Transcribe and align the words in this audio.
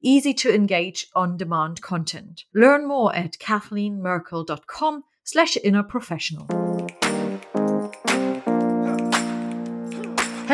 easy 0.00 0.34
to 0.34 0.54
engage 0.54 1.06
on 1.14 1.36
demand 1.36 1.82
content. 1.82 2.44
Learn 2.54 2.86
more 2.86 3.14
at 3.14 3.38
kathleenmerkel.com 3.38 5.04
slash 5.24 5.56
inner 5.62 5.82
professional. 5.82 6.46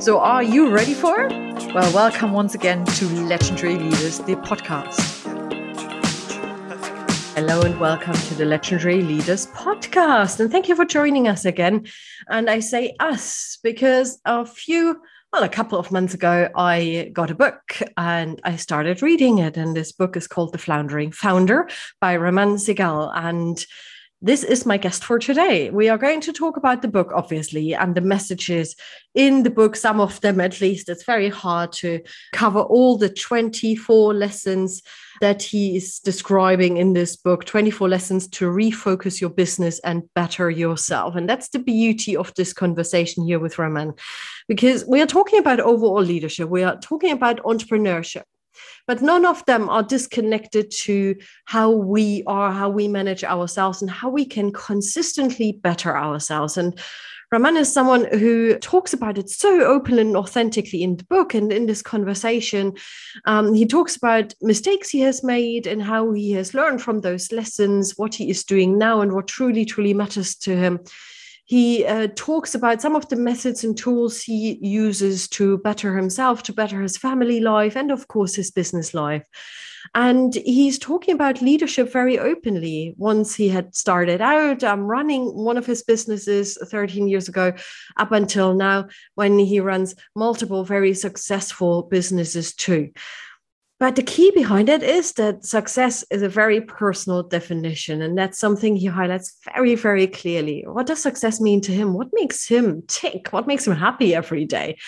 So, 0.00 0.20
are 0.20 0.44
you 0.44 0.70
ready 0.70 0.94
for 0.94 1.22
it? 1.22 1.32
Well, 1.74 1.92
welcome 1.92 2.32
once 2.32 2.54
again 2.54 2.84
to 2.84 3.08
Legendary 3.24 3.74
Leaders, 3.74 4.20
the 4.20 4.36
podcast. 4.36 5.24
Hello 7.34 7.62
and 7.62 7.80
welcome 7.80 8.14
to 8.14 8.34
the 8.36 8.44
Legendary 8.44 9.02
Leaders 9.02 9.48
podcast. 9.48 10.38
And 10.38 10.52
thank 10.52 10.68
you 10.68 10.76
for 10.76 10.84
joining 10.84 11.26
us 11.26 11.44
again. 11.44 11.88
And 12.28 12.48
I 12.48 12.60
say 12.60 12.94
us 13.00 13.58
because 13.64 14.20
a 14.24 14.46
few 14.46 15.00
well, 15.32 15.42
a 15.42 15.48
couple 15.48 15.80
of 15.80 15.90
months 15.90 16.14
ago, 16.14 16.48
I 16.54 17.10
got 17.12 17.32
a 17.32 17.34
book 17.34 17.82
and 17.96 18.40
I 18.44 18.54
started 18.54 19.02
reading 19.02 19.38
it. 19.38 19.56
And 19.56 19.76
this 19.76 19.90
book 19.90 20.16
is 20.16 20.28
called 20.28 20.52
The 20.52 20.58
Floundering 20.58 21.10
Founder 21.10 21.68
by 22.00 22.16
Raman 22.16 22.54
Sehgal. 22.54 23.10
And 23.16 23.58
this 24.20 24.42
is 24.42 24.66
my 24.66 24.76
guest 24.76 25.04
for 25.04 25.18
today. 25.18 25.70
We 25.70 25.88
are 25.88 25.98
going 25.98 26.20
to 26.22 26.32
talk 26.32 26.56
about 26.56 26.82
the 26.82 26.88
book, 26.88 27.12
obviously, 27.14 27.72
and 27.72 27.94
the 27.94 28.00
messages 28.00 28.74
in 29.14 29.44
the 29.44 29.50
book, 29.50 29.76
some 29.76 30.00
of 30.00 30.20
them 30.20 30.40
at 30.40 30.60
least. 30.60 30.88
It's 30.88 31.04
very 31.04 31.28
hard 31.28 31.72
to 31.74 32.00
cover 32.32 32.60
all 32.60 32.98
the 32.98 33.10
24 33.10 34.14
lessons 34.14 34.82
that 35.20 35.42
he 35.42 35.76
is 35.76 36.00
describing 36.00 36.78
in 36.78 36.94
this 36.94 37.16
book 37.16 37.44
24 37.44 37.88
lessons 37.88 38.28
to 38.28 38.46
refocus 38.46 39.20
your 39.20 39.30
business 39.30 39.78
and 39.80 40.02
better 40.14 40.50
yourself. 40.50 41.14
And 41.14 41.28
that's 41.28 41.48
the 41.50 41.58
beauty 41.60 42.16
of 42.16 42.32
this 42.34 42.52
conversation 42.52 43.24
here 43.24 43.38
with 43.38 43.58
Raman, 43.58 43.94
because 44.48 44.84
we 44.86 45.00
are 45.00 45.06
talking 45.06 45.38
about 45.38 45.60
overall 45.60 46.02
leadership, 46.02 46.48
we 46.48 46.64
are 46.64 46.78
talking 46.78 47.12
about 47.12 47.42
entrepreneurship. 47.42 48.24
But 48.88 49.02
none 49.02 49.24
of 49.24 49.44
them 49.44 49.68
are 49.68 49.84
disconnected 49.84 50.72
to 50.82 51.14
how 51.44 51.70
we 51.70 52.24
are, 52.26 52.50
how 52.50 52.70
we 52.70 52.88
manage 52.88 53.22
ourselves, 53.22 53.82
and 53.82 53.90
how 53.90 54.08
we 54.08 54.24
can 54.24 54.50
consistently 54.50 55.52
better 55.52 55.96
ourselves. 55.96 56.56
And 56.56 56.76
Raman 57.30 57.58
is 57.58 57.70
someone 57.70 58.06
who 58.06 58.58
talks 58.58 58.94
about 58.94 59.18
it 59.18 59.28
so 59.28 59.62
openly 59.62 60.00
and 60.00 60.16
authentically 60.16 60.82
in 60.82 60.96
the 60.96 61.04
book 61.04 61.34
and 61.34 61.52
in 61.52 61.66
this 61.66 61.82
conversation. 61.82 62.74
Um, 63.26 63.52
he 63.52 63.66
talks 63.66 63.96
about 63.96 64.32
mistakes 64.40 64.88
he 64.88 65.00
has 65.00 65.22
made 65.22 65.66
and 65.66 65.82
how 65.82 66.12
he 66.12 66.32
has 66.32 66.54
learned 66.54 66.80
from 66.80 67.02
those 67.02 67.30
lessons, 67.30 67.98
what 67.98 68.14
he 68.14 68.30
is 68.30 68.44
doing 68.44 68.78
now, 68.78 69.02
and 69.02 69.12
what 69.12 69.28
truly, 69.28 69.66
truly 69.66 69.92
matters 69.92 70.34
to 70.36 70.56
him. 70.56 70.80
He 71.48 71.86
uh, 71.86 72.08
talks 72.14 72.54
about 72.54 72.82
some 72.82 72.94
of 72.94 73.08
the 73.08 73.16
methods 73.16 73.64
and 73.64 73.76
tools 73.76 74.20
he 74.20 74.58
uses 74.60 75.26
to 75.28 75.56
better 75.56 75.96
himself, 75.96 76.42
to 76.42 76.52
better 76.52 76.82
his 76.82 76.98
family 76.98 77.40
life, 77.40 77.74
and 77.74 77.90
of 77.90 78.06
course, 78.06 78.34
his 78.34 78.50
business 78.50 78.92
life. 78.92 79.24
And 79.94 80.34
he's 80.34 80.78
talking 80.78 81.14
about 81.14 81.40
leadership 81.40 81.90
very 81.90 82.18
openly. 82.18 82.94
Once 82.98 83.34
he 83.34 83.48
had 83.48 83.74
started 83.74 84.20
out 84.20 84.62
um, 84.62 84.82
running 84.82 85.24
one 85.34 85.56
of 85.56 85.64
his 85.64 85.82
businesses 85.82 86.58
13 86.62 87.08
years 87.08 87.30
ago, 87.30 87.54
up 87.96 88.12
until 88.12 88.52
now, 88.52 88.88
when 89.14 89.38
he 89.38 89.58
runs 89.58 89.94
multiple 90.14 90.64
very 90.64 90.92
successful 90.92 91.84
businesses 91.84 92.54
too. 92.54 92.90
But 93.80 93.94
the 93.94 94.02
key 94.02 94.32
behind 94.32 94.68
it 94.68 94.82
is 94.82 95.12
that 95.12 95.44
success 95.44 96.04
is 96.10 96.22
a 96.22 96.28
very 96.28 96.60
personal 96.60 97.22
definition. 97.22 98.02
And 98.02 98.18
that's 98.18 98.38
something 98.38 98.74
he 98.74 98.86
highlights 98.86 99.36
very, 99.54 99.76
very 99.76 100.08
clearly. 100.08 100.64
What 100.66 100.86
does 100.86 101.00
success 101.00 101.40
mean 101.40 101.60
to 101.62 101.72
him? 101.72 101.94
What 101.94 102.08
makes 102.12 102.46
him 102.46 102.82
tick? 102.88 103.28
What 103.30 103.46
makes 103.46 103.66
him 103.66 103.76
happy 103.76 104.16
every 104.16 104.44
day? 104.46 104.78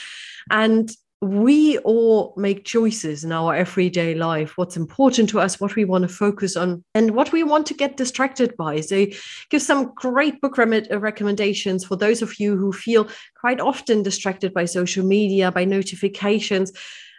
And 0.51 0.91
we 1.23 1.77
all 1.79 2.33
make 2.37 2.65
choices 2.65 3.25
in 3.25 3.31
our 3.31 3.55
everyday 3.55 4.15
life 4.15 4.57
what's 4.57 4.77
important 4.77 5.29
to 5.29 5.39
us 5.39 5.61
what 5.61 5.77
we 5.77 5.85
want 5.85 6.01
to 6.01 6.09
focus 6.09 6.57
on 6.57 6.83
and 6.95 7.11
what 7.11 7.31
we 7.31 7.43
want 7.43 7.67
to 7.67 7.75
get 7.75 7.99
distracted 7.99 8.57
by 8.57 8.81
so 8.81 9.05
give 9.51 9.61
some 9.61 9.93
great 9.95 10.41
book 10.41 10.57
recommendations 10.57 11.85
for 11.85 11.95
those 11.95 12.23
of 12.23 12.41
you 12.41 12.57
who 12.57 12.73
feel 12.73 13.07
quite 13.39 13.61
often 13.61 14.03
distracted 14.03 14.55
by 14.55 14.65
social 14.65 15.05
media 15.05 15.53
by 15.53 15.63
notifications 15.63 16.73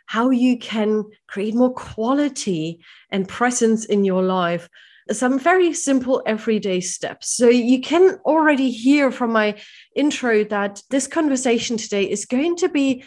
how 0.06 0.30
you 0.30 0.58
can 0.58 1.06
create 1.28 1.56
more 1.56 1.74
quality 1.74 2.80
and 3.10 3.28
presence 3.28 3.86
in 3.86 4.04
your 4.06 4.24
life 4.24 4.70
some 5.12 5.40
very 5.40 5.74
simple 5.74 6.22
everyday 6.26 6.80
steps. 6.80 7.36
So 7.36 7.50
you 7.50 7.82
can 7.82 8.20
already 8.26 8.72
hear 8.72 9.12
from 9.12 9.32
my 9.34 9.60
intro 9.96 10.44
that 10.46 10.82
this 10.90 11.08
conversation 11.08 11.78
today 11.78 12.10
is 12.10 12.26
going 12.26 12.56
to 12.58 12.70
be 12.70 13.04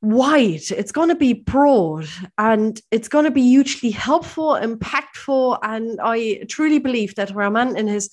wide, 0.00 0.70
it's 0.70 0.92
going 0.92 1.10
to 1.10 1.14
be 1.14 1.32
broad, 1.32 2.08
and 2.38 2.80
it's 2.90 3.08
going 3.08 3.24
to 3.24 3.30
be 3.30 3.42
hugely 3.42 3.90
helpful, 3.90 4.58
impactful. 4.60 5.58
And 5.62 6.00
I 6.02 6.44
truly 6.48 6.78
believe 6.78 7.14
that 7.14 7.34
Raman, 7.34 7.76
in 7.76 7.86
his 7.86 8.10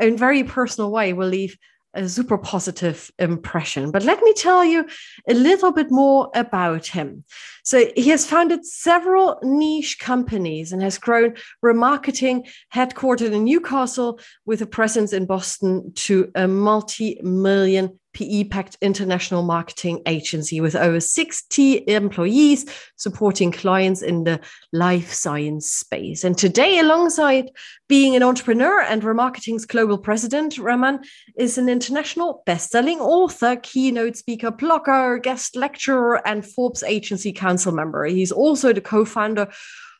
own 0.00 0.16
very 0.16 0.44
personal 0.44 0.90
way, 0.90 1.12
will 1.12 1.28
leave 1.28 1.56
a 1.94 2.08
super 2.08 2.38
positive 2.38 3.10
impression. 3.18 3.90
But 3.90 4.04
let 4.04 4.22
me 4.22 4.32
tell 4.34 4.64
you 4.64 4.86
a 5.28 5.34
little 5.34 5.72
bit 5.72 5.90
more 5.90 6.30
about 6.34 6.86
him. 6.86 7.24
So, 7.70 7.88
he 7.94 8.08
has 8.08 8.26
founded 8.26 8.66
several 8.66 9.38
niche 9.44 10.00
companies 10.00 10.72
and 10.72 10.82
has 10.82 10.98
grown 10.98 11.36
Ramarketing 11.64 12.50
headquartered 12.74 13.30
in 13.30 13.44
Newcastle 13.44 14.18
with 14.44 14.60
a 14.60 14.66
presence 14.66 15.12
in 15.12 15.24
Boston 15.24 15.92
to 15.94 16.32
a 16.34 16.48
multi 16.48 17.20
million 17.22 18.00
PE 18.12 18.44
backed 18.44 18.76
international 18.80 19.42
marketing 19.42 20.02
agency 20.06 20.60
with 20.60 20.74
over 20.74 21.00
60 21.00 21.84
employees 21.88 22.66
supporting 22.96 23.52
clients 23.52 24.02
in 24.02 24.24
the 24.24 24.40
life 24.72 25.12
science 25.12 25.70
space. 25.70 26.24
And 26.24 26.36
today, 26.36 26.78
alongside 26.80 27.50
being 27.88 28.16
an 28.16 28.22
entrepreneur 28.22 28.80
and 28.82 29.02
Ramarketing's 29.02 29.64
global 29.64 29.98
president, 29.98 30.58
Raman 30.58 31.00
is 31.36 31.56
an 31.58 31.68
international 31.68 32.42
best-selling 32.46 33.00
author, 33.00 33.56
keynote 33.56 34.16
speaker, 34.16 34.50
blogger, 34.50 35.22
guest 35.22 35.54
lecturer, 35.54 36.26
and 36.26 36.44
Forbes 36.44 36.82
agency 36.82 37.32
council 37.32 37.59
member. 37.66 38.04
He's 38.04 38.32
also 38.32 38.72
the 38.72 38.80
co-founder 38.80 39.48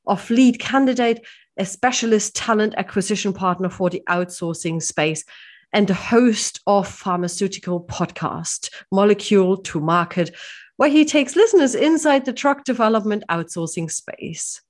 of 0.07 0.31
Lead 0.31 0.59
Candidate, 0.59 1.21
a 1.59 1.65
specialist 1.65 2.35
talent 2.35 2.75
acquisition 2.77 3.33
partner 3.33 3.69
for 3.69 3.91
the 3.91 4.03
outsourcing 4.09 4.83
space 4.83 5.25
and 5.73 5.87
the 5.87 5.95
host 5.95 6.61
of 6.67 6.89
pharmaceutical 6.89 7.83
podcast 7.85 8.71
Molecule 8.91 9.57
to 9.59 9.81
Market, 9.81 10.35
where 10.77 10.89
he 10.89 11.05
takes 11.05 11.37
listeners 11.37 11.75
inside 11.75 12.25
the 12.25 12.33
drug 12.33 12.65
development 12.65 13.23
outsourcing 13.31 13.91
space. 13.91 14.63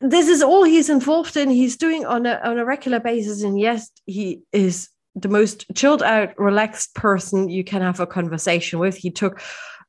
This 0.00 0.28
is 0.28 0.42
all 0.42 0.62
he's 0.62 0.90
involved 0.90 1.36
in. 1.36 1.50
He's 1.50 1.76
doing 1.76 2.06
on 2.06 2.26
a, 2.26 2.40
on 2.44 2.58
a 2.58 2.64
regular 2.64 3.00
basis. 3.00 3.42
And 3.42 3.58
yes, 3.58 3.90
he 4.04 4.42
is 4.52 4.88
the 5.14 5.28
most 5.28 5.64
chilled 5.74 6.02
out, 6.02 6.38
relaxed 6.38 6.94
person 6.94 7.48
you 7.48 7.64
can 7.64 7.80
have 7.82 8.00
a 8.00 8.06
conversation 8.06 8.78
with. 8.78 8.96
He 8.96 9.10
took 9.10 9.40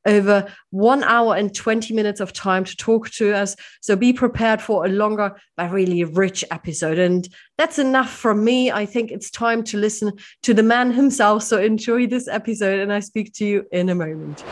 over 0.06 0.46
one 0.70 1.02
hour 1.04 1.34
and 1.34 1.54
20 1.54 1.92
minutes 1.94 2.20
of 2.20 2.32
time 2.32 2.64
to 2.64 2.76
talk 2.76 3.10
to 3.10 3.34
us. 3.34 3.56
So 3.80 3.96
be 3.96 4.12
prepared 4.12 4.62
for 4.62 4.84
a 4.84 4.88
longer 4.88 5.36
but 5.56 5.70
really 5.70 6.04
rich 6.04 6.44
episode. 6.50 6.98
And 6.98 7.28
that's 7.56 7.78
enough 7.78 8.10
from 8.10 8.44
me. 8.44 8.70
I 8.70 8.86
think 8.86 9.10
it's 9.10 9.30
time 9.30 9.62
to 9.64 9.76
listen 9.76 10.12
to 10.42 10.54
the 10.54 10.62
man 10.62 10.92
himself. 10.92 11.42
So 11.42 11.58
enjoy 11.58 12.06
this 12.06 12.28
episode, 12.28 12.80
and 12.80 12.92
I 12.92 13.00
speak 13.00 13.32
to 13.34 13.44
you 13.44 13.66
in 13.72 13.88
a 13.88 13.94
moment. 13.94 14.44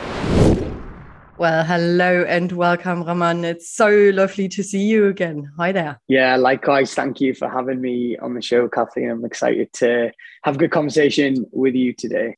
Well, 1.39 1.63
hello 1.63 2.23
and 2.27 2.51
welcome, 2.51 3.03
Raman. 3.03 3.45
It's 3.45 3.69
so 3.69 4.09
lovely 4.11 4.49
to 4.49 4.63
see 4.63 4.81
you 4.81 5.05
again. 5.05 5.51
Hi 5.57 5.71
there. 5.71 6.01
Yeah, 6.07 6.35
likewise. 6.35 6.95
Thank 6.95 7.21
you 7.21 7.35
for 7.35 7.47
having 7.47 7.79
me 7.79 8.17
on 8.17 8.33
the 8.33 8.41
show, 8.41 8.67
Kathleen. 8.67 9.11
I'm 9.11 9.23
excited 9.23 9.71
to 9.73 10.11
have 10.43 10.55
a 10.55 10.57
good 10.57 10.71
conversation 10.71 11.45
with 11.51 11.75
you 11.75 11.93
today. 11.93 12.37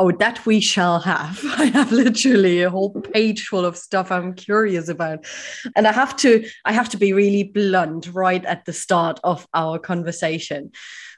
Oh, 0.00 0.12
that 0.12 0.46
we 0.46 0.60
shall 0.60 1.00
have. 1.00 1.40
I 1.58 1.66
have 1.66 1.90
literally 1.90 2.62
a 2.62 2.70
whole 2.70 2.92
page 2.92 3.46
full 3.46 3.64
of 3.64 3.76
stuff 3.76 4.12
I'm 4.12 4.34
curious 4.34 4.88
about. 4.88 5.26
And 5.74 5.88
I 5.88 5.92
have 5.92 6.16
to 6.18 6.48
I 6.64 6.72
have 6.72 6.88
to 6.90 6.96
be 6.96 7.12
really 7.12 7.42
blunt 7.42 8.08
right 8.12 8.44
at 8.44 8.64
the 8.64 8.72
start 8.72 9.18
of 9.24 9.46
our 9.54 9.78
conversation. 9.78 10.70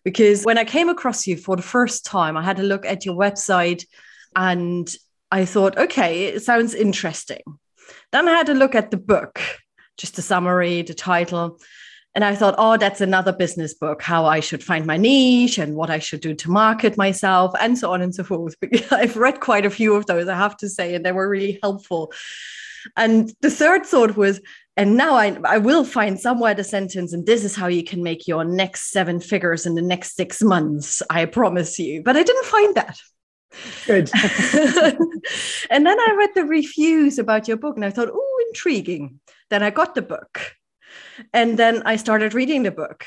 Because 0.02 0.44
when 0.44 0.56
I 0.56 0.64
came 0.64 0.88
across 0.88 1.26
you 1.26 1.36
for 1.36 1.56
the 1.56 1.62
first 1.62 2.06
time, 2.06 2.36
I 2.36 2.42
had 2.42 2.58
a 2.58 2.62
look 2.62 2.86
at 2.86 3.04
your 3.04 3.16
website 3.16 3.84
and 4.34 4.90
I 5.30 5.44
thought, 5.44 5.76
okay, 5.76 6.24
it 6.24 6.42
sounds 6.42 6.74
interesting. 6.74 7.42
Then 8.12 8.28
I 8.28 8.32
had 8.32 8.48
a 8.48 8.54
look 8.54 8.74
at 8.74 8.90
the 8.90 8.96
book, 8.96 9.40
just 9.98 10.16
the 10.16 10.22
summary, 10.22 10.82
the 10.82 10.94
title. 10.94 11.60
And 12.14 12.24
I 12.24 12.34
thought, 12.34 12.56
oh, 12.58 12.76
that's 12.76 13.00
another 13.00 13.32
business 13.32 13.72
book, 13.72 14.02
how 14.02 14.26
I 14.26 14.40
should 14.40 14.64
find 14.64 14.84
my 14.84 14.96
niche 14.96 15.58
and 15.58 15.76
what 15.76 15.90
I 15.90 16.00
should 16.00 16.20
do 16.20 16.34
to 16.34 16.50
market 16.50 16.96
myself, 16.96 17.54
and 17.60 17.78
so 17.78 17.92
on 17.92 18.02
and 18.02 18.14
so 18.14 18.24
forth. 18.24 18.56
I've 18.90 19.16
read 19.16 19.40
quite 19.40 19.64
a 19.64 19.70
few 19.70 19.94
of 19.94 20.06
those, 20.06 20.28
I 20.28 20.36
have 20.36 20.56
to 20.58 20.68
say, 20.68 20.94
and 20.94 21.04
they 21.04 21.12
were 21.12 21.28
really 21.28 21.58
helpful. 21.62 22.12
And 22.96 23.32
the 23.42 23.50
third 23.50 23.86
thought 23.86 24.16
was, 24.16 24.40
and 24.76 24.96
now 24.96 25.14
I, 25.14 25.38
I 25.44 25.58
will 25.58 25.84
find 25.84 26.18
somewhere 26.18 26.54
the 26.54 26.64
sentence, 26.64 27.12
and 27.12 27.26
this 27.26 27.44
is 27.44 27.54
how 27.54 27.68
you 27.68 27.84
can 27.84 28.02
make 28.02 28.26
your 28.26 28.44
next 28.44 28.90
seven 28.90 29.20
figures 29.20 29.66
in 29.66 29.74
the 29.74 29.82
next 29.82 30.16
six 30.16 30.42
months, 30.42 31.02
I 31.10 31.26
promise 31.26 31.78
you. 31.78 32.02
But 32.02 32.16
I 32.16 32.22
didn't 32.22 32.46
find 32.46 32.74
that. 32.74 32.98
Good. 33.86 34.10
and 35.70 35.86
then 35.86 36.00
I 36.00 36.14
read 36.16 36.30
the 36.34 36.44
reviews 36.44 37.18
about 37.18 37.48
your 37.48 37.56
book 37.56 37.76
and 37.76 37.84
I 37.84 37.90
thought, 37.90 38.08
oh, 38.12 38.44
intriguing. 38.48 39.20
Then 39.50 39.62
I 39.62 39.70
got 39.70 39.94
the 39.94 40.02
book. 40.02 40.54
And 41.32 41.58
then 41.58 41.82
I 41.84 41.96
started 41.96 42.34
reading 42.34 42.62
the 42.62 42.70
book. 42.70 43.06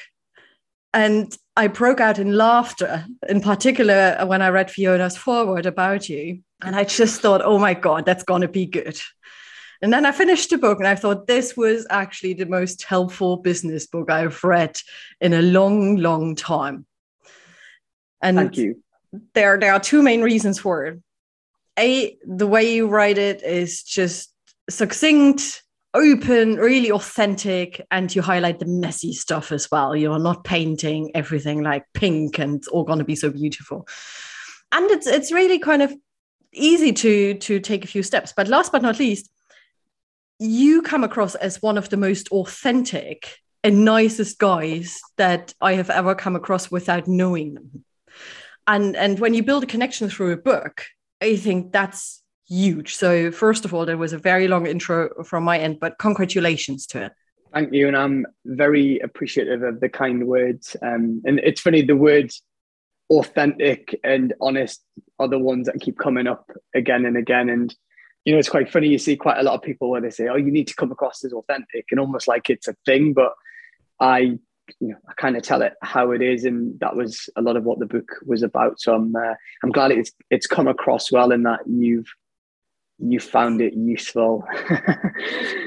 And 0.93 1.35
I 1.57 1.67
broke 1.67 1.99
out 1.99 2.19
in 2.19 2.37
laughter, 2.37 3.05
in 3.27 3.41
particular 3.41 4.15
uh, 4.19 4.25
when 4.27 4.41
I 4.43 4.49
read 4.49 4.69
Fiona's 4.69 5.17
foreword 5.17 5.65
about 5.65 6.07
you. 6.07 6.41
And 6.61 6.75
I 6.75 6.83
just 6.83 7.21
thought, 7.21 7.41
oh 7.43 7.57
my 7.57 7.73
God, 7.73 8.05
that's 8.05 8.23
going 8.23 8.41
to 8.41 8.47
be 8.47 8.65
good. 8.65 8.99
And 9.81 9.91
then 9.91 10.05
I 10.05 10.11
finished 10.11 10.51
the 10.51 10.57
book 10.57 10.77
and 10.77 10.87
I 10.87 10.95
thought 10.95 11.27
this 11.27 11.57
was 11.57 11.85
actually 11.89 12.35
the 12.35 12.45
most 12.45 12.83
helpful 12.83 13.37
business 13.37 13.87
book 13.87 14.09
I've 14.09 14.43
read 14.43 14.77
in 15.19 15.33
a 15.33 15.41
long, 15.41 15.97
long 15.97 16.35
time. 16.35 16.85
And 18.21 18.37
Thank 18.37 18.57
you 18.57 18.83
there 19.33 19.57
there 19.59 19.73
are 19.73 19.79
two 19.79 20.01
main 20.01 20.21
reasons 20.21 20.59
for 20.59 20.85
it. 20.85 20.99
A, 21.77 22.17
the 22.25 22.47
way 22.47 22.75
you 22.75 22.87
write 22.87 23.17
it 23.17 23.43
is 23.43 23.83
just 23.83 24.31
succinct, 24.69 25.62
open, 25.93 26.55
really 26.55 26.91
authentic, 26.91 27.85
and 27.91 28.13
you 28.13 28.21
highlight 28.21 28.59
the 28.59 28.65
messy 28.65 29.13
stuff 29.13 29.51
as 29.51 29.69
well. 29.71 29.95
You're 29.95 30.19
not 30.19 30.43
painting 30.43 31.11
everything 31.15 31.61
like 31.61 31.85
pink 31.93 32.39
and 32.39 32.55
it's 32.57 32.67
all 32.67 32.83
gonna 32.83 33.03
be 33.03 33.15
so 33.15 33.29
beautiful. 33.29 33.87
And 34.71 34.89
it's 34.91 35.07
it's 35.07 35.31
really 35.31 35.59
kind 35.59 35.81
of 35.81 35.93
easy 36.53 36.93
to 36.93 37.35
to 37.35 37.59
take 37.59 37.83
a 37.83 37.87
few 37.87 38.03
steps. 38.03 38.33
But 38.35 38.47
last 38.47 38.71
but 38.71 38.81
not 38.81 38.99
least, 38.99 39.29
you 40.39 40.81
come 40.81 41.03
across 41.03 41.35
as 41.35 41.61
one 41.61 41.77
of 41.77 41.89
the 41.89 41.97
most 41.97 42.29
authentic 42.29 43.37
and 43.63 43.85
nicest 43.85 44.39
guys 44.39 44.99
that 45.17 45.53
I 45.61 45.73
have 45.73 45.89
ever 45.89 46.15
come 46.15 46.35
across 46.35 46.69
without 46.69 47.07
knowing 47.07 47.53
them 47.53 47.85
and 48.67 48.95
and 48.95 49.19
when 49.19 49.33
you 49.33 49.43
build 49.43 49.63
a 49.63 49.67
connection 49.67 50.09
through 50.09 50.31
a 50.31 50.37
book 50.37 50.85
i 51.21 51.35
think 51.35 51.71
that's 51.71 52.22
huge. 52.53 52.95
So 52.95 53.31
first 53.31 53.65
of 53.65 53.73
all 53.73 53.85
there 53.85 53.97
was 53.97 54.13
a 54.13 54.17
very 54.17 54.47
long 54.47 54.67
intro 54.67 55.23
from 55.23 55.43
my 55.43 55.57
end 55.57 55.79
but 55.79 55.97
congratulations 55.97 56.85
to 56.87 57.05
it 57.05 57.11
thank 57.53 57.71
you 57.71 57.87
and 57.87 57.95
i'm 57.95 58.25
very 58.45 58.99
appreciative 58.99 59.61
of 59.63 59.79
the 59.79 59.89
kind 59.89 60.27
words. 60.27 60.75
Um, 60.81 61.21
and 61.25 61.39
it's 61.39 61.61
funny 61.61 61.81
the 61.81 61.95
words 61.95 62.41
authentic 63.09 63.99
and 64.03 64.33
honest 64.41 64.81
are 65.19 65.27
the 65.27 65.39
ones 65.39 65.67
that 65.67 65.79
keep 65.81 65.97
coming 65.97 66.25
up 66.25 66.49
again 66.73 67.05
and 67.05 67.15
again. 67.15 67.49
And 67.49 67.73
you 68.25 68.33
know 68.33 68.39
it's 68.39 68.49
quite 68.49 68.71
funny 68.71 68.87
you 68.87 68.97
see 68.97 69.15
quite 69.15 69.37
a 69.37 69.43
lot 69.43 69.55
of 69.55 69.61
people 69.61 69.89
where 69.89 70.01
they 70.01 70.09
say 70.09 70.27
oh 70.27 70.35
you 70.35 70.51
need 70.51 70.67
to 70.67 70.75
come 70.75 70.91
across 70.91 71.23
as 71.25 71.33
authentic 71.33 71.85
and 71.91 71.99
almost 71.99 72.27
like 72.27 72.49
it's 72.49 72.69
a 72.69 72.75
thing 72.85 73.11
but 73.11 73.33
i 73.99 74.39
you 74.79 74.87
know, 74.87 74.95
I 75.09 75.13
kind 75.17 75.35
of 75.35 75.43
tell 75.43 75.61
it 75.61 75.73
how 75.81 76.11
it 76.11 76.21
is, 76.21 76.45
and 76.45 76.79
that 76.79 76.95
was 76.95 77.29
a 77.35 77.41
lot 77.41 77.57
of 77.57 77.65
what 77.65 77.79
the 77.79 77.85
book 77.85 78.09
was 78.25 78.43
about. 78.43 78.79
So 78.79 78.95
I'm 78.95 79.13
uh, 79.13 79.33
I'm 79.61 79.71
glad 79.71 79.91
it's 79.91 80.13
it's 80.29 80.47
come 80.47 80.69
across 80.69 81.11
well, 81.11 81.33
in 81.33 81.43
that 81.43 81.59
you've 81.67 82.07
you 83.09 83.19
found 83.19 83.61
it 83.61 83.73
useful, 83.73 84.43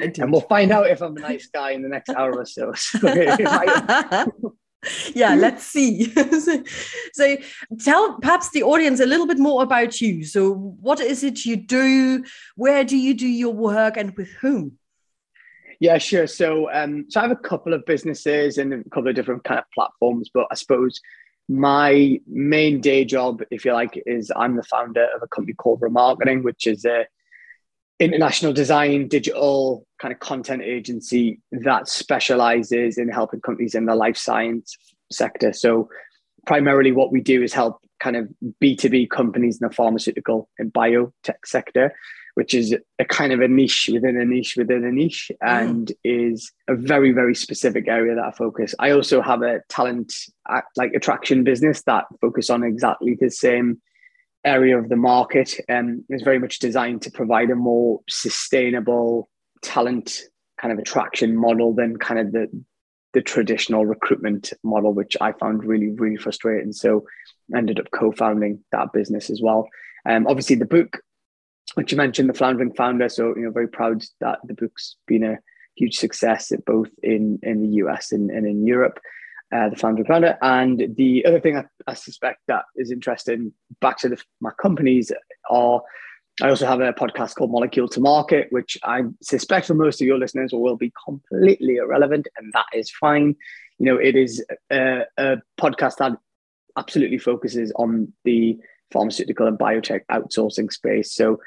and 0.03 0.33
we'll 0.33 0.41
find 0.43 0.73
out 0.73 0.89
if 0.89 1.03
I'm 1.03 1.17
a 1.17 1.21
nice 1.21 1.47
guy 1.47 1.73
in 1.73 1.83
the 1.83 1.89
next 1.89 2.11
hour 2.11 2.35
or 2.37 2.47
so. 2.47 2.73
yeah 5.15 5.35
let's 5.35 5.65
see. 5.65 6.13
So, 6.41 6.63
so, 7.13 7.37
tell 7.81 8.19
perhaps 8.21 8.51
the 8.51 8.63
audience 8.63 9.01
a 9.01 9.07
little 9.07 9.27
bit 9.27 9.39
more 9.39 9.63
about 9.63 10.01
you. 10.01 10.25
So 10.25 10.53
what 10.55 11.01
is 11.01 11.25
it 11.25 11.45
you 11.45 11.57
do? 11.57 12.25
Where 12.57 12.85
do 12.85 12.97
you 12.97 13.15
do 13.15 13.27
your 13.27 13.53
work 13.53 13.97
and 13.97 14.17
with 14.17 14.31
whom? 14.41 14.79
Yeah, 15.81 15.99
sure. 15.99 16.27
So, 16.27 16.71
um, 16.73 17.07
so 17.09 17.21
I 17.21 17.25
have 17.25 17.33
a 17.33 17.37
couple 17.37 17.75
of 17.75 17.85
businesses 17.85 18.59
and 18.59 18.73
a 18.73 18.85
couple 18.91 19.09
of 19.09 19.15
different 19.15 19.45
kind 19.45 19.59
of 19.59 19.65
platforms, 19.75 20.31
but 20.33 20.47
I 20.51 20.55
suppose 20.55 21.01
my 21.49 22.21
main 22.27 22.81
day 22.81 23.05
job, 23.05 23.43
if 23.51 23.65
you 23.65 23.73
like, 23.73 24.03
is 24.07 24.33
I'm 24.37 24.57
the 24.57 24.63
founder 24.63 25.07
of 25.15 25.23
a 25.23 25.29
company 25.29 25.55
called 25.55 25.81
Ramarketing, 25.81 26.43
which 26.43 26.67
is 26.67 26.85
a 26.85 27.07
international 27.99 28.53
design 28.53 29.09
digital 29.09 29.87
kind 30.01 30.13
of 30.13 30.21
content 30.21 30.63
agency 30.63 31.41
that 31.51 31.89
specializes 31.89 32.99
in 32.99 33.09
helping 33.09 33.41
companies 33.41 33.75
in 33.75 33.87
the 33.87 33.95
life 33.95 34.17
science 34.17 34.77
sector. 35.11 35.53
So, 35.53 35.89
primarily, 36.47 36.93
what 36.93 37.13
we 37.13 37.21
do 37.21 37.43
is 37.43 37.53
help 37.53 37.81
kind 37.99 38.17
of 38.17 38.29
B2B 38.63 39.11
companies 39.11 39.61
in 39.61 39.69
the 39.69 39.75
pharmaceutical 39.75 40.49
and 40.59 40.73
biotech 40.73 41.45
sector 41.45 41.95
which 42.37 42.53
is 42.53 42.77
a 42.99 43.05
kind 43.07 43.33
of 43.33 43.41
a 43.41 43.49
niche 43.49 43.89
within 43.91 44.21
a 44.21 44.25
niche 44.25 44.57
within 44.59 44.85
a 44.85 44.93
niche 44.93 45.31
mm. 45.43 45.49
and 45.49 45.93
is 46.05 46.53
a 46.69 46.75
very 46.75 47.11
very 47.11 47.35
specific 47.35 47.89
area 47.89 48.15
that 48.15 48.25
i 48.25 48.31
focus 48.31 48.75
i 48.79 48.91
also 48.91 49.21
have 49.21 49.43
a 49.43 49.61
talent 49.69 50.13
like 50.77 50.93
attraction 50.95 51.43
business 51.43 51.83
that 51.83 52.05
focus 52.21 52.49
on 52.51 52.63
exactly 52.63 53.17
the 53.19 53.31
same 53.31 53.81
area 54.47 54.79
of 54.79 54.89
the 54.89 54.97
market 54.97 55.55
and 55.69 56.05
is 56.09 56.23
very 56.23 56.39
much 56.39 56.59
designed 56.59 57.03
to 57.03 57.11
provide 57.11 57.51
a 57.51 57.57
more 57.57 58.01
sustainable 58.09 59.29
talent 59.63 60.23
kind 60.61 60.73
of 60.73 60.79
attraction 60.79 61.37
model 61.37 61.75
than 61.75 61.97
kind 61.97 62.21
of 62.21 62.33
the 62.33 62.49
the 63.13 63.23
traditional 63.23 63.87
recruitment 63.87 64.53
model 64.63 64.93
which 64.93 65.17
i 65.21 65.33
found 65.33 65.65
really 65.65 65.91
really 65.91 66.17
frustrating 66.17 66.73
so 66.73 67.05
ended 67.57 67.81
up 67.81 67.91
co-founding 67.91 68.63
that 68.73 68.93
business 68.93 69.31
as 69.31 69.41
well 69.43 69.69
um, 70.07 70.27
obviously 70.27 70.57
the 70.57 70.67
book 70.67 71.01
which 71.75 71.93
you 71.93 71.99
mentioned, 71.99 72.29
the 72.29 72.35
Floundering 72.35 72.73
Founder. 72.73 73.09
So, 73.09 73.35
you 73.37 73.43
know, 73.43 73.51
very 73.51 73.69
proud 73.69 74.03
that 74.21 74.39
the 74.45 74.55
book's 74.55 74.97
been 75.07 75.25
a 75.25 75.39
huge 75.77 75.97
success 75.97 76.53
both 76.67 76.89
in, 77.03 77.39
in 77.43 77.63
the 77.63 77.77
US 77.85 78.13
and, 78.13 78.31
and 78.31 78.47
in 78.47 78.67
Europe, 78.67 78.99
uh, 79.55 79.69
the 79.69 79.77
Floundering 79.77 80.07
Founder. 80.07 80.37
And 80.43 80.95
the 80.97 81.25
other 81.27 81.41
thing 81.41 81.57
I, 81.57 81.65
I 81.87 81.95
suspect 81.95 82.41
that 82.49 82.65
is 82.77 82.91
interesting 82.91 83.53
back 83.81 83.99
to 83.99 84.09
the, 84.09 84.23
my 84.41 84.51
companies 84.61 85.13
are 85.51 85.83
I 86.43 86.51
also 86.51 86.67
have 86.67 86.81
a 86.81 86.93
podcast 86.93 87.37
called 87.37 87.51
Molecule 87.51 87.89
to 87.89 88.01
Market, 88.01 88.49
which 88.51 88.77
I 88.85 89.05
suspect 89.23 89.67
for 89.67 89.75
most 89.75 90.03
of 90.03 90.07
your 90.07 90.19
listeners 90.19 90.51
will 90.53 90.77
be 90.77 90.93
completely 91.03 91.77
irrelevant, 91.77 92.29
and 92.37 92.53
that 92.53 92.67
is 92.75 92.91
fine. 92.91 93.35
You 93.79 93.87
know, 93.87 93.97
it 93.97 94.17
is 94.17 94.45
a, 94.71 95.05
a 95.17 95.37
podcast 95.59 95.97
that 95.97 96.13
absolutely 96.77 97.17
focuses 97.17 97.73
on 97.77 98.13
the 98.25 98.59
pharmaceutical 98.93 99.47
and 99.47 99.59
biotech 99.59 100.03
outsourcing 100.11 100.71
space. 100.71 101.15
So 101.15 101.41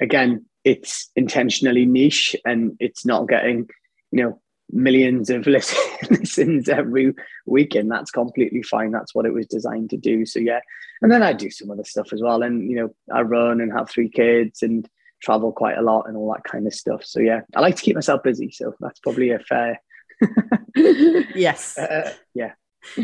again, 0.00 0.46
it's 0.62 1.10
intentionally 1.16 1.84
niche 1.84 2.36
and 2.44 2.76
it's 2.78 3.04
not 3.04 3.28
getting, 3.28 3.68
you 4.12 4.22
know, 4.22 4.40
millions 4.70 5.30
of 5.30 5.46
listens 6.10 6.68
every 6.68 7.14
weekend. 7.46 7.90
That's 7.90 8.10
completely 8.10 8.62
fine. 8.62 8.90
That's 8.90 9.14
what 9.14 9.26
it 9.26 9.32
was 9.32 9.46
designed 9.46 9.90
to 9.90 9.96
do. 9.96 10.26
So 10.26 10.38
yeah. 10.38 10.60
And 11.02 11.12
then 11.12 11.22
I 11.22 11.32
do 11.32 11.50
some 11.50 11.70
other 11.70 11.84
stuff 11.84 12.12
as 12.12 12.22
well. 12.22 12.42
And 12.42 12.70
you 12.70 12.76
know, 12.76 12.94
I 13.12 13.22
run 13.22 13.60
and 13.60 13.72
have 13.72 13.90
three 13.90 14.08
kids 14.08 14.62
and 14.62 14.88
travel 15.22 15.52
quite 15.52 15.78
a 15.78 15.82
lot 15.82 16.08
and 16.08 16.16
all 16.16 16.32
that 16.32 16.44
kind 16.44 16.66
of 16.66 16.74
stuff. 16.74 17.04
So 17.04 17.20
yeah, 17.20 17.40
I 17.54 17.60
like 17.60 17.76
to 17.76 17.82
keep 17.82 17.94
myself 17.94 18.22
busy. 18.22 18.50
So 18.50 18.74
that's 18.80 19.00
probably 19.00 19.30
a 19.30 19.38
fair 19.38 19.80
yes. 20.74 21.78
Uh, 21.86 22.12
yeah 22.34 22.52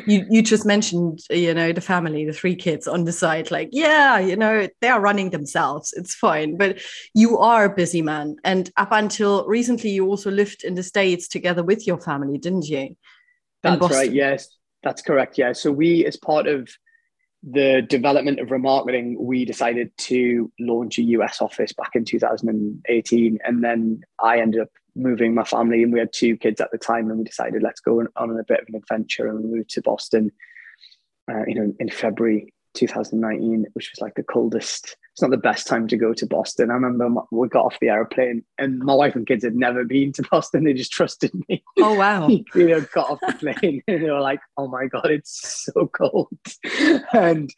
you 0.07 0.27
you 0.31 0.43
just 0.43 0.67
mentioned 0.67 1.21
you 1.31 1.53
know 1.55 1.73
the 1.73 1.81
family 1.81 2.25
the 2.25 2.33
three 2.33 2.55
kids 2.55 2.87
on 2.87 3.05
the 3.05 3.13
side 3.13 3.51
like 3.51 3.69
yeah 3.73 4.19
you 4.19 4.37
know 4.37 4.69
they 4.81 4.89
are 4.89 5.01
running 5.01 5.31
themselves. 5.31 5.93
It's 5.97 6.15
fine. 6.15 6.57
But 6.57 6.81
you 7.15 7.39
are 7.39 7.65
a 7.65 7.75
busy 7.75 8.03
man. 8.03 8.37
And 8.45 8.71
up 8.77 8.93
until 8.93 9.47
recently 9.47 9.91
you 9.91 10.07
also 10.07 10.31
lived 10.31 10.65
in 10.65 10.75
the 10.75 10.83
states 10.83 11.29
together 11.29 11.63
with 11.63 11.87
your 11.87 12.01
family 12.01 12.39
didn't 12.39 12.69
you? 12.69 12.97
That's 13.63 13.91
right. 13.91 14.13
Yes 14.13 14.49
that's 14.83 15.03
correct. 15.03 15.39
Yeah. 15.39 15.53
So 15.53 15.71
we 15.73 16.05
as 16.07 16.17
part 16.17 16.47
of 16.47 16.69
the 17.43 17.83
development 17.83 18.39
of 18.39 18.49
Ramarketing, 18.49 19.17
we 19.19 19.45
decided 19.45 19.97
to 19.99 20.53
launch 20.61 20.99
a 20.99 21.03
US 21.03 21.41
office 21.41 21.73
back 21.73 21.91
in 21.95 22.05
2018. 22.05 23.39
And 23.45 23.65
then 23.65 24.03
I 24.21 24.39
ended 24.39 24.61
up 24.61 24.71
moving 24.95 25.35
my 25.35 25.45
family, 25.45 25.83
and 25.83 25.93
we 25.93 25.99
had 25.99 26.13
two 26.13 26.37
kids 26.37 26.61
at 26.61 26.71
the 26.73 26.79
time, 26.79 27.09
and 27.09 27.19
we 27.19 27.25
decided 27.25 27.63
let's 27.63 27.81
go 27.81 28.01
on, 28.01 28.09
a 28.17 28.45
bit 28.45 28.61
of 28.61 28.69
an 28.69 28.77
adventure, 28.77 29.29
and 29.29 29.43
we 29.43 29.57
moved 29.57 29.71
to 29.71 29.83
Boston. 29.83 30.31
Uh, 31.31 31.45
you 31.47 31.55
know, 31.55 31.73
in 31.79 31.89
February 31.89 32.53
2019, 32.75 33.67
which 33.75 33.91
was 33.93 34.01
like 34.01 34.15
the 34.15 34.23
coldest. 34.23 34.97
It's 35.13 35.21
not 35.21 35.31
the 35.31 35.37
best 35.37 35.67
time 35.67 35.87
to 35.89 35.97
go 35.99 36.15
to 36.15 36.27
Boston. 36.27 36.71
I 36.71 36.75
remember 36.75 37.21
we 37.31 37.47
got 37.49 37.67
off 37.67 37.79
the 37.81 37.91
airplane, 37.91 38.45
and 38.59 38.79
my 38.79 38.95
wife 38.95 39.15
and 39.15 39.27
kids 39.27 39.45
had 39.45 39.55
never 39.55 39.85
been 39.85 40.11
to 40.13 40.23
Boston. 40.31 40.65
They 40.65 40.73
just 40.73 40.91
trusted 40.91 41.33
me. 41.49 41.63
Oh 41.79 41.95
wow! 41.95 42.29
you 42.29 42.45
know, 42.55 42.81
got 42.81 43.11
off 43.11 43.21
the 43.21 43.35
plane, 43.35 43.83
and 43.89 44.03
they 44.03 44.11
were 44.11 44.21
like, 44.21 44.41
"Oh 44.57 44.69
my 44.69 44.87
god, 44.87 45.11
it's 45.11 45.69
so 45.75 45.87
cold." 45.89 46.31
and 47.13 47.53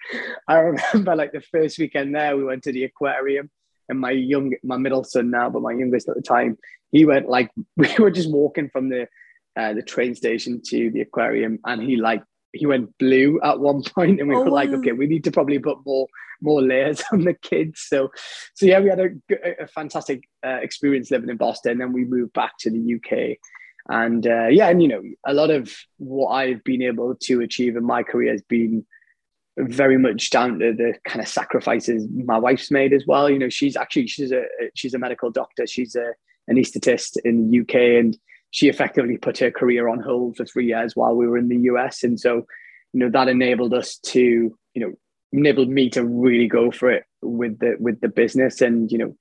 I 0.49 0.57
remember 0.57 1.14
like 1.14 1.33
the 1.33 1.41
first 1.41 1.79
weekend 1.79 2.14
there, 2.14 2.37
we 2.37 2.45
went 2.45 2.64
to 2.64 2.73
the 2.73 2.85
aquarium, 2.85 3.50
and 3.88 4.00
my 4.00 4.11
young, 4.11 4.55
my 4.62 4.76
middle 4.76 5.05
son 5.05 5.31
now, 5.31 5.50
but 5.50 5.62
my 5.62 5.73
youngest 5.73 6.09
at 6.09 6.17
the 6.17 6.23
time, 6.23 6.59
he 6.93 7.05
went 7.05 7.29
like 7.29 7.50
we 7.76 7.93
were 7.99 8.11
just 8.11 8.31
walking 8.31 8.69
from 8.71 8.88
the 8.88 9.09
uh, 9.57 9.73
the 9.73 9.83
train 9.83 10.14
station 10.14 10.61
to 10.67 10.91
the 10.91 11.00
aquarium, 11.00 11.59
and 11.64 11.83
he 11.83 11.97
like 11.97 12.23
he 12.53 12.67
went 12.67 12.97
blue 12.99 13.41
at 13.43 13.61
one 13.61 13.83
point, 13.95 14.21
and 14.21 14.29
we 14.29 14.37
oh, 14.37 14.45
were 14.45 14.50
like, 14.50 14.71
okay, 14.71 14.93
we 14.93 15.07
need 15.07 15.25
to 15.25 15.33
probably 15.33 15.59
put 15.59 15.79
more 15.85 16.07
more 16.41 16.62
layers 16.62 17.03
on 17.12 17.25
the 17.25 17.35
kids. 17.35 17.85
So, 17.88 18.11
so 18.55 18.67
yeah, 18.67 18.81
we 18.81 18.88
had 18.88 19.00
a, 19.00 19.62
a 19.62 19.67
fantastic 19.67 20.29
uh, 20.45 20.59
experience 20.62 21.11
living 21.11 21.31
in 21.31 21.37
Boston. 21.37 21.79
Then 21.79 21.93
we 21.93 22.05
moved 22.05 22.33
back 22.33 22.53
to 22.61 22.71
the 22.71 22.95
UK, 22.95 23.38
and 23.88 24.26
uh, 24.26 24.47
yeah, 24.47 24.69
and 24.69 24.83
you 24.83 24.88
know, 24.88 25.03
a 25.26 25.35
lot 25.35 25.50
of 25.50 25.73
what 25.99 26.31
I've 26.31 26.64
been 26.64 26.83
able 26.83 27.14
to 27.23 27.41
achieve 27.41 27.76
in 27.76 27.85
my 27.85 28.03
career 28.03 28.33
has 28.33 28.43
been 28.43 28.87
very 29.56 29.99
much 29.99 30.30
down 30.30 30.58
to 30.58 30.73
the 30.73 30.94
kind 31.04 31.20
of 31.20 31.28
sacrifices 31.28 32.08
my 32.12 32.38
wife's 32.38 32.70
made 32.70 32.92
as 32.92 33.04
well. 33.06 33.30
You 33.30 33.38
know, 33.38 33.49
she's 33.49 33.76
actually 33.76 34.08
she's 34.08 34.32
a 34.32 34.42
she's 34.75 34.94
a 34.94 34.99
medical 34.99 35.30
doctor. 35.30 35.66
She's 35.66 35.94
a 35.94 36.12
anesthetist 36.50 37.16
in 37.25 37.50
the 37.50 37.61
UK, 37.61 37.75
and 38.00 38.18
she 38.50 38.68
effectively 38.68 39.16
put 39.16 39.38
her 39.38 39.50
career 39.50 39.88
on 39.88 40.00
hold 40.00 40.37
for 40.37 40.44
three 40.44 40.66
years 40.66 40.96
while 40.96 41.14
we 41.14 41.26
were 41.26 41.38
in 41.38 41.49
the 41.49 41.58
US. 41.70 42.02
And 42.02 42.18
so, 42.18 42.46
you 42.92 43.00
know, 43.00 43.11
that 43.11 43.28
enabled 43.28 43.75
us 43.75 43.99
to, 43.99 44.20
you 44.20 44.56
know, 44.76 44.92
enabled 45.32 45.68
me 45.68 45.90
to 45.90 46.04
really 46.04 46.46
go 46.46 46.70
for 46.70 46.90
it 46.90 47.04
with 47.23 47.58
the 47.58 47.76
with 47.78 48.00
the 48.00 48.08
business. 48.08 48.61
And, 48.61 48.90
you 48.90 48.99
know, 48.99 49.16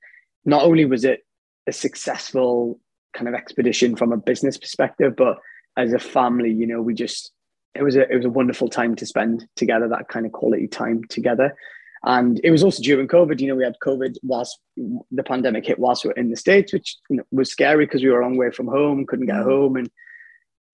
not 0.45 0.63
only 0.63 0.85
was 0.85 1.05
it 1.05 1.21
a 1.67 1.71
successful 1.71 2.79
kind 3.13 3.27
of 3.27 3.35
expedition 3.35 3.95
from 3.95 4.11
a 4.11 4.17
business 4.17 4.57
perspective, 4.57 5.15
but 5.15 5.37
as 5.77 5.93
a 5.93 5.99
family, 5.99 6.51
you 6.51 6.67
know, 6.67 6.81
we 6.81 6.93
just 6.93 7.31
it 7.75 7.83
was 7.83 7.95
a 7.95 8.11
it 8.11 8.15
was 8.15 8.25
a 8.25 8.29
wonderful 8.29 8.69
time 8.69 8.95
to 8.95 9.05
spend 9.05 9.47
together, 9.55 9.87
that 9.87 10.07
kind 10.07 10.25
of 10.25 10.31
quality 10.31 10.67
time 10.67 11.03
together. 11.09 11.55
And 12.05 12.41
it 12.43 12.51
was 12.51 12.63
also 12.63 12.83
during 12.83 13.07
COVID, 13.07 13.39
you 13.39 13.47
know, 13.47 13.55
we 13.55 13.63
had 13.63 13.77
COVID 13.81 14.17
whilst 14.23 14.59
the 14.75 15.23
pandemic 15.23 15.65
hit 15.65 15.79
whilst 15.79 16.03
we 16.03 16.09
were 16.09 16.15
in 16.15 16.29
the 16.29 16.35
States, 16.35 16.73
which 16.73 16.97
you 17.09 17.17
know, 17.17 17.23
was 17.31 17.49
scary 17.49 17.85
because 17.85 18.03
we 18.03 18.09
were 18.09 18.19
a 18.19 18.25
long 18.25 18.37
way 18.37 18.51
from 18.51 18.67
home, 18.67 19.05
couldn't 19.05 19.27
get 19.27 19.35
mm. 19.35 19.43
home. 19.43 19.77
And 19.77 19.89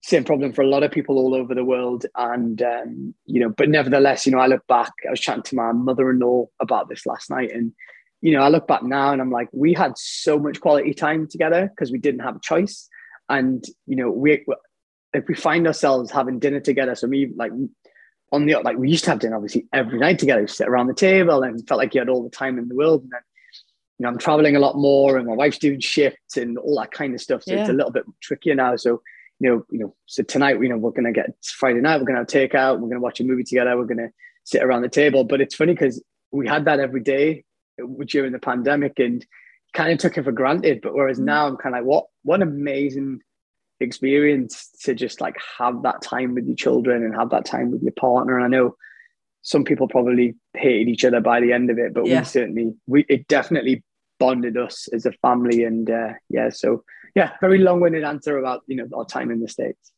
same 0.02 0.24
problem 0.24 0.52
for 0.52 0.62
a 0.62 0.68
lot 0.68 0.82
of 0.82 0.90
people 0.90 1.18
all 1.18 1.34
over 1.34 1.54
the 1.54 1.64
world. 1.64 2.06
And, 2.16 2.60
um, 2.62 3.14
you 3.26 3.40
know, 3.40 3.50
but 3.50 3.68
nevertheless, 3.68 4.26
you 4.26 4.32
know, 4.32 4.38
I 4.38 4.46
look 4.46 4.66
back, 4.66 4.92
I 5.06 5.10
was 5.10 5.20
chatting 5.20 5.42
to 5.44 5.54
my 5.54 5.72
mother 5.72 6.10
in 6.10 6.18
law 6.18 6.46
about 6.58 6.88
this 6.88 7.06
last 7.06 7.30
night. 7.30 7.52
And, 7.52 7.72
you 8.22 8.32
know, 8.32 8.42
I 8.42 8.48
look 8.48 8.66
back 8.66 8.82
now 8.82 9.12
and 9.12 9.20
I'm 9.20 9.30
like, 9.30 9.48
we 9.52 9.72
had 9.72 9.96
so 9.96 10.38
much 10.38 10.60
quality 10.60 10.94
time 10.94 11.28
together 11.28 11.68
because 11.68 11.92
we 11.92 11.98
didn't 11.98 12.20
have 12.20 12.36
a 12.36 12.40
choice. 12.40 12.88
And, 13.28 13.62
you 13.86 13.94
know, 13.94 14.10
we, 14.10 14.44
if 15.12 15.26
we 15.28 15.34
find 15.34 15.66
ourselves 15.66 16.10
having 16.10 16.38
dinner 16.38 16.60
together, 16.60 16.94
so 16.94 17.06
me, 17.06 17.28
like 17.34 17.52
on 18.32 18.46
the 18.46 18.54
like 18.56 18.76
we 18.76 18.88
used 18.88 19.04
to 19.04 19.10
have 19.10 19.18
dinner 19.18 19.36
obviously 19.36 19.66
every 19.72 19.98
night 19.98 20.18
together, 20.18 20.42
We 20.42 20.48
sit 20.48 20.68
around 20.68 20.86
the 20.86 20.94
table 20.94 21.42
and 21.42 21.66
felt 21.66 21.78
like 21.78 21.94
you 21.94 22.00
had 22.00 22.08
all 22.08 22.22
the 22.22 22.30
time 22.30 22.58
in 22.58 22.68
the 22.68 22.76
world. 22.76 23.02
And 23.02 23.12
then 23.12 23.20
you 23.98 24.04
know 24.04 24.08
I'm 24.10 24.18
traveling 24.18 24.56
a 24.56 24.60
lot 24.60 24.76
more, 24.76 25.16
and 25.16 25.26
my 25.26 25.34
wife's 25.34 25.58
doing 25.58 25.80
shifts 25.80 26.36
and 26.36 26.58
all 26.58 26.78
that 26.78 26.92
kind 26.92 27.14
of 27.14 27.20
stuff. 27.20 27.42
So 27.42 27.54
yeah. 27.54 27.60
it's 27.60 27.70
a 27.70 27.74
little 27.74 27.92
bit 27.92 28.04
trickier 28.20 28.54
now. 28.54 28.76
So 28.76 29.02
you 29.40 29.48
know, 29.48 29.66
you 29.70 29.78
know, 29.78 29.94
so 30.06 30.22
tonight 30.22 30.60
you 30.60 30.68
know 30.68 30.76
we're 30.76 30.90
gonna 30.90 31.12
get 31.12 31.30
Friday 31.44 31.80
night. 31.80 31.98
We're 31.98 32.06
gonna 32.06 32.20
have 32.20 32.28
takeout. 32.28 32.78
We're 32.78 32.88
gonna 32.88 33.00
watch 33.00 33.20
a 33.20 33.24
movie 33.24 33.44
together. 33.44 33.76
We're 33.76 33.84
gonna 33.84 34.10
sit 34.44 34.62
around 34.62 34.82
the 34.82 34.88
table. 34.88 35.24
But 35.24 35.40
it's 35.40 35.54
funny 35.54 35.72
because 35.72 36.02
we 36.30 36.46
had 36.46 36.66
that 36.66 36.80
every 36.80 37.00
day 37.00 37.44
during 38.06 38.32
the 38.32 38.38
pandemic 38.38 38.98
and 38.98 39.26
kind 39.72 39.92
of 39.92 39.98
took 39.98 40.18
it 40.18 40.24
for 40.24 40.32
granted. 40.32 40.80
But 40.82 40.94
whereas 40.94 41.18
mm. 41.18 41.24
now 41.24 41.46
I'm 41.46 41.56
kind 41.56 41.74
of 41.74 41.80
like, 41.80 41.88
what 41.88 42.06
what 42.22 42.42
amazing 42.42 43.20
experience 43.80 44.70
to 44.82 44.94
just 44.94 45.20
like 45.20 45.36
have 45.58 45.82
that 45.82 46.02
time 46.02 46.34
with 46.34 46.46
your 46.46 46.56
children 46.56 47.02
and 47.02 47.14
have 47.14 47.30
that 47.30 47.44
time 47.44 47.70
with 47.70 47.82
your 47.82 47.92
partner. 47.92 48.36
And 48.36 48.44
I 48.44 48.48
know 48.48 48.76
some 49.42 49.64
people 49.64 49.88
probably 49.88 50.36
hated 50.54 50.88
each 50.88 51.04
other 51.04 51.20
by 51.20 51.40
the 51.40 51.52
end 51.52 51.70
of 51.70 51.78
it, 51.78 51.94
but 51.94 52.06
yeah. 52.06 52.20
we 52.20 52.24
certainly 52.24 52.74
we 52.86 53.04
it 53.08 53.26
definitely 53.28 53.82
bonded 54.18 54.56
us 54.56 54.88
as 54.92 55.06
a 55.06 55.12
family. 55.12 55.64
And 55.64 55.90
uh, 55.90 56.12
yeah, 56.28 56.50
so 56.50 56.84
yeah, 57.14 57.32
very 57.40 57.58
long-winded 57.58 58.04
answer 58.04 58.38
about 58.38 58.62
you 58.66 58.76
know 58.76 58.88
our 58.94 59.04
time 59.04 59.30
in 59.30 59.40
the 59.40 59.48
states. 59.48 59.92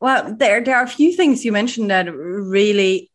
Well, 0.00 0.34
there 0.36 0.62
there 0.62 0.76
are 0.76 0.84
a 0.84 0.88
few 0.88 1.12
things 1.12 1.44
you 1.44 1.52
mentioned 1.52 1.90
that 1.90 2.12
really 2.12 3.10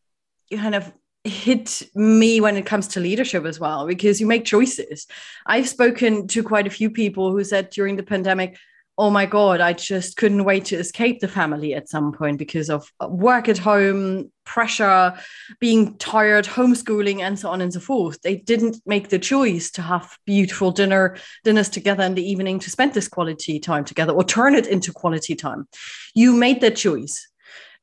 kind 0.51 0.75
of 0.75 0.91
hit 1.25 1.83
me 1.93 2.39
when 2.39 2.55
it 2.55 2.65
comes 2.65 2.87
to 2.87 3.01
leadership 3.01 3.45
as 3.45 3.59
well 3.59 3.85
because 3.85 4.21
you 4.21 4.27
make 4.27 4.45
choices. 4.45 5.07
I've 5.45 5.67
spoken 5.67 6.27
to 6.29 6.41
quite 6.41 6.67
a 6.67 6.71
few 6.71 6.89
people 6.89 7.31
who 7.31 7.43
said 7.43 7.69
during 7.69 7.97
the 7.97 8.03
pandemic, 8.03 8.57
oh 8.97 9.09
my 9.09 9.25
god 9.25 9.61
i 9.61 9.73
just 9.73 10.17
couldn't 10.17 10.43
wait 10.43 10.65
to 10.65 10.75
escape 10.75 11.19
the 11.19 11.27
family 11.27 11.73
at 11.73 11.89
some 11.89 12.11
point 12.11 12.37
because 12.37 12.69
of 12.69 12.91
work 13.01 13.47
at 13.47 13.57
home 13.57 14.31
pressure 14.47 15.13
being 15.59 15.97
tired 15.97 16.45
homeschooling 16.45 17.19
and 17.19 17.37
so 17.37 17.49
on 17.49 17.61
and 17.61 17.73
so 17.73 17.81
forth. 17.81 18.21
They 18.21 18.37
didn't 18.37 18.77
make 18.85 19.09
the 19.09 19.19
choice 19.19 19.69
to 19.71 19.81
have 19.81 20.17
beautiful 20.25 20.71
dinner 20.71 21.17
dinners 21.43 21.69
together 21.69 22.03
in 22.03 22.15
the 22.15 22.27
evening 22.27 22.59
to 22.59 22.71
spend 22.71 22.93
this 22.93 23.09
quality 23.09 23.59
time 23.59 23.83
together 23.83 24.13
or 24.13 24.23
turn 24.23 24.55
it 24.55 24.65
into 24.65 24.93
quality 24.93 25.35
time. 25.35 25.67
You 26.15 26.33
made 26.33 26.61
that 26.61 26.77
choice. 26.77 27.27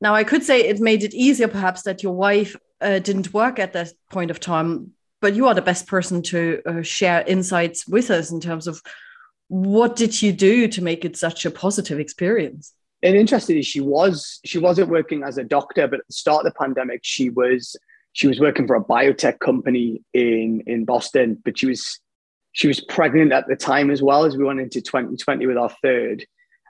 Now 0.01 0.15
i 0.15 0.23
could 0.23 0.43
say 0.43 0.61
it 0.61 0.79
made 0.79 1.03
it 1.03 1.13
easier 1.13 1.47
perhaps 1.47 1.83
that 1.83 2.03
your 2.03 2.13
wife 2.13 2.55
uh, 2.81 2.99
didn't 2.99 3.33
work 3.33 3.59
at 3.59 3.73
that 3.73 3.91
point 4.11 4.31
of 4.31 4.39
time 4.39 4.91
but 5.21 5.33
you 5.33 5.47
are 5.47 5.55
the 5.55 5.61
best 5.61 5.87
person 5.87 6.21
to 6.21 6.61
uh, 6.65 6.81
share 6.81 7.23
insights 7.25 7.87
with 7.87 8.11
us 8.11 8.31
in 8.31 8.41
terms 8.41 8.67
of 8.67 8.81
what 9.47 9.95
did 9.95 10.21
you 10.21 10.31
do 10.31 10.67
to 10.67 10.81
make 10.81 11.05
it 11.05 11.17
such 11.17 11.45
a 11.45 11.51
positive 11.51 11.99
experience? 11.99 12.73
And 13.03 13.15
interestingly, 13.15 13.61
she 13.61 13.81
was 13.81 14.39
she 14.45 14.57
wasn't 14.57 14.89
working 14.89 15.23
as 15.23 15.37
a 15.37 15.43
doctor, 15.43 15.87
but 15.87 15.99
at 15.99 16.07
the 16.07 16.13
start 16.13 16.45
of 16.45 16.53
the 16.53 16.57
pandemic, 16.57 17.01
she 17.03 17.29
was 17.29 17.75
she 18.13 18.27
was 18.27 18.39
working 18.39 18.65
for 18.65 18.75
a 18.75 18.83
biotech 18.83 19.39
company 19.39 20.01
in 20.13 20.63
in 20.65 20.85
Boston. 20.85 21.39
But 21.43 21.59
she 21.59 21.67
was 21.67 21.99
she 22.53 22.67
was 22.67 22.81
pregnant 22.81 23.33
at 23.33 23.47
the 23.47 23.55
time 23.55 23.91
as 23.91 24.01
well 24.01 24.25
as 24.25 24.37
we 24.37 24.45
went 24.45 24.61
into 24.61 24.81
2020 24.81 25.45
with 25.45 25.57
our 25.57 25.69
third. 25.83 26.25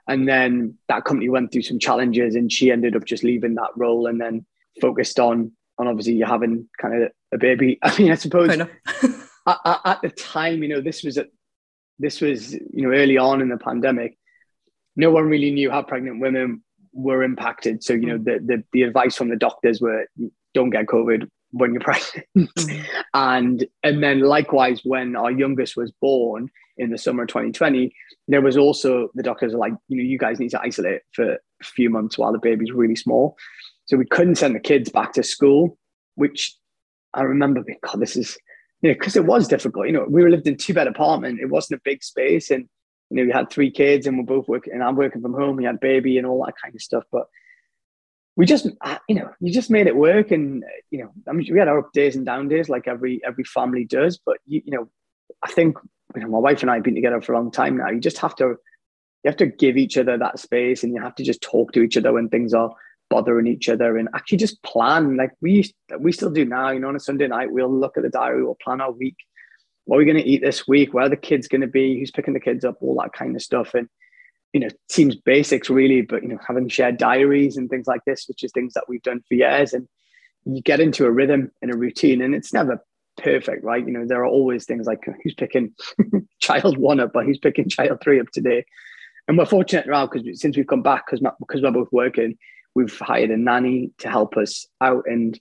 And 0.08 0.28
then 0.28 0.74
that 0.88 1.04
company 1.04 1.28
went 1.28 1.52
through 1.52 1.62
some 1.62 1.78
challenges, 1.78 2.34
and 2.34 2.52
she 2.52 2.70
ended 2.70 2.94
up 2.94 3.04
just 3.04 3.24
leaving 3.24 3.54
that 3.54 3.70
role 3.76 4.06
and 4.06 4.20
then 4.20 4.44
focused 4.80 5.18
on 5.18 5.52
on 5.78 5.86
obviously 5.86 6.20
having 6.20 6.68
kind 6.78 7.02
of 7.02 7.12
a 7.32 7.38
baby. 7.38 7.78
I 7.82 7.96
mean, 7.98 8.12
I 8.12 8.16
suppose 8.16 8.50
at, 8.50 8.60
at, 9.46 10.02
the 10.02 10.12
time, 10.16 10.62
you 10.62 10.68
know, 10.68 10.80
this 10.80 11.02
was 11.02 11.18
at 11.18 11.28
this 11.98 12.20
was 12.20 12.52
you 12.52 12.82
know 12.82 12.90
early 12.90 13.16
on 13.18 13.40
in 13.40 13.48
the 13.48 13.56
pandemic 13.56 14.16
no 14.96 15.10
one 15.10 15.24
really 15.24 15.50
knew 15.50 15.70
how 15.70 15.82
pregnant 15.82 16.20
women 16.20 16.62
were 16.92 17.22
impacted. 17.22 17.84
So 17.84 17.92
you 17.92 18.06
know 18.06 18.18
the 18.18 18.40
the, 18.44 18.64
the 18.72 18.82
advice 18.82 19.14
from 19.14 19.28
the 19.28 19.36
doctors 19.36 19.80
were 19.80 20.06
don't 20.54 20.70
get 20.70 20.86
covid 20.86 21.28
when 21.50 21.72
you're 21.72 21.80
pregnant. 21.92 22.26
Mm-hmm. 22.36 22.82
and 23.14 23.66
and 23.82 24.02
then 24.02 24.20
likewise 24.20 24.80
when 24.84 25.14
our 25.14 25.30
youngest 25.30 25.76
was 25.76 25.92
born 26.00 26.48
in 26.78 26.90
the 26.90 26.98
summer 26.98 27.22
of 27.22 27.28
2020 27.28 27.94
there 28.28 28.42
was 28.42 28.58
also 28.58 29.08
the 29.14 29.22
doctors 29.22 29.54
are 29.54 29.58
like 29.58 29.72
you 29.88 29.96
know 29.98 30.02
you 30.02 30.18
guys 30.18 30.40
need 30.40 30.50
to 30.50 30.60
isolate 30.60 31.02
for 31.12 31.34
a 31.34 31.64
few 31.64 31.88
months 31.88 32.18
while 32.18 32.32
the 32.32 32.38
baby's 32.38 32.72
really 32.72 32.96
small. 32.96 33.36
So 33.86 33.96
we 33.96 34.06
couldn't 34.06 34.34
send 34.36 34.54
the 34.54 34.60
kids 34.60 34.88
back 34.88 35.12
to 35.12 35.22
school 35.22 35.78
which 36.16 36.56
i 37.14 37.22
remember 37.22 37.62
god 37.82 38.00
this 38.00 38.16
is 38.16 38.36
you 38.82 38.90
know, 38.90 38.94
because 38.94 39.16
it 39.16 39.24
was 39.24 39.48
difficult. 39.48 39.86
You 39.86 39.92
know, 39.92 40.06
we 40.08 40.22
were 40.22 40.30
lived 40.30 40.46
in 40.46 40.56
two 40.56 40.74
bed 40.74 40.86
apartment. 40.86 41.40
It 41.40 41.50
wasn't 41.50 41.78
a 41.78 41.82
big 41.84 42.02
space, 42.02 42.50
and 42.50 42.68
you 43.10 43.16
know, 43.16 43.24
we 43.24 43.32
had 43.32 43.50
three 43.50 43.70
kids, 43.70 44.06
and 44.06 44.18
we're 44.18 44.24
both 44.24 44.48
working, 44.48 44.72
and 44.72 44.82
I'm 44.82 44.96
working 44.96 45.22
from 45.22 45.34
home. 45.34 45.56
We 45.56 45.64
had 45.64 45.80
baby 45.80 46.18
and 46.18 46.26
all 46.26 46.44
that 46.44 46.54
kind 46.62 46.74
of 46.74 46.82
stuff, 46.82 47.04
but 47.10 47.26
we 48.36 48.44
just, 48.44 48.68
uh, 48.82 48.98
you 49.08 49.14
know, 49.14 49.30
you 49.40 49.52
just 49.52 49.70
made 49.70 49.86
it 49.86 49.96
work. 49.96 50.30
And 50.30 50.62
you 50.90 51.00
know, 51.00 51.12
I 51.28 51.32
mean, 51.32 51.48
we 51.50 51.58
had 51.58 51.68
our 51.68 51.78
up 51.78 51.92
days 51.92 52.16
and 52.16 52.26
down 52.26 52.48
days, 52.48 52.68
like 52.68 52.86
every 52.86 53.20
every 53.24 53.44
family 53.44 53.84
does. 53.84 54.18
But 54.18 54.38
you, 54.44 54.62
you 54.64 54.76
know, 54.76 54.88
I 55.42 55.50
think 55.50 55.78
you 56.14 56.22
know, 56.22 56.28
my 56.28 56.38
wife 56.38 56.62
and 56.62 56.70
I 56.70 56.74
have 56.74 56.84
been 56.84 56.94
together 56.94 57.20
for 57.20 57.32
a 57.32 57.38
long 57.38 57.50
time 57.50 57.78
now. 57.78 57.90
You 57.90 58.00
just 58.00 58.18
have 58.18 58.36
to, 58.36 58.44
you 58.44 58.56
have 59.26 59.38
to 59.38 59.46
give 59.46 59.76
each 59.76 59.96
other 59.96 60.18
that 60.18 60.38
space, 60.38 60.84
and 60.84 60.94
you 60.94 61.00
have 61.02 61.14
to 61.16 61.24
just 61.24 61.40
talk 61.40 61.72
to 61.72 61.82
each 61.82 61.96
other 61.96 62.12
when 62.12 62.28
things 62.28 62.52
are 62.52 62.74
bothering 63.08 63.46
each 63.46 63.68
other 63.68 63.96
and 63.96 64.08
actually 64.14 64.38
just 64.38 64.62
plan. 64.62 65.16
Like 65.16 65.32
we 65.40 65.72
we 65.98 66.12
still 66.12 66.30
do 66.30 66.44
now 66.44 66.70
you 66.70 66.80
know 66.80 66.88
on 66.88 66.96
a 66.96 67.00
sunday 67.00 67.28
night 67.28 67.52
we'll 67.52 67.72
look 67.72 67.96
at 67.96 68.02
the 68.02 68.08
diary 68.08 68.44
we'll 68.44 68.56
plan 68.62 68.80
our 68.80 68.92
week. 68.92 69.16
What 69.84 69.96
are 69.96 69.98
we 69.98 70.04
going 70.04 70.16
to 70.16 70.28
eat 70.28 70.42
this 70.42 70.66
week? 70.66 70.92
Where 70.92 71.04
are 71.04 71.08
the 71.08 71.16
kids 71.16 71.46
going 71.46 71.60
to 71.60 71.68
be? 71.68 71.98
Who's 71.98 72.10
picking 72.10 72.34
the 72.34 72.40
kids 72.40 72.64
up? 72.64 72.76
All 72.80 73.00
that 73.00 73.12
kind 73.12 73.36
of 73.36 73.42
stuff. 73.42 73.74
And 73.74 73.88
you 74.52 74.60
know 74.60 74.68
seems 74.88 75.16
basics 75.16 75.68
really 75.68 76.00
but 76.02 76.22
you 76.22 76.28
know 76.28 76.38
having 76.46 76.68
shared 76.68 76.96
diaries 76.96 77.56
and 77.56 77.68
things 77.68 77.86
like 77.86 78.00
this 78.06 78.26
which 78.26 78.42
is 78.42 78.52
things 78.52 78.72
that 78.72 78.84
we've 78.88 79.02
done 79.02 79.20
for 79.28 79.34
years 79.34 79.74
and 79.74 79.86
you 80.46 80.62
get 80.62 80.80
into 80.80 81.04
a 81.04 81.10
rhythm 81.10 81.50
and 81.60 81.74
a 81.74 81.76
routine, 81.76 82.22
and 82.22 82.34
it's 82.34 82.52
never 82.52 82.82
perfect, 83.18 83.64
right? 83.64 83.84
You 83.84 83.92
know, 83.92 84.06
there 84.06 84.22
are 84.22 84.26
always 84.26 84.64
things 84.64 84.86
like 84.86 85.04
who's 85.22 85.34
picking 85.34 85.74
child 86.40 86.78
one 86.78 87.00
up, 87.00 87.14
or 87.14 87.24
who's 87.24 87.38
picking 87.38 87.68
child 87.68 87.98
three 88.02 88.20
up 88.20 88.30
today. 88.32 88.64
And 89.28 89.36
we're 89.36 89.44
fortunate 89.44 89.88
now 89.88 90.06
because 90.06 90.40
since 90.40 90.56
we've 90.56 90.66
come 90.66 90.82
back, 90.82 91.06
because 91.06 91.20
because 91.40 91.62
we're 91.62 91.72
both 91.72 91.88
working, 91.90 92.38
we've 92.76 92.98
hired 92.98 93.30
a 93.30 93.36
nanny 93.36 93.90
to 93.98 94.08
help 94.08 94.36
us 94.36 94.66
out. 94.82 95.04
And 95.06 95.34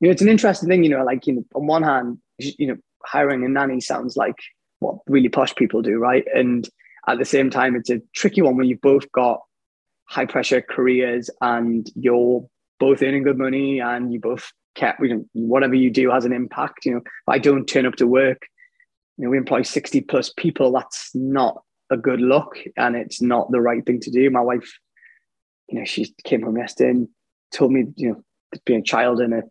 you 0.00 0.08
know, 0.08 0.12
it's 0.12 0.22
an 0.22 0.28
interesting 0.28 0.68
thing. 0.68 0.82
You 0.82 0.90
know, 0.90 1.04
like 1.04 1.26
you 1.26 1.34
know, 1.34 1.44
on 1.54 1.66
one 1.66 1.82
hand, 1.84 2.18
you 2.38 2.66
know, 2.66 2.76
hiring 3.04 3.44
a 3.44 3.48
nanny 3.48 3.80
sounds 3.80 4.16
like 4.16 4.36
what 4.80 4.96
really 5.06 5.28
posh 5.28 5.54
people 5.54 5.80
do, 5.80 5.98
right? 5.98 6.24
And 6.34 6.68
at 7.06 7.18
the 7.18 7.24
same 7.24 7.48
time, 7.48 7.76
it's 7.76 7.90
a 7.90 8.02
tricky 8.14 8.42
one 8.42 8.56
when 8.56 8.66
you've 8.66 8.80
both 8.80 9.10
got 9.12 9.40
high 10.06 10.26
pressure 10.26 10.60
careers 10.60 11.30
and 11.40 11.90
you're 11.94 12.46
both 12.80 13.02
earning 13.02 13.22
good 13.22 13.38
money 13.38 13.80
and 13.80 14.12
you 14.12 14.20
both 14.20 14.50
kept 14.74 15.00
you 15.00 15.14
know, 15.14 15.24
whatever 15.32 15.74
you 15.74 15.90
do 15.90 16.10
has 16.10 16.24
an 16.24 16.32
impact. 16.32 16.84
You 16.84 16.94
know, 16.94 17.00
I 17.28 17.38
don't 17.38 17.66
turn 17.66 17.86
up 17.86 17.94
to 17.96 18.06
work, 18.06 18.46
you 19.16 19.24
know, 19.24 19.30
we 19.30 19.38
employ 19.38 19.62
60 19.62 20.00
plus 20.02 20.32
people. 20.36 20.72
That's 20.72 21.10
not 21.14 21.62
a 21.90 21.96
good 21.96 22.20
look 22.20 22.58
and 22.76 22.96
it's 22.96 23.22
not 23.22 23.50
the 23.50 23.60
right 23.60 23.84
thing 23.86 24.00
to 24.00 24.10
do. 24.10 24.28
My 24.30 24.40
wife, 24.40 24.78
you 25.68 25.78
know, 25.78 25.84
she 25.84 26.14
came 26.24 26.42
home 26.42 26.56
yesterday 26.56 26.90
and 26.90 27.08
told 27.52 27.72
me, 27.72 27.86
you 27.96 28.10
know, 28.10 28.22
being 28.64 28.80
a 28.80 28.84
child 28.84 29.20
in 29.20 29.32
a 29.32 29.42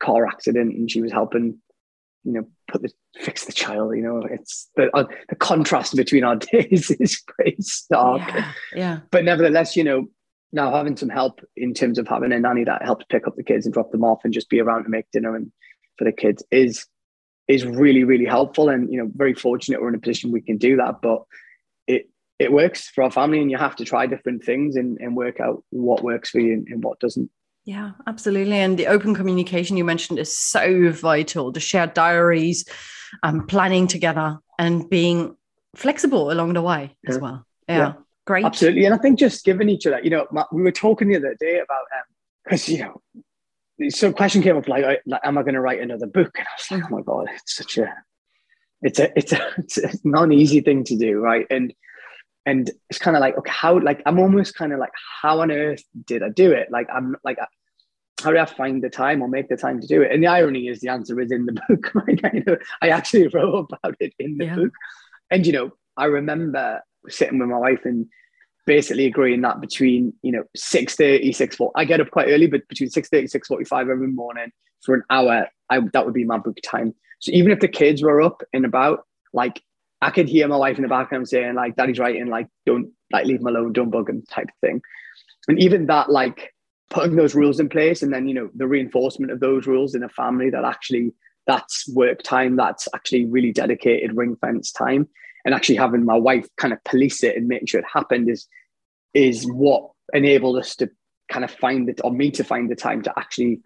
car 0.00 0.26
accident 0.26 0.74
and 0.74 0.90
she 0.90 1.00
was 1.00 1.12
helping, 1.12 1.58
you 2.24 2.32
know, 2.32 2.48
put 2.70 2.82
the 2.82 2.90
fix 3.20 3.44
the 3.44 3.52
child. 3.52 3.96
You 3.96 4.02
know, 4.02 4.22
it's 4.30 4.68
the 4.76 4.90
uh, 4.96 5.04
the 5.28 5.36
contrast 5.36 5.96
between 5.96 6.24
our 6.24 6.36
days 6.52 6.90
is 6.90 7.22
pretty 7.26 7.60
stark. 7.60 8.22
Yeah, 8.28 8.52
yeah. 8.74 9.00
But 9.10 9.24
nevertheless, 9.24 9.76
you 9.76 9.84
know, 9.84 10.06
now 10.52 10.74
having 10.74 10.96
some 10.96 11.08
help 11.08 11.40
in 11.56 11.74
terms 11.74 11.98
of 11.98 12.08
having 12.08 12.32
a 12.32 12.38
nanny 12.38 12.64
that 12.64 12.82
helps 12.82 13.04
pick 13.08 13.26
up 13.26 13.36
the 13.36 13.42
kids 13.42 13.66
and 13.66 13.72
drop 13.72 13.90
them 13.90 14.04
off 14.04 14.20
and 14.24 14.32
just 14.32 14.48
be 14.48 14.60
around 14.60 14.84
to 14.84 14.90
make 14.90 15.10
dinner 15.12 15.36
and 15.36 15.50
for 15.96 16.04
the 16.04 16.12
kids 16.12 16.42
is 16.50 16.86
is 17.48 17.64
really 17.64 18.04
really 18.04 18.24
helpful 18.24 18.68
and 18.68 18.90
you 18.92 18.98
know 18.98 19.10
very 19.14 19.34
fortunate 19.34 19.80
we're 19.80 19.88
in 19.88 19.94
a 19.94 19.98
position 19.98 20.32
we 20.32 20.40
can 20.40 20.56
do 20.56 20.76
that 20.76 20.96
but 21.02 21.22
it 21.86 22.08
it 22.38 22.52
works 22.52 22.88
for 22.88 23.02
our 23.04 23.10
family 23.10 23.40
and 23.40 23.50
you 23.50 23.56
have 23.56 23.76
to 23.76 23.84
try 23.84 24.06
different 24.06 24.44
things 24.44 24.76
and, 24.76 24.98
and 25.00 25.16
work 25.16 25.40
out 25.40 25.64
what 25.70 26.04
works 26.04 26.30
for 26.30 26.40
you 26.40 26.52
and, 26.52 26.68
and 26.68 26.84
what 26.84 26.98
doesn't 27.00 27.30
yeah, 27.68 27.90
absolutely. 28.06 28.56
And 28.56 28.78
the 28.78 28.86
open 28.86 29.14
communication 29.14 29.76
you 29.76 29.84
mentioned 29.84 30.18
is 30.18 30.34
so 30.34 30.90
vital. 30.90 31.52
The 31.52 31.60
shared 31.60 31.92
diaries, 31.92 32.64
um, 33.22 33.46
planning 33.46 33.86
together, 33.86 34.38
and 34.58 34.88
being 34.88 35.36
flexible 35.76 36.30
along 36.30 36.54
the 36.54 36.62
way 36.62 36.96
yeah. 37.04 37.10
as 37.10 37.18
well. 37.18 37.44
Yeah. 37.68 37.76
yeah. 37.76 37.92
great. 38.26 38.46
Absolutely. 38.46 38.86
And 38.86 38.94
I 38.94 38.96
think 38.96 39.18
just 39.18 39.44
giving 39.44 39.68
each 39.68 39.86
other, 39.86 40.00
you 40.02 40.08
know, 40.08 40.26
we 40.50 40.62
were 40.62 40.72
talking 40.72 41.08
the 41.08 41.16
other 41.16 41.36
day 41.38 41.58
about 41.58 41.84
because 42.44 42.68
um, 42.70 42.74
you 42.74 42.80
know, 42.84 43.90
some 43.90 44.14
question 44.14 44.40
came 44.40 44.56
up 44.56 44.66
like, 44.66 45.02
like 45.04 45.20
am 45.22 45.36
I 45.36 45.42
going 45.42 45.52
to 45.52 45.60
write 45.60 45.82
another 45.82 46.06
book? 46.06 46.38
And 46.38 46.46
I 46.46 46.50
was 46.56 46.70
like, 46.70 46.90
oh 46.90 46.96
my 46.96 47.02
god, 47.02 47.26
it's 47.34 47.54
such 47.54 47.76
a, 47.76 47.92
it's 48.80 48.98
a, 48.98 49.12
it's 49.14 49.32
a, 49.32 49.46
it's 49.58 49.76
a 49.76 49.90
non 50.04 50.32
easy 50.32 50.62
thing 50.62 50.84
to 50.84 50.96
do, 50.96 51.18
right? 51.18 51.46
And 51.50 51.74
and 52.48 52.70
it's 52.88 52.98
kind 52.98 53.16
of 53.16 53.20
like 53.20 53.36
okay 53.36 53.50
how 53.50 53.78
like 53.80 54.00
i'm 54.06 54.18
almost 54.18 54.54
kind 54.54 54.72
of 54.72 54.78
like 54.78 54.92
how 55.22 55.40
on 55.40 55.50
earth 55.50 55.82
did 56.06 56.22
i 56.22 56.28
do 56.28 56.50
it 56.52 56.68
like 56.70 56.86
i'm 56.92 57.16
like 57.24 57.38
uh, 57.38 57.46
how 58.22 58.32
do 58.32 58.38
I 58.38 58.46
find 58.46 58.82
the 58.82 58.90
time 58.90 59.22
or 59.22 59.28
make 59.28 59.48
the 59.48 59.56
time 59.56 59.80
to 59.80 59.86
do 59.86 60.02
it? 60.02 60.10
And 60.12 60.22
the 60.22 60.26
irony 60.26 60.68
is 60.68 60.80
the 60.80 60.88
answer 60.88 61.20
is 61.20 61.30
in 61.30 61.46
the 61.46 61.52
book. 61.68 61.92
I, 62.24 62.42
know, 62.46 62.56
I 62.82 62.88
actually 62.88 63.28
wrote 63.32 63.68
about 63.70 63.94
it 64.00 64.12
in 64.18 64.38
the 64.38 64.46
yeah. 64.46 64.56
book. 64.56 64.72
And, 65.30 65.46
you 65.46 65.52
know, 65.52 65.70
I 65.96 66.06
remember 66.06 66.82
sitting 67.08 67.38
with 67.38 67.48
my 67.48 67.58
wife 67.58 67.84
and 67.84 68.06
basically 68.66 69.06
agreeing 69.06 69.40
that 69.42 69.60
between, 69.60 70.12
you 70.22 70.32
know, 70.32 70.44
6.30, 70.56 71.34
6 71.34 71.56
I 71.76 71.84
get 71.84 72.00
up 72.00 72.10
quite 72.10 72.28
early, 72.28 72.46
but 72.46 72.66
between 72.68 72.90
6.30, 72.90 73.30
6.45 73.30 73.90
every 73.90 74.08
morning 74.08 74.50
for 74.82 74.94
an 74.94 75.02
hour, 75.10 75.46
I, 75.70 75.80
that 75.92 76.04
would 76.04 76.14
be 76.14 76.24
my 76.24 76.38
book 76.38 76.58
time. 76.64 76.94
So 77.20 77.30
even 77.32 77.52
if 77.52 77.60
the 77.60 77.68
kids 77.68 78.02
were 78.02 78.20
up 78.20 78.42
and 78.52 78.64
about, 78.64 79.04
like 79.32 79.62
I 80.00 80.10
could 80.10 80.28
hear 80.28 80.46
my 80.48 80.56
wife 80.56 80.76
in 80.76 80.82
the 80.82 80.88
background 80.88 81.28
saying 81.28 81.54
like, 81.54 81.76
daddy's 81.76 81.98
writing, 81.98 82.28
like, 82.28 82.48
don't 82.66 82.92
like 83.12 83.26
leave 83.26 83.40
him 83.40 83.46
alone, 83.46 83.72
don't 83.72 83.90
bug 83.90 84.08
him 84.08 84.22
type 84.30 84.48
of 84.48 84.54
thing. 84.60 84.80
And 85.48 85.58
even 85.58 85.86
that, 85.86 86.10
like, 86.10 86.52
putting 86.90 87.16
those 87.16 87.34
rules 87.34 87.60
in 87.60 87.68
place 87.68 88.02
and 88.02 88.12
then 88.12 88.28
you 88.28 88.34
know 88.34 88.48
the 88.54 88.66
reinforcement 88.66 89.32
of 89.32 89.40
those 89.40 89.66
rules 89.66 89.94
in 89.94 90.02
a 90.02 90.08
family 90.08 90.50
that 90.50 90.64
actually 90.64 91.12
that's 91.46 91.88
work 91.94 92.22
time 92.22 92.56
that's 92.56 92.88
actually 92.94 93.24
really 93.26 93.52
dedicated 93.52 94.16
ring 94.16 94.36
fence 94.36 94.72
time 94.72 95.08
and 95.44 95.54
actually 95.54 95.76
having 95.76 96.04
my 96.04 96.16
wife 96.16 96.46
kind 96.56 96.72
of 96.72 96.82
police 96.84 97.22
it 97.22 97.36
and 97.36 97.48
make 97.48 97.68
sure 97.68 97.80
it 97.80 97.86
happened 97.92 98.28
is 98.28 98.46
is 99.14 99.44
what 99.46 99.90
enabled 100.14 100.58
us 100.58 100.76
to 100.76 100.88
kind 101.30 101.44
of 101.44 101.50
find 101.50 101.88
it 101.88 102.00
or 102.04 102.10
me 102.10 102.30
to 102.30 102.42
find 102.42 102.70
the 102.70 102.76
time 102.76 103.02
to 103.02 103.12
actually 103.18 103.60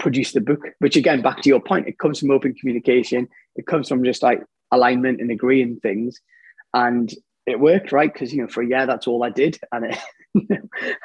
produce 0.00 0.32
the 0.32 0.40
book 0.40 0.60
which 0.80 0.96
again 0.96 1.22
back 1.22 1.42
to 1.42 1.48
your 1.48 1.60
point 1.60 1.86
it 1.86 1.98
comes 1.98 2.18
from 2.18 2.30
open 2.30 2.54
communication 2.54 3.28
it 3.54 3.66
comes 3.66 3.88
from 3.88 4.02
just 4.02 4.22
like 4.22 4.42
alignment 4.72 5.20
and 5.20 5.30
agreeing 5.30 5.78
things 5.80 6.20
and 6.74 7.14
it 7.46 7.60
worked 7.60 7.92
right 7.92 8.12
because 8.12 8.32
you 8.32 8.42
know 8.42 8.48
for 8.48 8.62
a 8.62 8.66
year 8.66 8.86
that's 8.86 9.06
all 9.06 9.22
i 9.22 9.30
did 9.30 9.58
and 9.72 9.84
it 9.86 9.98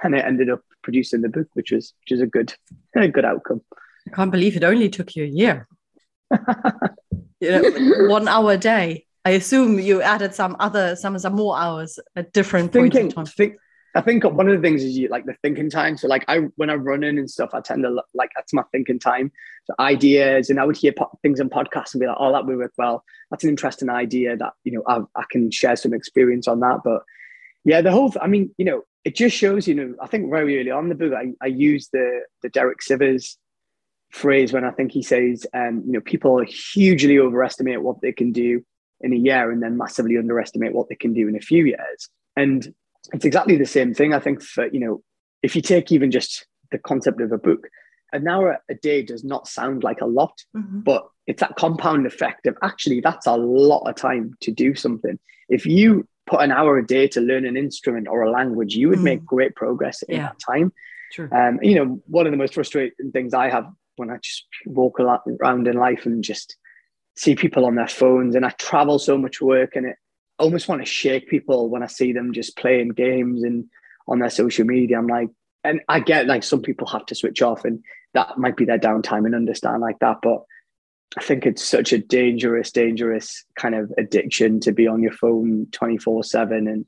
and 0.03 0.15
it 0.15 0.25
ended 0.25 0.49
up 0.49 0.61
producing 0.87 1.21
the 1.21 1.29
book, 1.29 1.47
which 1.53 1.71
was 1.71 1.93
which 2.01 2.13
is 2.13 2.21
a 2.21 2.27
good 2.27 2.53
a 2.95 3.07
good 3.07 3.25
outcome. 3.25 3.61
I 4.07 4.15
can't 4.15 4.31
believe 4.31 4.55
it 4.55 4.63
only 4.63 4.89
took 4.89 5.15
you 5.15 5.23
a 5.23 5.27
year. 5.27 5.67
you 7.41 7.51
know, 7.51 8.07
one 8.07 8.27
hour 8.27 8.53
a 8.53 8.57
day. 8.57 9.05
I 9.25 9.31
assume 9.31 9.79
you 9.79 10.01
added 10.01 10.33
some 10.33 10.55
other 10.59 10.95
some 10.95 11.19
some 11.19 11.35
more 11.35 11.57
hours 11.57 11.99
at 12.15 12.31
different 12.31 12.71
Thinking, 12.71 13.11
points 13.11 13.15
in 13.15 13.15
time. 13.15 13.25
Think, 13.25 13.55
I 13.97 14.01
think 14.01 14.23
one 14.23 14.47
of 14.47 14.55
the 14.55 14.61
things 14.61 14.83
is 14.83 14.95
you 14.95 15.07
like 15.07 15.25
the 15.25 15.35
thinking 15.41 15.71
time. 15.71 15.97
So 15.97 16.07
like 16.07 16.23
I 16.27 16.41
when 16.55 16.69
I'm 16.69 16.83
running 16.83 17.17
and 17.17 17.29
stuff, 17.29 17.49
I 17.53 17.61
tend 17.61 17.83
to 17.83 17.89
like 18.13 18.29
that's 18.35 18.53
my 18.53 18.63
thinking 18.71 18.99
time. 18.99 19.31
So 19.65 19.73
ideas, 19.79 20.49
and 20.49 20.59
I 20.59 20.65
would 20.65 20.77
hear 20.77 20.93
po- 20.93 21.17
things 21.23 21.41
on 21.41 21.49
podcasts 21.49 21.93
and 21.93 21.99
be 21.99 22.05
like, 22.05 22.17
"Oh, 22.19 22.31
that 22.31 22.45
would 22.45 22.57
work 22.57 22.73
well. 22.77 23.03
That's 23.31 23.43
an 23.43 23.49
interesting 23.49 23.89
idea. 23.89 24.37
That 24.37 24.53
you 24.63 24.71
know 24.73 24.83
I, 24.87 24.99
I 25.19 25.23
can 25.31 25.49
share 25.49 25.75
some 25.75 25.95
experience 25.95 26.47
on 26.47 26.59
that." 26.59 26.81
But 26.83 27.01
yeah, 27.65 27.81
the 27.81 27.91
whole. 27.91 28.13
I 28.21 28.27
mean, 28.27 28.53
you 28.59 28.65
know, 28.65 28.83
it 29.03 29.15
just 29.15 29.35
shows, 29.35 29.67
you 29.67 29.73
know, 29.73 29.95
I 29.99 30.07
think 30.07 30.29
very 30.29 30.59
early 30.59 30.69
on 30.69 30.83
in 30.83 30.89
the 30.89 30.95
book, 30.95 31.13
I, 31.13 31.33
I 31.41 31.47
used 31.47 31.89
the 31.91 32.21
the 32.43 32.49
Derek 32.49 32.79
Sivers 32.79 33.35
phrase 34.11 34.53
when 34.53 34.63
I 34.63 34.71
think 34.71 34.91
he 34.91 35.01
says, 35.01 35.45
um, 35.53 35.83
you 35.85 35.93
know, 35.93 36.01
people 36.01 36.39
hugely 36.45 37.17
overestimate 37.17 37.81
what 37.81 38.01
they 38.01 38.11
can 38.11 38.31
do 38.31 38.63
in 39.01 39.11
a 39.11 39.17
year 39.17 39.51
and 39.51 39.61
then 39.61 39.75
massively 39.77 40.17
underestimate 40.17 40.73
what 40.73 40.87
they 40.87 40.95
can 40.95 41.13
do 41.13 41.27
in 41.27 41.35
a 41.35 41.41
few 41.41 41.65
years. 41.65 42.09
And 42.35 42.73
it's 43.13 43.25
exactly 43.25 43.57
the 43.57 43.65
same 43.65 43.93
thing. 43.93 44.13
I 44.13 44.19
think 44.19 44.41
for, 44.41 44.67
you 44.67 44.79
know, 44.79 45.03
if 45.43 45.55
you 45.55 45.61
take 45.61 45.91
even 45.91 46.11
just 46.11 46.45
the 46.71 46.77
concept 46.77 47.21
of 47.21 47.31
a 47.31 47.37
book, 47.37 47.67
an 48.13 48.27
hour 48.27 48.57
a 48.69 48.75
day 48.75 49.01
does 49.01 49.23
not 49.23 49.47
sound 49.47 49.83
like 49.83 50.01
a 50.01 50.05
lot, 50.05 50.33
mm-hmm. 50.55 50.79
but 50.79 51.07
it's 51.27 51.41
that 51.41 51.55
compound 51.57 52.05
effect 52.05 52.47
of 52.47 52.57
actually 52.63 53.01
that's 53.01 53.27
a 53.27 53.35
lot 53.35 53.83
of 53.87 53.95
time 53.95 54.33
to 54.41 54.51
do 54.51 54.75
something. 54.75 55.19
If 55.49 55.65
you 55.65 56.07
put 56.25 56.41
an 56.41 56.51
hour 56.51 56.77
a 56.77 56.85
day 56.85 57.07
to 57.09 57.21
learn 57.21 57.45
an 57.45 57.57
instrument 57.57 58.07
or 58.07 58.21
a 58.21 58.31
language, 58.31 58.75
you 58.75 58.89
would 58.89 58.99
mm. 58.99 59.03
make 59.03 59.25
great 59.25 59.55
progress 59.55 60.03
in 60.03 60.17
yeah. 60.17 60.23
that 60.23 60.39
time. 60.39 60.73
True. 61.13 61.29
Um, 61.31 61.59
you 61.61 61.75
know, 61.75 62.01
one 62.07 62.27
of 62.27 62.31
the 62.31 62.37
most 62.37 62.53
frustrating 62.53 63.11
things 63.11 63.33
I 63.33 63.49
have 63.49 63.65
when 63.95 64.09
I 64.09 64.17
just 64.17 64.45
walk 64.65 64.99
around 64.99 65.67
in 65.67 65.75
life 65.75 66.05
and 66.05 66.23
just 66.23 66.55
see 67.15 67.35
people 67.35 67.65
on 67.65 67.75
their 67.75 67.87
phones, 67.87 68.35
and 68.35 68.45
I 68.45 68.49
travel 68.51 68.99
so 68.99 69.17
much 69.17 69.41
work, 69.41 69.75
and 69.75 69.85
it 69.85 69.95
I 70.39 70.43
almost 70.43 70.67
want 70.67 70.81
to 70.81 70.85
shake 70.85 71.29
people 71.29 71.69
when 71.69 71.83
I 71.83 71.87
see 71.87 72.13
them 72.13 72.33
just 72.33 72.57
playing 72.57 72.89
games 72.89 73.43
and 73.43 73.65
on 74.07 74.19
their 74.19 74.29
social 74.29 74.65
media. 74.65 74.97
I'm 74.97 75.07
like, 75.07 75.29
and 75.63 75.81
I 75.89 75.99
get 75.99 76.27
like 76.27 76.43
some 76.43 76.61
people 76.61 76.87
have 76.87 77.05
to 77.07 77.15
switch 77.15 77.41
off, 77.41 77.65
and 77.65 77.83
that 78.13 78.37
might 78.37 78.55
be 78.55 78.65
their 78.65 78.79
downtime 78.79 79.25
and 79.25 79.35
understand 79.35 79.81
like 79.81 79.99
that, 79.99 80.17
but 80.21 80.43
I 81.17 81.23
think 81.23 81.45
it's 81.45 81.63
such 81.63 81.93
a 81.93 81.97
dangerous, 81.97 82.71
dangerous 82.71 83.45
kind 83.55 83.75
of 83.75 83.91
addiction 83.97 84.59
to 84.61 84.71
be 84.71 84.87
on 84.87 85.01
your 85.01 85.13
phone 85.13 85.67
24 85.71 86.23
seven. 86.23 86.67
And, 86.67 86.85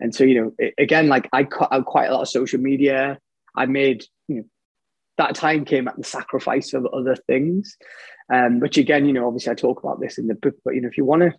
and 0.00 0.14
so, 0.14 0.24
you 0.24 0.54
know, 0.58 0.68
again, 0.78 1.08
like 1.08 1.28
I 1.32 1.44
cut 1.44 1.72
out 1.72 1.86
quite 1.86 2.06
a 2.06 2.14
lot 2.14 2.22
of 2.22 2.28
social 2.28 2.60
media. 2.60 3.18
I 3.56 3.66
made, 3.66 4.04
you 4.28 4.36
know, 4.36 4.44
that 5.18 5.34
time 5.34 5.64
came 5.64 5.88
at 5.88 5.96
the 5.96 6.04
sacrifice 6.04 6.74
of 6.74 6.86
other 6.86 7.16
things. 7.16 7.76
Um, 8.32 8.60
which 8.60 8.76
again, 8.76 9.06
you 9.06 9.12
know, 9.12 9.26
obviously 9.26 9.52
I 9.52 9.54
talk 9.54 9.82
about 9.82 10.00
this 10.00 10.18
in 10.18 10.26
the 10.26 10.34
book, 10.34 10.54
but 10.64 10.74
you 10.74 10.80
know, 10.80 10.88
if 10.88 10.98
you 10.98 11.04
want 11.04 11.22
to, 11.22 11.32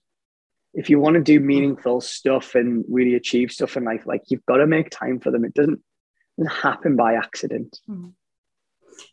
if 0.77 0.91
you 0.91 0.99
want 0.99 1.15
to 1.15 1.21
do 1.21 1.39
meaningful 1.39 1.99
stuff 1.99 2.53
and 2.53 2.85
really 2.87 3.15
achieve 3.15 3.51
stuff 3.51 3.75
in 3.75 3.83
life, 3.83 4.03
like 4.05 4.21
you've 4.27 4.45
got 4.45 4.57
to 4.57 4.67
make 4.67 4.91
time 4.91 5.19
for 5.19 5.31
them. 5.31 5.43
It 5.43 5.55
doesn't, 5.55 5.81
doesn't 6.37 6.53
happen 6.53 6.95
by 6.95 7.15
accident. 7.15 7.79
Mm. 7.89 8.13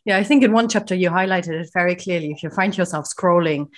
Yeah, 0.05 0.17
I 0.17 0.23
think 0.23 0.43
in 0.43 0.51
one 0.51 0.69
chapter 0.69 0.93
you 0.93 1.09
highlighted 1.09 1.59
it 1.59 1.69
very 1.73 1.95
clearly. 1.95 2.31
If 2.31 2.43
you 2.43 2.51
find 2.51 2.77
yourself 2.77 3.07
scrolling 3.07 3.69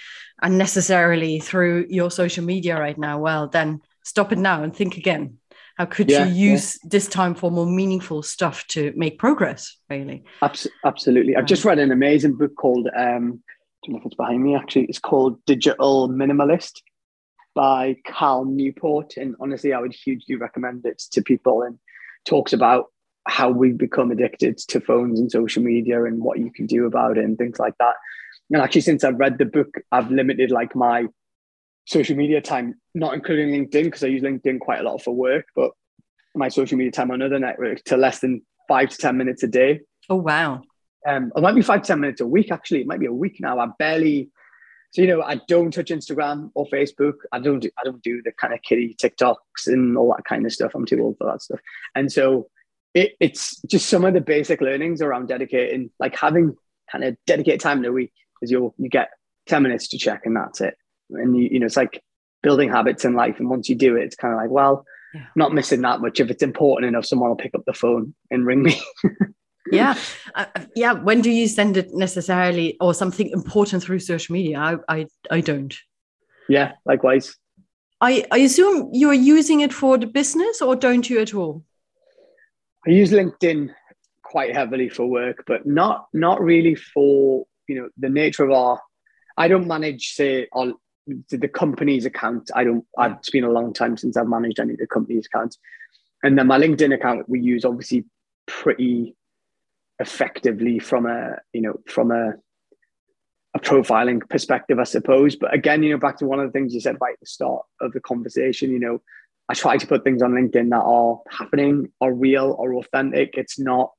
unnecessarily 0.42 1.40
through 1.40 1.88
your 1.90 2.12
social 2.12 2.44
media 2.44 2.78
right 2.78 2.98
now, 2.98 3.20
well, 3.20 3.48
then 3.48 3.80
stop 4.04 4.34
it 4.34 4.38
now 4.38 4.64
and 4.64 4.76
think 4.76 4.98
again. 4.98 5.38
How 5.78 5.86
could 5.86 6.12
yeah, 6.12 6.26
you 6.26 6.52
use 6.52 6.78
yeah. 6.84 6.90
this 6.92 7.08
time 7.08 7.36
for 7.36 7.52
more 7.52 7.66
meaningful 7.66 8.22
stuff 8.22 8.68
to 8.68 8.92
make 8.98 9.18
progress, 9.18 9.78
really? 9.90 10.26
absolutely. 10.84 11.38
I've 11.38 11.46
just 11.46 11.64
read 11.64 11.80
an 11.80 11.92
amazing 11.92 12.36
book 12.36 12.56
called, 12.58 12.88
um, 12.88 13.42
I 13.48 13.88
don't 13.88 13.94
know 13.94 14.00
if 14.00 14.06
it's 14.06 14.16
behind 14.16 14.44
me 14.44 14.56
actually, 14.56 14.86
it's 14.86 15.00
called 15.00 15.44
Digital 15.46 16.10
Minimalist 16.10 16.82
by 17.58 17.96
Cal 18.06 18.46
Newport. 18.46 19.18
And 19.18 19.36
honestly, 19.40 19.74
I 19.74 19.80
would 19.80 19.92
hugely 19.92 20.36
recommend 20.36 20.86
it 20.86 21.00
to 21.12 21.24
people 21.24 21.64
and 21.64 21.80
talks 22.24 22.54
about 22.54 22.86
how 23.28 23.50
we've 23.50 23.80
become 23.80 24.12
addicted 24.12 24.60
to 24.60 24.80
phones 24.80 25.20
and 25.20 25.32
social 25.32 25.64
media 25.64 26.04
and 26.04 26.22
what 26.22 26.38
you 26.38 26.52
can 26.52 26.68
do 26.68 26.86
about 26.86 27.18
it 27.18 27.26
and 27.26 27.36
things 27.36 27.58
like 27.58 27.74
that. 27.80 27.96
And 28.52 28.62
actually, 28.62 28.82
since 28.82 29.04
I've 29.04 29.18
read 29.18 29.40
the 29.40 29.46
book, 29.46 29.74
I've 29.92 30.12
limited 30.12 30.52
like 30.52 30.76
my 30.76 31.08
social 31.86 32.16
media 32.16 32.42
time, 32.42 32.76
not 32.94 33.16
including 33.16 33.50
LinkedIn, 33.50 33.86
because 33.86 34.04
I 34.04 34.08
use 34.08 34.22
LinkedIn 34.22 34.60
quite 34.60 34.82
a 34.82 34.84
lot 34.84 35.02
for 35.02 35.16
work, 35.16 35.48
but 35.56 35.72
my 36.36 36.50
social 36.50 36.78
media 36.78 36.92
time 36.92 37.10
on 37.10 37.24
other 37.24 37.40
networks 37.40 37.82
to 37.86 37.98
less 37.98 38.20
than 38.20 38.44
five 38.68 38.90
to 38.90 38.98
10 38.98 39.18
minutes 39.18 39.42
a 39.42 39.48
day. 39.48 39.82
Oh, 40.12 40.18
wow. 40.18 40.62
Um, 41.08 41.32
it 41.36 41.42
might 41.42 41.56
be 41.56 41.64
five 41.64 41.82
to 41.82 41.88
10 41.88 42.02
minutes 42.02 42.22
a 42.22 42.28
week, 42.28 42.52
actually. 42.52 42.82
It 42.82 42.88
might 42.88 43.00
be 43.00 43.08
a 43.08 43.12
week 43.12 43.38
now. 43.40 43.58
I 43.58 43.68
barely, 43.80 44.30
so, 44.92 45.02
you 45.02 45.08
know, 45.08 45.22
I 45.22 45.42
don't 45.48 45.74
touch 45.74 45.90
Instagram 45.90 46.52
or 46.56 46.66
Facebook. 46.68 47.14
I 47.32 47.40
don't 47.40 47.60
do, 47.60 47.70
I 47.78 47.84
don't 47.84 48.02
do 48.02 48.22
the 48.24 48.32
kind 48.32 48.54
of 48.54 48.62
kitty 48.62 48.96
TikToks 49.00 49.68
and 49.68 49.98
all 49.98 50.14
that 50.16 50.26
kind 50.26 50.46
of 50.46 50.54
stuff. 50.54 50.72
I'm 50.74 50.86
too 50.86 51.02
old 51.02 51.18
for 51.18 51.26
that 51.26 51.42
stuff. 51.42 51.60
And 51.94 52.12
so 52.12 52.50
it, 52.94 53.14
it's 53.20 53.62
just 53.64 53.90
some 53.90 54.06
of 54.06 54.14
the 54.14 54.22
basic 54.22 54.62
learnings 54.62 55.02
around 55.02 55.28
dedicating, 55.28 55.92
like 56.00 56.18
having 56.18 56.56
kind 56.92 57.04
of 57.04 57.18
dedicated 57.26 57.60
time 57.60 57.80
in 57.80 57.86
a 57.86 57.92
week 57.92 58.14
because 58.40 58.50
you'll, 58.50 58.74
you 58.78 58.90
get 58.90 59.10
10 59.48 59.62
minutes 59.62 59.90
to 59.90 59.98
check 59.98 60.22
and 60.26 60.36
that's 60.36 60.62
it. 60.62 60.76
And 61.10 61.36
you, 61.36 61.50
you 61.52 61.60
know, 61.60 61.66
it's 61.66 61.78
like 61.78 62.02
building 62.42 62.70
habits 62.70 63.04
in 63.04 63.14
life. 63.14 63.40
And 63.40 63.50
once 63.50 63.68
you 63.68 63.76
do 63.76 63.98
it, 63.98 64.04
it's 64.04 64.16
kind 64.16 64.34
of 64.34 64.40
like, 64.40 64.50
well, 64.50 64.86
yeah. 65.14 65.26
not 65.36 65.54
missing 65.54 65.82
that 65.82 66.00
much. 66.00 66.20
If 66.20 66.30
it's 66.30 66.44
important 66.44 66.88
enough, 66.88 67.06
someone 67.06 67.30
will 67.30 67.36
pick 67.36 67.56
up 67.56 67.66
the 67.66 67.74
phone 67.74 68.16
and 68.32 68.46
ring 68.46 68.64
me. 68.64 68.82
yeah. 69.72 69.96
Uh, 70.36 70.46
yeah 70.76 70.94
when 70.94 71.20
do 71.22 71.32
you 71.32 71.48
send 71.48 71.78
it 71.78 71.92
necessarily 71.94 72.78
or 72.80 72.94
something 72.94 73.28
important 73.32 73.82
through 73.82 73.98
social 73.98 74.34
media? 74.34 74.60
I 74.60 74.76
i, 74.88 75.08
I 75.32 75.42
don't. 75.42 75.76
Yeah 76.48 76.74
likewise. 76.86 77.36
I, 78.00 78.26
I 78.32 78.38
assume 78.40 78.92
you're 78.94 79.14
using 79.14 79.62
it 79.62 79.74
for 79.74 79.98
the 79.98 80.06
business 80.06 80.62
or 80.62 80.76
don't 80.76 81.10
you 81.10 81.20
at 81.20 81.34
all? 81.34 81.64
I 82.86 82.92
use 82.92 83.12
linkedin 83.12 83.74
quite 84.22 84.54
heavily 84.54 84.90
for 84.90 85.08
work 85.08 85.44
but 85.48 85.66
not 85.66 86.08
not 86.14 86.40
really 86.42 86.76
for 86.76 87.46
you 87.68 87.82
know 87.82 87.90
the 87.98 88.10
nature 88.10 88.44
of 88.44 88.52
our 88.52 88.80
i 89.38 89.48
don't 89.48 89.66
manage 89.66 90.14
say 90.14 90.48
on 90.52 90.76
the 91.30 91.48
company's 91.48 92.06
account. 92.06 92.52
I 92.54 92.64
don't 92.64 92.86
I've, 92.98 93.14
it's 93.14 93.30
been 93.30 93.44
a 93.44 93.52
long 93.52 93.74
time 93.74 93.98
since 93.98 94.18
i've 94.18 94.28
managed 94.28 94.60
any 94.60 94.74
of 94.74 94.80
the 94.80 94.88
company's 94.88 95.28
accounts. 95.28 95.58
And 96.24 96.38
then 96.38 96.48
my 96.48 96.60
linkedin 96.60 96.94
account 96.94 97.30
we 97.30 97.40
use 97.40 97.64
obviously 97.64 98.06
pretty 98.48 99.16
effectively 100.00 100.80
from 100.80 101.06
a 101.06 101.38
you 101.54 101.62
know 101.62 101.80
from 101.88 102.12
a 102.12 102.34
a 103.58 103.60
profiling 103.60 104.28
perspective, 104.30 104.80
I 104.80 104.84
suppose. 104.84 105.36
But 105.36 105.54
again, 105.54 105.84
you 105.84 105.92
know, 105.92 105.98
back 105.98 106.18
to 106.18 106.26
one 106.26 106.40
of 106.40 106.48
the 106.48 106.52
things 106.52 106.74
you 106.74 106.80
said 106.80 106.98
right 107.02 107.14
at 107.14 107.20
the 107.20 107.26
start 107.26 107.66
of 107.82 107.92
the 107.94 108.00
conversation, 108.00 108.72
you 108.72 108.80
know, 108.80 109.02
I 109.50 109.54
try 109.54 109.78
to 109.78 109.88
put 109.88 110.04
things 110.04 110.22
on 110.22 110.34
LinkedIn 110.34 110.70
that 110.70 110.84
are 110.84 111.20
happening, 111.30 111.92
are 112.02 112.14
real, 112.14 112.56
or 112.60 112.76
authentic. 112.76 113.32
It's 113.36 113.58
not, 113.58 113.92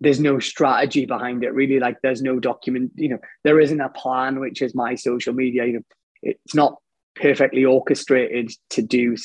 there's 0.00 0.20
no 0.20 0.38
strategy 0.38 1.06
behind 1.06 1.44
it, 1.44 1.52
really. 1.54 1.78
Like 1.78 1.98
there's 2.02 2.22
no 2.22 2.40
document, 2.40 2.92
you 2.96 3.10
know, 3.10 3.18
there 3.44 3.60
isn't 3.60 3.80
a 3.80 3.90
plan, 3.90 4.40
which 4.40 4.62
is 4.62 4.74
my 4.74 4.94
social 4.94 5.34
media. 5.34 5.66
You 5.66 5.72
know, 5.74 5.82
it's 6.22 6.54
not 6.54 6.76
perfectly 7.16 7.64
orchestrated 7.64 8.50
to 8.70 8.82
do 8.82 9.16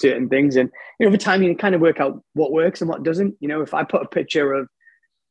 certain 0.00 0.28
things. 0.28 0.56
And 0.56 0.70
you 0.98 1.06
know, 1.06 1.08
over 1.08 1.16
time 1.16 1.42
you 1.42 1.54
kind 1.56 1.74
of 1.74 1.80
work 1.80 2.00
out 2.00 2.22
what 2.34 2.52
works 2.52 2.80
and 2.80 2.88
what 2.88 3.02
doesn't. 3.02 3.34
You 3.40 3.48
know, 3.48 3.60
if 3.60 3.74
I 3.74 3.82
put 3.82 4.02
a 4.02 4.08
picture 4.08 4.52
of 4.52 4.68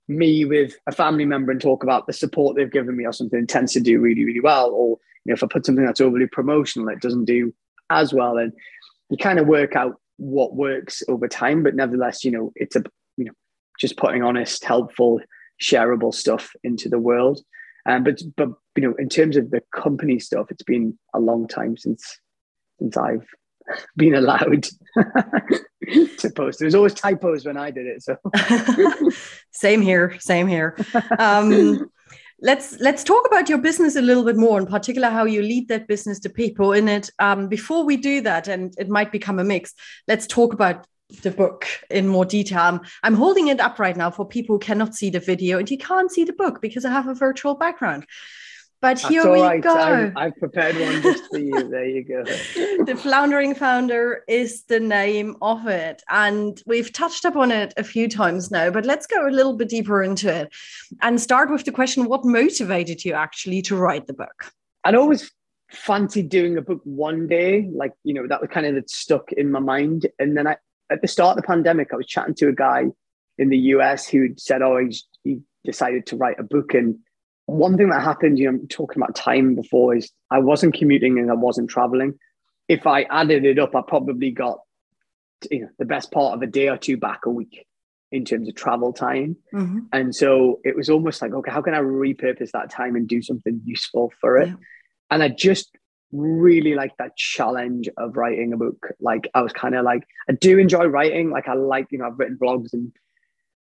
me 0.08 0.46
with 0.46 0.76
a 0.88 0.92
family 0.92 1.26
member 1.26 1.52
and 1.52 1.62
talk 1.62 1.84
about 1.84 2.08
the 2.08 2.14
support 2.14 2.56
they've 2.56 2.72
given 2.72 2.96
me 2.96 3.06
or 3.06 3.14
something 3.14 3.48
tends 3.48 3.74
to 3.74 3.80
do 3.80 4.00
really, 4.00 4.26
really 4.26 4.40
well. 4.40 4.72
Or 4.72 4.98
you 5.26 5.32
know, 5.32 5.34
if 5.34 5.44
I 5.44 5.48
put 5.48 5.66
something 5.66 5.86
that's 5.86 6.02
overly 6.02 6.28
promotional, 6.28 6.90
it 6.90 7.02
doesn't 7.02 7.26
do 7.26 7.54
as 7.90 8.14
well. 8.14 8.38
And 8.38 8.52
you 9.10 9.18
kind 9.18 9.40
of 9.40 9.48
work 9.48 9.76
out 9.76 10.00
what 10.18 10.56
works 10.56 11.04
over 11.08 11.28
time. 11.28 11.64
But 11.64 11.76
nevertheless, 11.76 12.24
you 12.24 12.32
know, 12.32 12.52
it's 12.56 12.76
a 12.76 12.84
you 13.18 13.26
know, 13.26 13.34
just 13.80 13.98
putting 13.98 14.24
honest, 14.24 14.64
helpful, 14.64 15.22
shareable 15.62 16.14
stuff 16.14 16.52
into 16.64 16.90
the 16.90 17.00
world. 17.00 17.42
Um, 17.86 18.04
but 18.04 18.22
but 18.36 18.50
you 18.76 18.84
know, 18.84 18.96
in 18.98 19.10
terms 19.10 19.38
of 19.38 19.52
the 19.52 19.62
company 19.74 20.20
stuff, 20.20 20.48
it's 20.50 20.64
been 20.64 20.98
a 21.14 21.20
long 21.20 21.48
time 21.48 21.78
since 21.78 22.20
since 22.80 22.98
I've 22.98 23.28
been 23.96 24.16
allowed 24.16 24.68
to 26.18 26.30
post. 26.36 26.60
There's 26.60 26.76
always 26.76 26.94
typos 26.94 27.46
when 27.46 27.58
I 27.58 27.72
did 27.72 27.88
it. 27.88 28.04
So 28.04 28.18
same 29.52 29.82
here, 29.82 30.18
same 30.20 30.48
here. 30.48 30.78
Um, 31.20 31.90
let's 32.42 32.80
let's 32.80 33.04
talk 33.04 33.26
about 33.26 33.50
your 33.50 33.58
business 33.58 33.96
a 33.96 34.02
little 34.02 34.24
bit 34.24 34.38
more, 34.38 34.60
in 34.60 34.68
particular 34.68 35.10
how 35.10 35.26
you 35.26 35.42
lead 35.42 35.68
that 35.70 35.88
business 35.88 36.20
to 36.22 36.30
people 36.30 36.74
in 36.74 36.88
it. 36.88 37.10
Um, 37.20 37.48
before 37.48 37.86
we 37.86 37.98
do 37.98 38.22
that, 38.22 38.48
and 38.48 38.74
it 38.78 38.90
might 38.90 39.12
become 39.12 39.40
a 39.40 39.44
mix. 39.44 39.74
Let's 40.08 40.28
talk 40.28 40.54
about 40.54 40.86
the 41.22 41.32
book 41.32 41.68
in 41.90 42.08
more 42.08 42.26
detail. 42.26 42.60
I'm, 42.60 42.82
I'm 43.04 43.14
holding 43.14 43.48
it 43.48 43.60
up 43.60 43.78
right 43.78 43.96
now 43.96 44.10
for 44.10 44.28
people 44.28 44.56
who 44.56 44.60
cannot 44.60 44.96
see 44.96 45.10
the 45.10 45.20
video, 45.20 45.60
and 45.60 45.70
you 45.70 45.78
can't 45.78 46.12
see 46.12 46.24
the 46.24 46.34
book 46.34 46.62
because 46.62 46.86
I 46.86 46.92
have 46.92 47.08
a 47.08 47.16
virtual 47.16 47.56
background. 47.56 48.06
But 48.84 49.00
here 49.00 49.32
we 49.32 49.40
right. 49.40 49.62
go. 49.62 49.74
I, 49.74 50.12
I've 50.26 50.36
prepared 50.36 50.76
one 50.76 51.02
just 51.02 51.30
for 51.30 51.38
you. 51.38 51.70
There 51.70 51.86
you 51.86 52.04
go. 52.04 52.24
the 52.84 53.00
Floundering 53.02 53.56
Founder 53.56 54.26
is 54.28 54.66
the 54.66 54.82
name 54.82 55.38
of 55.42 55.66
it. 55.68 56.04
And 56.10 56.62
we've 56.66 56.92
touched 56.92 57.24
upon 57.24 57.50
it 57.50 57.74
a 57.78 57.84
few 57.86 58.10
times 58.10 58.52
now, 58.52 58.72
but 58.72 58.86
let's 58.86 59.08
go 59.08 59.26
a 59.26 59.32
little 59.32 59.56
bit 59.56 59.70
deeper 59.70 60.04
into 60.04 60.30
it 60.30 60.54
and 61.02 61.22
start 61.22 61.50
with 61.50 61.64
the 61.64 61.72
question 61.72 62.08
what 62.10 62.26
motivated 62.26 63.06
you 63.06 63.14
actually 63.14 63.62
to 63.62 63.78
write 63.78 64.08
the 64.08 64.14
book? 64.14 64.52
I'd 64.84 64.96
always 64.96 65.32
fancied 65.72 66.28
doing 66.28 66.58
a 66.58 66.62
book 66.62 66.82
one 66.84 67.26
day. 67.26 67.70
Like, 67.74 67.94
you 68.04 68.14
know, 68.14 68.28
that 68.28 68.42
was 68.42 68.50
kind 68.50 68.66
of 68.66 68.76
that 68.76 68.90
stuck 68.90 69.32
in 69.32 69.50
my 69.50 69.60
mind. 69.60 70.08
And 70.20 70.36
then 70.36 70.46
I, 70.46 70.58
at 70.92 71.02
the 71.02 71.08
start 71.08 71.38
of 71.38 71.42
the 71.42 71.48
pandemic, 71.48 71.94
I 71.94 71.96
was 71.96 72.06
chatting 72.06 72.36
to 72.36 72.50
a 72.50 72.54
guy 72.54 72.88
in 73.38 73.48
the 73.48 73.58
US 73.58 74.10
who 74.10 74.36
said, 74.36 74.62
oh, 74.62 74.78
he's, 74.78 75.08
he 75.24 75.40
decided 75.64 76.06
to 76.08 76.18
write 76.18 76.38
a 76.38 76.44
book. 76.44 76.74
And 76.74 76.98
one 77.46 77.78
thing 77.78 77.90
that 77.90 78.02
happened, 78.02 78.40
you 78.40 78.52
know, 78.52 78.60
talking 78.70 79.02
about 79.02 79.16
time 79.16 79.56
before 79.56 79.96
is 79.96 80.12
I 80.32 80.40
wasn't 80.40 80.76
commuting 80.76 81.20
and 81.20 81.30
I 81.30 81.36
wasn't 81.36 81.70
traveling. 81.70 82.18
If 82.68 82.88
I 82.88 83.04
added 83.04 83.46
it 83.46 83.60
up, 83.60 83.76
I 83.76 83.82
probably 83.86 84.32
got 84.32 84.60
you 85.52 85.62
know 85.62 85.70
the 85.78 85.86
best 85.86 86.12
part 86.12 86.36
of 86.36 86.42
a 86.42 86.48
day 86.48 86.70
or 86.70 86.78
two 86.78 86.98
back 86.98 87.26
a 87.26 87.30
week 87.30 87.66
in 88.12 88.26
terms 88.26 88.48
of 88.48 88.56
travel 88.56 88.94
time. 88.94 89.36
Mm-hmm. 89.54 89.80
And 89.92 90.16
so 90.16 90.60
it 90.64 90.76
was 90.76 90.90
almost 90.90 91.22
like, 91.22 91.34
okay, 91.34 91.52
how 91.52 91.64
can 91.64 91.74
I 91.74 91.80
repurpose 91.80 92.52
that 92.52 92.70
time 92.70 92.96
and 92.96 93.08
do 93.08 93.24
something 93.24 93.60
useful 93.66 94.14
for 94.22 94.38
it? 94.38 94.50
Yeah. 94.50 94.56
And 95.10 95.24
I 95.24 95.30
just 95.30 95.76
really 96.12 96.76
like 96.76 96.96
that 96.98 97.18
challenge 97.18 97.90
of 97.98 98.16
writing 98.16 98.54
a 98.54 98.58
book. 98.58 98.92
Like 99.00 99.28
I 99.34 99.42
was 99.42 99.52
kind 99.52 99.74
of 99.74 99.84
like, 99.84 100.04
I 100.30 100.34
do 100.34 100.60
enjoy 100.60 100.86
writing. 100.86 101.32
Like 101.32 101.48
I 101.48 101.56
like, 101.56 101.88
you 101.90 101.98
know, 101.98 102.06
I've 102.06 102.20
written 102.20 102.38
blogs 102.40 102.72
and 102.72 102.92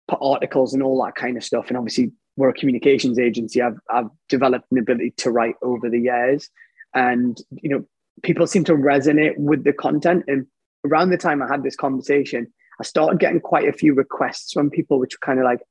put 0.08 0.20
articles 0.22 0.74
and 0.74 0.82
all 0.82 1.04
that 1.04 1.16
kind 1.16 1.36
of 1.36 1.44
stuff. 1.44 1.68
And 1.68 1.76
obviously 1.76 2.14
we're 2.38 2.50
a 2.50 2.54
communications 2.54 3.20
agency. 3.20 3.62
I've, 3.62 3.80
I've 3.90 4.10
developed 4.30 4.72
an 4.72 4.78
ability 4.78 5.14
to 5.18 5.32
write 5.32 5.56
over 5.62 5.90
the 5.90 6.00
years. 6.00 6.50
And, 6.94 7.38
you 7.52 7.70
know, 7.70 7.86
people 8.24 8.48
seem 8.48 8.64
to 8.66 8.74
resonate 8.74 9.38
with 9.38 9.64
the 9.64 9.74
content. 9.74 10.24
And 10.28 10.46
around 10.86 11.10
the 11.10 11.18
time 11.18 11.42
I 11.42 11.48
had 11.48 11.64
this 11.64 11.76
conversation, 11.76 12.48
I 12.80 12.84
started 12.84 13.20
getting 13.20 13.42
quite 13.42 13.68
a 13.68 13.74
few 13.74 13.94
requests 13.94 14.54
from 14.54 14.70
people, 14.70 15.00
which 15.00 15.16
were 15.16 15.26
kind 15.26 15.40
of 15.40 15.46
like, 15.46 15.62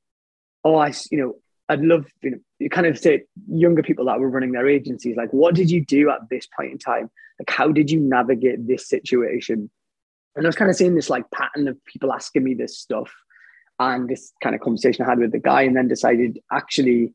oh, 0.63 0.75
I, 0.75 0.93
you 1.09 1.17
know, 1.17 1.35
I'd 1.69 1.81
love, 1.81 2.05
you 2.21 2.31
know, 2.31 2.37
you 2.59 2.69
kind 2.69 2.87
of 2.87 2.99
say 2.99 3.23
younger 3.49 3.81
people 3.81 4.05
that 4.05 4.19
were 4.19 4.29
running 4.29 4.51
their 4.51 4.67
agencies, 4.67 5.15
like, 5.15 5.31
what 5.31 5.55
did 5.55 5.71
you 5.71 5.83
do 5.83 6.09
at 6.09 6.29
this 6.29 6.47
point 6.47 6.71
in 6.71 6.77
time? 6.77 7.09
Like, 7.39 7.49
how 7.49 7.71
did 7.71 7.89
you 7.89 7.99
navigate 7.99 8.67
this 8.67 8.87
situation? 8.87 9.69
And 10.35 10.45
I 10.45 10.47
was 10.47 10.55
kind 10.55 10.69
of 10.69 10.77
seeing 10.77 10.95
this 10.95 11.09
like 11.09 11.29
pattern 11.31 11.67
of 11.67 11.83
people 11.85 12.13
asking 12.13 12.43
me 12.43 12.53
this 12.53 12.77
stuff 12.77 13.11
and 13.79 14.09
this 14.09 14.31
kind 14.41 14.55
of 14.55 14.61
conversation 14.61 15.05
I 15.05 15.09
had 15.09 15.19
with 15.19 15.31
the 15.31 15.39
guy, 15.39 15.63
and 15.63 15.75
then 15.75 15.87
decided 15.87 16.39
actually, 16.51 17.13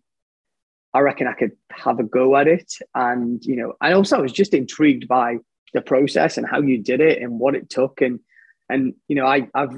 I 0.94 1.00
reckon 1.00 1.26
I 1.26 1.32
could 1.32 1.52
have 1.70 1.98
a 1.98 2.04
go 2.04 2.36
at 2.36 2.46
it. 2.46 2.72
And 2.94 3.44
you 3.44 3.56
know, 3.56 3.74
I 3.80 3.92
also 3.92 4.18
I 4.18 4.20
was 4.20 4.32
just 4.32 4.54
intrigued 4.54 5.08
by 5.08 5.38
the 5.74 5.80
process 5.80 6.36
and 6.36 6.46
how 6.46 6.60
you 6.60 6.78
did 6.78 7.00
it 7.00 7.20
and 7.20 7.38
what 7.38 7.54
it 7.54 7.70
took. 7.70 8.00
And 8.00 8.20
and 8.68 8.94
you 9.08 9.16
know, 9.16 9.26
I 9.26 9.48
I've 9.54 9.76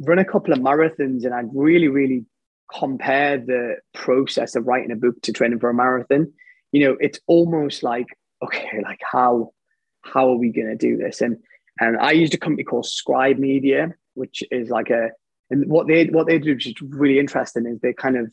run 0.00 0.18
a 0.18 0.24
couple 0.24 0.52
of 0.52 0.58
marathons, 0.58 1.24
and 1.24 1.34
I'd 1.34 1.50
really 1.54 1.88
really 1.88 2.24
compare 2.74 3.38
the 3.38 3.76
process 3.92 4.56
of 4.56 4.66
writing 4.66 4.90
a 4.90 4.96
book 4.96 5.20
to 5.22 5.32
training 5.32 5.60
for 5.60 5.70
a 5.70 5.74
marathon. 5.74 6.32
You 6.72 6.86
know, 6.86 6.96
it's 7.00 7.20
almost 7.26 7.82
like 7.82 8.06
okay, 8.42 8.80
like 8.82 9.00
how 9.10 9.52
how 10.02 10.28
are 10.30 10.36
we 10.36 10.50
going 10.50 10.68
to 10.68 10.76
do 10.76 10.96
this? 10.96 11.20
And 11.20 11.38
and 11.80 11.96
I 11.98 12.12
used 12.12 12.34
a 12.34 12.38
company 12.38 12.64
called 12.64 12.86
Scribe 12.86 13.38
Media, 13.38 13.94
which 14.14 14.42
is 14.50 14.70
like 14.70 14.90
a 14.90 15.10
and 15.50 15.68
what 15.68 15.86
they 15.86 16.06
what 16.06 16.26
they 16.26 16.38
do, 16.38 16.54
which 16.54 16.66
is 16.66 16.74
really 16.82 17.18
interesting, 17.18 17.66
is 17.66 17.80
they 17.80 17.92
kind 17.92 18.16
of 18.16 18.32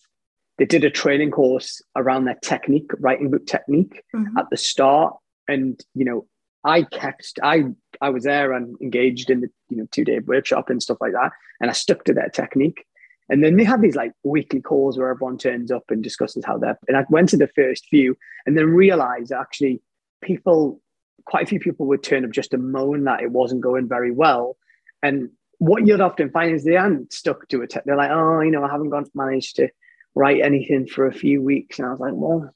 they 0.57 0.65
did 0.65 0.83
a 0.83 0.89
training 0.89 1.31
course 1.31 1.81
around 1.95 2.25
their 2.25 2.37
technique, 2.43 2.91
writing 2.99 3.29
book 3.29 3.45
technique 3.45 4.03
mm-hmm. 4.15 4.37
at 4.37 4.45
the 4.49 4.57
start. 4.57 5.15
And 5.47 5.79
you 5.95 6.05
know, 6.05 6.27
I 6.63 6.83
kept 6.83 7.39
I 7.43 7.65
I 7.99 8.09
was 8.09 8.23
there 8.23 8.53
and 8.53 8.75
engaged 8.81 9.29
in 9.29 9.41
the 9.41 9.49
you 9.69 9.77
know 9.77 9.87
two 9.91 10.05
day 10.05 10.19
workshop 10.19 10.69
and 10.69 10.81
stuff 10.81 10.97
like 11.01 11.13
that, 11.13 11.31
and 11.59 11.69
I 11.69 11.73
stuck 11.73 12.03
to 12.05 12.13
their 12.13 12.29
technique. 12.29 12.85
And 13.29 13.43
then 13.43 13.55
they 13.55 13.63
have 13.63 13.81
these 13.81 13.95
like 13.95 14.11
weekly 14.23 14.61
calls 14.61 14.97
where 14.97 15.09
everyone 15.09 15.37
turns 15.37 15.71
up 15.71 15.85
and 15.89 16.03
discusses 16.03 16.43
how 16.43 16.57
they're. 16.57 16.77
And 16.89 16.97
I 16.97 17.05
went 17.09 17.29
to 17.29 17.37
the 17.37 17.47
first 17.47 17.85
few 17.85 18.17
and 18.45 18.57
then 18.57 18.65
realized 18.65 19.31
actually 19.31 19.81
people, 20.21 20.81
quite 21.25 21.43
a 21.43 21.47
few 21.47 21.59
people 21.59 21.85
would 21.87 22.03
turn 22.03 22.25
up 22.25 22.31
just 22.31 22.51
to 22.51 22.57
moan 22.57 23.05
that 23.05 23.21
it 23.21 23.31
wasn't 23.31 23.61
going 23.61 23.87
very 23.87 24.11
well. 24.11 24.57
And 25.01 25.29
what 25.61 25.85
you'd 25.85 26.01
often 26.01 26.31
find 26.31 26.55
is 26.55 26.63
they 26.63 26.75
aren't 26.75 27.13
stuck 27.13 27.47
to 27.49 27.59
a 27.59 27.65
it. 27.65 27.75
They're 27.85 27.95
like, 27.95 28.09
oh, 28.09 28.41
you 28.41 28.49
know, 28.49 28.63
I 28.63 28.71
haven't 28.71 28.89
got 28.89 29.05
managed 29.13 29.57
to 29.57 29.69
write 30.15 30.41
anything 30.41 30.87
for 30.87 31.05
a 31.05 31.13
few 31.13 31.39
weeks. 31.39 31.77
And 31.77 31.87
I 31.87 31.91
was 31.91 31.99
like, 31.99 32.13
well, 32.15 32.49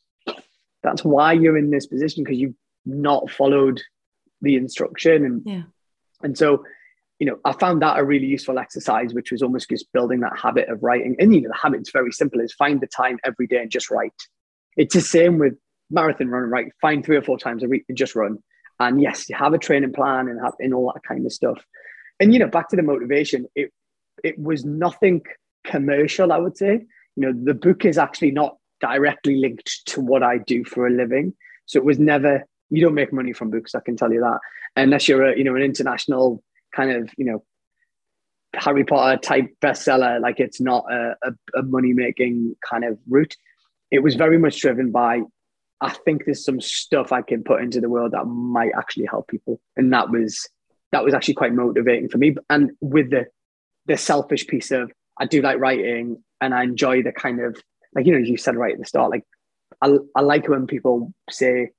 that's 0.81 1.05
why 1.05 1.33
you're 1.33 1.55
in 1.55 1.69
this 1.69 1.85
position 1.85 2.23
because 2.23 2.39
you've 2.39 2.55
not 2.83 3.29
followed 3.29 3.79
the 4.41 4.55
instruction. 4.55 5.23
And 5.23 5.41
yeah. 5.45 5.61
and 6.23 6.35
so, 6.35 6.63
you 7.19 7.27
know, 7.27 7.37
I 7.45 7.51
found 7.51 7.83
that 7.83 7.99
a 7.99 8.03
really 8.03 8.25
useful 8.25 8.57
exercise, 8.57 9.13
which 9.13 9.31
was 9.31 9.43
almost 9.43 9.69
just 9.69 9.93
building 9.93 10.21
that 10.21 10.39
habit 10.39 10.69
of 10.69 10.81
writing. 10.81 11.15
And 11.19 11.31
you 11.31 11.41
know, 11.41 11.49
the 11.49 11.59
habit's 11.61 11.91
very 11.91 12.11
simple: 12.11 12.41
is 12.41 12.55
find 12.55 12.81
the 12.81 12.87
time 12.87 13.19
every 13.23 13.45
day 13.45 13.57
and 13.57 13.69
just 13.69 13.91
write. 13.91 14.19
It's 14.77 14.95
the 14.95 15.01
same 15.01 15.37
with 15.37 15.53
marathon 15.91 16.29
running, 16.29 16.49
right? 16.49 16.71
Find 16.81 17.05
three 17.05 17.17
or 17.17 17.21
four 17.21 17.37
times 17.37 17.63
a 17.63 17.67
week 17.67 17.85
and 17.87 17.95
just 17.95 18.15
run. 18.15 18.39
And 18.79 18.99
yes, 18.99 19.29
you 19.29 19.35
have 19.35 19.53
a 19.53 19.59
training 19.59 19.93
plan 19.93 20.27
and 20.27 20.41
have 20.43 20.53
and 20.57 20.73
all 20.73 20.91
that 20.91 21.03
kind 21.07 21.23
of 21.23 21.31
stuff. 21.31 21.63
And 22.19 22.33
you 22.33 22.39
know, 22.39 22.47
back 22.47 22.69
to 22.69 22.75
the 22.75 22.83
motivation, 22.83 23.45
it 23.55 23.71
it 24.23 24.39
was 24.39 24.63
nothing 24.65 25.21
commercial, 25.65 26.31
I 26.31 26.37
would 26.37 26.57
say. 26.57 26.81
You 27.15 27.21
know, 27.27 27.33
the 27.33 27.53
book 27.53 27.85
is 27.85 27.97
actually 27.97 28.31
not 28.31 28.57
directly 28.81 29.37
linked 29.37 29.85
to 29.87 30.01
what 30.01 30.23
I 30.23 30.37
do 30.37 30.63
for 30.63 30.87
a 30.87 30.91
living. 30.91 31.33
So 31.65 31.79
it 31.79 31.85
was 31.85 31.99
never, 31.99 32.45
you 32.69 32.81
don't 32.81 32.93
make 32.93 33.11
money 33.13 33.33
from 33.33 33.49
books, 33.49 33.75
I 33.75 33.79
can 33.79 33.95
tell 33.95 34.11
you 34.11 34.21
that. 34.21 34.39
Unless 34.75 35.07
you're 35.07 35.23
a, 35.23 35.37
you 35.37 35.43
know, 35.43 35.55
an 35.55 35.61
international 35.61 36.43
kind 36.73 36.91
of, 36.91 37.09
you 37.17 37.25
know, 37.25 37.43
Harry 38.53 38.83
Potter 38.83 39.19
type 39.19 39.53
bestseller, 39.61 40.21
like 40.21 40.39
it's 40.39 40.61
not 40.61 40.85
a, 40.91 41.15
a, 41.23 41.59
a 41.59 41.63
money 41.63 41.93
making 41.93 42.55
kind 42.69 42.85
of 42.85 42.97
route. 43.09 43.35
It 43.91 43.99
was 43.99 44.15
very 44.15 44.37
much 44.37 44.59
driven 44.59 44.91
by 44.91 45.21
I 45.81 45.89
think 45.89 46.23
there's 46.25 46.43
some 46.43 46.61
stuff 46.61 47.11
I 47.11 47.21
can 47.21 47.43
put 47.43 47.61
into 47.61 47.81
the 47.81 47.89
world 47.89 48.13
that 48.13 48.25
might 48.25 48.71
actually 48.77 49.05
help 49.05 49.27
people. 49.27 49.59
And 49.75 49.91
that 49.91 50.09
was 50.09 50.47
that 50.95 51.03
was 51.03 51.13
actually 51.13 51.33
quite 51.33 51.53
motivating 51.53 52.07
for 52.07 52.17
me. 52.17 52.35
And 52.49 52.71
with 52.79 53.09
the 53.09 53.25
the 53.85 53.97
selfish 53.97 54.47
piece 54.47 54.71
of 54.71 54.91
I 55.19 55.25
do 55.25 55.41
like 55.41 55.59
writing 55.59 56.23
and 56.39 56.53
I 56.53 56.63
enjoy 56.63 57.03
the 57.03 57.11
kind 57.11 57.41
of 57.41 57.61
like 57.93 58.05
you 58.05 58.13
know 58.13 58.17
you 58.17 58.37
said 58.37 58.55
right 58.55 58.73
at 58.73 58.79
the 58.79 58.85
start 58.85 59.11
like 59.11 59.23
I, 59.81 59.97
I 60.15 60.21
like 60.21 60.47
when 60.47 60.67
people 60.67 61.13
say 61.29 61.71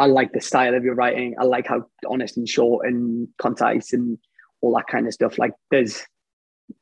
I 0.00 0.06
like 0.06 0.32
the 0.32 0.40
style 0.40 0.74
of 0.74 0.84
your 0.84 0.96
writing 0.96 1.36
I 1.38 1.44
like 1.44 1.68
how 1.68 1.84
honest 2.08 2.36
and 2.36 2.48
short 2.48 2.86
and 2.86 3.28
concise 3.40 3.92
and 3.92 4.18
all 4.60 4.74
that 4.74 4.88
kind 4.88 5.06
of 5.06 5.14
stuff 5.14 5.38
like 5.38 5.52
there's 5.70 6.04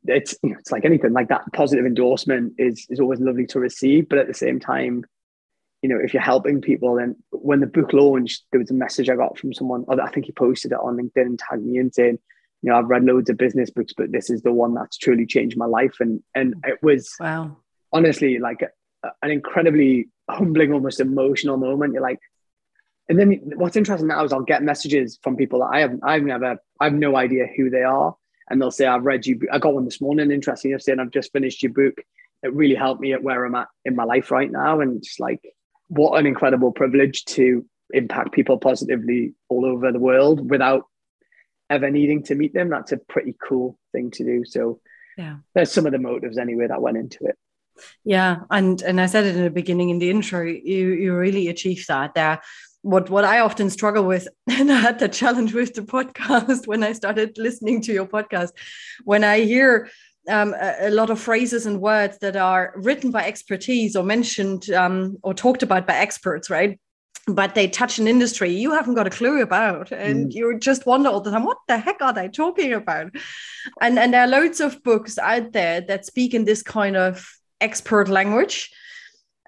it's 0.05 0.35
you 0.43 0.51
know, 0.51 0.57
it's 0.59 0.73
like 0.73 0.87
anything 0.87 1.13
like 1.13 1.29
that 1.29 1.43
positive 1.53 1.87
endorsement 1.87 2.55
is 2.59 2.87
is 2.89 2.99
always 2.99 3.21
lovely 3.21 3.47
to 3.47 3.61
receive 3.61 4.09
but 4.09 4.19
at 4.19 4.27
the 4.27 4.35
same 4.35 4.59
time 4.59 5.05
you 5.83 5.89
know 5.89 5.99
if 6.03 6.13
you're 6.13 6.23
helping 6.23 6.61
people 6.61 6.99
and 6.99 7.17
when 7.31 7.61
the 7.61 7.67
book 7.67 7.93
launched 7.93 8.45
there 8.51 8.61
was 8.61 8.71
a 8.71 8.75
message 8.75 9.09
I 9.09 9.17
got 9.17 9.39
from 9.39 9.53
someone 9.53 9.85
I 9.89 10.11
think 10.11 10.27
he 10.27 10.33
posted 10.33 10.73
it 10.73 10.79
on 10.83 10.97
LinkedIn 10.97 11.27
and 11.27 11.39
tagged 11.39 11.65
me 11.65 11.79
in 11.79 11.93
saying 11.93 12.19
you 12.63 12.71
know 12.71 12.79
I've 12.79 12.89
read 12.89 13.05
loads 13.05 13.31
of 13.31 13.37
business 13.37 13.71
books 13.71 13.93
but 13.97 14.13
this 14.13 14.31
is 14.31 14.43
the 14.43 14.53
one 14.53 14.75
that's 14.75 14.99
truly 14.99 15.27
changed 15.27 15.57
my 15.57 15.67
life 15.67 15.97
and 16.01 16.23
and 16.35 16.55
it 16.65 16.79
was 16.83 17.15
wow 17.21 17.57
honestly 17.93 18.39
like 18.39 18.63
a, 18.63 18.69
an 19.23 19.31
incredibly 19.31 20.09
humbling, 20.29 20.73
almost 20.73 21.01
emotional 21.01 21.57
moment. 21.57 21.95
You're 21.95 22.03
like, 22.03 22.21
and 23.09 23.19
then 23.19 23.41
what's 23.57 23.77
interesting 23.77 24.09
now 24.09 24.25
is 24.25 24.33
I'll 24.33 24.43
get 24.43 24.63
messages 24.63 25.19
from 25.23 25.37
people 25.37 25.61
that 25.61 25.71
I 25.73 25.81
haven't, 25.81 26.03
I've 26.05 26.23
never, 26.23 26.59
I 26.81 26.85
have 26.85 26.93
no 26.93 27.17
idea 27.17 27.47
who 27.57 27.71
they 27.71 27.83
are. 27.83 28.15
And 28.51 28.61
they'll 28.61 28.71
say, 28.71 28.87
I've 28.87 29.05
read 29.05 29.27
you. 29.27 29.41
I 29.53 29.59
got 29.59 29.75
one 29.75 29.85
this 29.85 30.01
morning, 30.01 30.31
interesting. 30.31 30.71
You're 30.71 30.79
saying 30.79 31.01
I've 31.01 31.11
just 31.11 31.33
finished 31.33 31.63
your 31.63 31.73
book. 31.73 31.95
It 32.43 32.55
really 32.55 32.75
helped 32.75 33.01
me 33.01 33.13
at 33.13 33.23
where 33.23 33.45
I'm 33.45 33.55
at 33.55 33.69
in 33.85 33.97
my 33.97 34.05
life 34.05 34.31
right 34.31 34.51
now. 34.51 34.81
And 34.81 35.03
just 35.03 35.21
like, 35.21 35.41
what 35.89 36.19
an 36.19 36.27
incredible 36.27 36.73
privilege 36.73 37.25
to 37.25 37.65
impact 37.91 38.33
people 38.33 38.59
positively 38.59 39.35
all 39.49 39.65
over 39.65 39.91
the 39.91 39.99
world 39.99 40.49
without 40.49 40.85
ever 41.71 41.91
needing 41.91 42.23
to 42.25 42.35
meet 42.35 42.55
them. 42.55 42.71
That's 42.71 42.93
a 42.93 42.99
pretty 42.99 43.35
cool 43.43 43.79
thing 43.93 44.11
to 44.13 44.25
do. 44.25 44.45
So, 44.45 44.81
yeah, 45.17 45.37
there's 45.55 45.73
some 45.73 45.87
of 45.87 45.93
the 45.93 45.99
motives 45.99 46.39
anyway 46.39 46.69
that 46.69 46.83
went 46.83 46.97
into 46.97 47.25
it. 47.25 47.37
Yeah, 48.05 48.41
and 48.51 48.81
and 48.83 49.01
I 49.01 49.07
said 49.07 49.27
it 49.27 49.37
in 49.37 49.45
the 49.45 49.51
beginning 49.51 49.91
in 49.91 49.99
the 49.99 50.11
intro. 50.11 50.45
You 50.45 50.93
you 50.93 51.17
really 51.17 51.49
achieved 51.49 51.89
that 51.89 52.15
there. 52.15 52.41
What 52.83 53.11
what 53.11 53.25
I 53.25 53.41
often 53.41 53.71
struggle 53.71 54.05
with, 54.05 54.29
and 54.51 54.71
I 54.71 54.77
had 54.77 54.99
the 54.99 55.09
challenge 55.09 55.55
with 55.55 55.75
the 55.75 55.83
podcast 55.83 56.67
when 56.67 56.83
I 56.83 56.93
started 56.93 57.39
listening 57.39 57.81
to 57.83 57.93
your 57.93 58.07
podcast, 58.07 58.51
when 59.05 59.25
I 59.25 59.41
hear 59.41 59.89
um, 60.29 60.55
a, 60.55 60.89
a, 60.89 60.91
lot 60.91 61.11
of 61.11 61.21
phrases 61.21 61.67
and 61.67 61.81
words 61.81 62.19
that 62.19 62.37
are 62.37 62.73
written 62.77 63.11
by 63.11 63.27
expertise 63.27 63.97
or 63.97 64.05
mentioned 64.05 64.71
um, 64.71 65.17
or 65.23 65.35
talked 65.35 65.63
about 65.63 65.87
by 65.87 65.97
experts, 65.97 66.51
right? 66.51 66.79
But 67.27 67.55
they 67.55 67.69
touch 67.69 67.99
an 67.99 68.09
industry 68.09 68.51
you 68.51 68.73
haven't 68.73 68.95
got 68.95 69.07
a 69.07 69.11
clue 69.11 69.43
about, 69.43 69.93
and 69.93 70.31
mm. 70.31 70.35
you 70.35 70.59
just 70.59 70.87
wonder 70.87 71.11
all 71.11 71.21
the 71.21 71.31
time, 71.31 71.45
what 71.45 71.59
the 71.69 71.79
heck 71.79 72.01
are 72.01 72.13
they 72.13 72.29
talking 72.29 72.73
about? 72.73 73.11
And 73.81 73.99
and 73.99 74.15
there 74.15 74.23
are 74.23 74.29
loads 74.29 74.61
of 74.61 74.83
books 74.83 75.19
out 75.19 75.53
there 75.53 75.81
that 75.83 76.07
speak 76.07 76.33
in 76.35 76.45
this 76.45 76.63
kind 76.63 76.97
of 76.97 77.31
expert 77.61 78.09
language 78.09 78.71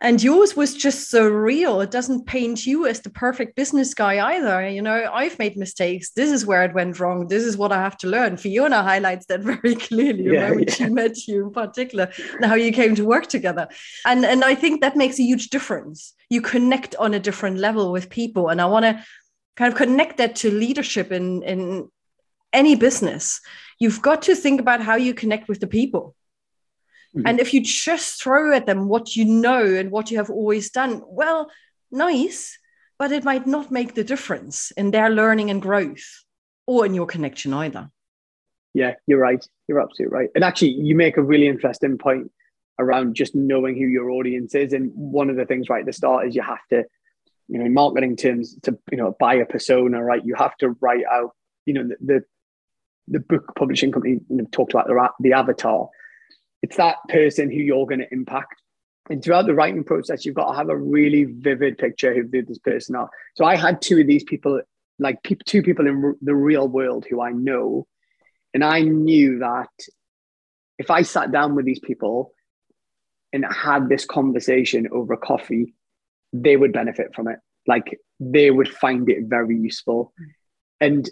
and 0.02 0.22
yours 0.22 0.56
was 0.56 0.74
just 0.74 1.10
so 1.10 1.28
real. 1.28 1.82
It 1.82 1.90
doesn't 1.90 2.26
paint 2.26 2.64
you 2.64 2.86
as 2.86 3.00
the 3.00 3.10
perfect 3.10 3.54
business 3.54 3.92
guy 3.92 4.34
either. 4.34 4.68
You 4.68 4.82
know 4.82 5.10
i've 5.12 5.38
made 5.38 5.56
mistakes. 5.56 6.10
This 6.10 6.30
is 6.30 6.46
where 6.46 6.64
it 6.64 6.74
went 6.74 6.98
wrong. 6.98 7.28
This 7.28 7.44
is 7.44 7.56
what 7.56 7.72
i 7.72 7.80
have 7.80 7.98
to 7.98 8.08
learn. 8.08 8.36
Fiona 8.36 8.82
highlights 8.82 9.26
that 9.26 9.40
very 9.52 9.74
clearly 9.74 10.24
yeah, 10.24 10.50
when 10.50 10.64
yeah. 10.64 10.72
she 10.72 10.86
met 10.86 11.26
you 11.26 11.44
in 11.44 11.52
particular 11.52 12.10
and 12.36 12.44
how 12.46 12.54
you 12.54 12.72
came 12.72 12.94
to 12.94 13.04
work 13.04 13.26
together. 13.26 13.68
And 14.06 14.24
and 14.24 14.44
i 14.44 14.54
think 14.54 14.80
that 14.80 14.96
makes 14.96 15.18
a 15.18 15.22
huge 15.22 15.50
difference. 15.50 16.14
You 16.30 16.40
connect 16.40 16.96
on 16.96 17.14
a 17.14 17.20
different 17.20 17.58
level 17.58 17.92
with 17.92 18.08
people. 18.08 18.48
And 18.48 18.60
i 18.60 18.66
want 18.66 18.84
to 18.84 19.04
kind 19.56 19.72
of 19.72 19.76
connect 19.76 20.16
that 20.16 20.36
to 20.36 20.50
leadership 20.50 21.12
in 21.12 21.42
in 21.42 21.90
any 22.52 22.74
business. 22.74 23.40
You've 23.78 24.02
got 24.02 24.22
to 24.22 24.34
think 24.34 24.60
about 24.60 24.80
how 24.82 24.96
you 24.96 25.14
connect 25.14 25.48
with 25.48 25.60
the 25.60 25.66
people 25.66 26.14
Mm-hmm. 27.16 27.26
And 27.26 27.40
if 27.40 27.52
you 27.52 27.60
just 27.60 28.22
throw 28.22 28.54
at 28.54 28.66
them 28.66 28.88
what 28.88 29.16
you 29.16 29.24
know 29.24 29.64
and 29.64 29.90
what 29.90 30.10
you 30.10 30.18
have 30.18 30.30
always 30.30 30.70
done, 30.70 31.02
well, 31.06 31.50
nice, 31.90 32.58
but 32.98 33.10
it 33.12 33.24
might 33.24 33.46
not 33.46 33.70
make 33.70 33.94
the 33.94 34.04
difference 34.04 34.70
in 34.72 34.90
their 34.90 35.10
learning 35.10 35.50
and 35.50 35.60
growth 35.60 36.24
or 36.66 36.86
in 36.86 36.94
your 36.94 37.06
connection 37.06 37.52
either. 37.52 37.90
Yeah, 38.74 38.94
you're 39.06 39.18
right. 39.18 39.44
You're 39.66 39.80
absolutely 39.80 40.16
right. 40.16 40.28
And 40.34 40.44
actually, 40.44 40.72
you 40.72 40.94
make 40.94 41.16
a 41.16 41.22
really 41.22 41.48
interesting 41.48 41.98
point 41.98 42.30
around 42.78 43.14
just 43.14 43.34
knowing 43.34 43.76
who 43.76 43.86
your 43.86 44.10
audience 44.10 44.54
is. 44.54 44.72
And 44.72 44.92
one 44.94 45.30
of 45.30 45.36
the 45.36 45.44
things 45.44 45.68
right 45.68 45.80
at 45.80 45.86
the 45.86 45.92
start 45.92 46.28
is 46.28 46.36
you 46.36 46.42
have 46.42 46.64
to, 46.70 46.84
you 47.48 47.58
know, 47.58 47.64
in 47.64 47.74
marketing 47.74 48.16
terms, 48.16 48.56
to 48.62 48.78
you 48.92 48.96
know, 48.96 49.16
buy 49.18 49.34
a 49.34 49.46
persona, 49.46 50.02
right? 50.02 50.24
You 50.24 50.36
have 50.36 50.56
to 50.58 50.76
write 50.80 51.04
out, 51.10 51.34
you 51.66 51.74
know, 51.74 51.88
the 51.88 51.96
the, 52.00 52.24
the 53.08 53.20
book 53.20 53.52
publishing 53.56 53.90
company 53.90 54.20
you 54.28 54.36
know, 54.36 54.46
talked 54.52 54.72
about 54.72 54.86
the, 54.86 55.08
the 55.20 55.32
avatar 55.32 55.88
it's 56.62 56.76
that 56.76 56.96
person 57.08 57.50
who 57.50 57.58
you're 57.58 57.86
going 57.86 58.00
to 58.00 58.12
impact. 58.12 58.60
And 59.08 59.22
throughout 59.22 59.46
the 59.46 59.54
writing 59.54 59.82
process, 59.84 60.24
you've 60.24 60.34
got 60.34 60.50
to 60.50 60.56
have 60.56 60.68
a 60.68 60.76
really 60.76 61.24
vivid 61.24 61.78
picture 61.78 62.12
of 62.12 62.30
who 62.30 62.42
this 62.42 62.58
person 62.58 62.94
are. 62.94 63.10
So 63.34 63.44
I 63.44 63.56
had 63.56 63.82
two 63.82 64.00
of 64.00 64.06
these 64.06 64.24
people, 64.24 64.60
like 64.98 65.22
pe- 65.22 65.36
two 65.46 65.62
people 65.62 65.86
in 65.86 66.14
the 66.20 66.34
real 66.34 66.68
world 66.68 67.06
who 67.08 67.20
I 67.20 67.32
know, 67.32 67.86
and 68.54 68.64
I 68.64 68.82
knew 68.82 69.38
that 69.40 69.70
if 70.78 70.90
I 70.90 71.02
sat 71.02 71.32
down 71.32 71.54
with 71.54 71.64
these 71.64 71.80
people 71.80 72.32
and 73.32 73.44
had 73.44 73.88
this 73.88 74.04
conversation 74.04 74.88
over 74.92 75.16
coffee, 75.16 75.74
they 76.32 76.56
would 76.56 76.72
benefit 76.72 77.14
from 77.14 77.28
it. 77.28 77.38
Like 77.66 77.98
they 78.18 78.50
would 78.50 78.68
find 78.68 79.08
it 79.08 79.24
very 79.24 79.56
useful. 79.56 80.12
Mm. 80.20 80.26
And 80.82 81.10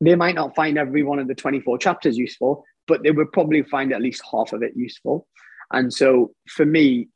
they 0.00 0.14
might 0.14 0.34
not 0.34 0.54
find 0.54 0.78
every 0.78 1.02
one 1.02 1.18
of 1.18 1.28
the 1.28 1.34
24 1.34 1.78
chapters 1.78 2.16
useful, 2.16 2.64
but 2.86 3.02
they 3.02 3.10
would 3.10 3.32
probably 3.32 3.62
find 3.62 3.92
at 3.92 4.02
least 4.02 4.22
half 4.30 4.52
of 4.52 4.62
it 4.62 4.72
useful. 4.76 5.26
And 5.72 5.92
so 5.92 6.32
for 6.48 6.64
me, 6.64 7.08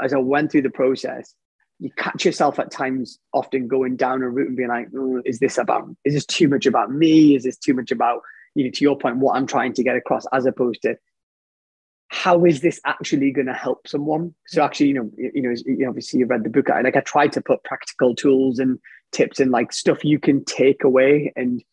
as 0.00 0.12
I 0.12 0.18
went 0.18 0.50
through 0.50 0.62
the 0.62 0.70
process, 0.70 1.34
you 1.78 1.90
catch 1.96 2.24
yourself 2.24 2.58
at 2.58 2.70
times 2.70 3.18
often 3.32 3.66
going 3.66 3.96
down 3.96 4.22
a 4.22 4.28
route 4.28 4.48
and 4.48 4.56
being 4.56 4.68
like, 4.68 4.88
oh, 4.96 5.20
is 5.24 5.40
this 5.40 5.58
about, 5.58 5.88
is 6.04 6.14
this 6.14 6.26
too 6.26 6.48
much 6.48 6.66
about 6.66 6.92
me? 6.92 7.34
Is 7.34 7.42
this 7.44 7.56
too 7.56 7.74
much 7.74 7.90
about, 7.90 8.20
you 8.54 8.64
know, 8.64 8.70
to 8.70 8.84
your 8.84 8.96
point, 8.96 9.16
what 9.16 9.36
I'm 9.36 9.46
trying 9.46 9.72
to 9.74 9.82
get 9.82 9.96
across, 9.96 10.24
as 10.32 10.46
opposed 10.46 10.82
to 10.82 10.96
how 12.12 12.44
is 12.44 12.60
this 12.60 12.78
actually 12.84 13.30
going 13.30 13.46
to 13.46 13.54
help 13.54 13.88
someone? 13.88 14.34
So 14.46 14.60
mm. 14.60 14.64
actually, 14.64 14.88
you 14.88 14.94
know, 14.94 15.10
you 15.16 15.42
know, 15.42 15.54
you 15.64 15.88
obviously 15.88 16.20
you've 16.20 16.30
read 16.30 16.44
the 16.44 16.50
book. 16.50 16.70
I 16.70 16.82
like 16.82 16.96
I 16.96 17.00
tried 17.00 17.32
to 17.32 17.40
put 17.40 17.64
practical 17.64 18.14
tools 18.14 18.58
and 18.58 18.78
tips 19.12 19.40
and 19.40 19.50
like 19.50 19.72
stuff 19.72 20.04
you 20.04 20.18
can 20.18 20.44
take 20.44 20.84
away 20.84 21.32
and 21.36 21.64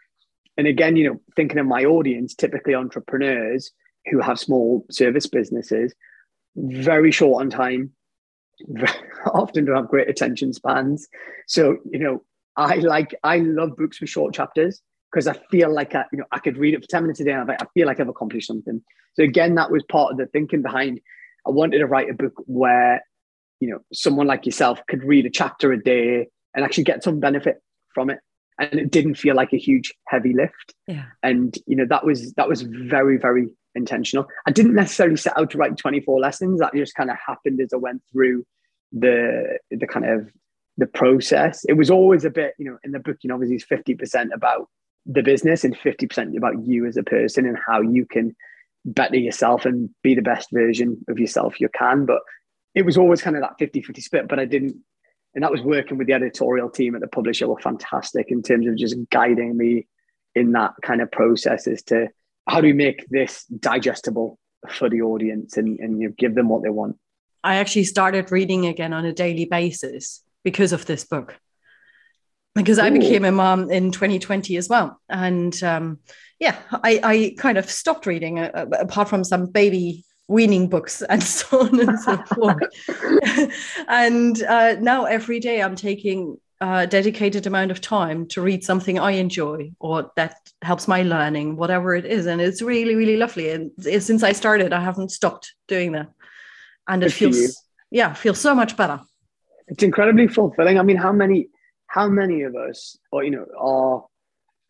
and 0.59 0.67
again, 0.67 0.97
you 0.97 1.09
know, 1.09 1.21
thinking 1.37 1.57
of 1.57 1.65
my 1.67 1.85
audience, 1.85 2.35
typically 2.35 2.75
entrepreneurs 2.75 3.71
who 4.11 4.19
have 4.19 4.37
small 4.37 4.85
service 4.91 5.25
businesses, 5.25 5.95
very 6.57 7.13
short 7.13 7.41
on 7.41 7.49
time, 7.49 7.91
often 9.33 9.63
don't 9.63 9.77
have 9.77 9.87
great 9.87 10.09
attention 10.09 10.51
spans. 10.51 11.07
So, 11.47 11.77
you 11.89 11.99
know, 11.99 12.23
I 12.57 12.75
like, 12.75 13.15
I 13.23 13.37
love 13.37 13.77
books 13.77 14.01
with 14.01 14.09
short 14.09 14.33
chapters 14.33 14.81
because 15.09 15.27
I 15.27 15.39
feel 15.49 15.73
like 15.73 15.95
I, 15.95 16.03
you 16.11 16.19
know, 16.19 16.25
I 16.33 16.39
could 16.39 16.57
read 16.57 16.73
it 16.73 16.81
for 16.81 16.89
10 16.89 17.03
minutes 17.03 17.21
a 17.21 17.23
day 17.23 17.31
and 17.31 17.49
I 17.49 17.65
feel 17.73 17.87
like 17.87 18.01
I've 18.01 18.09
accomplished 18.09 18.47
something. 18.47 18.81
So 19.13 19.23
again, 19.23 19.55
that 19.55 19.71
was 19.71 19.83
part 19.83 20.11
of 20.11 20.17
the 20.17 20.25
thinking 20.25 20.61
behind, 20.61 20.99
I 21.47 21.51
wanted 21.51 21.77
to 21.77 21.85
write 21.85 22.09
a 22.09 22.13
book 22.13 22.33
where, 22.47 23.01
you 23.61 23.69
know, 23.69 23.79
someone 23.93 24.27
like 24.27 24.45
yourself 24.45 24.81
could 24.89 25.05
read 25.05 25.25
a 25.25 25.29
chapter 25.29 25.71
a 25.71 25.81
day 25.81 26.27
and 26.53 26.65
actually 26.65 26.83
get 26.83 27.01
some 27.01 27.21
benefit 27.21 27.61
from 27.93 28.09
it 28.09 28.19
and 28.59 28.79
it 28.79 28.91
didn't 28.91 29.15
feel 29.15 29.35
like 29.35 29.53
a 29.53 29.57
huge 29.57 29.93
heavy 30.07 30.33
lift. 30.33 30.73
Yeah. 30.87 31.05
And 31.23 31.57
you 31.65 31.75
know 31.75 31.85
that 31.89 32.05
was 32.05 32.33
that 32.33 32.47
was 32.47 32.61
very 32.63 33.17
very 33.17 33.47
intentional. 33.75 34.27
I 34.45 34.51
didn't 34.51 34.75
necessarily 34.75 35.17
set 35.17 35.37
out 35.37 35.51
to 35.51 35.57
write 35.57 35.77
24 35.77 36.19
lessons. 36.19 36.59
That 36.59 36.73
just 36.73 36.95
kind 36.95 37.09
of 37.09 37.17
happened 37.25 37.61
as 37.61 37.73
I 37.73 37.77
went 37.77 38.01
through 38.11 38.45
the 38.91 39.59
the 39.71 39.87
kind 39.87 40.05
of 40.05 40.29
the 40.79 40.87
process. 40.87 41.65
It 41.65 41.73
was 41.73 41.91
always 41.91 42.25
a 42.25 42.29
bit, 42.29 42.53
you 42.57 42.65
know, 42.65 42.77
in 42.83 42.91
the 42.91 42.99
book, 42.99 43.17
you 43.21 43.27
know, 43.27 43.35
obviously 43.35 43.57
it's 43.57 43.65
50% 43.65 44.33
about 44.33 44.67
the 45.05 45.21
business 45.21 45.63
and 45.63 45.77
50% 45.77 46.37
about 46.37 46.65
you 46.65 46.85
as 46.85 46.97
a 46.97 47.03
person 47.03 47.45
and 47.45 47.57
how 47.67 47.81
you 47.81 48.05
can 48.05 48.35
better 48.85 49.17
yourself 49.17 49.65
and 49.65 49.89
be 50.03 50.15
the 50.15 50.21
best 50.21 50.47
version 50.51 50.97
of 51.09 51.19
yourself 51.19 51.59
you 51.59 51.69
can. 51.77 52.05
But 52.05 52.21
it 52.75 52.85
was 52.85 52.97
always 52.97 53.21
kind 53.21 53.35
of 53.35 53.41
that 53.41 53.57
50 53.59 53.81
50 53.81 54.01
split. 54.01 54.27
But 54.27 54.39
I 54.39 54.45
didn't, 54.45 54.77
and 55.39 55.45
that 55.45 55.53
was 55.53 55.61
working 55.61 55.97
with 55.97 56.07
the 56.07 56.11
editorial 56.11 56.69
team 56.69 56.95
at 56.95 57.01
the 57.01 57.07
publisher 57.07 57.47
were 57.47 57.57
fantastic 57.61 58.25
in 58.27 58.43
terms 58.43 58.67
of 58.67 58.75
just 58.75 58.97
guiding 59.09 59.55
me 59.55 59.87
in 60.35 60.51
that 60.51 60.73
kind 60.81 60.99
of 60.99 61.09
process 61.13 61.65
as 61.65 61.81
to 61.83 62.09
how 62.45 62.59
do 62.59 62.67
we 62.67 62.73
make 62.73 63.07
this 63.07 63.45
digestible 63.45 64.37
for 64.67 64.89
the 64.89 65.01
audience 65.01 65.55
and, 65.55 65.79
and 65.79 66.01
you 66.01 66.09
know, 66.09 66.13
give 66.17 66.35
them 66.35 66.49
what 66.49 66.61
they 66.61 66.69
want. 66.69 66.97
I 67.41 67.55
actually 67.55 67.85
started 67.85 68.33
reading 68.33 68.65
again 68.65 68.91
on 68.91 69.05
a 69.05 69.13
daily 69.13 69.45
basis 69.45 70.21
because 70.43 70.73
of 70.73 70.85
this 70.85 71.05
book. 71.05 71.39
Because 72.53 72.77
Ooh. 72.77 72.81
I 72.81 72.89
became 72.89 73.23
a 73.23 73.31
mom 73.31 73.71
in 73.71 73.93
2020 73.93 74.57
as 74.57 74.67
well. 74.67 74.99
And 75.07 75.63
um, 75.63 75.99
yeah, 76.37 76.57
I, 76.69 76.99
I 77.01 77.35
kind 77.37 77.57
of 77.57 77.71
stopped 77.71 78.05
reading 78.05 78.39
uh, 78.39 78.51
uh 78.53 78.65
apart 78.77 79.07
from 79.07 79.23
some 79.23 79.45
baby 79.45 80.03
weaning 80.29 80.69
books 80.69 81.01
and 81.09 81.21
so 81.21 81.61
on 81.61 81.79
and 81.81 81.99
so 81.99 82.17
forth. 82.35 82.63
and 83.89 84.41
uh, 84.43 84.75
now 84.79 85.03
every 85.03 85.41
day 85.41 85.61
I'm 85.61 85.75
taking 85.75 86.37
a 86.61 86.85
dedicated 86.85 87.47
amount 87.47 87.71
of 87.71 87.81
time 87.81 88.27
to 88.27 88.41
read 88.41 88.63
something 88.63 88.99
I 88.99 89.11
enjoy 89.11 89.71
or 89.79 90.11
that 90.15 90.35
helps 90.61 90.87
my 90.87 91.03
learning, 91.03 91.55
whatever 91.55 91.95
it 91.95 92.05
is. 92.05 92.25
And 92.25 92.41
it's 92.41 92.61
really, 92.61 92.95
really 92.95 93.17
lovely. 93.17 93.49
And 93.49 93.71
since 93.79 94.23
I 94.23 94.33
started, 94.33 94.73
I 94.73 94.81
haven't 94.81 95.11
stopped 95.11 95.53
doing 95.67 95.93
that. 95.93 96.07
And 96.87 97.01
it 97.01 97.07
Good 97.07 97.13
feels, 97.13 97.63
yeah, 97.91 98.13
feels 98.13 98.39
so 98.39 98.53
much 98.53 98.75
better. 98.75 98.99
It's 99.67 99.83
incredibly 99.83 100.27
fulfilling. 100.27 100.79
I 100.79 100.83
mean, 100.83 100.97
how 100.97 101.13
many, 101.13 101.47
how 101.87 102.09
many 102.09 102.41
of 102.41 102.55
us, 102.55 102.97
or 103.11 103.23
you 103.23 103.31
know, 103.31 103.45
are 103.57 104.03
oh, 104.03 104.09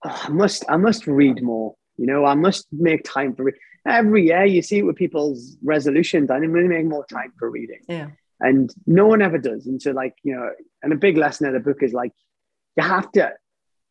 I 0.04 0.30
must, 0.30 0.66
I 0.70 0.78
must 0.78 1.08
read 1.08 1.42
more. 1.42 1.76
You 1.98 2.06
know, 2.06 2.24
I 2.24 2.36
must 2.36 2.68
make 2.72 3.04
time 3.04 3.36
for 3.36 3.52
every 3.86 4.28
year 4.28 4.46
you 4.46 4.62
see 4.62 4.80
it 4.80 4.86
with 4.86 4.96
people's 4.96 5.58
resolutions. 5.64 6.30
I'm 6.32 6.42
going 6.52 6.64
to 6.64 6.70
make 6.70 6.86
more 6.86 7.06
time 7.06 7.34
for 7.38 7.50
reading. 7.50 7.80
Yeah. 7.88 8.10
And 8.40 8.74
no 8.88 9.06
one 9.06 9.22
ever 9.22 9.38
does. 9.38 9.68
And 9.68 9.82
so, 9.82 9.92
like, 9.92 10.16
you 10.24 10.36
know, 10.36 10.50
and 10.82 10.94
a 10.94 10.98
big 10.98 11.18
lesson 11.18 11.48
of 11.48 11.54
the 11.54 11.60
book 11.60 11.84
is 11.84 11.94
like, 11.94 12.14
you 12.78 12.84
have 12.84 13.12
to, 13.14 13.34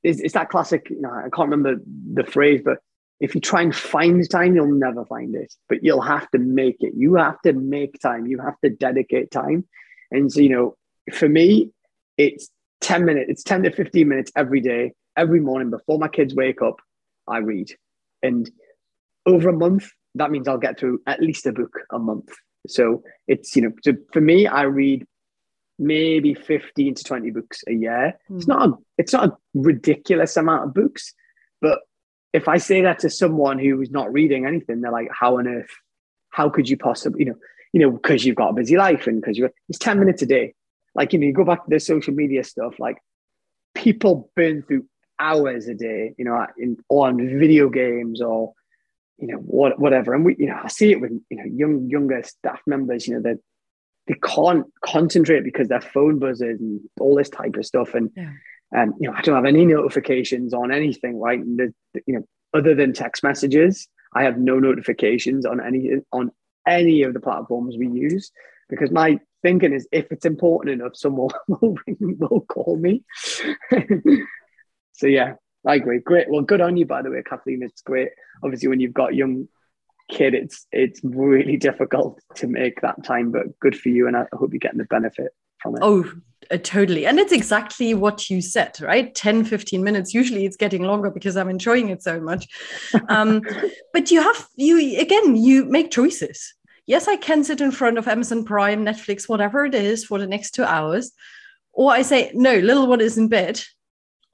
it's, 0.02 0.20
it's 0.20 0.34
that 0.34 0.48
classic, 0.48 0.88
you 0.90 1.00
know, 1.00 1.10
I 1.10 1.28
can't 1.34 1.50
remember 1.50 1.82
the 2.14 2.24
phrase, 2.24 2.62
but 2.64 2.78
if 3.20 3.34
you 3.34 3.40
try 3.40 3.62
and 3.62 3.74
find 3.74 4.28
time, 4.30 4.54
you'll 4.54 4.72
never 4.72 5.04
find 5.04 5.34
it, 5.34 5.52
but 5.68 5.82
you'll 5.82 6.00
have 6.00 6.30
to 6.30 6.38
make 6.38 6.76
it. 6.80 6.92
You 6.96 7.16
have 7.16 7.40
to 7.42 7.52
make 7.52 8.00
time. 8.00 8.26
You 8.26 8.38
have 8.38 8.58
to 8.62 8.70
dedicate 8.70 9.30
time. 9.30 9.66
And 10.10 10.32
so, 10.32 10.40
you 10.40 10.50
know, 10.50 10.76
for 11.12 11.28
me, 11.28 11.72
it's 12.16 12.48
10 12.80 13.04
minutes, 13.04 13.28
it's 13.28 13.42
10 13.42 13.64
to 13.64 13.70
15 13.70 14.08
minutes 14.08 14.32
every 14.36 14.60
day, 14.60 14.92
every 15.16 15.40
morning 15.40 15.70
before 15.70 15.98
my 15.98 16.08
kids 16.08 16.34
wake 16.34 16.62
up, 16.62 16.80
I 17.26 17.38
read. 17.38 17.72
And 18.22 18.48
over 19.26 19.48
a 19.48 19.56
month, 19.56 19.90
that 20.14 20.30
means 20.30 20.48
I'll 20.48 20.58
get 20.58 20.78
through 20.78 21.00
at 21.06 21.20
least 21.20 21.46
a 21.46 21.52
book 21.52 21.78
a 21.92 21.98
month. 21.98 22.30
So 22.66 23.02
it's, 23.26 23.54
you 23.56 23.62
know, 23.62 23.72
so 23.82 23.92
for 24.12 24.20
me, 24.20 24.46
I 24.46 24.62
read 24.62 25.06
maybe 25.78 26.34
15 26.34 26.94
to 26.94 27.04
20 27.04 27.30
books 27.30 27.62
a 27.68 27.72
year. 27.72 28.18
Mm. 28.30 28.36
It's 28.36 28.44
hmm. 28.46 28.52
not 28.52 28.68
a, 28.68 28.72
it's 28.98 29.12
not 29.12 29.28
a 29.28 29.36
ridiculous 29.54 30.36
amount 30.36 30.64
of 30.64 30.74
books, 30.74 31.14
but 31.60 31.80
if 32.32 32.48
I 32.48 32.58
say 32.58 32.82
that 32.82 32.98
to 33.00 33.10
someone 33.10 33.58
who 33.58 33.80
is 33.80 33.90
not 33.90 34.12
reading 34.12 34.44
anything, 34.44 34.80
they're 34.80 34.92
like, 34.92 35.08
how 35.12 35.38
on 35.38 35.48
earth, 35.48 35.70
how 36.30 36.48
could 36.50 36.68
you 36.68 36.76
possibly, 36.76 37.20
you 37.20 37.26
know, 37.26 37.38
you 37.72 37.80
know, 37.80 37.90
because 37.90 38.24
you've 38.24 38.36
got 38.36 38.50
a 38.50 38.54
busy 38.54 38.76
life 38.76 39.06
and 39.06 39.20
because 39.20 39.36
you're 39.36 39.50
it's 39.68 39.78
10 39.78 39.98
minutes 39.98 40.22
a 40.22 40.26
day. 40.26 40.54
Like, 40.94 41.12
you 41.12 41.18
know, 41.18 41.26
you 41.26 41.32
go 41.32 41.44
back 41.44 41.64
to 41.64 41.70
the 41.70 41.80
social 41.80 42.14
media 42.14 42.44
stuff, 42.44 42.78
like 42.78 42.98
people 43.74 44.30
burn 44.34 44.62
through 44.62 44.86
hours 45.20 45.68
a 45.68 45.74
day, 45.74 46.14
you 46.18 46.24
know, 46.24 46.46
in, 46.58 46.76
on 46.88 47.38
video 47.38 47.68
games 47.68 48.20
or 48.20 48.52
you 49.18 49.28
know, 49.28 49.38
what, 49.38 49.78
whatever. 49.78 50.14
And 50.14 50.24
we, 50.24 50.36
you 50.38 50.46
know, 50.46 50.60
I 50.62 50.68
see 50.68 50.92
it 50.92 51.00
with, 51.00 51.10
you 51.28 51.36
know, 51.36 51.44
young, 51.44 51.88
younger 51.88 52.22
staff 52.22 52.60
members, 52.66 53.06
you 53.06 53.14
know, 53.14 53.22
that 53.22 53.38
they 54.06 54.14
can't 54.14 54.66
concentrate 54.84 55.44
because 55.44 55.68
their 55.68 55.80
phone 55.80 56.18
buzzes 56.18 56.60
and 56.60 56.80
all 57.00 57.14
this 57.14 57.28
type 57.28 57.56
of 57.56 57.66
stuff. 57.66 57.94
And, 57.94 58.10
yeah. 58.16 58.32
um, 58.76 58.94
you 59.00 59.08
know, 59.08 59.14
I 59.16 59.20
don't 59.22 59.34
have 59.34 59.44
any 59.44 59.66
notifications 59.66 60.54
on 60.54 60.72
anything, 60.72 61.18
right? 61.18 61.38
And 61.38 61.58
the, 61.58 62.00
you 62.06 62.14
know, 62.14 62.24
other 62.54 62.74
than 62.74 62.92
text 62.92 63.22
messages, 63.22 63.88
I 64.14 64.22
have 64.22 64.38
no 64.38 64.58
notifications 64.58 65.44
on 65.44 65.60
any, 65.60 65.90
on 66.12 66.30
any 66.66 67.02
of 67.02 67.12
the 67.12 67.20
platforms 67.20 67.76
we 67.76 67.88
use 67.88 68.30
because 68.68 68.90
my 68.90 69.18
thinking 69.42 69.72
is 69.72 69.88
if 69.92 70.10
it's 70.12 70.26
important 70.26 70.80
enough, 70.80 70.96
someone 70.96 71.30
will, 71.48 71.76
will 71.98 72.40
call 72.42 72.76
me. 72.76 73.02
so 74.92 75.06
yeah, 75.06 75.34
I 75.68 75.74
agree. 75.74 76.00
Great. 76.00 76.30
Well, 76.30 76.40
good 76.40 76.62
on 76.62 76.78
you, 76.78 76.86
by 76.86 77.02
the 77.02 77.10
way, 77.10 77.22
Kathleen. 77.22 77.62
It's 77.62 77.82
great. 77.82 78.08
Obviously, 78.42 78.68
when 78.68 78.80
you've 78.80 78.94
got 78.94 79.14
young 79.14 79.48
kid, 80.10 80.32
it's 80.32 80.66
it's 80.72 81.00
really 81.04 81.56
difficult 81.68 82.18
to 82.36 82.46
make 82.46 82.80
that 82.80 83.04
time, 83.04 83.30
but 83.30 83.58
good 83.60 83.78
for 83.78 83.90
you, 83.90 84.08
and 84.08 84.16
I 84.16 84.24
hope 84.32 84.50
you're 84.52 84.60
getting 84.60 84.78
the 84.78 84.84
benefit 84.84 85.32
from 85.58 85.74
it. 85.74 85.80
Oh, 85.82 86.10
uh, 86.50 86.56
totally. 86.56 87.04
And 87.04 87.18
it's 87.18 87.32
exactly 87.32 87.92
what 87.92 88.30
you 88.30 88.40
said, 88.40 88.80
right? 88.80 89.14
10, 89.14 89.44
15 89.44 89.84
minutes. 89.84 90.14
Usually 90.14 90.46
it's 90.46 90.56
getting 90.56 90.84
longer 90.84 91.10
because 91.10 91.36
I'm 91.36 91.50
enjoying 91.50 91.90
it 91.90 92.02
so 92.02 92.18
much. 92.18 92.46
Um, 93.10 93.42
but 93.92 94.10
you 94.10 94.22
have, 94.22 94.48
you 94.56 94.98
again, 94.98 95.36
you 95.36 95.66
make 95.66 95.90
choices. 95.90 96.54
Yes, 96.86 97.08
I 97.08 97.16
can 97.16 97.44
sit 97.44 97.60
in 97.60 97.72
front 97.72 97.98
of 97.98 98.08
Amazon 98.08 98.44
Prime, 98.44 98.86
Netflix, 98.86 99.28
whatever 99.28 99.66
it 99.66 99.74
is 99.74 100.06
for 100.06 100.18
the 100.18 100.26
next 100.26 100.52
two 100.52 100.64
hours. 100.64 101.12
Or 101.74 101.92
I 101.92 102.00
say, 102.00 102.30
no, 102.32 102.56
little 102.56 102.86
one 102.86 103.02
is 103.02 103.18
in 103.18 103.28
bed 103.28 103.62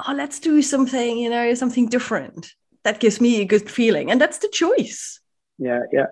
oh, 0.07 0.13
let's 0.15 0.39
do 0.41 0.63
something, 0.63 1.19
you 1.19 1.31
know, 1.31 1.55
something 1.55 1.89
different. 1.89 2.53
That 2.85 3.01
gives 3.01 3.21
me 3.21 3.41
a 3.41 3.45
good 3.45 3.71
feeling. 3.71 4.11
And 4.11 4.21
that's 4.21 4.39
the 4.39 4.49
choice. 4.49 5.21
Yeah, 5.59 5.83
yeah, 5.93 6.07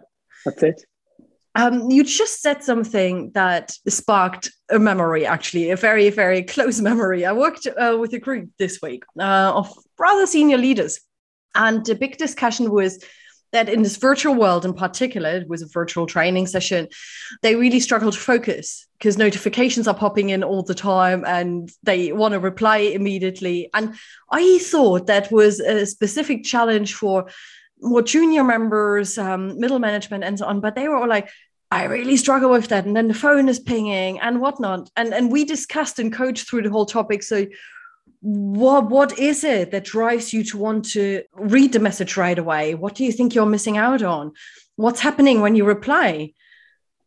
that's 0.44 0.62
it. 0.62 0.84
Um, 1.54 1.90
you 1.90 2.02
just 2.02 2.40
said 2.40 2.62
something 2.62 3.30
that 3.32 3.72
sparked 3.86 4.50
a 4.70 4.78
memory, 4.78 5.26
actually, 5.26 5.70
a 5.70 5.76
very, 5.76 6.08
very 6.08 6.42
close 6.42 6.80
memory. 6.90 7.26
I 7.26 7.32
worked 7.32 7.66
uh, 7.66 7.96
with 8.00 8.12
a 8.14 8.18
group 8.18 8.50
this 8.58 8.80
week 8.82 9.04
uh, 9.18 9.52
of 9.54 9.72
rather 9.98 10.26
senior 10.26 10.56
leaders. 10.56 11.00
And 11.54 11.84
the 11.84 11.94
big 11.94 12.16
discussion 12.16 12.70
was 12.70 13.04
that 13.52 13.68
in 13.68 13.82
this 13.82 13.96
virtual 13.96 14.34
world 14.34 14.64
in 14.64 14.74
particular, 14.74 15.30
it 15.30 15.48
was 15.48 15.62
a 15.62 15.66
virtual 15.66 16.06
training 16.06 16.46
session, 16.46 16.88
they 17.42 17.54
really 17.54 17.80
struggle 17.80 18.10
to 18.10 18.18
focus 18.18 18.86
because 18.98 19.18
notifications 19.18 19.86
are 19.86 19.94
popping 19.94 20.30
in 20.30 20.42
all 20.42 20.62
the 20.62 20.74
time 20.74 21.24
and 21.26 21.70
they 21.82 22.12
want 22.12 22.32
to 22.32 22.40
reply 22.40 22.78
immediately. 22.78 23.68
And 23.74 23.94
I 24.30 24.58
thought 24.58 25.06
that 25.06 25.30
was 25.30 25.60
a 25.60 25.84
specific 25.86 26.44
challenge 26.44 26.94
for 26.94 27.28
more 27.80 28.02
junior 28.02 28.44
members, 28.44 29.18
um, 29.18 29.58
middle 29.58 29.78
management, 29.78 30.24
and 30.24 30.38
so 30.38 30.46
on. 30.46 30.60
But 30.60 30.74
they 30.74 30.88
were 30.88 30.96
all 30.96 31.08
like, 31.08 31.28
I 31.70 31.84
really 31.84 32.16
struggle 32.16 32.50
with 32.50 32.68
that. 32.68 32.84
And 32.84 32.96
then 32.96 33.08
the 33.08 33.14
phone 33.14 33.48
is 33.48 33.58
pinging 33.58 34.20
and 34.20 34.40
whatnot. 34.40 34.90
And, 34.96 35.12
and 35.12 35.32
we 35.32 35.44
discussed 35.44 35.98
and 35.98 36.12
coached 36.12 36.48
through 36.48 36.62
the 36.62 36.70
whole 36.70 36.86
topic. 36.86 37.22
So 37.22 37.46
what 38.22 38.88
what 38.88 39.18
is 39.18 39.42
it 39.42 39.72
that 39.72 39.84
drives 39.84 40.32
you 40.32 40.44
to 40.44 40.56
want 40.56 40.84
to 40.92 41.24
read 41.34 41.72
the 41.72 41.80
message 41.80 42.16
right 42.16 42.38
away? 42.38 42.74
What 42.74 42.94
do 42.94 43.04
you 43.04 43.12
think 43.12 43.34
you're 43.34 43.46
missing 43.46 43.76
out 43.76 44.02
on? 44.02 44.32
What's 44.76 45.00
happening 45.00 45.40
when 45.40 45.56
you 45.56 45.64
reply? 45.64 46.32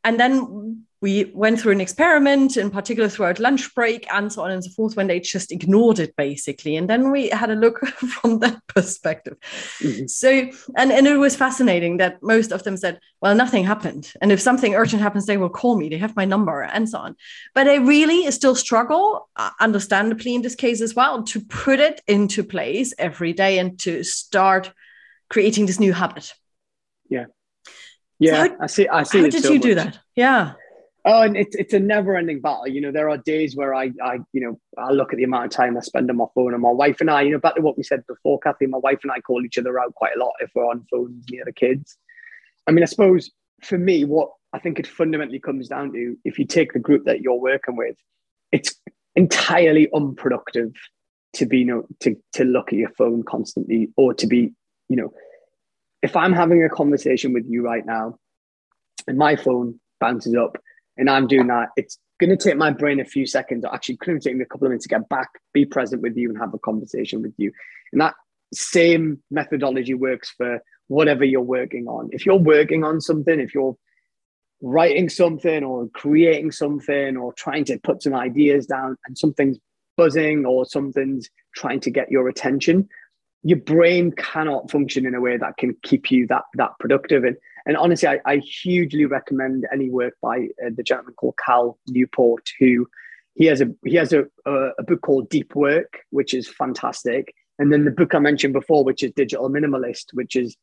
And 0.03 0.19
then 0.19 0.84
we 1.01 1.31
went 1.33 1.59
through 1.59 1.73
an 1.73 1.81
experiment 1.81 2.57
in 2.57 2.71
particular 2.71 3.09
throughout 3.09 3.39
lunch 3.39 3.73
break 3.75 4.11
and 4.11 4.31
so 4.31 4.43
on 4.43 4.51
and 4.51 4.63
so 4.63 4.71
forth 4.71 4.95
when 4.95 5.07
they 5.07 5.19
just 5.19 5.51
ignored 5.51 5.99
it 5.99 6.15
basically. 6.15 6.75
And 6.75 6.89
then 6.89 7.11
we 7.11 7.29
had 7.29 7.49
a 7.49 7.55
look 7.55 7.85
from 7.87 8.39
that 8.39 8.59
perspective. 8.67 9.37
Mm-hmm. 9.79 10.07
so 10.07 10.49
and, 10.77 10.91
and 10.91 11.07
it 11.07 11.17
was 11.17 11.35
fascinating 11.35 11.97
that 11.97 12.23
most 12.23 12.51
of 12.51 12.63
them 12.63 12.77
said 12.77 12.99
well 13.21 13.35
nothing 13.35 13.63
happened. 13.63 14.11
And 14.21 14.31
if 14.31 14.41
something 14.41 14.73
urgent 14.75 15.01
happens 15.01 15.25
they 15.25 15.37
will 15.37 15.49
call 15.49 15.77
me. 15.77 15.89
They 15.89 15.97
have 15.97 16.15
my 16.15 16.25
number 16.25 16.61
and 16.61 16.89
so 16.89 16.99
on. 16.99 17.15
But 17.53 17.65
they 17.65 17.79
really 17.79 18.29
still 18.31 18.55
struggle 18.55 19.29
uh, 19.35 19.51
understandably 19.59 20.35
in 20.35 20.41
this 20.41 20.55
case 20.55 20.81
as 20.81 20.95
well 20.95 21.23
to 21.23 21.39
put 21.41 21.79
it 21.79 22.01
into 22.07 22.43
place 22.43 22.93
every 22.97 23.33
day 23.33 23.59
and 23.59 23.77
to 23.79 24.03
start 24.03 24.71
creating 25.29 25.65
this 25.65 25.79
new 25.79 25.93
habit. 25.93 26.33
Yeah. 27.09 27.25
Yeah 28.17 28.45
so 28.45 28.49
how, 28.49 28.57
i 28.61 28.67
see 28.67 28.87
i 28.87 29.03
see 29.03 29.19
how 29.19 29.27
did 29.27 29.43
so 29.43 29.49
you 29.49 29.55
much. 29.55 29.63
do 29.63 29.75
that? 29.75 29.99
Yeah 30.15 30.53
Oh, 31.07 31.21
and 31.21 31.37
it's 31.37 31.55
it's 31.55 31.73
a 31.73 31.79
never 31.79 32.15
ending 32.15 32.41
battle. 32.41 32.67
You 32.67 32.81
know, 32.81 32.91
there 32.91 33.09
are 33.09 33.17
days 33.17 33.55
where 33.55 33.75
I 33.75 33.91
I 34.03 34.17
you 34.33 34.41
know 34.41 34.59
I 34.77 34.91
look 34.91 35.13
at 35.13 35.17
the 35.17 35.23
amount 35.23 35.45
of 35.45 35.51
time 35.51 35.77
I 35.77 35.81
spend 35.81 36.09
on 36.09 36.17
my 36.17 36.25
phone, 36.33 36.53
and 36.53 36.61
my 36.61 36.71
wife 36.71 36.99
and 36.99 37.11
I, 37.11 37.21
you 37.21 37.31
know, 37.31 37.39
back 37.39 37.55
to 37.55 37.61
what 37.61 37.77
we 37.77 37.83
said 37.83 38.03
before, 38.07 38.39
Kathy, 38.39 38.65
my 38.65 38.79
wife 38.79 38.99
and 39.03 39.11
I 39.11 39.19
call 39.19 39.45
each 39.45 39.57
other 39.57 39.79
out 39.79 39.93
quite 39.93 40.15
a 40.15 40.19
lot 40.19 40.33
if 40.39 40.49
we're 40.55 40.65
on 40.65 40.85
phones 40.89 41.25
near 41.29 41.45
the 41.45 41.53
kids. 41.53 41.97
I 42.67 42.71
mean, 42.71 42.83
I 42.83 42.87
suppose 42.87 43.29
for 43.63 43.77
me, 43.77 44.03
what 44.03 44.31
I 44.53 44.59
think 44.59 44.79
it 44.79 44.87
fundamentally 44.87 45.39
comes 45.39 45.67
down 45.67 45.93
to, 45.93 46.15
if 46.25 46.39
you 46.39 46.45
take 46.45 46.73
the 46.73 46.79
group 46.79 47.05
that 47.05 47.21
you're 47.21 47.39
working 47.39 47.75
with, 47.75 47.95
it's 48.51 48.73
entirely 49.15 49.87
unproductive 49.93 50.71
to 51.33 51.45
be 51.45 51.59
you 51.59 51.65
know 51.65 51.85
to 51.99 52.15
to 52.33 52.43
look 52.43 52.69
at 52.69 52.79
your 52.79 52.89
phone 52.97 53.23
constantly 53.23 53.89
or 53.97 54.13
to 54.13 54.25
be 54.25 54.51
you 54.89 54.95
know 54.95 55.11
if 56.01 56.15
i'm 56.15 56.33
having 56.33 56.63
a 56.63 56.69
conversation 56.69 57.33
with 57.33 57.45
you 57.47 57.61
right 57.61 57.85
now 57.85 58.17
and 59.07 59.17
my 59.17 59.35
phone 59.35 59.79
bounces 59.99 60.35
up 60.35 60.57
and 60.97 61.09
i'm 61.09 61.27
doing 61.27 61.47
that. 61.47 61.69
It's 61.75 61.97
going 62.19 62.29
to 62.29 62.37
take 62.37 62.57
my 62.57 62.71
brain 62.71 62.99
a 62.99 63.05
few 63.05 63.25
seconds. 63.25 63.65
Or 63.65 63.73
actually 63.73 63.97
could 63.97 64.21
take 64.21 64.35
me 64.35 64.43
a 64.43 64.45
couple 64.45 64.67
of 64.67 64.71
minutes 64.71 64.85
to 64.85 64.89
get 64.89 65.07
back 65.09 65.29
be 65.53 65.65
present 65.65 66.01
with 66.01 66.15
you 66.15 66.29
and 66.29 66.37
have 66.37 66.53
a 66.53 66.59
conversation 66.59 67.21
with 67.21 67.33
you. 67.37 67.51
And 67.91 68.01
that 68.01 68.15
same 68.53 69.21
methodology 69.31 69.93
works 69.93 70.29
for 70.29 70.59
whatever 70.87 71.25
you're 71.25 71.41
working 71.41 71.87
on. 71.87 72.09
If 72.11 72.25
you're 72.25 72.35
working 72.35 72.83
on 72.83 73.01
something 73.01 73.39
if 73.39 73.53
you're 73.53 73.75
writing 74.61 75.09
something 75.09 75.63
or 75.63 75.87
creating 75.89 76.51
something 76.51 77.17
or 77.17 77.33
trying 77.33 77.65
to 77.65 77.77
put 77.79 78.01
some 78.01 78.15
ideas 78.15 78.65
down 78.65 78.95
and 79.05 79.17
something's 79.17 79.57
buzzing 79.97 80.45
or 80.45 80.65
something's 80.65 81.29
trying 81.55 81.79
to 81.79 81.91
get 81.91 82.09
your 82.09 82.27
attention 82.27 82.87
your 83.45 83.59
brain 83.59 84.11
cannot 84.11 84.71
function 84.71 85.05
in 85.05 85.13
a 85.13 85.21
way 85.21 85.37
that 85.37 85.55
can 85.57 85.75
keep 85.83 86.09
you 86.09 86.25
that 86.25 86.41
that 86.55 86.71
productive. 86.79 87.23
And 87.23 87.37
and 87.65 87.77
honestly 87.77 88.07
i, 88.07 88.19
I 88.25 88.37
hugely 88.37 89.05
recommend 89.05 89.65
any 89.71 89.89
work 89.89 90.13
by 90.21 90.47
uh, 90.65 90.69
the 90.75 90.83
gentleman 90.83 91.13
called 91.15 91.35
cal 91.43 91.77
newport 91.87 92.49
who 92.59 92.87
he 93.35 93.45
has 93.45 93.61
a 93.61 93.67
he 93.85 93.95
has 93.95 94.13
a, 94.13 94.25
a, 94.45 94.69
a 94.79 94.83
book 94.83 95.01
called 95.01 95.29
deep 95.29 95.55
work 95.55 95.99
which 96.09 96.33
is 96.33 96.47
fantastic 96.47 97.33
and 97.59 97.71
then 97.71 97.85
the 97.85 97.91
book 97.91 98.15
i 98.15 98.19
mentioned 98.19 98.53
before 98.53 98.83
which 98.83 99.03
is 99.03 99.11
digital 99.11 99.49
minimalist 99.49 100.05
which 100.13 100.35
is 100.35 100.55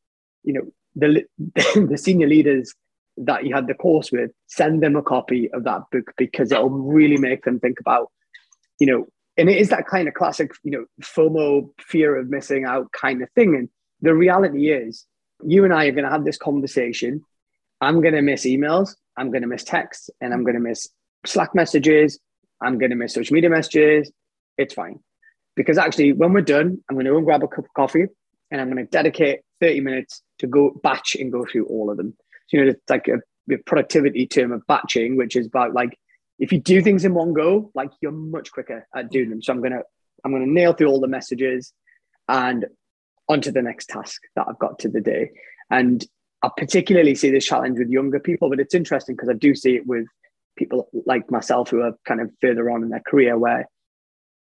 you 0.44 0.52
know 0.52 0.62
the 0.96 1.24
the 1.88 1.98
senior 1.98 2.26
leaders 2.26 2.74
that 3.18 3.44
you 3.44 3.54
had 3.54 3.66
the 3.66 3.74
course 3.74 4.10
with 4.10 4.30
send 4.46 4.82
them 4.82 4.96
a 4.96 5.02
copy 5.02 5.50
of 5.52 5.64
that 5.64 5.82
book 5.90 6.12
because 6.16 6.50
it'll 6.50 6.70
really 6.70 7.18
make 7.18 7.44
them 7.44 7.60
think 7.60 7.78
about 7.78 8.10
you 8.78 8.86
know 8.86 9.06
and 9.36 9.48
it 9.48 9.58
is 9.58 9.70
that 9.70 9.86
kind 9.86 10.08
of 10.08 10.14
classic, 10.14 10.52
you 10.62 10.70
know, 10.70 10.84
FOMO, 11.00 11.70
fear 11.80 12.16
of 12.16 12.28
missing 12.28 12.64
out 12.64 12.92
kind 12.92 13.22
of 13.22 13.30
thing. 13.30 13.54
And 13.54 13.68
the 14.00 14.14
reality 14.14 14.70
is, 14.70 15.06
you 15.46 15.64
and 15.64 15.72
I 15.72 15.86
are 15.86 15.92
going 15.92 16.04
to 16.04 16.10
have 16.10 16.24
this 16.24 16.36
conversation. 16.36 17.24
I'm 17.80 18.00
going 18.00 18.14
to 18.14 18.22
miss 18.22 18.44
emails. 18.44 18.94
I'm 19.16 19.30
going 19.30 19.42
to 19.42 19.48
miss 19.48 19.64
texts, 19.64 20.10
and 20.20 20.32
I'm 20.32 20.44
going 20.44 20.54
to 20.54 20.60
miss 20.60 20.88
Slack 21.26 21.54
messages. 21.54 22.18
I'm 22.62 22.78
going 22.78 22.90
to 22.90 22.96
miss 22.96 23.14
social 23.14 23.34
media 23.34 23.50
messages. 23.50 24.10
It's 24.56 24.74
fine. 24.74 25.00
Because 25.56 25.78
actually, 25.78 26.12
when 26.12 26.32
we're 26.32 26.40
done, 26.42 26.78
I'm 26.88 26.96
going 26.96 27.04
to 27.04 27.12
go 27.12 27.16
and 27.18 27.26
grab 27.26 27.42
a 27.42 27.48
cup 27.48 27.64
of 27.64 27.74
coffee 27.74 28.06
and 28.50 28.60
I'm 28.60 28.70
going 28.70 28.84
to 28.84 28.90
dedicate 28.90 29.40
30 29.60 29.80
minutes 29.80 30.22
to 30.38 30.46
go 30.46 30.78
batch 30.82 31.16
and 31.18 31.32
go 31.32 31.44
through 31.44 31.66
all 31.66 31.90
of 31.90 31.96
them. 31.96 32.14
So, 32.48 32.58
you 32.58 32.64
know, 32.64 32.70
it's 32.70 32.90
like 32.90 33.08
a, 33.08 33.16
a 33.52 33.58
productivity 33.58 34.26
term 34.26 34.52
of 34.52 34.66
batching, 34.66 35.16
which 35.16 35.36
is 35.36 35.46
about 35.46 35.72
like 35.72 35.98
if 36.38 36.52
you 36.52 36.60
do 36.60 36.82
things 36.82 37.04
in 37.04 37.14
one 37.14 37.32
go, 37.32 37.70
like 37.74 37.90
you're 38.00 38.12
much 38.12 38.52
quicker 38.52 38.86
at 38.94 39.10
doing 39.10 39.30
them. 39.30 39.42
So 39.42 39.52
I'm 39.52 39.62
gonna 39.62 39.80
I'm 40.24 40.32
gonna 40.32 40.46
nail 40.46 40.74
through 40.74 40.88
all 40.88 41.00
the 41.00 41.08
messages 41.08 41.72
and 42.28 42.66
onto 43.32 43.50
the 43.50 43.62
next 43.62 43.88
task 43.88 44.22
that 44.36 44.46
I've 44.48 44.58
got 44.58 44.78
to 44.80 44.88
the 44.88 45.00
day. 45.00 45.30
And 45.70 46.04
I 46.42 46.50
particularly 46.56 47.14
see 47.14 47.30
this 47.30 47.46
challenge 47.46 47.78
with 47.78 47.88
younger 47.88 48.20
people, 48.20 48.50
but 48.50 48.60
it's 48.60 48.74
interesting 48.74 49.16
because 49.16 49.30
I 49.30 49.34
do 49.34 49.54
see 49.54 49.76
it 49.76 49.86
with 49.86 50.06
people 50.56 50.88
like 51.06 51.30
myself 51.30 51.70
who 51.70 51.80
are 51.80 51.92
kind 52.06 52.20
of 52.20 52.30
further 52.40 52.70
on 52.70 52.82
in 52.82 52.90
their 52.90 53.02
career 53.06 53.38
where 53.38 53.68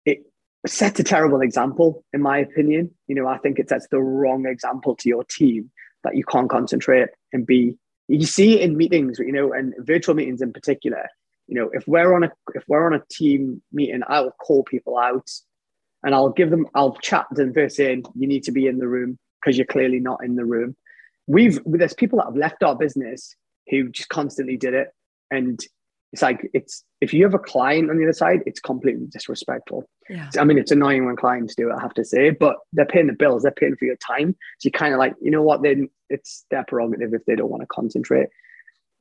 it 0.07 0.21
sets 0.67 0.99
a 1.01 1.05
terrible 1.05 1.43
example, 1.43 2.05
in 2.13 2.23
my 2.23 2.39
opinion. 2.39 2.91
You 3.09 3.17
know, 3.17 3.27
I 3.27 3.39
think 3.39 3.59
it 3.59 3.69
sets 3.69 3.87
the 3.91 4.01
wrong 4.01 4.47
example 4.47 4.97
to 4.97 5.09
your 5.09 5.25
team 5.25 5.71
that 6.05 6.17
you 6.17 6.25
can't 6.25 6.49
concentrate 6.49 7.09
and 7.33 7.47
be. 7.47 7.77
You 8.09 8.27
see 8.27 8.55
it 8.55 8.63
in 8.63 8.77
meetings, 8.77 9.19
you 9.19 9.33
know, 9.33 9.53
and 9.53 9.75
virtual 9.81 10.15
meetings 10.15 10.43
in 10.43 10.53
particular 10.53 11.09
you 11.49 11.61
know 11.61 11.71
if 11.73 11.87
we're 11.87 12.15
on 12.15 12.23
a 12.25 12.31
if 12.55 12.63
we're 12.69 12.87
on 12.87 12.95
a 12.95 13.03
team 13.11 13.61
meeting 13.73 14.01
i'll 14.09 14.31
call 14.31 14.63
people 14.63 14.97
out 14.97 15.29
and 16.05 16.15
i'll 16.15 16.31
give 16.31 16.51
them 16.51 16.67
i'll 16.75 16.97
chat 16.97 17.27
them 17.33 17.53
first 17.53 17.77
saying 17.77 18.03
you 18.15 18.27
need 18.27 18.43
to 18.43 18.53
be 18.53 18.67
in 18.67 18.79
the 18.79 18.89
room 18.89 19.19
because 19.43 19.57
you're 19.57 19.67
clearly 19.67 20.01
not 20.01 20.25
in 20.25 20.37
the 20.37 20.45
room. 20.45 20.77
We've 21.27 21.61
there's 21.65 21.95
people 21.95 22.19
that 22.19 22.27
have 22.27 22.37
left 22.37 22.63
our 22.63 22.77
business 22.77 23.35
who 23.69 23.89
just 23.91 24.09
constantly 24.09 24.57
did 24.57 24.75
it. 24.75 24.89
And 25.31 25.61
it's 26.13 26.23
like 26.23 26.49
it's 26.53 26.85
if 27.01 27.15
you 27.15 27.25
have 27.25 27.35
a 27.35 27.39
client 27.39 27.91
on 27.91 27.97
the 27.97 28.05
other 28.05 28.13
side 28.13 28.41
it's 28.45 28.61
completely 28.61 29.07
disrespectful. 29.07 29.89
Yeah. 30.11 30.29
i 30.39 30.45
mean 30.45 30.59
it's 30.59 30.73
annoying 30.73 31.07
when 31.07 31.17
clients 31.17 31.55
do 31.55 31.71
it 31.71 31.75
i 31.75 31.81
have 31.81 31.95
to 31.95 32.05
say 32.05 32.31
but 32.31 32.57
they're 32.73 32.85
paying 32.85 33.07
the 33.07 33.13
bills 33.13 33.45
they're 33.45 33.53
paying 33.53 33.77
for 33.77 33.85
your 33.85 33.97
time. 33.97 34.37
So 34.59 34.67
you 34.67 34.73
kind 34.73 34.93
of 34.93 34.99
like 34.99 35.15
you 35.21 35.31
know 35.31 35.43
what? 35.43 35.63
Then 35.63 35.89
it's 36.11 36.45
their 36.51 36.65
prerogative 36.65 37.15
if 37.15 37.25
they 37.25 37.37
don't 37.37 37.51
want 37.51 37.63
to 37.63 37.67
concentrate. 37.67 38.29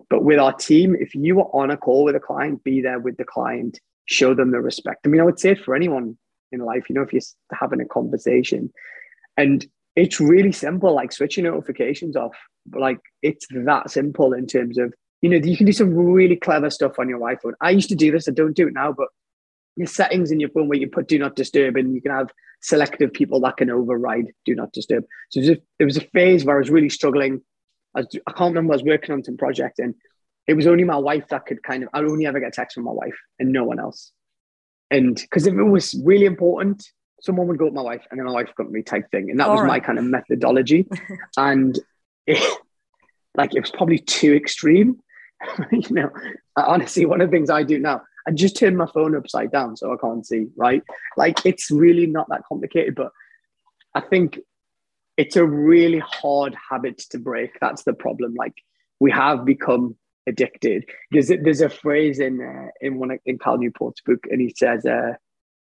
But 0.10 0.24
with 0.24 0.39
our 0.39 0.54
team, 0.54 0.95
if 0.99 1.16
you 1.16 1.39
are 1.39 1.49
on 1.54 1.72
a 1.72 1.78
call 1.78 2.04
with 2.04 2.16
a 2.16 2.20
client, 2.20 2.64
be 2.64 2.82
there 2.82 2.99
with 2.99 3.18
the 3.18 3.24
client, 3.24 3.80
show 4.06 4.34
them 4.34 4.52
the 4.52 4.60
respect. 4.60 5.06
I 5.06 5.10
mean, 5.10 5.22
I 5.22 5.24
would 5.24 5.39
say 5.39 5.56
for 5.56 5.74
anyone 5.74 6.18
in 6.52 6.60
life, 6.60 6.89
you 6.89 6.95
know, 6.95 7.02
if 7.02 7.14
you're 7.14 7.22
having 7.54 7.82
a 7.82 7.86
conversation 7.86 8.72
and 9.38 9.66
it's 9.95 10.20
really 10.20 10.52
simple, 10.52 10.93
like 10.93 11.12
switching 11.12 11.43
notifications 11.43 12.16
off. 12.16 12.36
Like 12.74 12.99
it's 13.22 13.45
that 13.52 13.89
simple 13.89 14.34
in 14.34 14.47
terms 14.47 14.78
of, 14.78 14.93
you 15.22 15.30
know, 15.30 15.38
you 15.38 15.58
can 15.58 15.66
do 15.66 15.74
some 15.74 15.93
really 15.93 16.36
clever 16.36 16.70
stuff 16.70 16.99
on 16.99 17.10
your 17.10 17.20
iPhone. 17.20 17.54
I 17.62 17.72
used 17.72 17.89
to 17.89 17.95
do 17.95 18.12
this, 18.12 18.28
I 18.28 18.32
don't 18.32 18.56
do 18.56 18.68
it 18.68 18.74
now, 18.74 18.93
but 18.93 19.08
your 19.76 19.88
settings 19.88 20.32
in 20.32 20.39
your 20.39 20.49
phone 20.49 20.68
where 20.68 20.78
you 20.78 20.89
put 20.89 21.08
do 21.08 21.18
not 21.18 21.36
disturb 21.36 21.76
and 21.78 21.93
you 21.93 22.02
can 22.02 22.12
have 22.12 22.30
selective 22.62 23.12
people 23.14 23.39
that 23.41 23.58
can 23.58 23.70
override 23.70 24.28
do 24.45 24.56
not 24.56 24.72
disturb. 24.72 25.04
So 25.30 25.41
there 25.41 25.88
was 25.88 25.97
a 25.97 26.08
phase 26.14 26.45
where 26.45 26.56
I 26.56 26.60
was 26.60 26.70
really 26.70 26.89
struggling 26.89 27.41
I, 27.95 27.99
was, 28.02 28.08
I 28.28 28.32
can't 28.32 28.54
remember. 28.54 28.74
I 28.74 28.78
was 28.78 28.84
working 28.84 29.14
on 29.14 29.24
some 29.24 29.38
project, 29.38 29.80
and 29.80 29.95
it 30.47 30.54
was 30.54 30.68
only 30.68 30.84
my 30.84 30.97
wife 30.97 31.28
that 31.30 31.45
could 31.45 31.64
kind 31.64 31.84
of. 31.84 31.89
I'd 31.93 32.06
only 32.06 32.26
ever 32.26 32.39
get 32.39 32.54
text 32.54 32.76
from 32.76 32.86
my 32.86 32.91
wife 32.91 33.18
and 33.39 33.52
no 33.52 33.64
one 33.64 33.80
else. 33.80 34.12
And 34.92 35.16
because 35.16 35.48
if 35.48 35.54
it 35.54 35.64
was 35.64 36.00
really 36.04 36.26
important, 36.26 36.86
someone 37.22 37.48
would 37.48 37.58
go 37.58 37.70
to 37.70 37.74
my 37.74 37.82
wife, 37.82 38.06
and 38.12 38.20
then 38.20 38.28
my 38.28 38.34
wife 38.34 38.54
got 38.56 38.70
me 38.70 38.84
type 38.84 39.10
thing, 39.10 39.32
and 39.32 39.39
that 39.39 39.48
All 39.48 39.54
was 39.54 39.62
right. 39.62 39.68
my 39.68 39.80
kind 39.80 39.98
of 39.98 40.06
methodology. 40.06 40.88
and 41.38 41.80
it, 42.28 42.58
like 43.36 43.56
it 43.56 43.62
was 43.62 43.72
probably 43.72 44.00
too 44.00 44.34
extreme. 44.34 45.00
you 45.72 45.82
know, 45.89 46.12
honestly, 46.58 47.06
one 47.06 47.22
of 47.22 47.32
the 47.32 47.36
things 47.36 47.50
I 47.50 47.64
do 47.64 47.80
now, 47.80 48.02
I 48.28 48.32
just 48.32 48.58
turn 48.58 48.76
my 48.76 48.86
phone 48.86 49.16
upside 49.16 49.52
down 49.52 49.78
so 49.78 49.94
I 49.94 49.98
can't 49.98 50.28
see. 50.28 50.48
Right, 50.56 50.84
like 51.16 51.46
it's 51.46 51.72
really 51.72 52.06
not 52.06 52.28
that 52.30 52.44
complicated, 52.48 52.96
but 52.96 53.12
I 53.96 54.02
think 54.02 54.39
it's 55.16 55.38
a 55.38 55.46
really 55.46 56.00
hard 56.00 56.56
habit 56.70 56.98
to 57.12 57.18
break. 57.18 57.58
That's 57.62 57.84
the 57.84 57.94
problem. 57.94 58.36
Like 58.36 58.56
we 59.00 59.12
have 59.12 59.46
become 59.46 59.96
addicted. 60.28 60.86
There's 61.11 61.32
a, 61.32 61.38
there's 61.38 61.61
a 61.61 61.69
phrase 61.69 62.19
in 62.19 62.41
uh, 62.41 62.69
in 62.82 62.99
one 62.99 63.17
in 63.26 63.39
Cal 63.39 63.57
Newport's 63.57 64.01
book, 64.01 64.26
and 64.30 64.41
he 64.41 64.53
says 64.55 64.86
uh, 64.86 65.13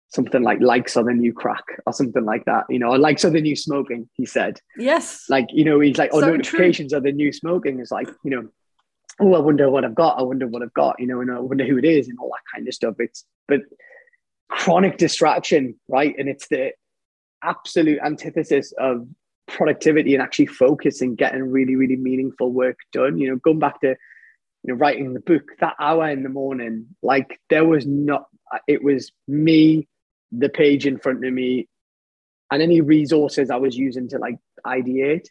something 0.10 0.42
like 0.42 0.60
"likes 0.62 0.98
are 0.98 1.04
the 1.04 1.14
new 1.14 1.34
crack" 1.34 1.64
or 1.86 1.94
something 1.94 2.26
like 2.26 2.46
that. 2.46 2.66
You 2.70 2.80
know, 2.80 2.92
likes 2.92 3.26
are 3.26 3.30
the 3.30 3.42
new 3.42 3.56
smoking. 3.56 4.10
He 4.14 4.26
said, 4.26 4.60
"Yes." 4.78 5.26
Like 5.30 5.48
you 5.50 5.66
know, 5.66 5.80
he's 5.80 5.98
like, 5.98 6.12
"Oh, 6.14 6.22
so 6.22 6.32
notifications 6.32 6.92
true. 6.92 6.98
are 6.98 7.02
the 7.02 7.12
new 7.12 7.32
smoking." 7.32 7.80
It's 7.80 7.92
like 7.92 8.10
you 8.24 8.32
know, 8.32 8.50
oh, 9.20 9.34
I 9.36 9.40
wonder 9.40 9.70
what 9.70 9.86
I've 9.86 9.96
got. 9.96 10.20
I 10.20 10.24
wonder 10.24 10.48
what 10.48 10.64
I've 10.64 10.74
got. 10.74 11.00
You 11.00 11.08
know, 11.08 11.22
and 11.22 11.32
I 11.32 11.40
wonder 11.40 11.66
who 11.66 11.78
it 11.78 11.86
is, 11.86 12.08
and 12.08 12.18
all 12.20 12.30
that 12.30 12.56
kind 12.56 12.68
of 12.68 12.74
stuff. 12.74 12.96
It's 13.00 13.26
but 13.48 13.62
chronic 14.50 14.98
distraction, 14.98 15.80
right? 15.88 16.16
And 16.18 16.28
it's 16.28 16.48
the 16.48 16.74
absolute 17.44 18.00
antithesis 18.04 18.74
of 18.78 19.08
productivity 19.48 20.14
and 20.14 20.22
actually 20.22 20.46
focus 20.48 21.02
and 21.02 21.18
getting 21.18 21.42
really, 21.44 21.76
really 21.76 21.96
meaningful 21.96 22.52
work 22.52 22.78
done. 22.92 23.18
You 23.18 23.32
know, 23.32 23.36
going 23.38 23.60
back 23.60 23.82
to, 23.82 23.96
know, 24.70 24.76
writing 24.76 25.14
the 25.14 25.20
book, 25.20 25.44
that 25.60 25.76
hour 25.80 26.10
in 26.10 26.24
the 26.24 26.30
morning, 26.30 26.88
like 27.02 27.40
there 27.50 27.66
was 27.66 27.86
not, 27.86 28.26
it 28.68 28.84
was 28.84 29.12
me, 29.28 29.88
the 30.32 30.50
page 30.50 30.86
in 30.86 30.98
front 30.98 31.26
of 31.26 31.34
me, 31.34 31.68
and 32.52 32.62
any 32.62 32.82
resources 32.82 33.50
I 33.50 33.58
was 33.58 33.78
using 33.78 34.10
to 34.10 34.18
like 34.18 34.38
ideate. 34.66 35.28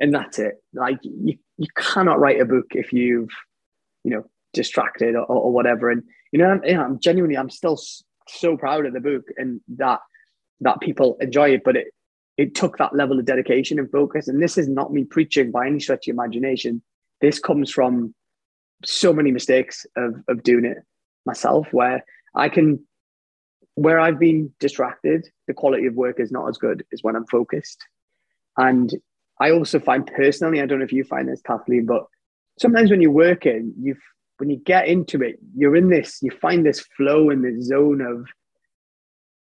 And 0.00 0.14
that's 0.14 0.38
it. 0.38 0.54
Like 0.72 0.98
you, 1.02 1.38
you 1.56 1.66
cannot 1.76 2.20
write 2.20 2.40
a 2.40 2.44
book 2.44 2.66
if 2.70 2.92
you've, 2.92 3.30
you 4.04 4.12
know, 4.12 4.24
distracted 4.52 5.14
or, 5.14 5.24
or 5.24 5.52
whatever. 5.52 5.90
And, 5.90 6.04
you 6.32 6.38
know, 6.38 6.50
I'm, 6.50 6.64
you 6.64 6.74
know, 6.74 6.84
I'm 6.84 7.00
genuinely, 7.00 7.36
I'm 7.36 7.50
still 7.50 7.78
so 8.28 8.56
proud 8.56 8.86
of 8.86 8.92
the 8.92 9.00
book 9.00 9.24
and 9.36 9.60
that, 9.76 10.00
that 10.60 10.80
people 10.80 11.16
enjoy 11.20 11.50
it, 11.50 11.62
but 11.64 11.76
it, 11.76 11.88
it 12.36 12.54
took 12.54 12.78
that 12.78 12.94
level 12.94 13.18
of 13.18 13.24
dedication 13.24 13.78
and 13.78 13.90
focus. 13.90 14.28
And 14.28 14.42
this 14.42 14.56
is 14.56 14.68
not 14.68 14.92
me 14.92 15.04
preaching 15.04 15.50
by 15.50 15.66
any 15.66 15.80
stretch 15.80 16.06
of 16.06 16.12
imagination. 16.12 16.82
This 17.20 17.40
comes 17.40 17.70
from 17.70 18.14
so 18.84 19.12
many 19.12 19.30
mistakes 19.30 19.86
of, 19.96 20.22
of 20.28 20.42
doing 20.42 20.64
it 20.64 20.78
myself, 21.26 21.68
where 21.72 22.04
I 22.34 22.48
can, 22.48 22.84
where 23.74 23.98
I've 23.98 24.18
been 24.18 24.52
distracted, 24.60 25.28
the 25.46 25.54
quality 25.54 25.86
of 25.86 25.94
work 25.94 26.20
is 26.20 26.32
not 26.32 26.48
as 26.48 26.58
good 26.58 26.84
as 26.92 27.02
when 27.02 27.16
I'm 27.16 27.26
focused. 27.26 27.84
And 28.56 28.92
I 29.40 29.50
also 29.50 29.78
find 29.78 30.06
personally, 30.06 30.60
I 30.60 30.66
don't 30.66 30.78
know 30.78 30.84
if 30.84 30.92
you 30.92 31.04
find 31.04 31.28
this, 31.28 31.42
Kathleen, 31.42 31.86
but 31.86 32.06
sometimes 32.58 32.90
when 32.90 33.00
you're 33.00 33.10
working, 33.10 33.72
you 33.80 33.96
when 34.38 34.50
you 34.50 34.56
get 34.56 34.86
into 34.86 35.20
it, 35.22 35.38
you're 35.56 35.76
in 35.76 35.88
this, 35.88 36.22
you 36.22 36.30
find 36.30 36.64
this 36.64 36.80
flow 36.96 37.30
in 37.30 37.42
this 37.42 37.66
zone 37.66 38.00
of 38.00 38.28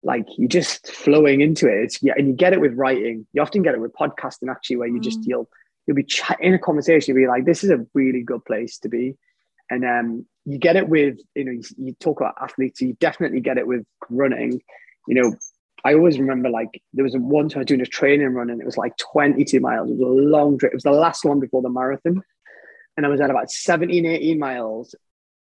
like 0.01 0.25
you're 0.37 0.47
just 0.47 0.87
flowing 0.87 1.41
into 1.41 1.67
it. 1.67 1.83
It's, 1.83 2.01
yeah, 2.01 2.13
and 2.17 2.27
you 2.27 2.33
get 2.33 2.53
it 2.53 2.61
with 2.61 2.73
writing. 2.73 3.27
You 3.33 3.41
often 3.41 3.61
get 3.61 3.75
it 3.75 3.81
with 3.81 3.93
podcasting, 3.93 4.49
actually, 4.49 4.77
where 4.77 4.87
you 4.87 4.99
mm. 4.99 5.03
just 5.03 5.19
you'll 5.25 5.49
you'll 5.89 5.95
be 5.95 6.03
ch- 6.03 6.21
in 6.39 6.53
a 6.53 6.59
conversation. 6.59 7.15
You'll 7.15 7.23
be 7.23 7.27
like, 7.27 7.45
"This 7.45 7.63
is 7.63 7.71
a 7.71 7.83
really 7.95 8.21
good 8.21 8.45
place 8.45 8.77
to 8.79 8.89
be," 8.89 9.15
and 9.71 9.83
um, 9.83 10.27
you 10.45 10.59
get 10.59 10.75
it 10.75 10.87
with 10.87 11.17
you 11.33 11.45
know 11.45 11.51
you, 11.51 11.63
you 11.77 11.93
talk 11.99 12.21
about 12.21 12.35
athletes. 12.39 12.79
You 12.79 12.93
definitely 12.99 13.39
get 13.39 13.57
it 13.57 13.65
with 13.65 13.83
running. 14.07 14.61
You 15.07 15.15
know, 15.15 15.35
I 15.83 15.95
always 15.95 16.19
remember 16.19 16.47
like 16.47 16.79
there 16.93 17.03
was 17.03 17.15
one 17.17 17.49
time 17.49 17.57
I 17.57 17.61
was 17.61 17.65
doing 17.65 17.81
a 17.81 17.87
training 17.87 18.27
run 18.27 18.51
and 18.51 18.61
it 18.61 18.65
was 18.65 18.77
like 18.77 18.95
22 18.97 19.59
miles. 19.59 19.89
It 19.89 19.97
was 19.97 20.01
a 20.01 20.05
long 20.05 20.59
trip. 20.59 20.73
It 20.73 20.75
was 20.75 20.83
the 20.83 20.91
last 20.91 21.25
one 21.25 21.39
before 21.39 21.63
the 21.63 21.69
marathon. 21.69 22.21
And 22.95 23.05
I 23.05 23.09
was 23.09 23.19
at 23.19 23.31
about 23.31 23.49
17, 23.49 24.05
18 24.05 24.37
miles 24.37 24.93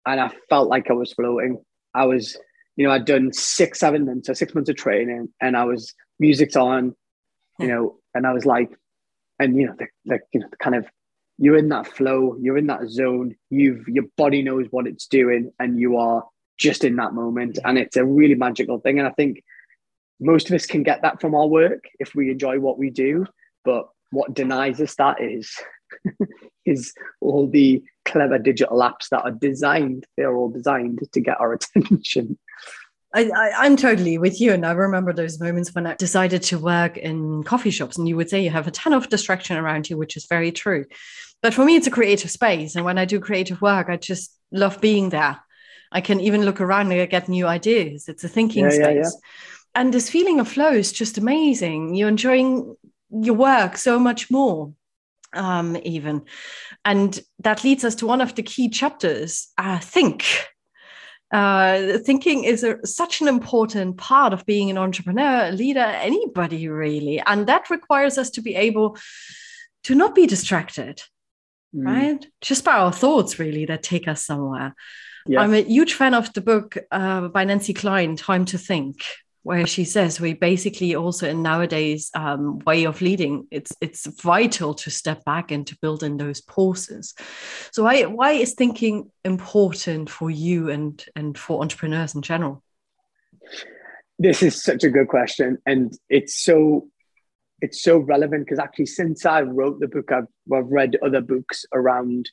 and 0.04 0.20
I 0.20 0.30
felt 0.50 0.68
like 0.68 0.90
I 0.90 0.92
was 0.92 1.14
floating. 1.14 1.64
I 1.94 2.04
was, 2.04 2.36
you 2.76 2.86
know, 2.86 2.92
I'd 2.92 3.06
done 3.06 3.32
six, 3.32 3.78
seven 3.80 4.04
months, 4.04 4.26
so 4.26 4.34
six 4.34 4.54
months 4.54 4.68
of 4.68 4.76
training 4.76 5.32
and 5.40 5.56
I 5.56 5.64
was 5.64 5.94
music's 6.18 6.56
on, 6.56 6.94
you 7.58 7.68
know, 7.68 7.96
and 8.14 8.26
I 8.26 8.32
was 8.32 8.44
like, 8.44 8.70
and 9.38 9.58
you 9.58 9.66
know, 9.66 9.74
the 10.04 10.18
you 10.32 10.40
know, 10.40 10.48
kind 10.60 10.76
of 10.76 10.86
you're 11.38 11.56
in 11.56 11.68
that 11.70 11.86
flow, 11.86 12.36
you're 12.40 12.58
in 12.58 12.68
that 12.68 12.88
zone, 12.88 13.34
you've 13.50 13.88
your 13.88 14.04
body 14.16 14.42
knows 14.42 14.66
what 14.70 14.86
it's 14.86 15.06
doing, 15.06 15.52
and 15.58 15.78
you 15.78 15.96
are 15.96 16.24
just 16.58 16.84
in 16.84 16.96
that 16.96 17.14
moment. 17.14 17.58
And 17.64 17.78
it's 17.78 17.96
a 17.96 18.04
really 18.04 18.34
magical 18.34 18.78
thing. 18.78 18.98
And 18.98 19.08
I 19.08 19.12
think 19.12 19.42
most 20.20 20.48
of 20.48 20.54
us 20.54 20.66
can 20.66 20.82
get 20.82 21.02
that 21.02 21.20
from 21.20 21.34
our 21.34 21.46
work 21.46 21.84
if 21.98 22.14
we 22.14 22.30
enjoy 22.30 22.60
what 22.60 22.78
we 22.78 22.90
do. 22.90 23.26
But 23.64 23.88
what 24.10 24.34
denies 24.34 24.80
us 24.80 24.94
that 24.96 25.20
is 25.20 25.56
is 26.64 26.92
all 27.20 27.48
the 27.48 27.82
clever 28.04 28.38
digital 28.38 28.78
apps 28.78 29.08
that 29.10 29.22
are 29.22 29.32
designed, 29.32 30.06
they're 30.16 30.36
all 30.36 30.50
designed 30.50 31.00
to 31.12 31.20
get 31.20 31.40
our 31.40 31.52
attention. 31.76 32.38
I, 33.14 33.66
am 33.66 33.76
totally 33.76 34.18
with 34.18 34.40
you. 34.40 34.52
And 34.52 34.66
I 34.66 34.72
remember 34.72 35.12
those 35.12 35.40
moments 35.40 35.74
when 35.74 35.86
I 35.86 35.94
decided 35.94 36.42
to 36.44 36.58
work 36.58 36.96
in 36.96 37.44
coffee 37.44 37.70
shops, 37.70 37.96
and 37.96 38.08
you 38.08 38.16
would 38.16 38.28
say 38.28 38.42
you 38.42 38.50
have 38.50 38.66
a 38.66 38.72
ton 38.72 38.92
of 38.92 39.08
distraction 39.08 39.56
around 39.56 39.88
you, 39.88 39.96
which 39.96 40.16
is 40.16 40.26
very 40.26 40.50
true. 40.50 40.84
But 41.40 41.54
for 41.54 41.64
me, 41.64 41.76
it's 41.76 41.86
a 41.86 41.92
creative 41.92 42.30
space. 42.30 42.74
And 42.74 42.84
when 42.84 42.98
I 42.98 43.04
do 43.04 43.20
creative 43.20 43.62
work, 43.62 43.88
I 43.88 43.96
just 43.96 44.36
love 44.50 44.80
being 44.80 45.10
there. 45.10 45.38
I 45.92 46.00
can 46.00 46.20
even 46.20 46.44
look 46.44 46.60
around 46.60 46.90
and 46.90 47.10
get 47.10 47.28
new 47.28 47.46
ideas. 47.46 48.08
It's 48.08 48.24
a 48.24 48.28
thinking 48.28 48.64
yeah, 48.64 48.70
space. 48.70 48.80
Yeah, 48.82 49.02
yeah. 49.02 49.10
And 49.76 49.94
this 49.94 50.10
feeling 50.10 50.40
of 50.40 50.48
flow 50.48 50.72
is 50.72 50.92
just 50.92 51.18
amazing. 51.18 51.94
You're 51.94 52.08
enjoying 52.08 52.76
your 53.10 53.34
work 53.34 53.76
so 53.76 53.98
much 53.98 54.30
more, 54.30 54.72
um, 55.34 55.76
even. 55.84 56.22
And 56.84 57.18
that 57.40 57.62
leads 57.62 57.84
us 57.84 57.94
to 57.96 58.06
one 58.06 58.20
of 58.20 58.34
the 58.34 58.42
key 58.42 58.68
chapters, 58.68 59.48
I 59.56 59.78
think 59.78 60.24
uh, 61.34 61.98
thinking 61.98 62.44
is 62.44 62.62
a, 62.62 62.78
such 62.86 63.20
an 63.20 63.26
important 63.26 63.96
part 63.96 64.32
of 64.32 64.46
being 64.46 64.70
an 64.70 64.78
entrepreneur, 64.78 65.48
a 65.48 65.50
leader, 65.50 65.80
anybody 65.80 66.68
really. 66.68 67.20
And 67.26 67.48
that 67.48 67.70
requires 67.70 68.18
us 68.18 68.30
to 68.30 68.40
be 68.40 68.54
able 68.54 68.96
to 69.82 69.96
not 69.96 70.14
be 70.14 70.28
distracted, 70.28 71.02
mm. 71.74 71.84
right? 71.84 72.24
Just 72.40 72.64
by 72.64 72.74
our 72.74 72.92
thoughts, 72.92 73.40
really, 73.40 73.66
that 73.66 73.82
take 73.82 74.06
us 74.06 74.24
somewhere. 74.24 74.76
Yeah. 75.26 75.40
I'm 75.40 75.54
a 75.54 75.64
huge 75.64 75.94
fan 75.94 76.14
of 76.14 76.32
the 76.34 76.40
book 76.40 76.76
uh, 76.92 77.26
by 77.28 77.44
Nancy 77.44 77.74
Kline, 77.74 78.14
Time 78.14 78.44
to 78.46 78.58
Think 78.58 79.04
where 79.44 79.66
she 79.66 79.84
says 79.84 80.18
we 80.18 80.32
basically 80.32 80.96
also 80.96 81.28
in 81.28 81.42
nowadays 81.42 82.10
um, 82.14 82.58
way 82.60 82.84
of 82.84 83.00
leading 83.02 83.46
it's 83.50 83.72
it's 83.80 84.06
vital 84.22 84.72
to 84.72 84.90
step 84.90 85.22
back 85.24 85.50
and 85.50 85.66
to 85.66 85.76
build 85.80 86.02
in 86.02 86.16
those 86.16 86.40
pauses. 86.40 87.14
So 87.70 87.84
why 87.84 88.04
why 88.04 88.32
is 88.32 88.54
thinking 88.54 89.10
important 89.24 90.10
for 90.10 90.30
you 90.30 90.70
and 90.70 91.04
and 91.14 91.38
for 91.38 91.60
entrepreneurs 91.60 92.14
in 92.14 92.22
general? 92.22 92.62
This 94.18 94.42
is 94.42 94.62
such 94.62 94.82
a 94.82 94.90
good 94.90 95.08
question 95.08 95.58
and 95.66 95.92
it's 96.08 96.34
so 96.34 96.88
it's 97.60 97.82
so 97.82 97.98
relevant 97.98 98.44
because 98.44 98.58
actually 98.58 98.86
since 98.86 99.24
i 99.24 99.40
wrote 99.40 99.78
the 99.80 99.88
book 99.88 100.10
I've, 100.10 100.26
I've 100.52 100.66
read 100.66 100.96
other 101.02 101.20
books 101.20 101.64
around 101.72 102.30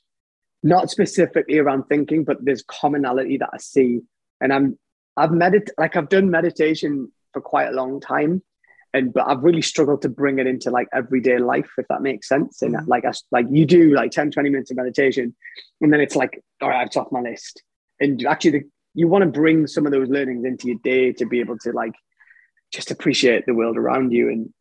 not 0.63 0.89
specifically 0.89 1.57
around 1.59 1.83
thinking 1.83 2.23
but 2.23 2.37
there's 2.41 2.63
commonality 2.63 3.37
that 3.37 3.49
i 3.53 3.57
see 3.57 4.01
and 4.41 4.51
i'm 4.51 4.77
I've 5.17 5.31
medit 5.31 5.69
like 5.77 5.95
I've 5.95 6.09
done 6.09 6.29
meditation 6.29 7.11
for 7.33 7.41
quite 7.41 7.67
a 7.67 7.71
long 7.71 7.99
time, 7.99 8.41
and 8.93 9.13
but 9.13 9.27
I've 9.27 9.43
really 9.43 9.61
struggled 9.61 10.01
to 10.03 10.09
bring 10.09 10.39
it 10.39 10.47
into 10.47 10.69
like 10.69 10.87
everyday 10.93 11.37
life, 11.37 11.69
if 11.77 11.87
that 11.89 12.01
makes 12.01 12.27
sense. 12.27 12.61
And 12.61 12.75
mm-hmm. 12.75 12.89
like 12.89 13.05
I, 13.05 13.11
like 13.31 13.45
you 13.49 13.65
do 13.65 13.93
like 13.93 14.11
10, 14.11 14.31
20 14.31 14.49
minutes 14.49 14.71
of 14.71 14.77
meditation, 14.77 15.35
and 15.81 15.91
then 15.91 16.01
it's 16.01 16.15
like, 16.15 16.41
all 16.61 16.69
right, 16.69 16.87
it's 16.87 16.97
off 16.97 17.11
my 17.11 17.21
list. 17.21 17.63
And 17.99 18.25
actually, 18.25 18.51
the, 18.51 18.63
you 18.93 19.07
want 19.07 19.23
to 19.23 19.39
bring 19.39 19.67
some 19.67 19.85
of 19.85 19.91
those 19.91 20.09
learnings 20.09 20.45
into 20.45 20.67
your 20.67 20.77
day 20.83 21.13
to 21.13 21.25
be 21.25 21.39
able 21.39 21.57
to 21.59 21.71
like 21.71 21.93
just 22.73 22.91
appreciate 22.91 23.45
the 23.45 23.53
world 23.53 23.77
around 23.77 24.11
you. 24.11 24.29
And 24.29 24.53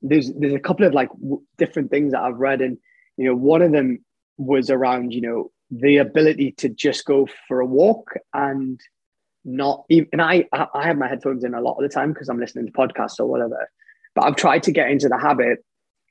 there's 0.00 0.32
there's 0.34 0.54
a 0.54 0.60
couple 0.60 0.86
of 0.86 0.92
like 0.92 1.10
w- 1.10 1.42
different 1.58 1.90
things 1.90 2.12
that 2.12 2.22
I've 2.22 2.38
read, 2.38 2.60
and 2.60 2.78
you 3.16 3.26
know, 3.26 3.36
one 3.36 3.62
of 3.62 3.72
them 3.72 4.04
was 4.38 4.70
around 4.70 5.12
you 5.12 5.20
know 5.20 5.50
the 5.70 5.98
ability 5.98 6.52
to 6.52 6.68
just 6.68 7.04
go 7.04 7.26
for 7.48 7.60
a 7.60 7.66
walk 7.66 8.12
and 8.34 8.78
not 9.44 9.84
even 9.88 10.08
and 10.12 10.22
I 10.22 10.44
I 10.52 10.86
have 10.86 10.98
my 10.98 11.08
headphones 11.08 11.44
in 11.44 11.54
a 11.54 11.60
lot 11.60 11.76
of 11.76 11.82
the 11.82 11.88
time 11.88 12.12
because 12.12 12.28
I'm 12.28 12.38
listening 12.38 12.66
to 12.66 12.72
podcasts 12.72 13.18
or 13.18 13.26
whatever. 13.26 13.68
But 14.14 14.24
I've 14.24 14.36
tried 14.36 14.62
to 14.64 14.72
get 14.72 14.90
into 14.90 15.08
the 15.08 15.18
habit 15.18 15.64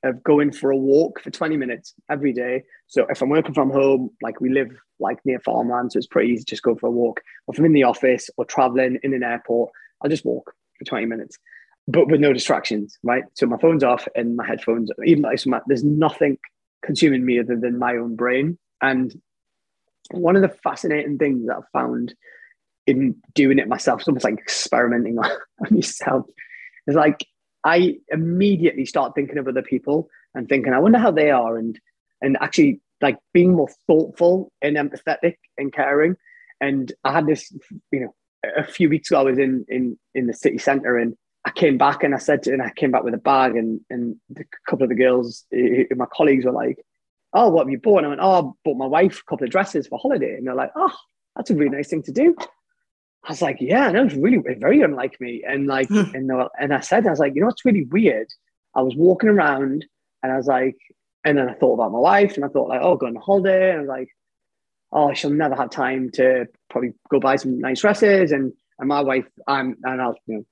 of 0.04 0.24
going 0.24 0.52
for 0.52 0.72
a 0.72 0.78
walk 0.78 1.22
for 1.22 1.30
20 1.30 1.58
minutes 1.58 1.94
every 2.10 2.34
day. 2.34 2.64
So 2.88 3.06
if 3.10 3.22
I'm 3.22 3.30
working 3.30 3.54
from 3.54 3.70
home, 3.70 4.10
like 4.22 4.42
we 4.42 4.50
live 4.50 4.72
like 5.00 5.20
near 5.26 5.40
farmland, 5.40 5.94
so 5.94 5.98
it's 5.98 6.08
pretty 6.08 6.32
easy 6.32 6.44
to 6.44 6.50
just 6.50 6.64
go 6.64 6.76
for 6.76 6.88
a 6.88 6.92
walk. 6.92 7.22
If 7.48 7.60
I'm 7.60 7.66
in 7.66 7.74
the 7.74 7.84
office 7.84 8.30
or 8.38 8.46
traveling 8.46 8.98
in 9.04 9.14
an 9.14 9.24
airport, 9.24 9.72
I'll 10.02 10.10
just 10.10 10.26
walk 10.26 10.54
for 10.80 10.86
20 10.86 11.06
minutes, 11.06 11.38
but 11.88 12.08
with 12.08 12.20
no 12.20 12.34
distractions, 12.34 12.98
right? 13.04 13.24
So 13.36 13.46
my 13.46 13.58
phone's 13.58 13.84
off 13.84 14.08
and 14.16 14.36
my 14.36 14.46
headphones, 14.46 14.90
even 15.06 15.24
like 15.24 15.38
so 15.38 15.60
there's 15.68 15.84
nothing 15.84 16.38
consuming 16.84 17.24
me 17.24 17.40
other 17.40 17.56
than 17.56 17.78
my 17.78 17.96
own 17.96 18.16
brain. 18.16 18.58
And 18.82 19.14
one 20.10 20.36
of 20.36 20.42
the 20.42 20.50
fascinating 20.50 21.20
things 21.20 21.46
that 21.46 21.58
I've 21.58 21.70
found 21.72 22.16
in 22.88 23.16
doing 23.34 23.60
it 23.60 23.68
myself. 23.68 24.02
It's 24.02 24.08
almost 24.08 24.26
like 24.26 24.40
experimenting 24.40 25.18
on, 25.18 25.30
on 25.66 25.76
yourself. 25.76 26.26
It's 26.88 26.96
like 26.96 27.26
I 27.64 27.98
immediately 28.10 28.86
start 28.86 29.14
thinking 29.16 29.38
of 29.38 29.48
other 29.48 29.62
people 29.62 30.10
and 30.34 30.48
thinking, 30.48 30.74
I 30.74 30.80
wonder 30.80 30.98
how 30.98 31.12
they 31.12 31.32
are, 31.32 31.58
and 31.58 31.80
and 32.22 32.38
actually 32.42 32.82
like 33.02 33.18
being 33.34 33.56
more 33.56 33.70
thoughtful 33.88 34.52
and 34.62 34.78
empathetic 34.78 35.36
and 35.58 35.74
caring. 35.74 36.16
And 36.60 36.92
I 37.04 37.12
had 37.12 37.26
this, 37.26 37.52
you 37.92 38.02
know, 38.02 38.16
a 38.56 38.64
few 38.64 38.90
weeks 38.90 39.10
ago 39.10 39.20
I 39.20 39.24
was 39.24 39.40
in 39.40 39.66
in 39.68 39.98
in 40.14 40.28
the 40.28 40.34
city 40.34 40.58
centre 40.58 40.98
and 40.98 41.16
I 41.44 41.52
came 41.52 41.78
back 41.78 42.04
and 42.04 42.14
I 42.14 42.20
said, 42.20 42.46
and 42.46 42.62
I 42.62 42.72
came 42.76 42.92
back 42.92 43.04
with 43.04 43.14
a 43.14 43.18
bag 43.18 43.56
and 43.56 43.82
and 43.90 44.16
a 44.38 44.44
couple 44.70 44.84
of 44.84 44.90
the 44.90 44.96
girls, 44.96 45.46
my 45.52 46.06
colleagues 46.14 46.46
were 46.46 46.52
like, 46.52 46.78
"Oh, 47.34 47.50
what 47.50 47.66
have 47.66 47.72
you 47.72 47.80
bought?" 47.80 48.00
And 48.00 48.08
I 48.08 48.10
went, 48.10 48.22
"Oh, 48.22 48.32
I 48.32 48.52
bought 48.64 48.78
my 48.78 48.86
wife 48.86 49.22
a 49.22 49.30
couple 49.30 49.46
of 49.46 49.52
dresses 49.52 49.88
for 49.88 50.00
holiday." 50.00 50.36
And 50.36 50.46
they're 50.46 50.56
like, 50.56 50.72
"Oh, 50.76 50.96
that's 51.36 51.50
a 51.50 51.56
really 51.56 51.76
nice 51.76 51.90
thing 51.90 52.04
to 52.04 52.12
do." 52.12 52.36
I 53.24 53.32
was 53.32 53.42
like, 53.42 53.58
yeah, 53.60 53.92
that 53.92 54.04
was 54.04 54.16
really 54.16 54.42
very 54.58 54.82
unlike 54.82 55.20
me. 55.22 55.44
And 55.48 55.68
like, 55.68 55.88
hmm. 55.90 56.16
and, 56.16 56.32
and 56.60 56.74
I 56.74 56.80
said, 56.80 57.06
I 57.06 57.12
was 57.12 57.20
like, 57.20 57.34
you 57.36 57.42
know 57.42 57.48
what's 57.48 57.66
really 57.66 57.86
weird? 57.86 58.28
I 58.76 58.82
was 58.82 58.96
walking 58.96 59.30
around 59.30 59.86
and 60.24 60.32
I 60.32 60.38
was 60.38 60.48
like, 60.48 60.78
and 61.24 61.38
then 61.38 61.50
I 61.50 61.54
thought 61.54 61.76
about 61.76 61.92
my 61.92 62.00
wife 62.00 62.36
and 62.36 62.44
I 62.44 62.48
thought 62.48 62.70
like, 62.70 62.82
oh, 62.82 62.96
going 62.96 63.16
on 63.16 63.22
holiday. 63.22 63.72
And 63.72 63.78
I 63.78 63.82
was 63.82 63.88
like, 63.90 64.10
oh, 64.92 65.14
she'll 65.14 65.30
never 65.30 65.56
have 65.56 65.70
time 65.70 66.10
to 66.14 66.48
probably 66.70 66.94
go 67.10 67.20
buy 67.20 67.36
some 67.36 67.60
nice 67.60 67.82
dresses. 67.82 68.32
And 68.32 68.54
and 68.80 68.88
my 68.88 69.02
wife, 69.02 69.26
I'm 69.48 69.78
and 69.84 70.02
I'll 70.02 70.16
you 70.26 70.38
know, 70.38 70.46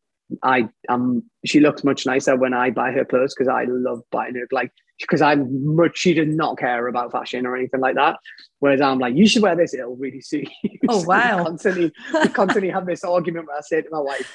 I 0.43 0.69
um 0.89 1.23
she 1.45 1.59
looks 1.59 1.83
much 1.83 2.05
nicer 2.05 2.35
when 2.35 2.53
I 2.53 2.69
buy 2.69 2.91
her 2.91 3.05
clothes 3.05 3.33
because 3.35 3.47
I 3.47 3.65
love 3.67 4.01
buying 4.11 4.35
her 4.35 4.47
like 4.51 4.71
because 4.99 5.21
I'm 5.21 5.75
much 5.75 5.97
she 5.97 6.13
does 6.13 6.27
not 6.27 6.59
care 6.59 6.87
about 6.87 7.11
fashion 7.11 7.45
or 7.45 7.55
anything 7.55 7.79
like 7.79 7.95
that. 7.95 8.17
Whereas 8.59 8.81
I'm 8.81 8.99
like, 8.99 9.15
you 9.15 9.27
should 9.27 9.41
wear 9.41 9.55
this, 9.55 9.73
it'll 9.73 9.95
really 9.95 10.21
suit 10.21 10.49
you. 10.63 10.79
Oh 10.89 11.03
wow. 11.03 11.37
we 11.37 11.43
constantly 11.45 11.93
we 12.13 12.27
constantly 12.41 12.69
have 12.69 12.85
this 12.85 13.03
argument 13.03 13.47
where 13.47 13.57
I 13.57 13.61
say 13.61 13.81
to 13.81 13.89
my 13.89 13.99
wife, 13.99 14.31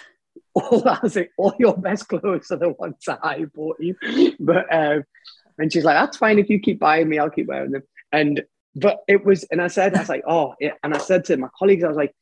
all 0.55 0.89
I 0.89 1.09
say, 1.09 1.29
all 1.37 1.55
your 1.59 1.77
best 1.77 2.09
clothes 2.09 2.51
are 2.51 2.57
the 2.57 2.71
ones 2.71 2.97
that 3.07 3.21
I 3.23 3.45
bought 3.45 3.77
you. 3.81 3.97
But 4.41 4.73
um 4.75 5.05
and 5.59 5.73
she's 5.73 5.85
like, 5.85 5.97
that's 5.97 6.17
fine 6.17 6.39
if 6.39 6.49
you 6.49 6.59
keep 6.59 6.81
buying 6.81 7.09
me, 7.09 7.19
I'll 7.19 7.31
keep 7.31 7.47
wearing 7.47 7.73
them. 7.73 7.83
And 8.13 8.43
but 8.77 9.01
it 9.07 9.25
was, 9.25 9.45
and 9.45 9.63
I 9.63 9.69
said, 9.69 9.95
I 9.95 10.01
was 10.01 10.09
like, 10.09 10.25
oh, 10.27 10.55
yeah. 10.59 10.73
and 10.83 10.95
I 10.95 10.99
said 10.99 11.25
to 11.27 11.37
my 11.37 11.47
colleagues, 11.57 11.85
I 11.85 11.89
was 11.89 11.97
like, 11.97 12.13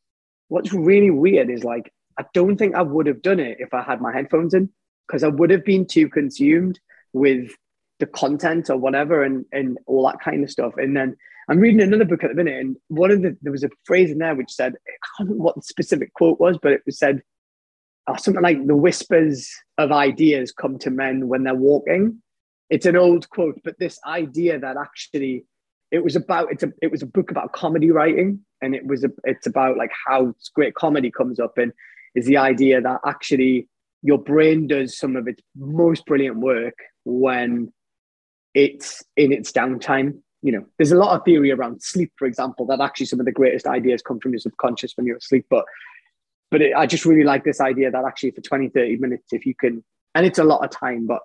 what's 0.49 0.71
really 0.73 1.09
weird 1.09 1.49
is 1.49 1.65
like 1.65 1.91
I 2.19 2.25
don't 2.35 2.57
think 2.57 2.75
I 2.75 2.83
would 2.83 3.07
have 3.07 3.23
done 3.23 3.41
it 3.41 3.59
if 3.61 3.73
I 3.73 3.83
had 3.83 4.01
my 4.01 4.13
headphones 4.13 4.55
in 4.55 4.71
because 5.07 5.25
I 5.25 5.29
would 5.29 5.51
have 5.51 5.65
been 5.65 5.87
too 5.87 6.09
consumed 6.09 6.79
with 7.13 7.53
the 7.99 8.07
content 8.07 8.71
or 8.71 8.77
whatever 8.77 9.23
and, 9.23 9.45
and 9.53 9.79
all 9.87 10.07
that 10.07 10.21
kind 10.21 10.43
of 10.43 10.51
stuff. 10.51 10.75
And 10.77 10.97
then 10.97 11.17
I'm 11.53 11.61
reading 11.61 11.83
another 11.83 12.07
book 12.07 12.25
at 12.25 12.31
the 12.31 12.35
minute, 12.35 12.59
and 12.59 12.77
one 12.89 13.11
of 13.11 13.21
the 13.21 13.37
there 13.43 13.53
was 13.53 13.63
a 13.63 13.69
phrase 13.85 14.11
in 14.11 14.17
there 14.17 14.35
which 14.35 14.51
said, 14.51 14.73
I 15.21 15.25
don't 15.25 15.37
know 15.37 15.45
what 15.45 15.57
the 15.57 15.61
specific 15.61 16.15
quote 16.15 16.41
was, 16.41 16.57
but 16.63 16.73
it 16.73 16.81
was 16.87 16.99
said 16.99 17.21
uh, 18.07 18.17
something 18.17 18.43
like 18.43 18.67
the 18.67 18.75
whispers 18.75 19.51
of 19.77 19.93
ideas 19.93 20.51
come 20.51 20.79
to 20.79 20.91
men 20.91 21.29
when 21.29 21.45
they're 21.45 21.55
walking. 21.55 22.23
It's 22.71 22.87
an 22.87 22.97
old 22.97 23.29
quote, 23.29 23.61
but 23.65 23.79
this 23.79 23.99
idea 24.07 24.59
that 24.61 24.79
actually 24.79 25.45
it 25.91 26.03
was 26.03 26.17
about 26.17 26.51
it's 26.51 26.63
a 26.63 26.73
it 26.81 26.91
was 26.91 27.03
a 27.03 27.07
book 27.07 27.31
about 27.31 27.53
comedy 27.53 27.91
writing 27.91 28.41
and 28.63 28.75
it 28.75 28.87
was 28.87 29.05
a, 29.05 29.11
it's 29.25 29.47
about 29.47 29.77
like 29.77 29.91
how 30.07 30.35
great 30.55 30.75
comedy 30.75 31.11
comes 31.11 31.39
up 31.39 31.59
and 31.59 31.71
is 32.15 32.25
the 32.25 32.39
idea 32.39 32.81
that 32.81 33.01
actually 33.07 33.69
your 34.01 34.17
brain 34.17 34.69
does 34.69 34.97
some 34.97 35.17
of 35.17 35.29
its 35.29 35.43
most 35.55 36.07
brilliant 36.07 36.39
work 36.39 36.79
when 37.05 37.71
it's 38.55 39.03
in 39.19 39.33
its 39.33 39.53
downtime. 39.53 40.15
You 40.43 40.53
know, 40.53 40.65
there's 40.77 40.93
a 40.93 40.99
lot 40.99 41.17
of 41.17 41.25
theory 41.25 41.53
around 41.53 41.83
sleep, 41.83 42.13
for 42.17 42.27
example, 42.27 42.67
that 42.67 42.81
actually 42.81 43.07
some 43.07 43.21
of 43.21 43.27
the 43.27 43.33
greatest 43.33 43.67
ideas 43.67 44.03
come 44.03 44.19
from 44.19 44.33
your 44.33 44.41
subconscious 44.41 44.93
when 44.97 45.07
you're 45.07 45.17
asleep. 45.17 45.47
But 45.49 45.65
but 46.53 46.61
it, 46.61 46.75
I 46.77 46.87
just 46.87 47.07
really 47.07 47.25
like 47.25 47.45
this 47.45 47.61
idea 47.61 47.91
that 47.91 48.05
actually 48.05 48.33
for 48.33 48.43
20, 48.43 48.69
30 48.69 48.97
minutes, 48.99 49.33
if 49.33 49.47
you 49.47 49.55
can, 49.55 49.83
and 50.15 50.27
it's 50.27 50.39
a 50.39 50.45
lot 50.45 50.63
of 50.63 50.71
time, 50.71 51.07
but 51.07 51.23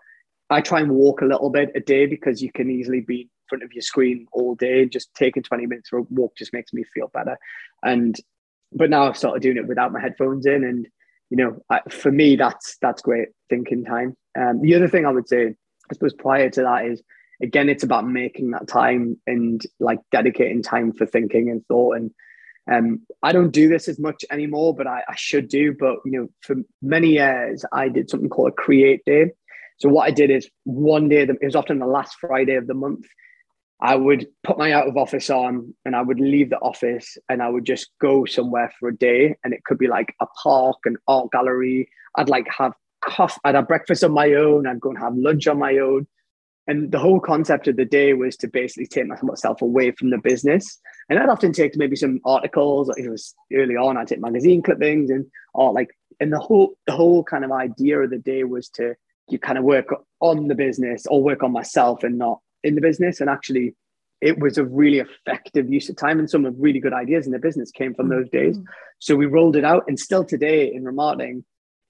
I 0.50 0.62
try 0.62 0.80
and 0.80 0.92
walk 0.92 1.22
a 1.22 1.26
little 1.26 1.50
bit 1.50 1.72
a 1.76 1.82
day 1.82 2.06
because 2.06 2.42
you 2.42 2.50
can 2.50 2.72
easily 2.72 3.02
be 3.02 3.22
in 3.22 3.30
front 3.50 3.64
of 3.64 3.74
your 3.74 3.82
screen 3.82 4.26
all 4.32 4.56
day. 4.56 4.86
Just 4.86 5.14
taking 5.14 5.44
20 5.44 5.66
minutes 5.66 5.90
for 5.90 6.00
a 6.00 6.04
walk 6.04 6.38
just 6.38 6.54
makes 6.54 6.72
me 6.72 6.86
feel 6.94 7.10
better. 7.14 7.38
And, 7.84 8.16
but 8.72 8.90
now 8.90 9.04
I've 9.04 9.18
started 9.18 9.42
doing 9.42 9.58
it 9.58 9.68
without 9.68 9.92
my 9.92 10.00
headphones 10.00 10.46
in. 10.46 10.64
And, 10.64 10.88
you 11.30 11.36
know, 11.36 11.62
I, 11.70 11.82
for 11.90 12.12
me, 12.12 12.38
that's, 12.38 12.78
that's 12.82 13.02
great 13.02 13.28
thinking 13.50 13.84
time. 13.84 14.16
Um, 14.40 14.62
the 14.62 14.76
other 14.76 14.88
thing 14.88 15.06
I 15.06 15.12
would 15.12 15.28
say, 15.28 15.48
I 15.48 15.94
suppose 15.94 16.14
prior 16.14 16.50
to 16.52 16.62
that 16.62 16.86
is, 16.86 17.02
again, 17.42 17.70
it's 17.70 17.84
about 17.84 18.08
making 18.08 18.52
that 18.52 18.68
time 18.68 19.20
and 19.28 19.62
like 19.80 20.00
dedicating 20.12 20.62
time 20.62 20.94
for 20.94 21.06
thinking 21.06 21.50
and 21.50 21.66
thought. 21.68 21.98
And 21.98 22.12
um, 22.72 23.02
I 23.24 23.32
don't 23.32 23.52
do 23.52 23.70
this 23.70 23.88
as 23.88 24.00
much 24.00 24.26
anymore, 24.32 24.76
but 24.76 24.88
I, 24.88 25.04
I 25.08 25.16
should 25.16 25.48
do. 25.48 25.76
But, 25.78 25.98
you 26.06 26.12
know, 26.12 26.28
for 26.42 26.56
many 26.82 27.12
years, 27.12 27.64
I 27.72 27.90
did 27.90 28.10
something 28.10 28.30
called 28.30 28.50
a 28.50 28.52
create 28.52 29.04
day 29.06 29.32
so 29.80 29.90
what 29.90 30.08
I 30.08 30.12
did 30.12 30.32
is 30.32 30.50
one 30.64 31.08
day, 31.08 31.22
it 31.22 31.38
was 31.42 31.56
often 31.56 31.80
the 31.80 31.86
last 31.86 32.18
Friday 32.20 32.56
of 32.56 32.68
the 32.68 32.74
month, 32.74 33.06
I 33.80 33.96
would 33.96 34.28
put 34.44 34.58
my 34.58 34.72
out 34.72 34.88
of 34.88 34.98
office 34.98 35.30
on 35.30 35.74
and 35.86 35.96
I 35.96 36.02
would 36.02 36.20
leave 36.20 36.50
the 36.50 36.58
office 36.58 37.16
and 37.30 37.44
I 37.44 37.50
would 37.50 37.64
just 37.64 37.92
go 38.02 38.26
somewhere 38.26 38.74
for 38.80 38.90
a 38.90 38.96
day. 38.96 39.36
And 39.44 39.54
it 39.54 39.64
could 39.66 39.78
be 39.78 39.88
like 39.88 40.16
a 40.20 40.26
park, 40.44 40.78
an 40.86 40.98
art 41.08 41.32
gallery. 41.32 41.90
I'd 42.16 42.30
like 42.30 42.48
have 42.58 42.74
coffee, 43.02 43.40
I'd 43.44 43.54
have 43.54 43.68
breakfast 43.68 44.04
on 44.04 44.14
my 44.14 44.34
own. 44.34 44.66
I'd 44.66 44.82
go 44.82 44.90
and 44.90 44.98
have 44.98 45.16
lunch 45.16 45.46
on 45.48 45.60
my 45.60 45.78
own. 45.78 46.08
And 46.68 46.92
the 46.92 47.00
whole 47.00 47.20
concept 47.20 47.68
of 47.68 47.78
the 47.78 47.86
day 47.86 48.14
was 48.14 48.36
to 48.38 48.48
basically 48.48 48.88
take 48.88 49.08
myself 49.24 49.62
away 49.62 49.92
from 49.92 50.10
the 50.10 50.18
business. 50.18 50.80
And 51.10 51.18
I'd 51.18 51.30
often 51.30 51.54
take 51.54 51.78
maybe 51.78 51.96
some 51.96 52.20
articles. 52.26 52.90
It 52.98 53.10
was 53.10 53.34
early 53.54 53.76
on, 53.76 53.96
I'd 53.96 54.08
take 54.08 54.20
magazine 54.20 54.62
clippings 54.62 55.10
and 55.10 55.26
or 55.54 55.72
like, 55.72 55.92
and 56.20 56.34
the 56.34 56.40
whole 56.40 56.74
the 56.86 56.94
whole 56.94 57.24
kind 57.24 57.46
of 57.46 57.52
idea 57.52 58.00
of 58.00 58.10
the 58.10 58.18
day 58.18 58.44
was 58.44 58.70
to 58.70 58.96
you 59.30 59.40
kind 59.40 59.58
of 59.58 59.64
work 59.64 59.94
on 60.20 60.48
the 60.48 60.56
business 60.56 61.06
or 61.08 61.24
work 61.24 61.44
on 61.44 61.52
myself 61.52 62.04
and 62.04 62.18
not 62.18 62.40
in 62.64 62.76
the 62.76 62.82
business. 62.82 63.22
And 63.22 63.30
actually, 63.30 63.76
it 64.22 64.40
was 64.40 64.58
a 64.58 64.66
really 64.66 65.00
effective 65.00 65.72
use 65.72 65.90
of 65.90 65.96
time 65.96 66.20
and 66.20 66.30
some 66.30 66.46
of 66.46 66.56
really 66.58 66.80
good 66.80 66.94
ideas 66.94 67.26
in 67.26 67.32
the 67.32 67.40
business 67.40 67.72
came 67.72 67.94
from 67.94 68.08
mm. 68.08 68.12
those 68.12 68.30
days. 68.30 68.58
So 69.00 69.16
we 69.16 69.26
rolled 69.26 69.56
it 69.56 69.66
out 69.66 69.84
and 69.88 70.00
still 70.00 70.24
today 70.24 70.74
in 70.74 70.84
Ramarketing, 70.84 71.44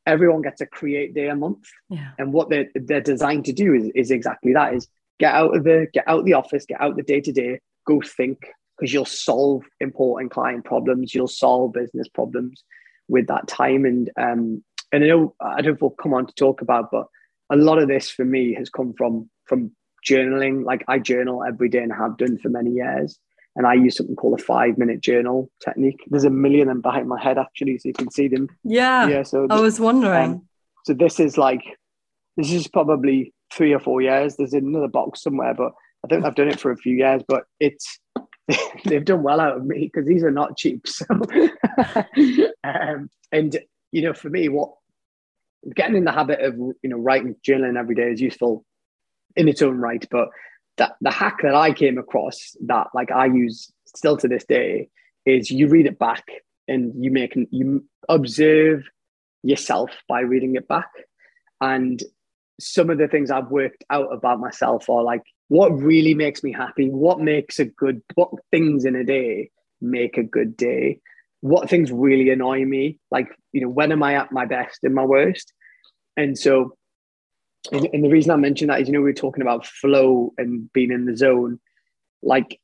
everyone 0.07 0.41
gets 0.41 0.61
a 0.61 0.65
create 0.65 1.13
day 1.13 1.27
a 1.27 1.35
month. 1.35 1.67
Yeah. 1.89 2.11
And 2.17 2.33
what 2.33 2.49
they're, 2.49 2.69
they're 2.73 3.01
designed 3.01 3.45
to 3.45 3.53
do 3.53 3.73
is, 3.73 3.91
is 3.93 4.11
exactly 4.11 4.53
that 4.53 4.73
is 4.73 4.87
get 5.19 5.33
out 5.33 5.55
of 5.55 5.63
the 5.63 5.87
get 5.93 6.07
out 6.07 6.19
of 6.19 6.25
the 6.25 6.33
office, 6.33 6.65
get 6.65 6.81
out 6.81 6.95
the 6.95 7.03
day 7.03 7.21
to 7.21 7.31
day, 7.31 7.59
go 7.85 8.01
think 8.01 8.39
because 8.77 8.93
you'll 8.93 9.05
solve 9.05 9.63
important 9.79 10.31
client 10.31 10.63
problems, 10.65 11.13
you'll 11.13 11.27
solve 11.27 11.73
business 11.73 12.07
problems 12.07 12.63
with 13.07 13.27
that 13.27 13.47
time. 13.47 13.85
And 13.85 14.09
um, 14.19 14.63
and 14.91 15.03
I 15.03 15.07
know 15.07 15.35
I 15.41 15.61
don't 15.61 15.65
know 15.65 15.73
if 15.73 15.81
we'll 15.81 15.91
come 15.91 16.13
on 16.13 16.25
to 16.27 16.33
talk 16.33 16.61
about, 16.61 16.89
but 16.91 17.07
a 17.49 17.55
lot 17.55 17.79
of 17.79 17.87
this 17.87 18.09
for 18.09 18.25
me 18.25 18.53
has 18.53 18.69
come 18.69 18.93
from 18.97 19.29
from 19.45 19.71
journaling. 20.07 20.63
Like 20.63 20.83
I 20.87 20.99
journal 20.99 21.43
every 21.43 21.69
day 21.69 21.83
and 21.83 21.93
have 21.93 22.17
done 22.17 22.37
for 22.37 22.49
many 22.49 22.71
years. 22.71 23.19
And 23.57 23.65
I 23.65 23.73
use 23.73 23.97
something 23.97 24.15
called 24.15 24.39
a 24.39 24.43
five 24.43 24.77
minute 24.77 25.01
journal 25.01 25.49
technique. 25.65 26.03
There's 26.07 26.23
a 26.23 26.29
million 26.29 26.69
of 26.69 26.75
them 26.75 26.81
behind 26.81 27.09
my 27.09 27.21
head 27.21 27.37
actually, 27.37 27.77
so 27.79 27.89
you 27.89 27.93
can 27.93 28.11
see 28.11 28.27
them. 28.27 28.47
Yeah. 28.63 29.07
Yeah. 29.07 29.23
So 29.23 29.47
I 29.49 29.59
was 29.59 29.79
wondering. 29.79 30.31
Um, 30.31 30.47
so 30.85 30.93
this 30.93 31.19
is 31.19 31.37
like 31.37 31.63
this 32.37 32.51
is 32.51 32.67
probably 32.67 33.33
three 33.51 33.73
or 33.73 33.79
four 33.79 34.01
years. 34.01 34.35
There's 34.35 34.53
another 34.53 34.87
box 34.87 35.23
somewhere, 35.23 35.53
but 35.53 35.73
I 36.05 36.07
think 36.07 36.23
I've 36.23 36.35
done 36.35 36.49
it 36.49 36.59
for 36.59 36.71
a 36.71 36.77
few 36.77 36.95
years. 36.95 37.23
But 37.27 37.45
it's 37.59 37.99
they've 38.85 39.03
done 39.03 39.23
well 39.23 39.41
out 39.41 39.57
of 39.57 39.65
me 39.65 39.89
because 39.91 40.07
these 40.07 40.23
are 40.23 40.31
not 40.31 40.55
cheap. 40.55 40.87
So 40.87 41.05
um, 42.63 43.09
and 43.31 43.59
you 43.91 44.03
know, 44.03 44.13
for 44.13 44.29
me, 44.29 44.49
what 44.49 44.73
getting 45.75 45.95
in 45.95 46.03
the 46.03 46.11
habit 46.11 46.41
of 46.41 46.55
you 46.55 46.75
know 46.83 46.97
writing 46.97 47.35
journaling 47.45 47.77
every 47.77 47.95
day 47.95 48.11
is 48.11 48.21
useful 48.21 48.63
in 49.35 49.47
its 49.47 49.61
own 49.61 49.77
right 49.77 50.05
but 50.09 50.29
that 50.77 50.95
the 51.01 51.11
hack 51.11 51.37
that 51.43 51.55
i 51.55 51.71
came 51.71 51.97
across 51.97 52.55
that 52.65 52.87
like 52.93 53.11
i 53.11 53.25
use 53.25 53.71
still 53.95 54.17
to 54.17 54.27
this 54.27 54.45
day 54.45 54.87
is 55.25 55.51
you 55.51 55.67
read 55.67 55.85
it 55.85 55.99
back 55.99 56.23
and 56.67 56.93
you 57.03 57.11
make 57.11 57.37
you 57.51 57.83
observe 58.09 58.83
yourself 59.43 59.91
by 60.07 60.21
reading 60.21 60.55
it 60.55 60.67
back. 60.67 60.89
And 61.61 62.01
some 62.59 62.89
of 62.89 62.97
the 62.97 63.07
things 63.07 63.29
i've 63.29 63.51
worked 63.51 63.83
out 63.91 64.11
about 64.11 64.39
myself 64.39 64.89
are 64.89 65.03
like 65.03 65.21
what 65.47 65.69
really 65.69 66.15
makes 66.15 66.43
me 66.43 66.51
happy 66.51 66.89
what 66.89 67.19
makes 67.19 67.59
a 67.59 67.65
good 67.65 68.01
what 68.15 68.31
things 68.49 68.83
in 68.83 68.95
a 68.95 69.03
day 69.03 69.51
make 69.79 70.17
a 70.17 70.23
good 70.23 70.57
day 70.57 70.99
what 71.41 71.69
things 71.69 71.91
really 71.91 72.31
annoy 72.31 72.65
me 72.65 72.97
like 73.11 73.27
you 73.53 73.61
know 73.61 73.69
when 73.69 73.91
am 73.91 74.01
i 74.01 74.15
at 74.15 74.31
my 74.31 74.43
best 74.43 74.79
and 74.81 74.95
my 74.95 75.05
worst? 75.05 75.53
And 76.17 76.35
so, 76.35 76.75
and, 77.71 77.89
and 77.93 78.03
the 78.03 78.09
reason 78.09 78.31
I 78.31 78.35
mentioned 78.35 78.69
that 78.69 78.81
is, 78.81 78.87
you 78.87 78.93
know, 78.93 79.01
we 79.01 79.11
are 79.11 79.13
talking 79.13 79.41
about 79.41 79.65
flow 79.65 80.33
and 80.37 80.71
being 80.73 80.91
in 80.91 81.05
the 81.05 81.17
zone. 81.17 81.59
Like 82.21 82.59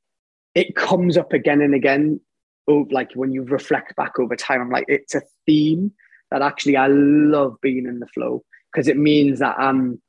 it 0.56 0.76
comes 0.76 1.18
up 1.18 1.34
again 1.34 1.62
and 1.62 1.76
again. 1.76 2.20
Oh, 2.68 2.88
like 2.90 3.14
when 3.14 3.32
you 3.32 3.44
reflect 3.44 3.96
back 3.96 4.20
over 4.20 4.36
time, 4.36 4.62
I'm 4.62 4.70
like, 4.70 4.86
it's 4.88 5.16
a 5.16 5.22
theme 5.46 5.92
that 6.32 6.42
actually 6.42 6.78
I 6.78 6.88
love 6.88 7.58
being 7.62 7.86
in 7.86 8.00
the 8.00 8.08
flow 8.08 8.44
because 8.72 8.88
it 8.88 8.98
means 8.98 9.40
that 9.40 9.60
I'm, 9.60 10.02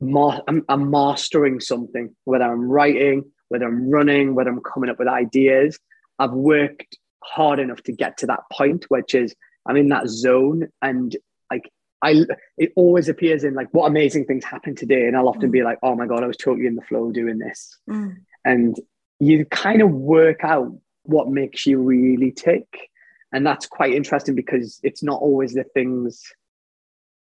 ma- 0.00 0.40
I'm, 0.48 0.64
I'm 0.68 0.90
mastering 0.90 1.60
something, 1.60 2.14
whether 2.24 2.44
I'm 2.44 2.68
writing, 2.68 3.30
whether 3.48 3.66
I'm 3.66 3.88
running, 3.88 4.34
whether 4.34 4.50
I'm 4.50 4.60
coming 4.60 4.90
up 4.90 4.98
with 4.98 5.08
ideas. 5.08 5.78
I've 6.18 6.32
worked 6.32 6.98
hard 7.22 7.60
enough 7.60 7.82
to 7.84 7.92
get 7.92 8.18
to 8.18 8.26
that 8.26 8.40
point, 8.52 8.86
which 8.88 9.14
is 9.14 9.34
I'm 9.66 9.76
in 9.76 9.88
that 9.90 10.08
zone 10.08 10.68
and 10.82 11.16
like 11.50 11.70
I 12.02 12.24
it 12.56 12.72
always 12.76 13.08
appears 13.08 13.44
in 13.44 13.54
like 13.54 13.68
what 13.72 13.86
amazing 13.86 14.26
things 14.26 14.44
happened 14.44 14.78
today, 14.78 15.06
and 15.06 15.16
I'll 15.16 15.28
often 15.28 15.48
mm. 15.48 15.52
be 15.52 15.62
like, 15.62 15.78
oh 15.82 15.94
my 15.94 16.06
god, 16.06 16.22
I 16.22 16.26
was 16.26 16.36
totally 16.36 16.66
in 16.66 16.76
the 16.76 16.82
flow 16.82 17.10
doing 17.10 17.38
this, 17.38 17.76
mm. 17.88 18.16
and 18.44 18.76
you 19.18 19.44
kind 19.46 19.82
of 19.82 19.90
work 19.90 20.44
out 20.44 20.72
what 21.02 21.28
makes 21.28 21.66
you 21.66 21.78
really 21.78 22.30
tick, 22.30 22.90
and 23.32 23.44
that's 23.44 23.66
quite 23.66 23.94
interesting 23.94 24.34
because 24.34 24.78
it's 24.82 25.02
not 25.02 25.20
always 25.20 25.54
the 25.54 25.64
things 25.64 26.22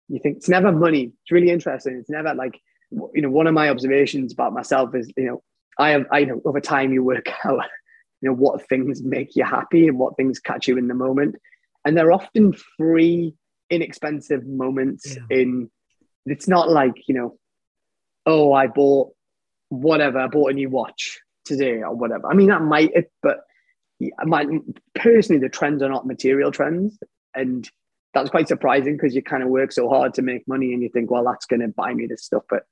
you 0.10 0.20
think. 0.20 0.38
It's 0.38 0.50
never 0.50 0.72
money. 0.72 1.12
It's 1.22 1.32
really 1.32 1.50
interesting. 1.50 1.98
It's 1.98 2.10
never 2.10 2.36
like 2.36 2.60
you 2.92 3.22
know 3.22 3.32
one 3.32 3.48
of 3.48 3.54
my 3.54 3.70
observations 3.70 4.32
about 4.32 4.54
myself 4.54 4.94
is 4.96 5.12
you 5.18 5.26
know 5.26 5.44
I 5.80 5.90
have 5.90 6.06
I 6.12 6.26
know 6.26 6.42
over 6.46 6.62
time 6.62 6.94
you 6.94 7.04
work 7.04 7.30
out 7.46 7.66
you 8.22 8.30
know 8.30 8.36
what 8.36 8.68
things 8.68 9.02
make 9.02 9.36
you 9.36 9.44
happy 9.44 9.88
and 9.88 9.98
what 9.98 10.18
things 10.18 10.40
catch 10.40 10.68
you 10.68 10.78
in 10.78 10.88
the 10.88 10.94
moment, 10.94 11.36
and 11.84 11.98
they're 11.98 12.12
often 12.12 12.54
free 12.78 13.34
inexpensive 13.70 14.46
moments 14.46 15.16
yeah. 15.16 15.38
in 15.38 15.70
it's 16.26 16.48
not 16.48 16.70
like 16.70 17.08
you 17.08 17.16
know 17.16 17.38
oh 18.26 18.54
i 18.54 18.68
bought 18.68 19.14
whatever 19.70 20.20
i 20.20 20.28
bought 20.28 20.52
a 20.52 20.54
new 20.54 20.70
watch 20.70 21.20
today 21.48 21.82
or 21.82 21.96
whatever. 21.96 22.30
I 22.30 22.36
mean 22.36 22.50
that 22.50 22.62
might 22.62 22.92
it 22.94 23.12
but 23.24 23.40
my 24.26 24.46
personally 24.94 25.42
the 25.42 25.50
trends 25.50 25.82
are 25.82 25.90
not 25.90 26.06
material 26.06 26.52
trends. 26.52 27.00
And 27.34 27.68
that's 28.14 28.30
quite 28.30 28.48
surprising 28.48 28.96
because 28.96 29.16
you 29.16 29.24
kind 29.24 29.44
of 29.44 29.50
work 29.50 29.72
so 29.72 29.90
hard 29.90 30.14
to 30.16 30.22
make 30.22 30.48
money 30.48 30.74
and 30.74 30.84
you 30.84 30.90
think 30.90 31.10
well 31.10 31.24
that's 31.24 31.46
going 31.46 31.62
to 31.62 31.68
buy 31.70 31.94
me 31.94 32.06
this 32.06 32.24
stuff. 32.24 32.44
But 32.50 32.64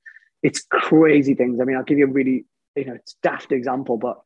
it's 0.42 0.64
crazy 0.70 1.34
things. 1.34 1.58
I 1.60 1.64
mean 1.64 1.76
i'll 1.76 1.82
give 1.82 1.98
you 1.98 2.06
a 2.06 2.10
really 2.10 2.44
you 2.76 2.84
know 2.84 2.94
it's 2.94 3.16
daft 3.22 3.52
example 3.52 3.96
but 3.96 4.18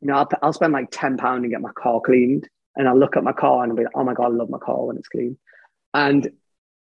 you 0.00 0.08
know 0.08 0.14
i'll, 0.14 0.28
I'll 0.42 0.52
spend 0.52 0.72
like 0.72 0.88
10 0.90 1.16
pound 1.16 1.44
and 1.44 1.52
get 1.52 1.62
my 1.62 1.72
car 1.72 2.00
cleaned. 2.00 2.48
And 2.76 2.88
i'll 2.88 2.98
look 2.98 3.16
at 3.16 3.24
my 3.24 3.32
car 3.32 3.62
and 3.62 3.72
i'll 3.72 3.76
be 3.76 3.84
like 3.84 3.96
oh 3.96 4.04
my 4.04 4.14
god 4.14 4.26
i 4.26 4.28
love 4.28 4.50
my 4.50 4.58
car 4.58 4.86
when 4.86 4.96
it's 4.98 5.08
clean 5.08 5.38
and 5.98 6.30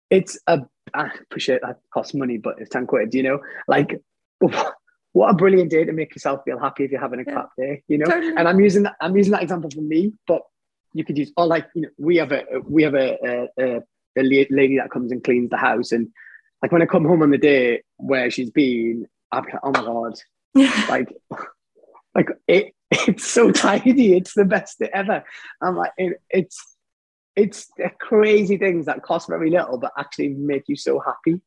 it's 0.10 0.40
a 0.48 0.62
I 0.94 1.10
appreciate 1.22 1.62
that 1.64 1.80
costs 1.94 2.14
money, 2.14 2.38
but 2.38 2.56
it's 2.60 2.70
10 2.70 2.88
quid, 2.88 3.14
you 3.14 3.24
know, 3.24 3.40
like 3.68 4.02
what 4.40 5.30
a 5.30 5.34
brilliant 5.34 5.72
day 5.72 5.84
to 5.84 5.92
make 5.92 6.16
yourself 6.16 6.42
feel 6.46 6.60
happy 6.60 6.86
if 6.86 6.92
you're 6.92 7.02
having 7.02 7.20
a 7.20 7.24
yeah. 7.26 7.34
crap 7.34 7.50
day, 7.58 7.84
you 7.88 7.98
know. 7.98 8.06
Totally. 8.06 8.34
And 8.38 8.48
I'm 8.48 8.60
using 8.60 8.84
that, 8.84 8.96
I'm 9.02 9.18
using 9.18 9.32
that 9.32 9.42
example 9.42 9.70
for 9.72 9.82
me, 9.82 10.14
but 10.28 10.44
you 10.94 11.04
could 11.04 11.18
use 11.18 11.32
or 11.36 11.48
like 11.48 11.68
you 11.76 11.82
know, 11.84 11.90
we 11.98 12.18
have 12.18 12.32
a 12.32 12.44
we 12.64 12.84
have 12.84 12.94
a, 12.94 13.50
a, 13.60 13.82
a, 14.18 14.24
lady 14.24 14.78
that 14.78 14.92
comes 14.92 15.12
and 15.12 15.24
cleans 15.24 15.50
the 15.50 15.58
house, 15.58 15.92
and 15.92 16.08
like 16.62 16.72
when 16.72 16.82
I 16.82 16.86
come 16.86 17.06
home 17.06 17.22
on 17.22 17.32
the 17.32 17.38
day 17.38 17.84
where 17.98 18.32
she's 18.32 18.52
been, 18.52 19.08
I'm 19.32 19.44
like, 19.44 19.56
oh 19.64 19.72
my 19.72 19.82
god, 19.82 20.20
like 20.90 21.14
like 22.16 22.30
it 22.48 22.74
it's 22.92 23.28
so 23.28 23.52
tidy, 23.66 24.16
it's 24.16 24.34
the 24.34 24.46
best 24.46 24.82
ever. 24.94 25.24
I'm 25.62 25.76
like 25.76 25.92
it, 25.98 26.22
it's 26.30 26.77
it's 27.38 27.70
crazy 28.00 28.58
things 28.58 28.88
that 28.88 29.04
cost 29.04 29.30
very 29.30 29.52
little 29.52 29.78
but 29.78 29.94
actually 29.98 30.30
make 30.30 30.64
you 30.68 30.76
so 30.76 31.00
happy. 31.00 31.40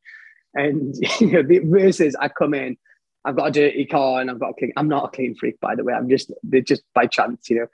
And 0.54 0.94
you 1.20 1.32
know, 1.32 1.42
the 1.42 1.58
versus 1.58 2.16
I 2.18 2.28
come 2.28 2.54
in, 2.54 2.78
I've 3.24 3.36
got 3.36 3.48
a 3.48 3.50
dirty 3.50 3.84
car 3.84 4.20
and 4.20 4.30
I've 4.30 4.40
got 4.40 4.50
a 4.50 4.54
clean. 4.54 4.72
I'm 4.76 4.88
not 4.88 5.04
a 5.04 5.08
clean 5.08 5.34
freak, 5.34 5.60
by 5.60 5.74
the 5.74 5.84
way. 5.84 5.92
I'm 5.92 6.08
just 6.08 6.32
just 6.64 6.82
by 6.94 7.06
chance, 7.06 7.50
you 7.50 7.56
know. 7.56 7.66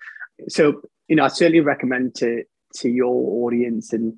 So 0.49 0.83
you 1.07 1.15
know, 1.15 1.25
I 1.25 1.29
certainly 1.29 1.61
recommend 1.61 2.17
to 2.17 2.43
to 2.79 2.89
your 2.89 3.47
audience 3.47 3.93
and 3.93 4.15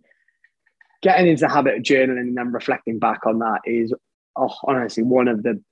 getting 1.03 1.29
into 1.29 1.43
the 1.43 1.49
habit 1.49 1.77
of 1.77 1.83
journaling 1.83 2.21
and 2.21 2.37
then 2.37 2.53
reflecting 2.53 2.99
back 2.99 3.27
on 3.27 3.39
that 3.41 3.61
is 3.65 3.93
oh, 4.37 4.55
honestly 4.65 5.03
one 5.03 5.29
of 5.29 5.43
the 5.43 5.63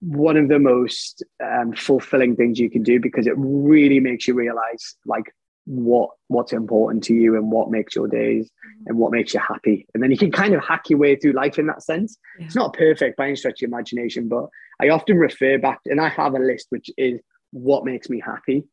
one 0.00 0.36
of 0.36 0.48
the 0.48 0.58
most 0.58 1.22
um, 1.42 1.72
fulfilling 1.72 2.36
things 2.36 2.58
you 2.58 2.70
can 2.70 2.82
do 2.82 2.98
because 3.00 3.26
it 3.26 3.34
really 3.36 4.00
makes 4.00 4.26
you 4.26 4.34
realize 4.34 4.96
like 5.06 5.34
what 5.66 6.10
what's 6.28 6.52
important 6.52 7.04
to 7.04 7.14
you 7.14 7.36
and 7.36 7.50
what 7.50 7.70
makes 7.70 7.94
your 7.94 8.08
days 8.08 8.46
mm-hmm. 8.46 8.84
and 8.86 8.98
what 8.98 9.12
makes 9.12 9.34
you 9.34 9.40
happy. 9.40 9.86
And 9.94 10.02
then 10.02 10.10
you 10.10 10.16
can 10.16 10.32
kind 10.32 10.54
of 10.54 10.64
hack 10.64 10.88
your 10.88 10.98
way 10.98 11.16
through 11.16 11.32
life 11.32 11.58
in 11.58 11.66
that 11.66 11.82
sense. 11.82 12.16
Yeah. 12.38 12.46
it's 12.46 12.56
not 12.56 12.74
perfect 12.74 13.16
by 13.16 13.26
any 13.26 13.36
stretch 13.36 13.62
of 13.62 13.68
imagination 13.68 14.28
but 14.28 14.46
i 14.80 14.88
often 14.88 15.18
refer 15.18 15.58
back 15.58 15.80
and 15.86 16.00
i 16.00 16.08
have 16.08 16.34
a 16.34 16.38
list 16.38 16.66
which 16.70 16.90
is 16.96 17.20
what 17.52 17.84
makes 17.84 18.08
me 18.08 18.20
happy. 18.24 18.64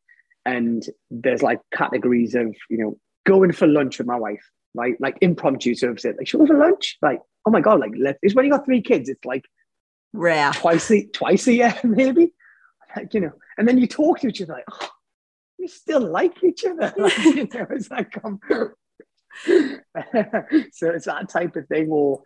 And 0.46 0.82
there's 1.10 1.42
like 1.42 1.60
categories 1.74 2.34
of 2.34 2.54
you 2.70 2.78
know 2.78 2.98
going 3.26 3.52
for 3.52 3.66
lunch 3.66 3.98
with 3.98 4.06
my 4.06 4.16
wife 4.16 4.44
right? 4.74 4.94
Like 5.00 5.18
impromptu 5.20 5.74
services 5.74 6.14
like 6.16 6.26
should 6.26 6.40
we 6.40 6.46
go 6.46 6.54
for 6.54 6.58
lunch? 6.58 6.96
Like 7.02 7.20
oh 7.46 7.50
my 7.50 7.60
god 7.60 7.80
like 7.80 7.92
let 7.98 8.18
it's 8.22 8.34
when 8.34 8.44
you 8.44 8.50
got 8.50 8.64
three 8.64 8.82
kids 8.82 9.08
it's 9.08 9.24
like 9.24 9.44
rare. 10.12 10.52
twice 10.52 10.90
a 10.90 11.06
twice 11.06 11.46
a 11.46 11.54
year 11.54 11.74
maybe? 11.84 12.32
Like 12.96 13.12
you 13.14 13.20
know 13.20 13.32
and 13.56 13.66
then 13.66 13.78
you 13.78 13.86
talk 13.86 14.20
to 14.20 14.28
each 14.28 14.40
other 14.40 14.54
like 14.54 14.64
oh, 14.70 14.88
we 15.68 15.72
still 15.72 16.10
like 16.10 16.42
each 16.42 16.64
other. 16.64 16.92
Like, 16.96 17.18
you 17.18 17.48
know, 17.52 17.66
it's 17.70 17.90
like, 17.90 18.18
um, 18.24 18.40
so 20.72 20.90
it's 20.90 21.04
that 21.04 21.28
type 21.28 21.56
of 21.56 21.66
thing, 21.68 21.88
or 21.90 22.22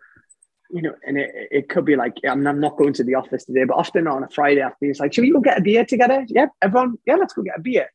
you 0.71 0.81
know, 0.81 0.93
and 1.05 1.17
it, 1.17 1.29
it 1.51 1.69
could 1.69 1.85
be 1.85 1.95
like, 1.95 2.13
I'm, 2.27 2.47
I'm 2.47 2.59
not 2.59 2.77
going 2.77 2.93
to 2.93 3.03
the 3.03 3.15
office 3.15 3.45
today, 3.45 3.65
but 3.65 3.75
often 3.75 4.07
on 4.07 4.23
a 4.23 4.29
Friday 4.29 4.61
afternoon, 4.61 4.91
it's 4.91 4.99
like, 4.99 5.13
should 5.13 5.21
we 5.21 5.31
go 5.31 5.39
get 5.39 5.59
a 5.59 5.61
beer 5.61 5.85
together? 5.85 6.25
Yeah, 6.27 6.47
everyone, 6.61 6.97
yeah, 7.05 7.15
let's 7.15 7.33
go 7.33 7.43
get 7.43 7.59
a 7.59 7.61
beer. 7.61 7.89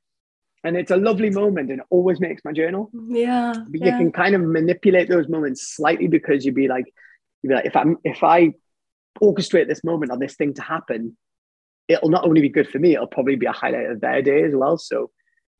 And 0.64 0.76
it's 0.76 0.90
a 0.90 0.96
lovely 0.96 1.30
moment 1.30 1.70
and 1.70 1.80
it 1.80 1.86
always 1.90 2.20
makes 2.20 2.44
my 2.44 2.52
journal. 2.52 2.90
Yeah. 3.08 3.54
But 3.68 3.80
yeah. 3.80 3.86
you 3.86 3.92
can 3.98 4.12
kind 4.12 4.34
of 4.34 4.42
manipulate 4.42 5.08
those 5.08 5.28
moments 5.28 5.74
slightly 5.74 6.08
because 6.08 6.44
you'd 6.44 6.54
be 6.54 6.68
like, 6.68 6.84
you'd 7.42 7.50
be 7.50 7.54
like, 7.54 7.66
if 7.66 7.76
I'm 7.76 7.96
if 8.04 8.22
I 8.22 8.52
orchestrate 9.22 9.68
this 9.68 9.82
moment 9.82 10.12
or 10.12 10.18
this 10.18 10.36
thing 10.36 10.54
to 10.54 10.62
happen, 10.62 11.16
it'll 11.88 12.10
not 12.10 12.24
only 12.24 12.40
be 12.40 12.48
good 12.48 12.68
for 12.68 12.78
me, 12.78 12.94
it'll 12.94 13.06
probably 13.06 13.36
be 13.36 13.46
a 13.46 13.52
highlight 13.52 13.86
of 13.86 14.00
their 14.00 14.22
day 14.22 14.42
as 14.42 14.54
well. 14.54 14.78
So 14.78 15.10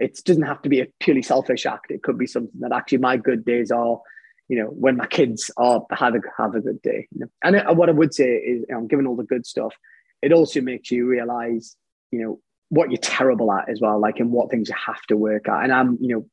it 0.00 0.22
doesn't 0.24 0.42
have 0.42 0.62
to 0.62 0.68
be 0.68 0.80
a 0.80 0.86
purely 1.00 1.22
selfish 1.22 1.66
act. 1.66 1.90
It 1.90 2.02
could 2.02 2.18
be 2.18 2.26
something 2.26 2.60
that 2.60 2.72
actually 2.72 2.98
my 2.98 3.16
good 3.16 3.44
days 3.44 3.70
are, 3.70 4.00
you 4.48 4.58
know, 4.58 4.66
when 4.66 4.96
my 4.96 5.06
kids 5.06 5.50
are 5.56 5.84
have 5.90 6.14
a 6.14 6.20
have 6.36 6.54
a 6.54 6.60
good 6.60 6.80
day. 6.82 7.08
You 7.12 7.20
know? 7.20 7.26
And 7.42 7.56
it, 7.56 7.76
what 7.76 7.88
I 7.88 7.92
would 7.92 8.14
say 8.14 8.36
is, 8.36 8.64
you 8.68 8.74
know, 8.74 8.82
given 8.82 9.06
all 9.06 9.16
the 9.16 9.24
good 9.24 9.46
stuff, 9.46 9.74
it 10.22 10.32
also 10.32 10.60
makes 10.60 10.90
you 10.90 11.06
realize, 11.06 11.76
you 12.10 12.20
know, 12.20 12.40
what 12.68 12.90
you're 12.90 12.98
terrible 12.98 13.52
at 13.52 13.68
as 13.68 13.80
well, 13.80 13.98
like 13.98 14.20
and 14.20 14.30
what 14.30 14.50
things 14.50 14.68
you 14.68 14.74
have 14.86 15.02
to 15.08 15.16
work 15.16 15.48
at. 15.48 15.64
And 15.64 15.72
I'm, 15.72 15.98
you 16.00 16.08
know, 16.08 16.26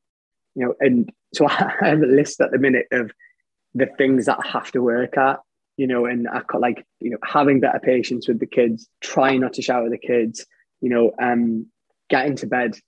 you 0.54 0.66
know, 0.66 0.74
and 0.80 1.10
so 1.34 1.46
I 1.48 1.72
have 1.80 2.02
a 2.02 2.06
list 2.06 2.40
at 2.40 2.52
the 2.52 2.58
minute 2.58 2.86
of 2.92 3.10
the 3.74 3.86
things 3.98 4.26
that 4.26 4.38
I 4.44 4.48
have 4.48 4.70
to 4.72 4.82
work 4.82 5.16
at. 5.16 5.40
You 5.76 5.86
know, 5.86 6.06
and 6.06 6.26
I 6.26 6.40
got 6.46 6.62
like, 6.62 6.86
you 7.00 7.10
know, 7.10 7.18
having 7.22 7.60
better 7.60 7.80
patience 7.80 8.28
with 8.28 8.40
the 8.40 8.46
kids, 8.46 8.88
trying 9.02 9.40
not 9.40 9.52
to 9.54 9.62
shout 9.62 9.84
at 9.84 9.90
the 9.90 9.98
kids, 9.98 10.46
you 10.80 10.88
know, 10.88 11.12
um, 11.20 11.66
getting 12.08 12.36
to 12.36 12.46
bed 12.46 12.78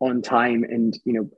on 0.00 0.22
time 0.22 0.64
and 0.64 0.98
you 1.04 1.12
know 1.12 1.30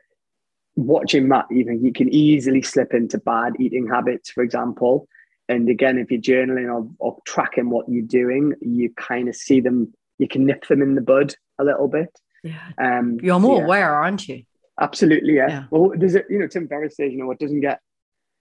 watching 0.77 1.29
that 1.29 1.47
even 1.51 1.85
you 1.85 1.93
can 1.93 2.09
easily 2.13 2.63
slip 2.63 2.95
into 2.95 3.19
bad 3.19 3.55
eating 3.59 3.87
habits 3.87 4.31
for 4.31 4.43
example. 4.43 5.07
And 5.49 5.69
again 5.69 5.99
if 5.99 6.11
you're 6.11 6.21
journaling 6.21 6.73
or, 6.73 6.89
or 6.99 7.19
tracking 7.27 7.71
what 7.71 7.89
you're 7.89 8.03
doing 8.03 8.55
you 8.61 8.91
kind 8.97 9.29
of 9.29 9.35
see 9.35 9.61
them 9.61 9.93
you 10.19 10.29
can 10.29 10.47
nip 10.47 10.67
them 10.67 10.83
in 10.83 10.95
the 10.95 11.01
bud 11.01 11.35
a 11.59 11.65
little 11.65 11.89
bit. 11.89 12.11
Yeah. 12.45 12.59
Um 12.79 13.19
you're 13.23 13.41
more 13.41 13.59
yeah. 13.59 13.65
aware 13.65 13.95
aren't 13.95 14.29
you? 14.29 14.45
Absolutely 14.81 15.35
yeah, 15.37 15.49
yeah. 15.49 15.65
well 15.71 15.93
there's 15.97 16.15
a 16.15 16.23
you 16.31 16.39
know 16.39 16.47
tim 16.47 16.69
ferriss 16.69 16.97
says 16.97 17.13
you 17.13 17.19
know 17.19 17.27
what 17.27 17.39
doesn't 17.39 17.61
get 17.61 17.81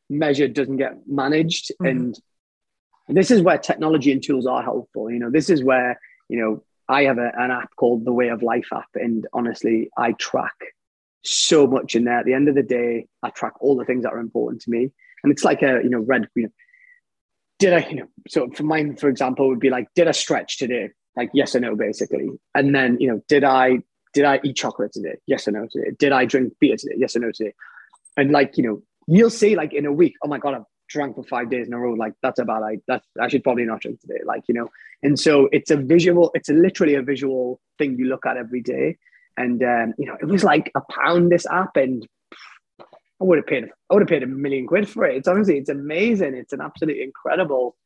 measured 0.09 0.53
doesn't 0.53 0.77
get 0.77 0.93
managed. 1.07 1.71
Mm-hmm. 1.81 1.87
and 1.87 2.21
this 3.09 3.31
is 3.31 3.41
where 3.41 3.57
technology 3.57 4.11
and 4.11 4.21
tools 4.21 4.45
are 4.45 4.61
helpful 4.61 5.11
you 5.11 5.19
know. 5.19 5.31
This 5.31 5.49
is 5.49 5.63
where 5.63 5.99
you 6.29 6.39
know 6.39 6.63
I 6.89 7.03
have 7.03 7.19
a, 7.19 7.31
an 7.37 7.51
app 7.51 7.75
called 7.75 8.03
the 8.03 8.11
Way 8.11 8.29
of 8.29 8.41
Life 8.41 8.67
app, 8.73 8.89
and 8.95 9.27
honestly, 9.31 9.89
I 9.95 10.13
track 10.13 10.55
so 11.23 11.67
much 11.67 11.95
in 11.95 12.05
there. 12.05 12.19
At 12.19 12.25
the 12.25 12.33
end 12.33 12.49
of 12.49 12.55
the 12.55 12.63
day, 12.63 13.05
I 13.21 13.29
track 13.29 13.53
all 13.61 13.77
the 13.77 13.85
things 13.85 14.03
that 14.03 14.11
are 14.13 14.19
important 14.19 14.61
to 14.63 14.71
me, 14.71 14.89
and 15.23 15.31
it's 15.31 15.43
like 15.43 15.61
a 15.61 15.79
you 15.83 15.89
know 15.89 15.99
red. 15.99 16.27
You 16.35 16.43
know, 16.43 16.49
did 17.59 17.73
I 17.73 17.87
you 17.87 17.95
know 17.97 18.07
so 18.27 18.49
for 18.49 18.63
mine 18.63 18.95
for 18.95 19.07
example 19.07 19.47
would 19.49 19.59
be 19.59 19.69
like 19.69 19.87
did 19.95 20.07
I 20.07 20.11
stretch 20.11 20.57
today? 20.57 20.89
Like 21.15 21.29
yes 21.33 21.55
or 21.55 21.59
no, 21.59 21.75
basically, 21.75 22.29
and 22.55 22.73
then 22.73 22.97
you 22.99 23.07
know 23.07 23.21
did 23.27 23.43
I 23.43 23.79
did 24.13 24.25
I 24.25 24.39
eat 24.43 24.55
chocolate 24.55 24.91
today? 24.91 25.17
Yes 25.27 25.47
or 25.47 25.51
no 25.51 25.67
today. 25.71 25.91
Did 25.97 26.11
I 26.11 26.25
drink 26.25 26.53
beer 26.59 26.75
today? 26.75 26.95
Yes 26.97 27.15
or 27.15 27.19
no 27.19 27.31
today. 27.31 27.53
And 28.17 28.31
like 28.31 28.57
you 28.57 28.63
know, 28.63 28.81
you'll 29.07 29.29
see 29.29 29.55
like 29.55 29.73
in 29.73 29.85
a 29.85 29.93
week, 29.93 30.15
oh 30.23 30.27
my 30.27 30.39
god, 30.39 30.55
I've 30.55 30.65
drank 30.89 31.15
for 31.15 31.23
five 31.23 31.49
days 31.49 31.67
in 31.67 31.73
a 31.73 31.79
row. 31.79 31.93
Like 31.93 32.13
that's 32.21 32.39
a 32.39 32.45
bad 32.45 32.63
idea. 32.63 32.81
That 32.87 33.03
I 33.19 33.27
should 33.27 33.43
probably 33.43 33.65
not 33.65 33.81
drink 33.81 34.01
today. 34.01 34.19
Like 34.25 34.43
you 34.47 34.55
know, 34.55 34.69
and 35.01 35.19
so 35.19 35.47
it's 35.51 35.71
a 35.71 35.77
visual. 35.77 36.31
It's 36.33 36.49
a 36.49 36.53
literally 36.53 36.95
a 36.95 37.01
visual 37.01 37.61
thing 37.77 37.97
you 37.97 38.05
look 38.05 38.25
at 38.25 38.37
every 38.37 38.61
day. 38.61 38.97
And 39.37 39.63
um, 39.63 39.93
you 39.97 40.05
know, 40.05 40.17
it 40.19 40.25
was 40.25 40.43
like 40.43 40.71
a 40.75 40.81
pound 40.91 41.31
this 41.31 41.45
app, 41.45 41.77
and 41.77 42.05
I 42.81 43.23
would 43.23 43.37
have 43.37 43.47
paid. 43.47 43.65
I 43.89 43.93
would 43.93 44.01
have 44.01 44.09
paid 44.09 44.23
a 44.23 44.27
million 44.27 44.67
quid 44.67 44.89
for 44.89 45.05
it. 45.05 45.15
It's 45.15 45.27
honestly, 45.27 45.57
it's 45.57 45.69
amazing. 45.69 46.35
It's 46.35 46.53
an 46.53 46.61
absolutely 46.61 47.03
incredible 47.03 47.77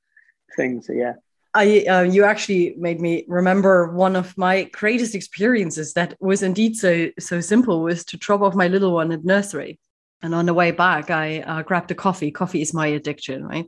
thing. 0.55 0.81
So 0.81 0.93
yeah. 0.93 1.13
I, 1.55 1.85
uh, 1.85 2.01
you 2.01 2.23
actually 2.23 2.73
made 2.79 2.99
me 2.99 3.25
remember 3.27 3.93
one 3.93 4.15
of 4.15 4.35
my 4.39 4.63
greatest 4.63 5.13
experiences 5.13 5.93
that 5.93 6.17
was 6.19 6.41
indeed 6.41 6.75
so 6.75 7.09
so 7.19 7.41
simple 7.41 7.83
was 7.83 8.03
to 8.05 8.17
drop 8.17 8.41
off 8.41 8.55
my 8.55 8.67
little 8.67 8.91
one 8.91 9.11
at 9.11 9.23
nursery 9.23 9.79
and 10.23 10.33
on 10.33 10.45
the 10.45 10.53
way 10.53 10.71
back, 10.71 11.11
I 11.11 11.41
uh, 11.41 11.61
grabbed 11.61 11.91
a 11.91 11.95
coffee. 11.95 12.31
Coffee 12.31 12.61
is 12.61 12.73
my 12.73 12.87
addiction, 12.87 13.45
right? 13.45 13.67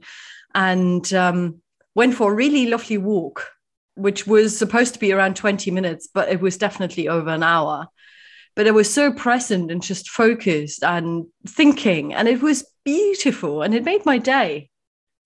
And 0.56 1.14
um, 1.14 1.62
went 1.94 2.16
for 2.16 2.32
a 2.32 2.36
really 2.36 2.68
lovely 2.68 2.98
walk, 2.98 3.50
which 3.96 4.26
was 4.26 4.58
supposed 4.58 4.94
to 4.94 5.00
be 5.00 5.12
around 5.12 5.36
20 5.36 5.70
minutes, 5.70 6.08
but 6.12 6.30
it 6.30 6.40
was 6.40 6.58
definitely 6.58 7.10
over 7.10 7.30
an 7.30 7.44
hour. 7.44 7.88
But 8.56 8.68
I 8.68 8.72
was 8.72 8.92
so 8.92 9.12
present 9.12 9.70
and 9.70 9.84
just 9.84 10.10
focused 10.10 10.82
and 10.82 11.26
thinking, 11.46 12.14
and 12.14 12.30
it 12.30 12.42
was 12.42 12.66
beautiful 12.86 13.62
and 13.62 13.76
it 13.76 13.84
made 13.84 14.06
my 14.06 14.18
day. 14.18 14.70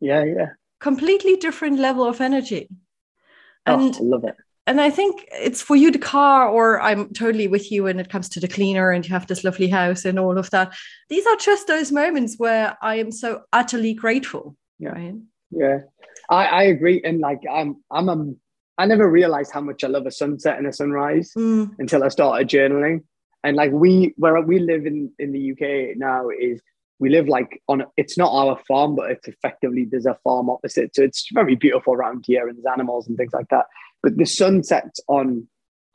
Yeah, 0.01 0.23
yeah. 0.23 0.47
Completely 0.79 1.35
different 1.35 1.77
level 1.77 2.05
of 2.05 2.21
energy. 2.21 2.69
Oh, 3.67 3.73
and 3.73 3.95
I 3.95 3.99
love 4.01 4.23
it 4.23 4.35
and 4.69 4.79
I 4.79 4.91
think 4.91 5.27
it's 5.31 5.63
for 5.63 5.75
you 5.75 5.89
the 5.89 5.97
car, 5.97 6.47
or 6.47 6.79
I'm 6.79 7.11
totally 7.11 7.47
with 7.47 7.71
you 7.71 7.85
when 7.85 7.99
it 7.99 8.11
comes 8.11 8.29
to 8.29 8.39
the 8.39 8.47
cleaner 8.47 8.91
and 8.91 9.03
you 9.03 9.11
have 9.11 9.25
this 9.25 9.43
lovely 9.43 9.67
house 9.67 10.05
and 10.05 10.19
all 10.19 10.37
of 10.37 10.51
that. 10.51 10.75
These 11.09 11.25
are 11.25 11.35
just 11.37 11.65
those 11.65 11.91
moments 11.91 12.35
where 12.37 12.77
I 12.79 12.97
am 12.97 13.11
so 13.11 13.41
utterly 13.51 13.95
grateful. 13.95 14.55
Yeah. 14.77 14.89
Right? 14.89 15.15
Yeah. 15.49 15.79
I, 16.29 16.45
I 16.45 16.63
agree. 16.65 17.01
And 17.03 17.19
like 17.19 17.39
I'm 17.51 17.77
I'm 17.89 18.09
a 18.09 18.31
I 18.77 18.85
never 18.85 19.09
realized 19.09 19.51
how 19.51 19.61
much 19.61 19.83
I 19.83 19.87
love 19.87 20.05
a 20.05 20.11
sunset 20.11 20.59
and 20.59 20.67
a 20.67 20.71
sunrise 20.71 21.31
mm. 21.35 21.71
until 21.79 22.03
I 22.03 22.09
started 22.09 22.47
journaling. 22.47 23.03
And 23.43 23.57
like 23.57 23.71
we 23.71 24.13
where 24.17 24.39
we 24.39 24.59
live 24.59 24.85
in 24.85 25.11
in 25.17 25.31
the 25.31 25.51
UK 25.51 25.97
now 25.97 26.29
is 26.29 26.61
we 26.99 27.09
live 27.09 27.27
like 27.27 27.59
on 27.67 27.85
it's 27.97 28.19
not 28.19 28.31
our 28.31 28.59
farm, 28.67 28.95
but 28.95 29.09
it's 29.09 29.27
effectively 29.27 29.87
there's 29.89 30.05
a 30.05 30.19
farm 30.23 30.47
opposite. 30.47 30.95
So 30.95 31.01
it's 31.01 31.27
very 31.33 31.55
beautiful 31.55 31.95
around 31.95 32.25
here 32.27 32.47
and 32.47 32.55
there's 32.55 32.71
animals 32.71 33.07
and 33.07 33.17
things 33.17 33.33
like 33.33 33.49
that 33.49 33.65
but 34.01 34.17
the 34.17 34.25
sun 34.25 34.63
sets 34.63 34.99
on 35.07 35.47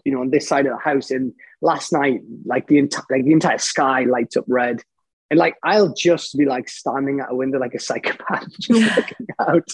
you 0.05 0.13
know 0.13 0.21
on 0.21 0.31
this 0.31 0.47
side 0.47 0.67
of 0.67 0.73
the 0.73 0.79
house 0.79 1.11
and 1.11 1.33
last 1.61 1.93
night 1.93 2.21
like 2.45 2.67
the 2.69 2.79
entire 2.79 3.05
like 3.11 3.25
the 3.25 3.33
entire 3.33 3.59
sky 3.59 4.05
lights 4.05 4.37
up 4.37 4.45
red. 4.49 4.83
And 5.31 5.39
like 5.39 5.57
I'll 5.65 5.93
just 5.95 6.37
be 6.37 6.45
like 6.45 6.69
standing 6.69 7.21
at 7.21 7.31
a 7.31 7.35
window 7.35 7.59
like 7.59 7.75
a 7.75 7.81
psychopath 7.81 8.47
just 8.61 8.97
looking 8.97 9.27
out. 9.41 9.69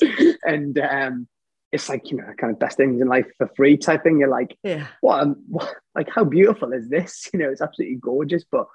And 0.45 0.79
um 0.79 1.29
it's 1.73 1.89
like 1.89 2.11
you 2.11 2.17
know 2.17 2.25
kind 2.39 2.53
of 2.53 2.59
best 2.59 2.77
things 2.77 3.01
in 3.01 3.09
life 3.09 3.27
for 3.37 3.51
free 3.57 3.77
type 3.77 4.05
thing. 4.05 4.21
You're 4.21 4.29
like 4.29 4.57
yeah. 4.63 4.87
what, 5.01 5.21
um, 5.21 5.43
what 5.49 5.75
like 5.95 6.09
how 6.09 6.25
beautiful 6.25 6.73
is 6.73 6.89
this? 6.89 7.29
You 7.33 7.41
know 7.41 7.51
it's 7.51 7.61
absolutely 7.61 7.97
gorgeous. 7.97 8.45
But 8.51 8.67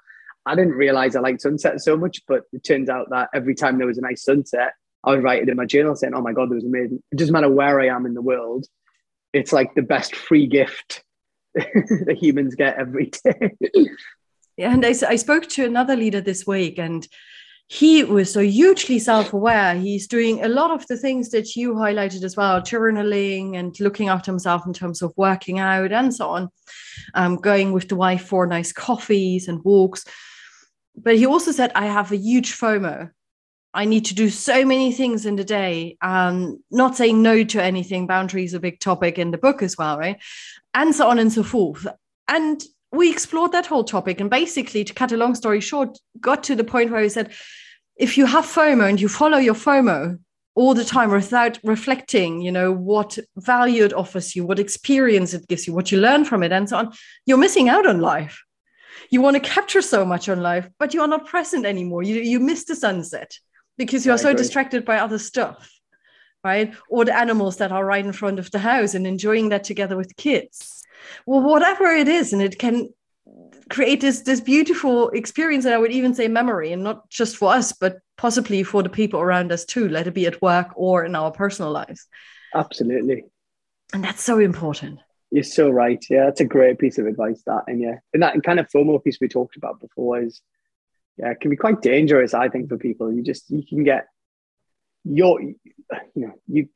I 0.44 0.54
didn't 0.54 0.74
realize 0.74 1.16
I 1.16 1.20
liked 1.20 1.40
sunset 1.40 1.80
so 1.80 1.96
much 1.96 2.20
but 2.28 2.42
it 2.52 2.62
turns 2.62 2.88
out 2.88 3.08
that 3.10 3.30
every 3.34 3.54
time 3.54 3.78
there 3.78 3.86
was 3.86 3.98
a 3.98 4.02
nice 4.02 4.22
sunset 4.22 4.74
I 5.02 5.10
would 5.10 5.22
write 5.22 5.42
it 5.42 5.48
in 5.48 5.56
my 5.56 5.64
journal 5.64 5.96
saying 5.96 6.14
oh 6.14 6.20
my 6.20 6.32
god 6.32 6.52
it 6.52 6.54
was 6.54 6.64
amazing 6.64 7.02
it 7.10 7.18
doesn't 7.18 7.32
matter 7.32 7.50
where 7.50 7.80
I 7.80 7.88
am 7.88 8.06
in 8.06 8.14
the 8.14 8.22
world 8.22 8.66
it's 9.36 9.52
like 9.52 9.74
the 9.74 9.82
best 9.82 10.16
free 10.16 10.46
gift 10.46 11.04
that 11.54 12.16
humans 12.20 12.54
get 12.54 12.78
every 12.78 13.10
day. 13.24 13.50
yeah, 14.56 14.72
and 14.72 14.84
I, 14.84 14.94
I 15.08 15.16
spoke 15.16 15.46
to 15.50 15.64
another 15.64 15.96
leader 15.96 16.20
this 16.20 16.46
week, 16.46 16.78
and 16.78 17.06
he 17.68 18.04
was 18.04 18.32
so 18.32 18.40
hugely 18.40 18.98
self-aware. 18.98 19.74
He's 19.74 20.06
doing 20.06 20.44
a 20.44 20.48
lot 20.48 20.70
of 20.70 20.86
the 20.86 20.96
things 20.96 21.30
that 21.30 21.56
you 21.56 21.74
highlighted 21.74 22.22
as 22.22 22.36
well, 22.36 22.60
journaling 22.60 23.56
and 23.56 23.78
looking 23.80 24.08
after 24.08 24.30
himself 24.30 24.66
in 24.66 24.72
terms 24.72 25.02
of 25.02 25.12
working 25.16 25.58
out 25.58 25.92
and 25.92 26.14
so 26.14 26.28
on. 26.28 26.48
Um, 27.14 27.36
going 27.36 27.72
with 27.72 27.88
the 27.88 27.96
wife 27.96 28.24
for 28.26 28.46
nice 28.46 28.72
coffees 28.72 29.48
and 29.48 29.64
walks. 29.64 30.04
But 30.96 31.16
he 31.16 31.26
also 31.26 31.50
said, 31.50 31.72
I 31.74 31.86
have 31.86 32.12
a 32.12 32.16
huge 32.16 32.52
FOMO. 32.52 33.10
I 33.76 33.84
need 33.84 34.06
to 34.06 34.14
do 34.14 34.30
so 34.30 34.64
many 34.64 34.90
things 34.90 35.26
in 35.26 35.36
the 35.36 35.44
day. 35.44 35.98
Um, 36.00 36.64
not 36.70 36.96
saying 36.96 37.20
no 37.22 37.44
to 37.44 37.62
anything. 37.62 38.06
Boundaries 38.06 38.54
a 38.54 38.58
big 38.58 38.80
topic 38.80 39.18
in 39.18 39.30
the 39.30 39.38
book 39.38 39.62
as 39.62 39.76
well, 39.76 39.98
right? 39.98 40.16
And 40.72 40.94
so 40.94 41.08
on 41.08 41.18
and 41.18 41.30
so 41.30 41.42
forth. 41.42 41.86
And 42.26 42.64
we 42.90 43.10
explored 43.10 43.52
that 43.52 43.66
whole 43.66 43.84
topic. 43.84 44.18
And 44.18 44.30
basically, 44.30 44.82
to 44.84 44.94
cut 44.94 45.12
a 45.12 45.18
long 45.18 45.34
story 45.34 45.60
short, 45.60 45.98
got 46.18 46.42
to 46.44 46.56
the 46.56 46.64
point 46.64 46.90
where 46.90 47.02
we 47.02 47.10
said, 47.10 47.34
if 47.96 48.16
you 48.16 48.24
have 48.24 48.46
FOMO 48.46 48.88
and 48.88 48.98
you 48.98 49.08
follow 49.08 49.36
your 49.36 49.54
FOMO 49.54 50.18
all 50.54 50.72
the 50.72 50.84
time 50.84 51.10
without 51.10 51.58
reflecting, 51.62 52.40
you 52.40 52.50
know, 52.50 52.72
what 52.72 53.18
value 53.36 53.84
it 53.84 53.92
offers 53.92 54.34
you, 54.34 54.46
what 54.46 54.58
experience 54.58 55.34
it 55.34 55.46
gives 55.48 55.66
you, 55.66 55.74
what 55.74 55.92
you 55.92 55.98
learn 55.98 56.24
from 56.24 56.42
it, 56.42 56.50
and 56.50 56.68
so 56.68 56.78
on, 56.78 56.92
you're 57.26 57.36
missing 57.36 57.68
out 57.68 57.86
on 57.86 58.00
life. 58.00 58.42
you 59.10 59.20
want 59.20 59.34
to 59.34 59.40
capture 59.40 59.82
so 59.82 60.04
much 60.04 60.28
on 60.28 60.40
life, 60.40 60.68
but 60.78 60.94
you 60.94 61.00
are 61.00 61.08
not 61.08 61.26
present 61.26 61.66
anymore. 61.66 62.02
You 62.02 62.16
you 62.16 62.40
miss 62.40 62.64
the 62.64 62.74
sunset 62.74 63.38
because 63.76 64.06
you 64.06 64.12
are 64.12 64.18
so 64.18 64.32
distracted 64.32 64.84
by 64.84 64.98
other 64.98 65.18
stuff, 65.18 65.70
right? 66.44 66.74
Or 66.88 67.04
the 67.04 67.16
animals 67.16 67.56
that 67.58 67.72
are 67.72 67.84
right 67.84 68.04
in 68.04 68.12
front 68.12 68.38
of 68.38 68.50
the 68.50 68.58
house 68.58 68.94
and 68.94 69.06
enjoying 69.06 69.50
that 69.50 69.64
together 69.64 69.96
with 69.96 70.16
kids. 70.16 70.82
Well, 71.26 71.42
whatever 71.42 71.86
it 71.86 72.08
is, 72.08 72.32
and 72.32 72.42
it 72.42 72.58
can 72.58 72.88
create 73.68 74.00
this 74.00 74.20
this 74.20 74.40
beautiful 74.40 75.08
experience 75.08 75.64
and 75.64 75.74
i 75.74 75.78
would 75.78 75.90
even 75.90 76.14
say 76.14 76.28
memory 76.28 76.72
and 76.72 76.84
not 76.84 77.10
just 77.10 77.36
for 77.36 77.52
us 77.52 77.72
but 77.72 77.98
possibly 78.16 78.62
for 78.62 78.80
the 78.80 78.88
people 78.88 79.18
around 79.18 79.50
us 79.50 79.64
too 79.64 79.88
let 79.88 80.06
it 80.06 80.14
be 80.14 80.24
at 80.24 80.40
work 80.40 80.68
or 80.76 81.04
in 81.04 81.16
our 81.16 81.32
personal 81.32 81.72
lives 81.72 82.06
absolutely. 82.54 83.24
And 83.92 84.02
that's 84.02 84.22
so 84.22 84.38
important. 84.38 84.98
You're 85.30 85.44
so 85.44 85.70
right. 85.70 86.04
Yeah 86.10 86.24
that's 86.24 86.40
a 86.40 86.44
great 86.44 86.78
piece 86.78 86.98
of 86.98 87.06
advice 87.06 87.42
that 87.46 87.64
and 87.66 87.80
yeah 87.80 87.98
and 88.12 88.22
that 88.22 88.42
kind 88.42 88.58
of 88.58 88.68
FOMO 88.70 89.02
piece 89.02 89.18
we 89.20 89.28
talked 89.28 89.56
about 89.56 89.80
before 89.80 90.20
is 90.20 90.40
yeah 91.18 91.30
it 91.30 91.40
can 91.40 91.50
be 91.50 91.56
quite 91.56 91.80
dangerous 91.82 92.34
i 92.34 92.48
think 92.48 92.68
for 92.68 92.76
people 92.76 93.12
you 93.12 93.22
just 93.22 93.50
you 93.50 93.64
can 93.66 93.84
get 93.84 94.06
your 95.04 95.40
you 95.40 95.56
know 96.14 96.32
you 96.48 96.68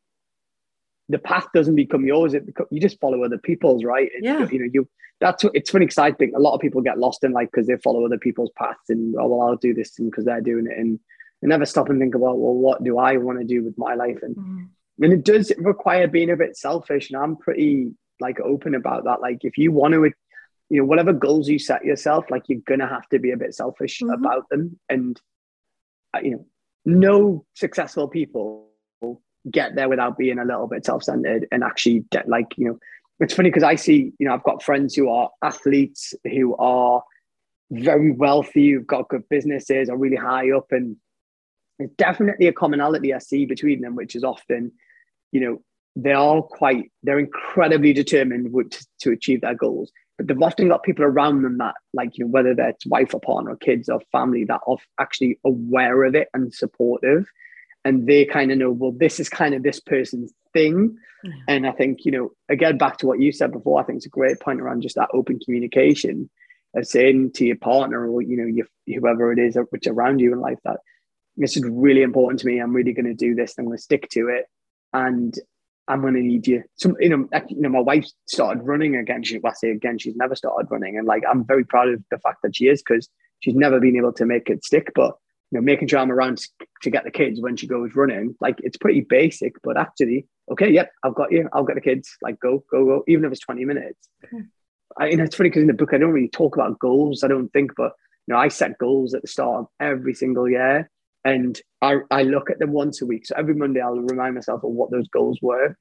the 1.11 1.19
path 1.19 1.47
doesn't 1.53 1.75
become 1.75 2.07
yours. 2.07 2.35
It 2.35 2.47
become, 2.47 2.67
you 2.71 2.81
just 2.81 3.01
follow 3.01 3.25
other 3.25 3.39
people's, 3.39 3.85
right? 3.85 4.11
Yeah. 4.21 4.47
You 4.51 4.61
know, 4.61 4.71
you 4.73 4.89
that's 5.21 5.45
what 5.45 5.55
it's 5.55 5.71
funny 5.71 5.85
because 5.85 5.99
I 5.99 6.13
think 6.13 6.35
a 6.35 6.41
lot 6.41 6.55
of 6.55 6.61
people 6.61 6.81
get 6.81 6.99
lost 6.99 7.25
in 7.25 7.33
like 7.33 7.51
because 7.51 7.67
they 7.67 7.77
follow 7.77 8.07
other 8.07 8.17
people's 8.17 8.51
paths 8.57 8.89
and 8.89 9.15
oh 9.19 9.27
well 9.27 9.49
I'll 9.49 9.57
do 9.57 9.75
this 9.75 9.91
because 9.99 10.25
they're 10.25 10.41
doing 10.41 10.67
it 10.67 10.79
and 10.79 10.99
they 11.43 11.49
never 11.49 11.67
stop 11.67 11.91
and 11.91 12.01
think 12.01 12.15
about 12.15 12.39
well 12.39 12.55
what 12.55 12.83
do 12.83 12.97
I 12.99 13.19
want 13.19 13.39
to 13.39 13.45
do 13.45 13.63
with 13.63 13.77
my 13.77 13.95
life 13.95 14.21
and 14.23 14.35
mm. 14.35 14.69
and 15.01 15.13
it 15.13 15.25
does 15.25 15.53
require 15.59 16.09
being 16.09 16.31
a 16.31 16.37
bit 16.37 16.57
selfish 16.57 17.11
and 17.11 17.23
I'm 17.23 17.37
pretty 17.37 17.93
like 18.19 18.41
open 18.41 18.75
about 18.75 19.05
that. 19.05 19.21
Like 19.21 19.45
if 19.45 19.59
you 19.59 19.73
want 19.73 19.93
to 19.93 20.11
you 20.71 20.79
know 20.79 20.87
whatever 20.87 21.13
goals 21.13 21.49
you 21.49 21.59
set 21.59 21.85
yourself 21.85 22.25
like 22.31 22.45
you're 22.49 22.61
gonna 22.67 22.89
have 22.89 23.07
to 23.09 23.19
be 23.19 23.33
a 23.33 23.37
bit 23.37 23.55
selfish 23.55 24.01
mm-hmm. 24.01 24.13
about 24.15 24.49
them 24.49 24.79
and 24.89 25.21
uh, 26.15 26.21
you 26.23 26.31
know 26.31 26.47
no 26.87 27.45
successful 27.55 28.09
people 28.09 28.69
get 29.51 29.75
there 29.75 29.89
without 29.89 30.17
being 30.17 30.39
a 30.39 30.45
little 30.45 30.67
bit 30.67 30.85
self-centered 30.85 31.47
and 31.51 31.65
actually 31.65 32.05
get 32.11 32.29
like 32.29 32.47
you 32.57 32.67
know 32.67 32.79
it's 33.19 33.35
funny 33.35 33.51
because 33.51 33.63
i 33.63 33.75
see 33.75 34.13
you 34.19 34.27
know 34.27 34.33
i've 34.33 34.45
got 34.45 34.63
friends 34.63 34.95
who 34.95 35.09
are 35.09 35.31
athletes 35.43 36.15
who 36.25 36.55
are 36.57 37.03
very 37.71 38.11
wealthy 38.11 38.71
who've 38.71 38.87
got 38.87 39.09
good 39.09 39.29
businesses 39.29 39.89
are 39.89 39.97
really 39.97 40.17
high 40.17 40.51
up 40.51 40.67
and 40.71 40.97
there's 41.79 41.91
definitely 41.97 42.47
a 42.47 42.53
commonality 42.53 43.15
i 43.15 43.19
see 43.19 43.47
between 43.47 43.81
them 43.81 43.95
which 43.95 44.15
is 44.15 44.25
often 44.25 44.71
you 45.33 45.41
know 45.41 45.63
they 45.97 46.13
are 46.13 46.23
all 46.23 46.43
quite 46.43 46.91
they're 47.03 47.19
incredibly 47.19 47.93
determined 47.93 48.53
to, 48.71 48.87
to 49.01 49.11
achieve 49.11 49.41
their 49.41 49.55
goals 49.55 49.91
but 50.17 50.27
they've 50.27 50.43
often 50.43 50.69
got 50.69 50.83
people 50.83 51.05
around 51.05 51.43
them 51.43 51.59
that 51.59 51.75
like 51.95 52.17
you 52.17 52.25
know 52.25 52.31
whether 52.31 52.55
that's 52.55 52.87
wife 52.87 53.13
or 53.15 53.21
partner 53.21 53.53
or 53.53 53.57
kids 53.57 53.89
or 53.89 54.01
family 54.13 54.45
that 54.45 54.61
are 54.67 54.77
actually 55.01 55.39
aware 55.45 56.05
of 56.05 56.15
it 56.15 56.29
and 56.35 56.55
supportive 56.55 57.27
and 57.85 58.07
they 58.07 58.25
kind 58.25 58.53
of 58.53 58.59
know, 58.59 58.71
well, 58.71 58.93
this 58.93 59.21
is 59.21 59.29
kind 59.29 59.55
of 59.55 59.63
this 59.63 59.81
person's 59.81 60.33
thing. 60.53 60.97
Yeah. 61.25 61.33
And 61.49 61.67
I 61.67 61.73
think, 61.73 62.05
you 62.05 62.13
know, 62.13 62.31
again, 62.49 62.79
back 62.79 62.99
to 62.99 63.07
what 63.07 63.21
you 63.21 63.33
said 63.33 63.53
before, 63.53 63.81
I 63.81 63.85
think 63.85 63.99
it's 63.99 64.07
a 64.07 64.11
great 64.11 64.41
point 64.41 64.61
around 64.61 64.83
just 64.83 64.97
that 64.97 65.09
open 65.15 65.39
communication 65.39 66.29
of 66.77 66.87
saying 66.87 67.33
to 67.33 67.47
your 67.47 67.57
partner 67.57 68.09
or, 68.09 68.23
you 68.23 68.37
know, 68.37 68.47
your, 68.47 68.67
whoever 68.87 69.33
it 69.33 69.39
is 69.39 69.57
which 69.71 69.87
around 69.87 70.21
you 70.21 70.33
in 70.33 70.41
life 70.41 70.59
that 70.65 70.81
this 71.37 71.57
is 71.57 71.65
really 71.67 72.03
important 72.03 72.41
to 72.41 72.47
me. 72.47 72.59
I'm 72.59 72.75
really 72.75 72.93
going 72.93 73.07
to 73.07 73.15
do 73.15 73.35
this. 73.35 73.55
I'm 73.59 73.65
going 73.65 73.77
to 73.77 73.83
stick 73.83 74.09
to 74.11 74.29
it. 74.29 74.47
And 74.93 75.35
I'm 75.89 76.03
going 76.03 76.15
to 76.15 76.21
need 76.21 76.47
you. 76.47 76.63
Some, 76.77 76.97
you 77.01 77.09
know, 77.09 77.29
you 77.49 77.61
know, 77.61 77.69
my 77.69 77.81
wife 77.81 78.07
started 78.27 78.63
running 78.63 78.97
again. 78.97 79.23
She, 79.23 79.39
well, 79.39 79.53
I 79.53 79.55
say 79.55 79.71
again, 79.71 79.99
she's 79.99 80.17
never 80.17 80.37
started 80.37 80.71
running, 80.71 80.97
and 80.97 81.07
like 81.07 81.23
I'm 81.29 81.45
very 81.45 81.65
proud 81.65 81.89
of 81.89 82.03
the 82.11 82.19
fact 82.19 82.39
that 82.43 82.57
she 82.57 82.69
is 82.69 82.83
because 82.83 83.09
she's 83.41 83.55
never 83.55 83.81
been 83.81 83.97
able 83.97 84.13
to 84.15 84.27
make 84.27 84.49
it 84.49 84.65
stick. 84.65 84.93
But 84.95 85.17
you 85.51 85.59
know, 85.59 85.63
making 85.63 85.89
sure 85.89 85.99
I'm 85.99 86.13
around 86.13 86.41
to 86.83 86.91
get 86.91 87.05
the 87.05 87.11
kids 87.11 87.41
when 87.41 87.57
she 87.57 87.67
goes 87.67 87.95
running. 87.95 88.37
Like 88.41 88.61
it's 88.63 88.77
pretty 88.77 89.01
basic, 89.01 89.55
but 89.63 89.77
actually, 89.77 90.27
okay, 90.51 90.71
yep, 90.71 90.91
I've 91.03 91.15
got 91.15 91.33
you. 91.33 91.49
I'll 91.53 91.65
get 91.65 91.75
the 91.75 91.81
kids. 91.81 92.17
Like 92.23 92.39
go, 92.39 92.63
go, 92.71 92.85
go. 92.85 93.05
Even 93.09 93.25
if 93.25 93.33
it's 93.33 93.41
20 93.41 93.65
minutes. 93.65 94.09
Okay. 94.25 94.45
I, 94.99 95.09
you 95.09 95.17
know, 95.17 95.25
it's 95.25 95.37
funny 95.37 95.51
because 95.51 95.63
in 95.63 95.69
the 95.69 95.75
book 95.75 95.95
I 95.95 95.99
don't 95.99 96.13
really 96.13 96.29
talk 96.29 96.57
about 96.57 96.79
goals. 96.79 97.23
I 97.25 97.29
don't 97.29 97.49
think, 97.49 97.73
but 97.77 97.93
you 98.27 98.35
know, 98.35 98.41
I 98.41 98.49
set 98.49 98.79
goals 98.79 99.15
at 99.15 99.23
the 99.23 99.29
start 99.29 99.61
of 99.61 99.67
every 99.81 100.15
single 100.15 100.49
year, 100.49 100.91
and 101.25 101.61
I 101.83 101.97
I 102.11 102.23
look 102.23 102.51
at 102.51 102.59
them 102.59 102.73
once 102.73 103.03
a 103.03 103.07
week. 103.07 103.27
So 103.27 103.35
every 103.37 103.55
Monday 103.55 103.81
I'll 103.81 103.97
remind 103.97 104.35
myself 104.35 104.65
of 104.65 104.71
what 104.71 104.91
those 104.91 105.09
goals 105.09 105.39
were. 105.43 105.77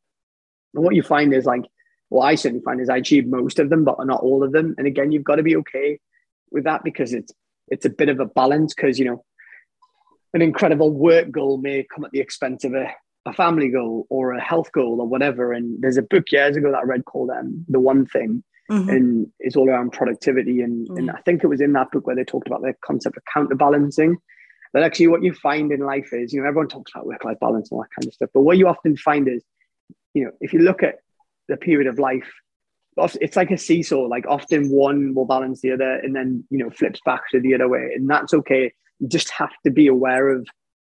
And 0.74 0.84
what 0.84 0.96
you 0.96 1.04
find 1.04 1.34
is 1.34 1.46
like, 1.46 1.64
what 2.10 2.26
I 2.26 2.36
certainly 2.36 2.64
find 2.64 2.82
is 2.82 2.90
I 2.90 2.98
achieve 2.98 3.28
most 3.28 3.60
of 3.60 3.70
them, 3.70 3.84
but 3.84 3.98
not 4.06 4.22
all 4.22 4.44
of 4.44 4.52
them. 4.52 4.76
And 4.78 4.86
again, 4.86 5.12
you've 5.12 5.24
got 5.24 5.36
to 5.36 5.44
be 5.44 5.56
okay 5.58 6.00
with 6.52 6.66
that 6.66 6.84
because 6.84 7.14
it's 7.14 7.32
it's 7.68 7.86
a 7.86 7.90
bit 7.90 8.10
of 8.10 8.20
a 8.20 8.26
balance 8.26 8.74
because 8.74 9.00
you 9.00 9.06
know 9.06 9.24
an 10.34 10.42
incredible 10.42 10.92
work 10.92 11.32
goal 11.32 11.58
may 11.58 11.86
come 11.94 12.06
at 12.06 12.12
the 12.12 12.20
expense 12.20 12.64
of 12.64 12.74
a, 12.74 12.88
a 13.26 13.34
family 13.34 13.70
goal 13.70 14.06
or 14.10 14.34
a 14.34 14.42
health 14.42 14.72
goal 14.72 15.02
or 15.02 15.08
whatever. 15.08 15.54
And 15.54 15.82
there's 15.82 15.98
a 15.98 16.04
book 16.04 16.32
years 16.32 16.56
ago 16.56 16.72
that 16.72 16.80
I 16.80 16.84
read 16.84 17.06
called 17.06 17.32
um, 17.32 17.66
The 17.68 17.80
One 17.80 18.06
Thing. 18.06 18.44
Mm-hmm. 18.70 18.90
And 18.90 19.28
it's 19.40 19.56
all 19.56 19.68
around 19.68 19.94
productivity. 19.94 20.62
And, 20.62 20.88
mm-hmm. 20.88 20.98
and 20.98 21.12
I 21.12 21.20
think 21.22 21.44
it 21.44 21.48
was 21.48 21.62
in 21.62 21.74
that 21.74 21.90
book 21.90 22.06
where 22.06 22.16
they 22.16 22.24
talked 22.24 22.48
about 22.48 22.62
the 22.62 22.76
concept 22.86 23.18
of 23.18 23.24
counterbalancing. 23.34 24.18
That 24.74 24.84
actually, 24.84 25.08
what 25.08 25.24
you 25.24 25.34
find 25.34 25.72
in 25.72 25.80
life 25.80 26.10
is, 26.12 26.32
you 26.32 26.42
know, 26.42 26.48
everyone 26.48 26.68
talks 26.68 26.92
about 26.94 27.08
work 27.08 27.26
life 27.26 27.40
balance 27.40 27.72
and 27.72 27.78
all 27.78 27.84
that 27.84 27.96
kind 27.96 28.08
of 28.08 28.14
stuff. 28.14 28.30
But 28.34 28.42
what 28.42 28.58
you 28.58 28.68
often 28.68 28.96
find 28.98 29.28
is, 29.28 29.44
you 30.14 30.26
know, 30.26 30.32
if 30.42 30.54
you 30.54 30.60
look 30.60 30.84
at 30.84 31.00
the 31.48 31.58
period 31.58 31.88
of 31.88 31.98
life, 31.98 32.30
it's 32.98 33.36
like 33.36 33.50
a 33.50 33.58
seesaw. 33.58 34.02
Like 34.02 34.26
often 34.28 34.70
one 34.70 35.16
will 35.16 35.26
balance 35.26 35.62
the 35.62 35.72
other 35.72 35.94
and 35.96 36.16
then, 36.16 36.44
you 36.50 36.60
know, 36.60 36.70
flips 36.70 37.00
back 37.06 37.30
to 37.32 37.40
the 37.40 37.56
other 37.56 37.68
way. 37.68 37.92
And 37.96 38.10
that's 38.10 38.34
okay 38.34 38.74
you 39.00 39.08
just 39.08 39.30
have 39.32 39.52
to 39.66 39.72
be 39.72 39.88
aware 39.88 40.30
of, 40.30 40.48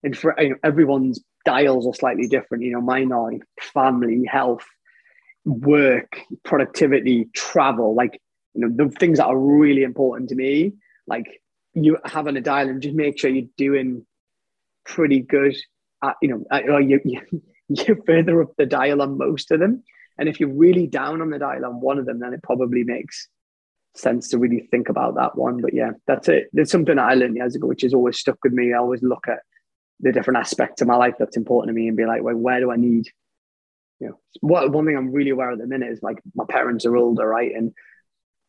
and 0.04 0.18
for 0.18 0.36
you 0.40 0.50
know, 0.50 0.56
everyone's 0.64 1.24
dials 1.46 1.88
are 1.88 1.94
slightly 1.94 2.28
different. 2.28 2.64
You 2.64 2.74
know, 2.74 2.82
mine 2.82 3.12
are 3.12 3.32
family, 3.74 4.26
health, 4.26 4.66
work, 5.46 6.20
productivity, 6.44 7.30
travel. 7.34 7.96
Like 7.96 8.22
you 8.54 8.62
know, 8.62 8.86
the 8.86 8.92
things 8.92 9.18
that 9.18 9.26
are 9.26 9.38
really 9.38 9.84
important 9.84 10.30
to 10.30 10.36
me. 10.36 10.74
Like 11.08 11.42
you 11.74 11.98
having 12.06 12.38
a 12.38 12.42
dial 12.42 12.70
and 12.70 12.82
just 12.82 12.96
make 12.96 13.20
sure 13.20 13.30
you're 13.30 13.48
doing 13.58 14.06
pretty 14.86 15.20
good. 15.20 15.56
At, 16.04 16.16
you 16.22 16.30
know, 16.30 16.46
at, 16.52 16.70
or 16.70 16.82
you, 16.82 17.00
you 17.04 17.22
you're 17.70 18.04
further 18.06 18.42
up 18.42 18.54
the 18.58 18.66
dial 18.66 19.02
on 19.02 19.18
most 19.18 19.52
of 19.52 19.60
them. 19.60 19.84
And 20.18 20.30
if 20.30 20.40
you're 20.40 20.54
really 20.54 20.88
down 20.88 21.22
on 21.22 21.30
the 21.30 21.40
dial 21.40 21.66
on 21.66 21.82
one 21.82 21.98
of 21.98 22.06
them, 22.06 22.20
then 22.20 22.34
it 22.34 22.44
probably 22.44 22.84
makes 22.84 23.28
sense 23.96 24.30
to 24.30 24.38
really 24.38 24.68
think 24.72 24.90
about 24.90 25.16
that 25.16 25.36
one. 25.36 25.62
But 25.62 25.74
yeah, 25.74 25.92
that's 26.06 26.30
it. 26.30 26.50
There's 26.54 26.72
something 26.72 26.96
that 26.96 27.06
I 27.06 27.14
learned 27.16 27.36
years 27.36 27.56
ago, 27.56 27.68
which 27.68 27.82
has 27.82 27.94
always 27.94 28.20
stuck 28.20 28.38
with 28.44 28.54
me. 28.54 28.74
I 28.74 28.78
always 28.78 29.02
look 29.02 29.28
at 29.28 29.40
the 30.00 30.12
different 30.12 30.40
aspects 30.40 30.82
of 30.82 30.88
my 30.88 30.96
life 30.96 31.16
that's 31.18 31.38
important 31.38 31.70
to 31.70 31.80
me 31.80 31.88
and 31.88 31.98
be 31.98 32.06
like, 32.06 32.22
well, 32.24 32.36
where 32.36 32.60
do 32.60 32.72
I 32.72 32.76
need? 32.76 33.08
You 34.00 34.10
know, 34.10 34.20
what 34.42 34.72
one 34.72 34.86
thing 34.86 34.98
I'm 34.98 35.12
really 35.12 35.30
aware 35.30 35.52
of 35.52 35.60
at 35.60 35.64
the 35.64 35.68
minute 35.68 35.92
is 35.92 36.04
like 36.04 36.20
my 36.36 36.46
parents 36.48 36.86
are 36.86 36.96
older, 36.96 37.26
right? 37.26 37.54
And 37.56 37.74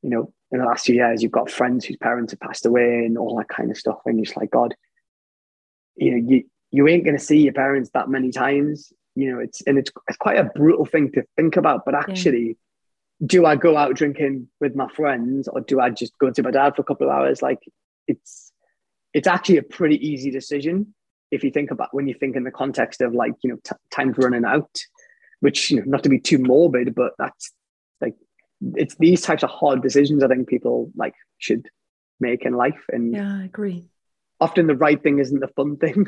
you 0.03 0.11
know, 0.11 0.33
in 0.55 0.61
the 0.61 0.67
last 0.67 0.87
few 0.87 0.95
years, 0.95 1.23
you've 1.23 1.33
got 1.33 1.51
friends 1.51 1.85
whose 1.85 1.97
parents 1.97 2.33
have 2.33 2.41
passed 2.41 2.65
away 2.65 3.05
and 3.05 3.19
all 3.19 3.37
that 3.37 3.49
kind 3.49 3.71
of 3.71 3.77
stuff. 3.77 3.99
And 4.07 4.17
you're 4.17 4.25
just 4.25 4.37
like, 4.37 4.51
God, 4.51 4.75
you 5.97 6.11
know, 6.13 6.29
you 6.29 6.45
you 6.71 6.89
ain't 6.89 7.05
gonna 7.05 7.19
see 7.19 7.43
your 7.43 7.53
parents 7.53 7.91
that 7.95 8.09
many 8.09 8.31
times. 8.31 8.93
You 9.15 9.33
know, 9.33 9.39
it's 9.41 9.61
and 9.63 9.79
it's 9.79 9.93
it's 10.09 10.17
quite 10.17 10.39
a 10.39 10.45
brutal 10.45 10.87
thing 10.87 11.13
to 11.13 11.25
think 11.37 11.57
about, 11.57 11.85
but 11.85 11.95
actually. 11.95 12.47
Yeah 12.47 12.55
do 13.25 13.47
I 13.47 13.57
go 13.57 13.77
out 13.77 13.95
drinking 13.95 14.49
with 14.61 14.75
my 14.75 14.89
friends 14.89 15.49
or 15.49 15.61
do 15.61 15.81
I 15.81 15.91
just 15.91 16.19
go 16.19 16.31
to 16.31 16.43
my 16.43 16.51
dad 16.51 16.75
for 16.75 16.83
a 16.83 16.85
couple 16.85 17.09
of 17.09 17.15
hours? 17.15 17.43
Like 17.43 17.61
it's 18.07 18.53
it's 19.13 19.29
actually 19.29 19.59
a 19.59 19.63
pretty 19.63 20.05
easy 20.07 20.31
decision 20.31 20.95
if 21.31 21.45
you 21.45 21.51
think 21.51 21.71
about 21.71 21.95
when 21.95 22.07
you 22.07 22.15
think 22.15 22.37
in 22.37 22.45
the 22.45 22.51
context 22.51 23.01
of 23.01 23.15
like 23.15 23.33
you 23.43 23.51
know 23.51 23.59
t- 23.65 23.77
time's 23.91 24.19
running 24.19 24.45
out, 24.45 24.79
which 25.41 25.71
you 25.71 25.79
know 25.79 25.85
not 25.87 26.03
to 26.03 26.09
be 26.09 26.19
too 26.19 26.39
morbid, 26.39 26.95
but 26.95 27.13
that's 27.19 27.53
like 28.01 28.15
it's 28.77 28.95
these 28.97 29.23
types 29.23 29.43
of 29.43 29.51
hard 29.51 29.83
decisions 29.83 30.23
I 30.23 30.29
think 30.29 30.49
people 30.49 30.91
like 30.97 31.15
should 31.39 31.69
make 32.21 32.45
in 32.45 32.55
life. 32.55 32.85
And 32.91 33.13
yeah, 33.13 33.39
I 33.41 33.45
agree. 33.45 33.89
Often 34.41 34.67
the 34.67 34.77
right 34.77 35.03
thing 35.03 35.19
isn't 35.19 35.41
the 35.41 35.49
fun 35.49 35.77
thing 35.85 36.07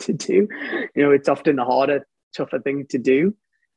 to 0.00 0.12
do. 0.12 0.48
You 0.94 1.02
know, 1.02 1.10
it's 1.10 1.28
often 1.28 1.56
the 1.56 1.64
harder, 1.64 2.06
tougher 2.36 2.60
thing 2.60 2.86
to 2.90 2.98
do. 2.98 3.34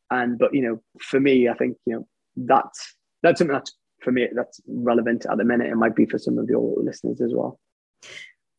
And 0.09 0.37
but 0.37 0.53
you 0.53 0.61
know, 0.61 0.81
for 0.99 1.19
me, 1.19 1.49
I 1.49 1.53
think 1.53 1.77
you 1.85 1.93
know 1.95 2.07
that's 2.35 2.95
that's 3.21 3.39
something 3.39 3.53
that's 3.53 3.73
for 4.01 4.11
me 4.11 4.27
that's 4.33 4.61
relevant 4.67 5.25
at 5.29 5.37
the 5.37 5.45
minute. 5.45 5.67
It 5.67 5.75
might 5.75 5.95
be 5.95 6.05
for 6.05 6.17
some 6.17 6.37
of 6.37 6.49
your 6.49 6.75
listeners 6.81 7.21
as 7.21 7.33
well. 7.33 7.59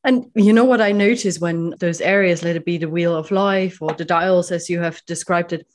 And 0.02 0.30
you 0.34 0.52
know 0.52 0.64
what 0.64 0.82
I 0.82 0.92
notice 0.92 1.38
when 1.38 1.74
those 1.78 2.02
areas, 2.02 2.42
let 2.42 2.56
it 2.56 2.66
be 2.66 2.76
the 2.76 2.90
wheel 2.90 3.16
of 3.16 3.30
life 3.30 3.80
or 3.80 3.92
the 3.94 4.04
dials, 4.04 4.50
as 4.50 4.68
you 4.68 4.80
have 4.80 5.02
described 5.06 5.54
it, 5.54 5.66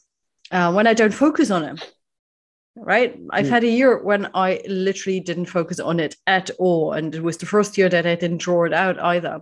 uh, 0.51 0.71
when 0.71 0.85
I 0.85 0.93
don't 0.93 1.13
focus 1.13 1.49
on 1.49 1.63
it, 1.63 1.93
right? 2.79 3.17
I've 3.31 3.45
mm. 3.45 3.49
had 3.49 3.63
a 3.63 3.69
year 3.69 4.01
when 4.01 4.29
I 4.33 4.61
literally 4.67 5.19
didn't 5.19 5.45
focus 5.45 5.79
on 5.79 5.99
it 5.99 6.15
at 6.25 6.49
all. 6.59 6.93
And 6.93 7.13
it 7.13 7.23
was 7.23 7.37
the 7.37 7.45
first 7.45 7.77
year 7.77 7.89
that 7.89 8.07
I 8.07 8.15
didn't 8.15 8.41
draw 8.41 8.63
it 8.65 8.73
out 8.73 8.99
either. 8.99 9.41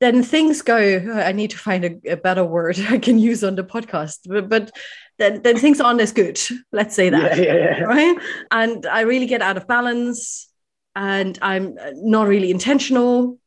Then 0.00 0.22
things 0.22 0.62
go, 0.62 0.76
I 0.76 1.32
need 1.32 1.50
to 1.50 1.58
find 1.58 1.84
a, 1.84 2.12
a 2.12 2.16
better 2.16 2.44
word 2.44 2.78
I 2.88 2.98
can 2.98 3.18
use 3.18 3.44
on 3.44 3.54
the 3.54 3.64
podcast, 3.64 4.20
but, 4.26 4.48
but 4.48 4.70
then, 5.18 5.42
then 5.42 5.56
things 5.56 5.80
aren't 5.80 6.00
as 6.00 6.12
good. 6.12 6.40
Let's 6.72 6.96
say 6.96 7.10
that. 7.10 7.36
Yeah, 7.36 7.44
yeah, 7.44 7.54
yeah. 7.54 7.82
Right. 7.82 8.18
And 8.50 8.86
I 8.86 9.02
really 9.02 9.26
get 9.26 9.42
out 9.42 9.56
of 9.56 9.68
balance. 9.68 10.48
and 10.96 11.38
I'm 11.40 11.76
not 11.94 12.28
really 12.28 12.50
intentional. 12.50 13.38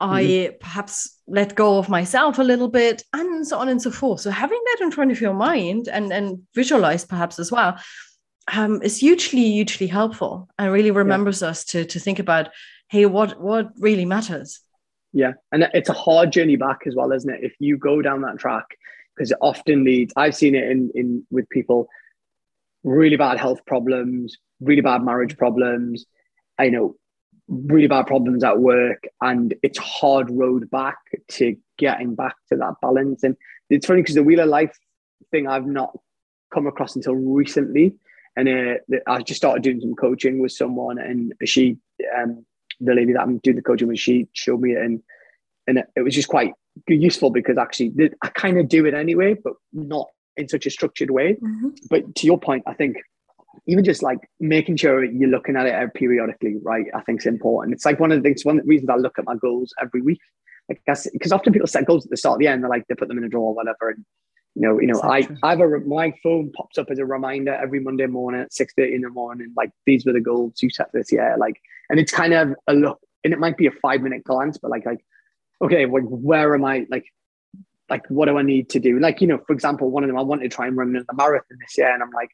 I 0.00 0.22
mm-hmm. 0.22 0.56
perhaps 0.60 1.18
let 1.26 1.56
go 1.56 1.78
of 1.78 1.88
myself 1.88 2.38
a 2.38 2.44
little 2.44 2.68
bit, 2.68 3.02
and 3.12 3.44
so 3.44 3.58
on 3.58 3.68
and 3.68 3.82
so 3.82 3.90
forth. 3.90 4.20
So 4.20 4.30
having 4.30 4.60
that 4.64 4.84
in 4.84 4.92
front 4.92 5.10
of 5.10 5.20
your 5.20 5.34
mind 5.34 5.88
and 5.88 6.12
and 6.12 6.38
visualize 6.54 7.04
perhaps 7.04 7.40
as 7.40 7.50
well 7.50 7.76
um, 8.54 8.82
is 8.82 8.98
hugely 8.98 9.50
hugely 9.50 9.86
helpful 9.86 10.48
and 10.58 10.72
really 10.72 10.90
remembers 10.90 11.42
yeah. 11.42 11.48
us 11.48 11.64
to 11.66 11.84
to 11.84 12.00
think 12.00 12.18
about 12.18 12.48
hey 12.88 13.06
what 13.06 13.40
what 13.40 13.70
really 13.78 14.04
matters. 14.04 14.60
Yeah, 15.12 15.32
and 15.52 15.68
it's 15.72 15.88
a 15.88 15.94
hard 15.94 16.32
journey 16.32 16.56
back 16.56 16.80
as 16.86 16.94
well, 16.94 17.12
isn't 17.12 17.32
it? 17.32 17.40
If 17.42 17.54
you 17.58 17.78
go 17.78 18.02
down 18.02 18.20
that 18.22 18.38
track, 18.38 18.66
because 19.14 19.30
it 19.30 19.38
often 19.40 19.84
leads. 19.84 20.12
I've 20.16 20.36
seen 20.36 20.54
it 20.54 20.70
in 20.70 20.90
in 20.94 21.26
with 21.30 21.48
people 21.48 21.88
really 22.84 23.16
bad 23.16 23.38
health 23.38 23.64
problems, 23.66 24.36
really 24.60 24.82
bad 24.82 25.02
marriage 25.02 25.36
problems. 25.36 26.04
I 26.58 26.68
know 26.68 26.96
really 27.48 27.86
bad 27.86 28.06
problems 28.06 28.44
at 28.44 28.60
work 28.60 29.04
and 29.22 29.54
it's 29.62 29.78
hard 29.78 30.30
road 30.30 30.70
back 30.70 30.98
to 31.28 31.56
getting 31.78 32.14
back 32.14 32.36
to 32.50 32.56
that 32.56 32.74
balance 32.82 33.22
and 33.22 33.36
it's 33.70 33.86
funny 33.86 34.02
because 34.02 34.14
the 34.14 34.22
wheel 34.22 34.40
of 34.40 34.48
life 34.48 34.76
thing 35.30 35.48
i've 35.48 35.66
not 35.66 35.96
come 36.52 36.66
across 36.66 36.94
until 36.94 37.14
recently 37.14 37.94
and 38.38 38.48
uh, 38.48 38.96
i 39.06 39.20
just 39.22 39.38
started 39.38 39.62
doing 39.62 39.80
some 39.80 39.94
coaching 39.94 40.38
with 40.38 40.52
someone 40.52 40.98
and 40.98 41.34
she 41.44 41.76
um, 42.16 42.44
the 42.80 42.94
lady 42.94 43.12
that 43.12 43.22
i'm 43.22 43.38
doing 43.38 43.56
the 43.56 43.62
coaching 43.62 43.88
with 43.88 43.98
she 43.98 44.28
showed 44.32 44.60
me 44.60 44.72
it 44.72 44.82
and 44.82 45.02
and 45.66 45.82
it 45.96 46.02
was 46.02 46.14
just 46.14 46.28
quite 46.28 46.52
useful 46.86 47.30
because 47.30 47.58
actually 47.58 47.92
i 48.22 48.28
kind 48.28 48.58
of 48.58 48.68
do 48.68 48.86
it 48.86 48.94
anyway 48.94 49.34
but 49.34 49.54
not 49.72 50.06
in 50.36 50.48
such 50.48 50.66
a 50.66 50.70
structured 50.70 51.10
way 51.10 51.34
mm-hmm. 51.34 51.68
but 51.90 52.14
to 52.14 52.26
your 52.26 52.38
point 52.38 52.62
i 52.66 52.72
think 52.72 52.96
even 53.66 53.84
just 53.84 54.02
like 54.02 54.18
making 54.40 54.76
sure 54.76 55.04
you're 55.04 55.28
looking 55.28 55.56
at 55.56 55.66
it 55.66 55.94
periodically, 55.94 56.56
right? 56.62 56.86
I 56.94 57.00
think 57.02 57.20
is 57.20 57.26
important. 57.26 57.74
It's 57.74 57.84
like 57.84 58.00
one 58.00 58.12
of 58.12 58.18
the 58.18 58.22
things, 58.22 58.44
one 58.44 58.58
of 58.58 58.64
the 58.64 58.68
reasons 58.68 58.90
I 58.90 58.96
look 58.96 59.18
at 59.18 59.24
my 59.24 59.34
goals 59.34 59.74
every 59.80 60.00
week. 60.00 60.20
I 60.70 60.76
guess 60.86 61.08
because 61.10 61.32
often 61.32 61.52
people 61.52 61.66
set 61.66 61.86
goals 61.86 62.04
at 62.04 62.10
the 62.10 62.16
start, 62.16 62.36
of 62.36 62.40
the 62.40 62.46
end, 62.46 62.62
they're 62.62 62.70
like 62.70 62.86
they 62.88 62.94
put 62.94 63.08
them 63.08 63.18
in 63.18 63.24
a 63.24 63.28
drawer 63.28 63.48
or 63.48 63.54
whatever. 63.54 63.90
And 63.90 64.04
you 64.58 64.66
know, 64.66 64.80
you 64.80 64.88
know, 64.88 65.00
I 65.02 65.28
I 65.44 65.50
have 65.50 65.60
a 65.60 65.78
my 65.86 66.12
phone 66.20 66.50
pops 66.50 66.78
up 66.78 66.90
as 66.90 66.98
a 66.98 67.06
reminder 67.06 67.54
every 67.54 67.78
Monday 67.78 68.06
morning 68.06 68.40
at 68.40 68.52
six 68.52 68.74
thirty 68.74 68.96
in 68.96 69.02
the 69.02 69.08
morning. 69.08 69.52
Like 69.56 69.70
these 69.86 70.04
were 70.04 70.12
the 70.12 70.20
goals 70.20 70.54
you 70.60 70.68
set 70.68 70.90
this 70.92 71.12
year. 71.12 71.36
Like, 71.38 71.62
and 71.88 72.00
it's 72.00 72.10
kind 72.10 72.34
of 72.34 72.54
a 72.66 72.74
look, 72.74 72.98
and 73.22 73.32
it 73.32 73.38
might 73.38 73.56
be 73.56 73.68
a 73.68 73.70
five 73.70 74.02
minute 74.02 74.24
glance, 74.24 74.58
but 74.58 74.72
like 74.72 74.84
like 74.84 75.04
okay, 75.62 75.86
like 75.86 76.02
where 76.08 76.56
am 76.56 76.64
I? 76.64 76.86
Like 76.90 77.04
like 77.88 78.04
what 78.08 78.26
do 78.26 78.36
I 78.36 78.42
need 78.42 78.68
to 78.70 78.80
do? 78.80 78.98
Like 78.98 79.20
you 79.20 79.28
know, 79.28 79.38
for 79.46 79.52
example, 79.52 79.92
one 79.92 80.02
of 80.02 80.08
them 80.08 80.18
I 80.18 80.22
wanted 80.22 80.50
to 80.50 80.56
try 80.56 80.66
and 80.66 80.76
run 80.76 80.92
the 80.92 81.04
marathon 81.14 81.58
this 81.60 81.78
year, 81.78 81.94
and 81.94 82.02
I'm 82.02 82.10
like 82.10 82.30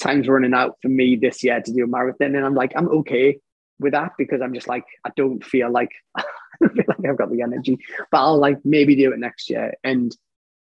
time's 0.00 0.26
running 0.26 0.54
out 0.54 0.78
for 0.82 0.88
me 0.88 1.14
this 1.14 1.44
year 1.44 1.60
to 1.60 1.72
do 1.72 1.84
a 1.84 1.86
marathon. 1.86 2.34
And 2.34 2.44
I'm 2.44 2.54
like, 2.54 2.72
I'm 2.74 2.88
okay 2.88 3.38
with 3.78 3.92
that 3.92 4.12
because 4.18 4.40
I'm 4.42 4.54
just 4.54 4.66
like, 4.66 4.84
I 5.04 5.10
don't 5.16 5.44
feel 5.44 5.70
like 5.70 5.92
I 6.16 6.24
don't 6.60 6.74
feel 6.74 6.84
like 6.88 7.08
I've 7.08 7.18
got 7.18 7.30
the 7.30 7.42
energy, 7.42 7.78
but 8.10 8.18
I'll 8.18 8.38
like 8.38 8.58
maybe 8.64 8.96
do 8.96 9.12
it 9.12 9.18
next 9.20 9.48
year. 9.48 9.74
And 9.84 10.12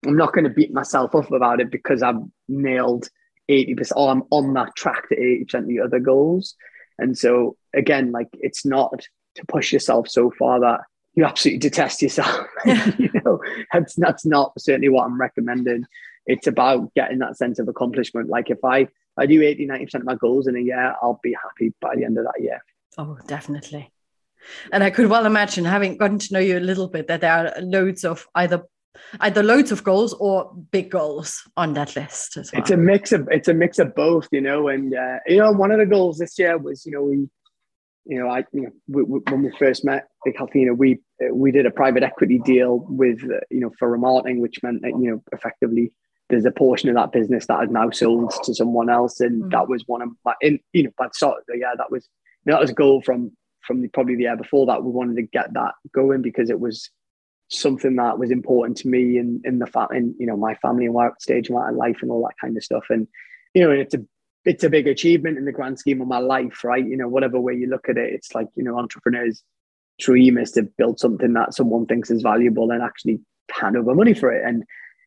I'm 0.05 0.17
not 0.17 0.33
going 0.33 0.45
to 0.45 0.49
beat 0.49 0.73
myself 0.73 1.13
up 1.15 1.31
about 1.31 1.59
it 1.59 1.71
because 1.71 2.01
I've 2.01 2.21
nailed 2.47 3.09
80% 3.49 3.91
or 3.95 4.09
I'm 4.09 4.23
on 4.31 4.53
that 4.53 4.75
track 4.75 5.09
to 5.09 5.15
80% 5.15 5.53
of 5.55 5.67
the 5.67 5.79
other 5.81 5.99
goals. 5.99 6.55
And 6.97 7.17
so 7.17 7.57
again, 7.73 8.11
like 8.11 8.29
it's 8.33 8.65
not 8.65 9.05
to 9.35 9.45
push 9.47 9.73
yourself 9.73 10.09
so 10.09 10.31
far 10.31 10.59
that 10.61 10.81
you 11.15 11.25
absolutely 11.25 11.59
detest 11.59 12.01
yourself. 12.01 12.45
you 12.65 13.09
know, 13.25 13.39
that's 13.73 13.95
that's 13.95 14.25
not 14.25 14.53
certainly 14.59 14.89
what 14.89 15.05
I'm 15.05 15.19
recommending. 15.19 15.85
It's 16.25 16.47
about 16.47 16.93
getting 16.93 17.19
that 17.19 17.37
sense 17.37 17.59
of 17.59 17.67
accomplishment. 17.67 18.29
Like 18.29 18.49
if 18.49 18.63
I 18.63 18.87
I 19.17 19.25
do 19.25 19.41
80, 19.41 19.67
90% 19.67 19.95
of 19.95 20.03
my 20.05 20.15
goals 20.15 20.47
in 20.47 20.55
a 20.55 20.61
year, 20.61 20.95
I'll 21.01 21.19
be 21.21 21.33
happy 21.33 21.73
by 21.81 21.95
the 21.95 22.05
end 22.05 22.17
of 22.17 22.25
that 22.25 22.41
year. 22.41 22.63
Oh, 22.97 23.17
definitely. 23.27 23.91
And 24.71 24.83
I 24.83 24.91
could 24.91 25.07
well 25.07 25.25
imagine 25.25 25.65
having 25.65 25.97
gotten 25.97 26.19
to 26.19 26.33
know 26.33 26.39
you 26.39 26.57
a 26.57 26.59
little 26.59 26.87
bit 26.87 27.07
that 27.07 27.21
there 27.21 27.31
are 27.33 27.61
loads 27.61 28.05
of 28.05 28.27
either 28.35 28.63
either 29.21 29.43
loads 29.43 29.71
of 29.71 29.83
goals 29.83 30.13
or 30.13 30.51
big 30.71 30.91
goals 30.91 31.43
on 31.57 31.73
that 31.73 31.95
list 31.95 32.37
as 32.37 32.51
well. 32.51 32.61
It's 32.61 32.71
a 32.71 32.77
mix 32.77 33.11
of 33.11 33.27
it's 33.31 33.47
a 33.47 33.53
mix 33.53 33.79
of 33.79 33.95
both, 33.95 34.27
you 34.31 34.41
know. 34.41 34.67
And 34.67 34.95
uh, 34.95 35.17
you 35.27 35.37
know, 35.37 35.51
one 35.51 35.71
of 35.71 35.79
the 35.79 35.85
goals 35.85 36.17
this 36.17 36.37
year 36.37 36.57
was, 36.57 36.85
you 36.85 36.91
know, 36.91 37.03
we, 37.03 37.29
you 38.05 38.19
know, 38.19 38.29
I, 38.29 38.43
you 38.51 38.63
know, 38.63 38.71
we, 38.87 39.03
we, 39.03 39.19
when 39.29 39.43
we 39.43 39.51
first 39.57 39.85
met, 39.85 40.07
Big 40.25 40.37
Healthy, 40.37 40.61
you 40.61 40.65
know, 40.67 40.73
we 40.73 40.99
we 41.31 41.51
did 41.51 41.65
a 41.65 41.71
private 41.71 42.03
equity 42.03 42.39
deal 42.39 42.85
with, 42.89 43.23
uh, 43.23 43.39
you 43.49 43.59
know, 43.59 43.71
for 43.77 43.95
Ramarketing, 43.95 44.39
which 44.39 44.61
meant 44.63 44.81
that 44.81 44.89
you 44.89 45.11
know, 45.11 45.23
effectively 45.31 45.91
there's 46.29 46.45
a 46.45 46.51
portion 46.51 46.89
of 46.89 46.95
that 46.95 47.11
business 47.11 47.47
that 47.47 47.63
is 47.63 47.71
now 47.71 47.89
sold 47.89 48.31
to 48.43 48.53
someone 48.53 48.89
else, 48.89 49.19
and 49.19 49.43
mm. 49.43 49.51
that 49.51 49.67
was 49.67 49.83
one 49.87 50.01
of 50.03 50.09
my, 50.23 50.33
in, 50.41 50.59
you 50.73 50.83
know, 50.83 50.91
but 50.97 51.15
sort 51.15 51.37
of, 51.37 51.43
yeah, 51.55 51.73
that 51.75 51.91
was 51.91 52.07
you 52.45 52.51
know, 52.51 52.55
that 52.55 52.61
was 52.61 52.71
a 52.71 52.75
goal 52.75 53.01
from 53.01 53.31
from 53.61 53.81
the, 53.81 53.87
probably 53.89 54.15
the 54.15 54.23
year 54.23 54.37
before 54.37 54.65
that 54.65 54.83
we 54.83 54.91
wanted 54.91 55.15
to 55.15 55.23
get 55.23 55.53
that 55.53 55.73
going 55.93 56.21
because 56.21 56.49
it 56.49 56.59
was 56.59 56.89
something 57.49 57.95
that 57.95 58.19
was 58.19 58.31
important 58.31 58.77
to 58.77 58.87
me 58.87 59.17
in 59.17 59.41
in 59.43 59.59
the 59.59 59.65
fact 59.65 59.93
in 59.93 60.15
you 60.19 60.25
know 60.25 60.37
my 60.37 60.55
family 60.55 60.85
and 60.85 60.93
what 60.93 61.21
stage 61.21 61.49
of 61.49 61.55
my 61.55 61.71
life 61.71 61.97
and 62.01 62.11
all 62.11 62.21
that 62.21 62.37
kind 62.39 62.55
of 62.55 62.63
stuff, 62.63 62.85
and 62.89 63.07
you 63.53 63.63
know, 63.63 63.71
it's 63.71 63.93
a 63.93 63.99
it's 64.45 64.63
a 64.63 64.69
big 64.69 64.87
achievement 64.87 65.37
in 65.37 65.45
the 65.45 65.51
grand 65.51 65.79
scheme 65.79 66.01
of 66.01 66.07
my 66.07 66.19
life, 66.19 66.63
right? 66.63 66.85
You 66.85 66.95
know, 66.95 67.07
whatever 67.07 67.39
way 67.39 67.53
you 67.53 67.67
look 67.67 67.89
at 67.89 67.97
it, 67.97 68.13
it's 68.13 68.33
like 68.33 68.47
you 68.55 68.63
know, 68.63 68.77
entrepreneurs 68.77 69.43
dream 69.99 70.37
is 70.37 70.51
to 70.51 70.63
build 70.63 70.99
something 70.99 71.33
that 71.33 71.53
someone 71.53 71.85
thinks 71.85 72.09
is 72.09 72.21
valuable 72.21 72.71
and 72.71 72.81
actually 72.81 73.19
hand 73.51 73.75
over 73.75 73.93
money 73.93 74.13
for 74.13 74.31
it, 74.31 74.45
and 74.45 74.63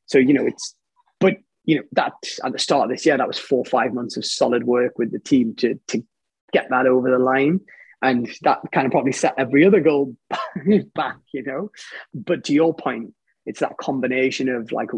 so 0.07 0.19
you 0.19 0.35
know, 0.35 0.47
it's 0.47 0.75
but 1.21 1.35
you 1.65 1.77
know 1.77 1.83
that 1.93 2.13
at 2.45 2.53
the 2.53 2.59
start 2.59 2.91
of 2.91 2.91
this 2.91 3.07
year, 3.07 3.17
that 3.17 3.29
was 3.29 3.39
four 3.39 3.65
five 3.65 3.95
months 3.95 4.17
of 4.17 4.25
solid 4.25 4.65
work 4.65 4.99
with 4.99 5.13
the 5.13 5.21
team 5.21 5.55
to 5.57 5.79
to 5.89 6.05
get 6.53 6.69
that 6.71 6.87
over 6.87 7.11
the 7.11 7.19
line. 7.19 7.61
And 8.03 8.29
that 8.43 8.61
kind 8.73 8.87
of 8.87 8.93
probably 8.93 9.13
set 9.13 9.35
every 9.39 9.65
other 9.65 9.81
goal 9.81 10.17
back, 10.95 11.19
you 11.33 11.43
know. 11.45 11.71
But 12.13 12.45
to 12.45 12.53
your 12.53 12.75
point, 12.75 13.15
it's 13.47 13.61
that 13.61 13.77
combination 13.77 14.49
of 14.49 14.73
like 14.73 14.91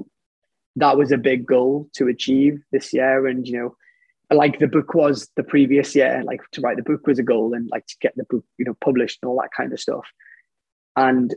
that 0.76 0.96
was 0.96 1.12
a 1.12 1.18
big 1.18 1.46
goal 1.46 1.88
to 1.94 2.08
achieve 2.08 2.60
this 2.72 2.92
year. 2.92 3.26
And 3.26 3.46
you 3.46 3.58
know, 3.58 3.76
like 4.34 4.58
the 4.58 4.66
book 4.66 4.94
was 4.94 5.28
the 5.36 5.44
previous 5.44 5.94
year, 5.94 6.22
like 6.24 6.40
to 6.52 6.62
write 6.62 6.78
the 6.78 6.82
book 6.82 7.06
was 7.06 7.18
a 7.18 7.22
goal 7.22 7.52
and 7.54 7.68
like 7.70 7.86
to 7.86 7.96
get 8.00 8.14
the 8.16 8.24
book, 8.24 8.44
you 8.58 8.64
know, 8.64 8.76
published 8.80 9.18
and 9.22 9.28
all 9.28 9.40
that 9.40 9.52
kind 9.54 9.72
of 9.72 9.80
stuff. 9.80 10.06
And 10.96 11.34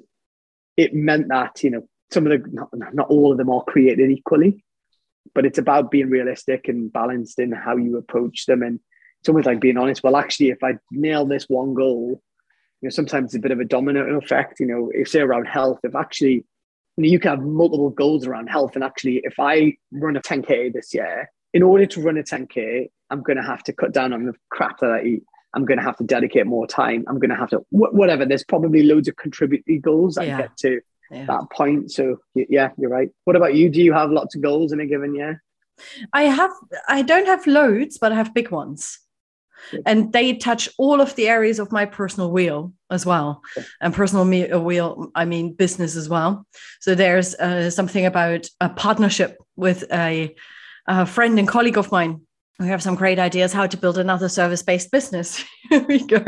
it 0.78 0.94
meant 0.94 1.28
that, 1.30 1.64
you 1.64 1.72
know, 1.72 1.90
some 2.12 2.26
of 2.28 2.32
the 2.32 2.50
not, 2.50 2.70
not 2.94 3.10
all 3.10 3.34
of 3.34 3.38
them 3.38 3.50
are 3.50 3.64
created 3.64 4.10
equally 4.10 4.64
but 5.34 5.46
it's 5.46 5.58
about 5.58 5.92
being 5.92 6.10
realistic 6.10 6.68
and 6.68 6.92
balanced 6.92 7.40
in 7.40 7.52
how 7.52 7.78
you 7.78 7.98
approach 7.98 8.46
them. 8.46 8.64
And 8.64 8.80
it's 9.20 9.30
almost 9.30 9.46
like 9.46 9.60
being 9.60 9.78
honest. 9.78 10.04
Well, 10.04 10.16
actually, 10.16 10.50
if 10.50 10.64
I 10.64 10.74
nail 10.92 11.26
this 11.26 11.46
one 11.48 11.74
goal, 11.74 12.22
you 12.82 12.88
know, 12.88 12.90
sometimes 12.90 13.26
it's 13.28 13.36
a 13.36 13.40
bit 13.40 13.52
of 13.52 13.60
a 13.60 13.66
domino 13.66 14.18
effect. 14.18 14.60
You 14.60 14.68
know, 14.68 14.92
if 14.94 15.10
say 15.10 15.22
around 15.22 15.46
health, 15.46 15.80
if 15.84 15.96
actually 15.96 16.46
you, 16.98 17.04
know, 17.04 17.08
you 17.08 17.20
can 17.20 17.32
have 17.32 17.42
multiple 17.42 17.90
goals 17.90 18.28
around 18.28 18.48
health, 18.48 18.76
and 18.76 18.84
actually, 18.84 19.22
if 19.24 19.36
I 19.40 19.78
run 19.92 20.16
a 20.16 20.22
10k 20.22 20.74
this 20.74 20.94
year, 20.94 21.30
in 21.54 21.64
order 21.64 21.86
to 21.86 22.02
run 22.02 22.18
a 22.18 22.24
10k, 22.24 22.90
I'm 23.10 23.24
going 23.24 23.38
to 23.38 23.44
have 23.44 23.64
to 23.64 23.74
cut 23.74 23.94
down 23.94 24.14
on 24.14 24.26
the 24.26 24.34
crap 24.50 24.80
that 24.80 24.92
I 24.92 25.02
eat. 25.04 25.24
I'm 25.54 25.66
going 25.66 25.78
to 25.78 25.84
have 25.84 25.98
to 25.98 26.04
dedicate 26.04 26.46
more 26.46 26.68
time. 26.68 27.06
I'm 27.08 27.20
going 27.20 27.30
to 27.30 27.36
have 27.36 27.50
to 27.50 27.66
whatever. 27.72 28.26
There's 28.26 28.44
probably 28.44 28.84
loads 28.84 29.08
of 29.08 29.16
contributory 29.16 29.80
goals 29.80 30.18
I 30.18 30.26
yeah. 30.26 30.38
get 30.42 30.58
to 30.58 30.82
yeah. 31.10 31.26
that 31.26 31.50
point. 31.52 31.92
So 31.92 32.18
yeah, 32.36 32.72
you're 32.78 32.90
right. 32.90 33.10
What 33.24 33.36
about 33.36 33.56
you? 33.56 33.70
Do 33.70 33.82
you 33.82 33.94
have 33.94 34.12
lots 34.12 34.36
of 34.36 34.42
goals 34.42 34.72
in 34.72 34.80
a 34.80 34.86
given 34.86 35.16
year? 35.16 35.42
I 36.14 36.24
have. 36.24 36.52
I 36.88 37.02
don't 37.02 37.28
have 37.28 37.48
loads, 37.48 37.98
but 37.98 38.12
I 38.12 38.16
have 38.16 38.34
big 38.34 38.52
ones. 38.52 39.00
And 39.86 40.14
they 40.14 40.36
touch 40.36 40.70
all 40.78 41.02
of 41.02 41.16
the 41.16 41.28
areas 41.28 41.60
of 41.60 41.72
my 41.72 41.86
personal 41.86 42.32
wheel 42.32 42.74
as 42.90 43.06
well. 43.06 43.42
And 43.82 43.94
personal 43.94 44.26
me- 44.26 44.50
uh, 44.50 44.60
wheel, 44.60 45.12
I 45.16 45.26
mean 45.26 45.54
business 45.54 45.96
as 45.96 46.10
well. 46.10 46.46
So 46.82 46.96
there's 46.96 47.36
uh, 47.36 47.70
something 47.70 48.06
about 48.06 48.48
a 48.62 48.70
partnership 48.70 49.38
with 49.56 49.84
a, 49.92 50.36
a 50.88 51.06
friend 51.06 51.38
and 51.40 51.48
colleague 51.48 51.78
of 51.78 51.92
mine 51.92 52.22
we 52.60 52.68
have 52.68 52.82
some 52.82 52.96
great 52.96 53.20
ideas 53.20 53.54
how 53.54 53.68
to 53.68 53.78
build 53.78 54.00
another 54.00 54.30
service-based 54.30 54.92
business. 54.92 55.44
We 55.70 56.02
go. 56.08 56.24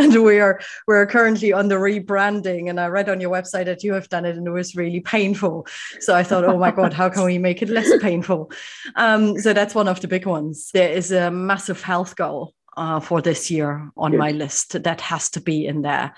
And 0.00 0.24
we 0.24 0.40
are 0.40 0.60
we're 0.88 1.06
currently 1.06 1.52
on 1.52 1.68
the 1.68 1.76
rebranding. 1.76 2.68
And 2.68 2.80
I 2.80 2.88
read 2.88 3.08
on 3.08 3.20
your 3.20 3.30
website 3.30 3.66
that 3.66 3.84
you 3.84 3.92
have 3.92 4.08
done 4.08 4.24
it 4.24 4.36
and 4.36 4.44
it 4.44 4.50
was 4.50 4.74
really 4.74 4.98
painful. 4.98 5.68
So 6.00 6.12
I 6.12 6.24
thought, 6.24 6.44
oh 6.44 6.58
my 6.58 6.72
God, 6.72 6.92
how 6.92 7.08
can 7.08 7.22
we 7.22 7.38
make 7.38 7.62
it 7.62 7.68
less 7.68 7.88
painful? 8.02 8.50
Um, 8.96 9.38
so 9.38 9.52
that's 9.52 9.76
one 9.76 9.86
of 9.86 10.00
the 10.00 10.08
big 10.08 10.26
ones. 10.26 10.70
There 10.74 10.90
is 10.90 11.12
a 11.12 11.30
massive 11.30 11.82
health 11.82 12.16
goal 12.16 12.52
uh, 12.80 12.98
for 12.98 13.20
this 13.20 13.50
year 13.50 13.90
on 13.94 14.16
my 14.16 14.30
list 14.32 14.82
that 14.82 15.00
has 15.02 15.28
to 15.30 15.40
be 15.40 15.66
in 15.66 15.82
there. 15.82 16.14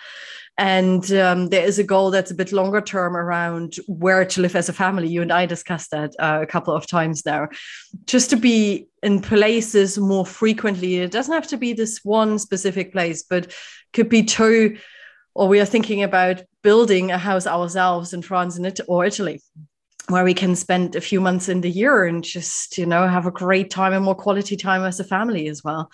And 0.57 1.11
um, 1.13 1.49
there 1.49 1.65
is 1.65 1.79
a 1.79 1.85
goal 1.85 2.11
that's 2.13 2.31
a 2.31 2.37
bit 2.37 2.53
longer 2.53 2.81
term 2.81 3.17
around 3.17 3.75
where 3.89 4.25
to 4.25 4.41
live 4.41 4.55
as 4.55 4.69
a 4.69 4.73
family. 4.73 5.09
You 5.09 5.23
and 5.23 5.33
I 5.33 5.47
discussed 5.47 5.91
that 5.91 6.15
uh, 6.21 6.39
a 6.43 6.47
couple 6.47 6.73
of 6.73 6.87
times 6.87 7.27
now. 7.27 7.49
Just 8.07 8.31
to 8.31 8.37
be 8.37 8.87
in 9.03 9.21
places 9.21 9.99
more 9.99 10.25
frequently. 10.25 10.97
It 10.97 11.11
doesn't 11.11 11.35
have 11.35 11.49
to 11.49 11.57
be 11.57 11.73
this 11.73 12.01
one 12.05 12.39
specific 12.39 12.93
place, 12.93 13.25
but 13.25 13.53
could 13.93 14.09
be 14.09 14.23
two. 14.23 14.77
Or 15.35 15.49
we 15.49 15.59
are 15.59 15.65
thinking 15.67 16.03
about 16.05 16.43
building 16.63 17.11
a 17.11 17.19
house 17.19 17.47
ourselves 17.47 18.13
in 18.13 18.23
France 18.23 18.57
and 18.57 18.67
it- 18.67 18.87
or 18.87 19.05
Italy 19.05 19.41
where 20.09 20.25
we 20.25 20.35
can 20.35 20.57
spend 20.57 20.97
a 20.97 21.01
few 21.01 21.21
months 21.21 21.49
in 21.49 21.61
the 21.61 21.71
year 21.71 22.05
and 22.05 22.25
just 22.25 22.77
you 22.77 22.85
know 22.85 23.07
have 23.07 23.27
a 23.27 23.31
great 23.31 23.71
time 23.71 23.93
and 23.93 24.05
more 24.05 24.17
quality 24.17 24.57
time 24.57 24.85
as 24.85 24.99
a 25.01 25.05
family 25.05 25.49
as 25.49 25.63
well 25.63 25.91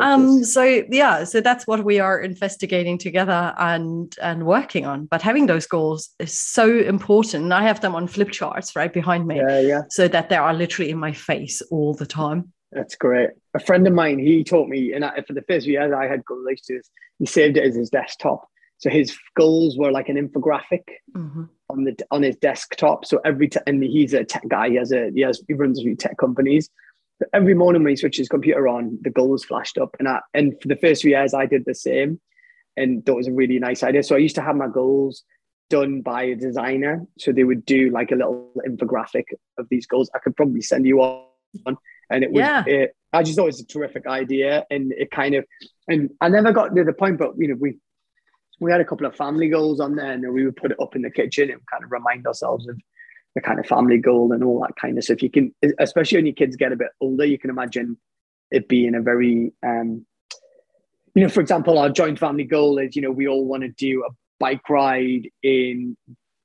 um 0.00 0.44
so 0.44 0.82
yeah 0.90 1.24
so 1.24 1.40
that's 1.40 1.66
what 1.66 1.84
we 1.84 1.98
are 1.98 2.20
investigating 2.20 2.98
together 2.98 3.54
and 3.58 4.16
and 4.22 4.46
working 4.46 4.86
on 4.86 5.06
but 5.06 5.22
having 5.22 5.46
those 5.46 5.66
goals 5.66 6.10
is 6.18 6.36
so 6.36 6.78
important 6.78 7.52
i 7.52 7.62
have 7.62 7.80
them 7.80 7.94
on 7.94 8.06
flip 8.06 8.30
charts 8.30 8.74
right 8.76 8.92
behind 8.92 9.26
me 9.26 9.36
yeah, 9.36 9.60
yeah. 9.60 9.80
so 9.90 10.08
that 10.08 10.28
they 10.28 10.36
are 10.36 10.54
literally 10.54 10.90
in 10.90 10.98
my 10.98 11.12
face 11.12 11.62
all 11.70 11.94
the 11.94 12.06
time 12.06 12.52
that's 12.72 12.96
great 12.96 13.30
a 13.54 13.60
friend 13.60 13.86
of 13.86 13.92
mine 13.92 14.18
he 14.18 14.42
taught 14.42 14.68
me 14.68 14.92
and 14.92 15.04
I, 15.04 15.22
for 15.26 15.32
the 15.32 15.42
first 15.42 15.64
few 15.64 15.74
years 15.74 15.92
i 15.92 16.06
had 16.06 16.24
goals 16.24 16.46
to 16.66 16.76
this 16.76 16.90
he 17.18 17.26
saved 17.26 17.56
it 17.56 17.64
as 17.64 17.76
his 17.76 17.90
desktop 17.90 18.48
so 18.78 18.90
his 18.90 19.16
goals 19.34 19.78
were 19.78 19.90
like 19.90 20.08
an 20.08 20.16
infographic 20.16 20.82
mm-hmm. 21.16 21.44
on 21.70 21.84
the 21.84 21.96
on 22.10 22.22
his 22.22 22.36
desktop. 22.36 23.04
So 23.06 23.20
every 23.24 23.48
time, 23.48 23.62
and 23.66 23.82
he's 23.82 24.12
a 24.12 24.24
tech 24.24 24.42
guy. 24.48 24.68
He 24.68 24.74
has 24.76 24.92
a 24.92 25.10
he 25.14 25.22
has 25.22 25.42
he 25.48 25.54
runs 25.54 25.78
a 25.78 25.82
few 25.82 25.96
tech 25.96 26.18
companies. 26.18 26.68
Every 27.32 27.54
morning 27.54 27.82
when 27.84 27.92
he 27.92 27.96
switches 27.96 28.18
his 28.18 28.28
computer 28.28 28.66
on, 28.68 28.98
the 29.02 29.10
goals 29.10 29.44
flashed 29.44 29.78
up. 29.78 29.94
And 29.98 30.08
I, 30.08 30.20
and 30.32 30.54
for 30.60 30.68
the 30.68 30.76
first 30.76 31.02
few 31.02 31.12
years, 31.12 31.32
I 31.34 31.46
did 31.46 31.64
the 31.64 31.74
same, 31.74 32.20
and 32.76 33.04
that 33.04 33.14
was 33.14 33.28
a 33.28 33.32
really 33.32 33.58
nice 33.58 33.82
idea. 33.82 34.02
So 34.02 34.16
I 34.16 34.18
used 34.18 34.34
to 34.36 34.42
have 34.42 34.56
my 34.56 34.68
goals 34.68 35.22
done 35.70 36.02
by 36.02 36.24
a 36.24 36.34
designer. 36.34 37.06
So 37.18 37.32
they 37.32 37.44
would 37.44 37.64
do 37.64 37.90
like 37.90 38.10
a 38.10 38.16
little 38.16 38.52
infographic 38.66 39.24
of 39.58 39.68
these 39.70 39.86
goals. 39.86 40.10
I 40.14 40.18
could 40.18 40.36
probably 40.36 40.60
send 40.60 40.86
you 40.86 40.96
one, 40.98 41.76
and 42.10 42.24
it 42.24 42.32
was. 42.32 42.40
Yeah. 42.40 42.64
It, 42.66 42.96
I 43.12 43.22
just 43.22 43.36
thought 43.36 43.44
it 43.44 43.54
was 43.54 43.60
a 43.60 43.66
terrific 43.66 44.08
idea, 44.08 44.66
and 44.70 44.92
it 44.92 45.12
kind 45.12 45.36
of, 45.36 45.44
and 45.86 46.10
I 46.20 46.28
never 46.28 46.52
got 46.52 46.74
to 46.74 46.82
the 46.82 46.92
point, 46.92 47.16
but 47.16 47.34
you 47.38 47.46
know, 47.46 47.56
we 47.58 47.78
we 48.58 48.72
had 48.72 48.80
a 48.80 48.84
couple 48.84 49.06
of 49.06 49.14
family 49.14 49.48
goals 49.48 49.78
on 49.78 49.94
there, 49.94 50.10
and 50.10 50.34
we 50.34 50.44
would 50.44 50.56
put 50.56 50.72
it 50.72 50.80
up 50.80 50.96
in 50.96 51.02
the 51.02 51.10
kitchen 51.10 51.48
and 51.50 51.60
kind 51.70 51.84
of 51.84 51.92
remind 51.92 52.26
ourselves 52.26 52.66
of 52.66 52.76
the 53.34 53.40
kind 53.40 53.58
of 53.58 53.66
family 53.66 53.98
goal 53.98 54.32
and 54.32 54.44
all 54.44 54.60
that 54.60 54.76
kind 54.80 54.96
of 54.96 55.04
stuff. 55.04 55.22
You 55.22 55.30
can, 55.30 55.54
especially 55.78 56.18
when 56.18 56.26
your 56.26 56.34
kids 56.34 56.56
get 56.56 56.72
a 56.72 56.76
bit 56.76 56.88
older, 57.00 57.24
you 57.24 57.38
can 57.38 57.50
imagine 57.50 57.96
it 58.50 58.68
being 58.68 58.94
a 58.94 59.00
very, 59.00 59.52
um, 59.66 60.06
you 61.14 61.22
know, 61.22 61.28
for 61.28 61.40
example, 61.40 61.78
our 61.78 61.90
joint 61.90 62.18
family 62.18 62.44
goal 62.44 62.78
is, 62.78 62.94
you 62.94 63.02
know, 63.02 63.10
we 63.10 63.26
all 63.26 63.44
want 63.44 63.62
to 63.62 63.68
do 63.68 64.04
a 64.08 64.12
bike 64.38 64.68
ride 64.68 65.28
in, 65.42 65.96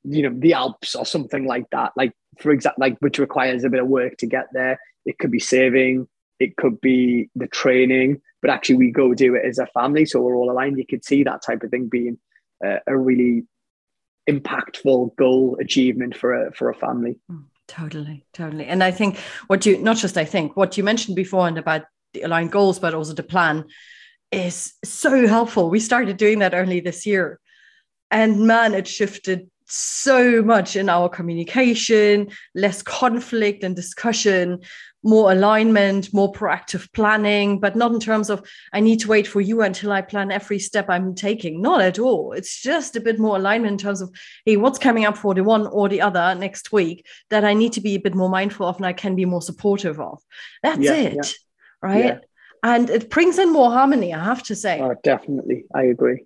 you 0.03 0.23
know, 0.23 0.35
the 0.37 0.53
Alps 0.53 0.95
or 0.95 1.05
something 1.05 1.45
like 1.45 1.65
that. 1.71 1.91
Like, 1.95 2.13
for 2.39 2.51
example, 2.51 2.81
like 2.81 2.97
which 2.99 3.19
requires 3.19 3.63
a 3.63 3.69
bit 3.69 3.81
of 3.81 3.87
work 3.87 4.17
to 4.17 4.25
get 4.25 4.47
there. 4.53 4.79
It 5.05 5.19
could 5.19 5.31
be 5.31 5.39
saving, 5.39 6.07
it 6.39 6.55
could 6.57 6.79
be 6.81 7.29
the 7.35 7.47
training, 7.47 8.21
but 8.41 8.51
actually 8.51 8.75
we 8.75 8.91
go 8.91 9.13
do 9.13 9.35
it 9.35 9.45
as 9.45 9.59
a 9.59 9.67
family, 9.67 10.05
so 10.05 10.21
we're 10.21 10.35
all 10.35 10.51
aligned. 10.51 10.77
You 10.77 10.85
could 10.87 11.03
see 11.03 11.23
that 11.23 11.41
type 11.45 11.63
of 11.63 11.71
thing 11.71 11.87
being 11.87 12.17
a, 12.63 12.77
a 12.87 12.97
really 12.97 13.43
impactful 14.29 15.15
goal 15.15 15.57
achievement 15.59 16.15
for 16.15 16.47
a 16.47 16.53
for 16.53 16.69
a 16.69 16.75
family. 16.75 17.17
Mm, 17.31 17.45
totally, 17.67 18.25
totally. 18.33 18.65
And 18.65 18.83
I 18.83 18.91
think 18.91 19.17
what 19.47 19.65
you 19.65 19.77
not 19.77 19.97
just 19.97 20.17
I 20.17 20.25
think 20.25 20.55
what 20.55 20.77
you 20.77 20.83
mentioned 20.83 21.15
before 21.15 21.47
and 21.47 21.57
about 21.57 21.83
the 22.13 22.21
aligned 22.21 22.51
goals, 22.51 22.79
but 22.79 22.93
also 22.93 23.13
the 23.13 23.23
plan 23.23 23.65
is 24.31 24.73
so 24.83 25.27
helpful. 25.27 25.69
We 25.69 25.79
started 25.79 26.17
doing 26.17 26.39
that 26.39 26.53
only 26.53 26.79
this 26.79 27.05
year. 27.05 27.39
And 28.11 28.47
man, 28.47 28.73
it 28.73 28.87
shifted 28.87 29.49
so 29.71 30.41
much 30.41 30.75
in 30.75 30.89
our 30.89 31.09
communication, 31.09 32.29
less 32.55 32.81
conflict 32.81 33.63
and 33.63 33.75
discussion, 33.75 34.59
more 35.03 35.31
alignment, 35.31 36.13
more 36.13 36.31
proactive 36.31 36.91
planning, 36.93 37.59
but 37.59 37.75
not 37.75 37.91
in 37.91 37.99
terms 37.99 38.29
of 38.29 38.45
I 38.73 38.79
need 38.81 38.99
to 39.01 39.07
wait 39.07 39.27
for 39.27 39.39
you 39.39 39.61
until 39.61 39.91
I 39.91 40.01
plan 40.01 40.31
every 40.31 40.59
step 40.59 40.89
I'm 40.89 41.15
taking. 41.15 41.61
Not 41.61 41.81
at 41.81 41.99
all. 41.99 42.33
It's 42.33 42.61
just 42.61 42.95
a 42.95 43.01
bit 43.01 43.19
more 43.19 43.37
alignment 43.37 43.73
in 43.73 43.77
terms 43.77 44.01
of, 44.01 44.13
hey, 44.45 44.57
what's 44.57 44.79
coming 44.79 45.05
up 45.05 45.17
for 45.17 45.33
the 45.33 45.43
one 45.43 45.67
or 45.67 45.87
the 45.87 46.01
other 46.01 46.35
next 46.35 46.71
week 46.71 47.05
that 47.29 47.45
I 47.45 47.53
need 47.53 47.73
to 47.73 47.81
be 47.81 47.95
a 47.95 47.99
bit 47.99 48.15
more 48.15 48.29
mindful 48.29 48.67
of 48.67 48.77
and 48.77 48.85
I 48.85 48.93
can 48.93 49.15
be 49.15 49.25
more 49.25 49.41
supportive 49.41 49.99
of. 49.99 50.21
That's 50.63 50.79
yeah, 50.79 50.93
it. 50.93 51.13
Yeah. 51.13 51.31
Right. 51.81 52.05
Yeah. 52.05 52.17
And 52.61 52.89
it 52.89 53.09
brings 53.09 53.39
in 53.39 53.53
more 53.53 53.71
harmony, 53.71 54.13
I 54.13 54.21
have 54.21 54.43
to 54.43 54.55
say. 54.55 54.81
Oh, 54.81 54.95
definitely. 55.01 55.63
I 55.73 55.83
agree. 55.83 56.25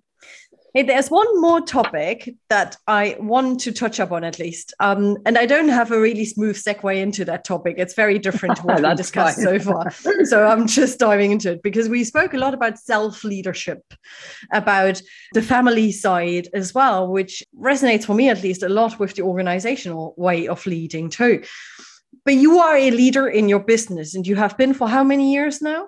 Hey, 0.74 0.82
there's 0.82 1.08
one 1.08 1.40
more 1.40 1.60
topic 1.60 2.34
that 2.48 2.76
I 2.88 3.14
want 3.20 3.60
to 3.60 3.70
touch 3.70 4.00
upon 4.00 4.24
at 4.24 4.40
least. 4.40 4.74
Um, 4.80 5.16
and 5.24 5.38
I 5.38 5.46
don't 5.46 5.68
have 5.68 5.92
a 5.92 6.00
really 6.00 6.24
smooth 6.24 6.56
segue 6.56 7.00
into 7.00 7.24
that 7.26 7.44
topic. 7.44 7.76
It's 7.78 7.94
very 7.94 8.18
different 8.18 8.56
to 8.56 8.62
what 8.64 8.82
we 8.88 8.94
discussed 8.96 9.40
so 9.40 9.60
far. 9.60 9.92
so 10.24 10.44
I'm 10.44 10.66
just 10.66 10.98
diving 10.98 11.30
into 11.30 11.52
it 11.52 11.62
because 11.62 11.88
we 11.88 12.02
spoke 12.02 12.34
a 12.34 12.38
lot 12.38 12.54
about 12.54 12.80
self 12.80 13.22
leadership, 13.22 13.84
about 14.52 15.00
the 15.32 15.42
family 15.42 15.92
side 15.92 16.48
as 16.54 16.74
well, 16.74 17.06
which 17.06 17.44
resonates 17.56 18.04
for 18.04 18.14
me 18.14 18.28
at 18.28 18.42
least 18.42 18.64
a 18.64 18.68
lot 18.68 18.98
with 18.98 19.14
the 19.14 19.22
organizational 19.22 20.12
way 20.16 20.48
of 20.48 20.66
leading 20.66 21.08
too. 21.08 21.44
But 22.24 22.34
you 22.34 22.58
are 22.58 22.76
a 22.76 22.90
leader 22.90 23.28
in 23.28 23.48
your 23.48 23.60
business 23.60 24.16
and 24.16 24.26
you 24.26 24.34
have 24.34 24.58
been 24.58 24.74
for 24.74 24.88
how 24.88 25.04
many 25.04 25.34
years 25.34 25.62
now? 25.62 25.86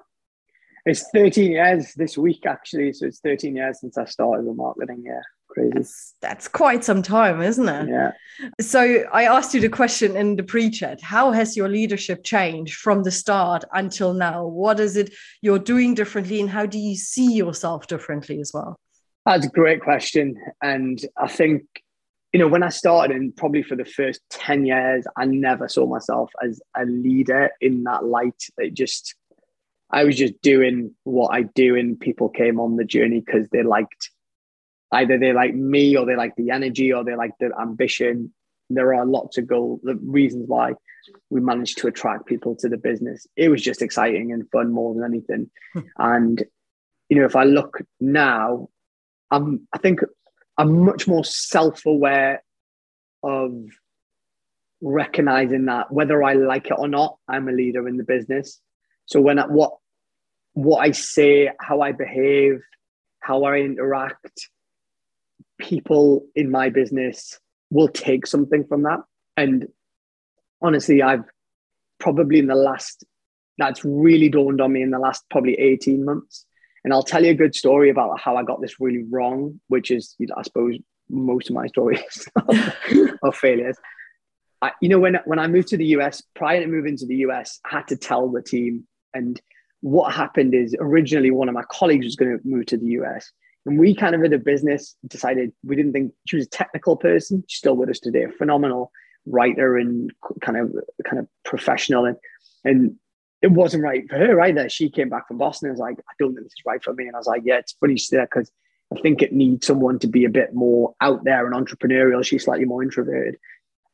It's 0.86 1.10
13 1.12 1.50
years 1.50 1.94
this 1.94 2.16
week, 2.16 2.46
actually. 2.46 2.92
So 2.92 3.06
it's 3.06 3.18
13 3.18 3.56
years 3.56 3.80
since 3.80 3.98
I 3.98 4.04
started 4.04 4.46
with 4.46 4.56
Ramarketing. 4.56 5.02
Yeah, 5.04 5.20
crazy. 5.48 5.70
That's, 5.74 6.14
that's 6.20 6.48
quite 6.48 6.84
some 6.84 7.02
time, 7.02 7.42
isn't 7.42 7.68
it? 7.68 7.88
Yeah. 7.88 8.12
So 8.60 9.04
I 9.12 9.24
asked 9.24 9.52
you 9.52 9.60
the 9.60 9.68
question 9.68 10.16
in 10.16 10.36
the 10.36 10.44
pre 10.44 10.70
chat 10.70 11.00
How 11.02 11.32
has 11.32 11.56
your 11.56 11.68
leadership 11.68 12.22
changed 12.22 12.76
from 12.76 13.02
the 13.02 13.10
start 13.10 13.64
until 13.72 14.14
now? 14.14 14.46
What 14.46 14.78
is 14.78 14.96
it 14.96 15.12
you're 15.42 15.58
doing 15.58 15.94
differently, 15.94 16.40
and 16.40 16.48
how 16.48 16.66
do 16.66 16.78
you 16.78 16.94
see 16.94 17.32
yourself 17.32 17.88
differently 17.88 18.40
as 18.40 18.52
well? 18.54 18.76
That's 19.24 19.46
a 19.46 19.50
great 19.50 19.82
question. 19.82 20.36
And 20.62 21.04
I 21.16 21.26
think 21.26 21.64
you 22.32 22.40
know, 22.40 22.48
when 22.48 22.62
I 22.62 22.68
started, 22.68 23.16
and 23.16 23.34
probably 23.34 23.62
for 23.62 23.76
the 23.76 23.84
first 23.86 24.20
10 24.28 24.66
years, 24.66 25.06
I 25.16 25.24
never 25.24 25.68
saw 25.68 25.86
myself 25.86 26.30
as 26.44 26.60
a 26.76 26.84
leader 26.84 27.50
in 27.62 27.84
that 27.84 28.04
light. 28.04 28.42
It 28.58 28.74
just, 28.74 29.14
I 29.90 30.04
was 30.04 30.16
just 30.16 30.40
doing 30.42 30.94
what 31.04 31.28
I 31.28 31.42
do, 31.42 31.76
and 31.76 31.98
people 31.98 32.28
came 32.28 32.58
on 32.60 32.76
the 32.76 32.84
journey 32.84 33.22
because 33.24 33.48
they 33.50 33.62
liked 33.62 34.10
either 34.92 35.18
they 35.18 35.32
like 35.32 35.54
me 35.54 35.96
or 35.96 36.06
they 36.06 36.16
like 36.16 36.34
the 36.36 36.50
energy 36.50 36.92
or 36.92 37.04
they 37.04 37.14
like 37.14 37.32
the 37.40 37.50
ambition. 37.60 38.32
There 38.70 38.94
are 38.94 39.06
lots 39.06 39.38
of 39.38 39.46
goal 39.46 39.80
the 39.82 39.94
reasons 39.94 40.48
why 40.48 40.74
we 41.30 41.40
managed 41.40 41.78
to 41.78 41.86
attract 41.86 42.26
people 42.26 42.56
to 42.56 42.68
the 42.68 42.76
business. 42.76 43.26
It 43.36 43.48
was 43.48 43.62
just 43.62 43.82
exciting 43.82 44.32
and 44.32 44.50
fun 44.50 44.72
more 44.72 44.94
than 44.94 45.04
anything. 45.04 45.50
Hmm. 45.72 45.80
and 45.98 46.44
you 47.08 47.18
know, 47.18 47.24
if 47.24 47.36
I 47.36 47.44
look 47.44 47.78
now, 48.00 48.68
I'm 49.30 49.66
I 49.72 49.78
think 49.78 50.00
I'm 50.58 50.84
much 50.84 51.06
more 51.06 51.24
self-aware 51.24 52.42
of 53.22 53.64
recognizing 54.80 55.66
that 55.66 55.92
whether 55.92 56.22
I 56.22 56.34
like 56.34 56.66
it 56.66 56.76
or 56.78 56.88
not, 56.88 57.16
I'm 57.28 57.48
a 57.48 57.52
leader 57.52 57.88
in 57.88 57.96
the 57.96 58.04
business. 58.04 58.60
So 59.06 59.20
when 59.20 59.38
I, 59.38 59.46
what 59.46 59.72
what 60.52 60.78
I 60.78 60.92
say, 60.92 61.50
how 61.60 61.80
I 61.82 61.92
behave, 61.92 62.60
how 63.20 63.44
I 63.44 63.58
interact, 63.58 64.48
people 65.58 66.24
in 66.34 66.50
my 66.50 66.70
business 66.70 67.38
will 67.70 67.88
take 67.88 68.26
something 68.26 68.64
from 68.66 68.82
that. 68.84 69.00
And 69.36 69.68
honestly, 70.62 71.02
I've 71.02 71.24
probably 71.98 72.38
in 72.38 72.46
the 72.46 72.54
last 72.54 73.04
that's 73.58 73.84
really 73.84 74.28
dawned 74.28 74.60
on 74.60 74.72
me 74.72 74.82
in 74.82 74.90
the 74.90 74.98
last 74.98 75.24
probably 75.30 75.54
18 75.54 76.04
months. 76.04 76.44
And 76.84 76.92
I'll 76.92 77.02
tell 77.02 77.24
you 77.24 77.30
a 77.30 77.34
good 77.34 77.54
story 77.54 77.90
about 77.90 78.20
how 78.20 78.36
I 78.36 78.42
got 78.42 78.60
this 78.60 78.76
really 78.78 79.04
wrong, 79.10 79.60
which 79.68 79.90
is, 79.90 80.14
you 80.18 80.26
know, 80.26 80.34
I 80.36 80.42
suppose, 80.42 80.76
most 81.08 81.48
of 81.48 81.54
my 81.54 81.66
stories 81.66 82.28
of 83.22 83.34
failures. 83.34 83.76
I, 84.62 84.72
you 84.80 84.88
know, 84.88 84.98
when 84.98 85.18
when 85.24 85.38
I 85.38 85.48
moved 85.48 85.68
to 85.68 85.76
the 85.76 85.86
US, 85.96 86.22
prior 86.34 86.60
to 86.60 86.66
moving 86.66 86.96
to 86.96 87.06
the 87.06 87.16
US, 87.16 87.60
I 87.64 87.76
had 87.76 87.88
to 87.88 87.96
tell 87.96 88.30
the 88.30 88.42
team 88.42 88.86
and 89.16 89.40
what 89.80 90.12
happened 90.12 90.54
is 90.54 90.74
originally 90.80 91.30
one 91.30 91.48
of 91.48 91.54
my 91.54 91.64
colleagues 91.70 92.06
was 92.06 92.16
going 92.16 92.36
to 92.36 92.48
move 92.48 92.66
to 92.66 92.76
the 92.76 92.86
US. 93.00 93.30
And 93.66 93.78
we 93.78 93.94
kind 93.94 94.14
of 94.14 94.22
in 94.22 94.32
a 94.32 94.38
business 94.38 94.96
decided 95.06 95.52
we 95.64 95.76
didn't 95.76 95.92
think 95.92 96.12
she 96.26 96.36
was 96.36 96.46
a 96.46 96.50
technical 96.50 96.96
person. 96.96 97.44
She's 97.46 97.58
still 97.58 97.76
with 97.76 97.90
us 97.90 98.00
today, 98.00 98.24
a 98.24 98.30
phenomenal 98.30 98.90
writer 99.26 99.76
and 99.76 100.12
kind 100.40 100.58
of 100.58 100.72
kind 101.04 101.18
of 101.18 101.26
professional. 101.44 102.04
And 102.04 102.16
and 102.64 102.96
it 103.42 103.50
wasn't 103.50 103.82
right 103.82 104.08
for 104.08 104.16
her 104.16 104.40
either. 104.40 104.68
She 104.68 104.88
came 104.88 105.08
back 105.08 105.28
from 105.28 105.38
Boston 105.38 105.68
and 105.68 105.74
was 105.74 105.80
like, 105.80 105.98
I 105.98 106.12
don't 106.18 106.34
think 106.34 106.46
this 106.46 106.52
is 106.52 106.66
right 106.66 106.82
for 106.82 106.94
me. 106.94 107.06
And 107.06 107.14
I 107.14 107.18
was 107.18 107.26
like, 107.26 107.42
Yeah, 107.44 107.58
it's 107.58 107.76
funny 107.80 107.96
there 108.10 108.26
because 108.26 108.50
I 108.96 109.00
think 109.00 109.20
it 109.20 109.32
needs 109.32 109.66
someone 109.66 109.98
to 110.00 110.06
be 110.06 110.24
a 110.24 110.30
bit 110.30 110.54
more 110.54 110.94
out 111.00 111.24
there 111.24 111.46
and 111.46 111.54
entrepreneurial. 111.54 112.24
She's 112.24 112.44
slightly 112.44 112.66
more 112.66 112.82
introverted. 112.82 113.36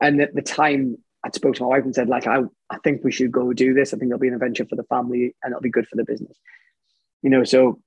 And 0.01 0.21
at 0.21 0.35
the 0.35 0.43
time, 0.43 0.99
I 1.25 1.31
spoke 1.31 1.55
to 1.57 1.63
my 1.63 1.69
wife 1.69 1.85
and 1.85 1.95
said, 1.95 2.09
like, 2.09 2.27
I, 2.27 2.41
I 2.71 2.79
think 2.83 3.05
we 3.05 3.13
should 3.13 3.31
go 3.31 3.53
do 3.53 3.75
this. 3.75 3.95
I 3.95 3.99
think 3.99 4.11
it'll 4.11 4.19
be 4.19 4.29
an 4.29 4.35
adventure 4.35 4.67
for 4.67 4.77
the 4.77 4.85
family 4.85 5.35
and 5.43 5.53
it'll 5.53 5.63
be 5.63 5.71
good 5.71 5.87
for 5.87 5.97
the 5.97 6.05
business. 6.05 6.37
You 7.23 7.31
know, 7.31 7.45
so 7.45 7.81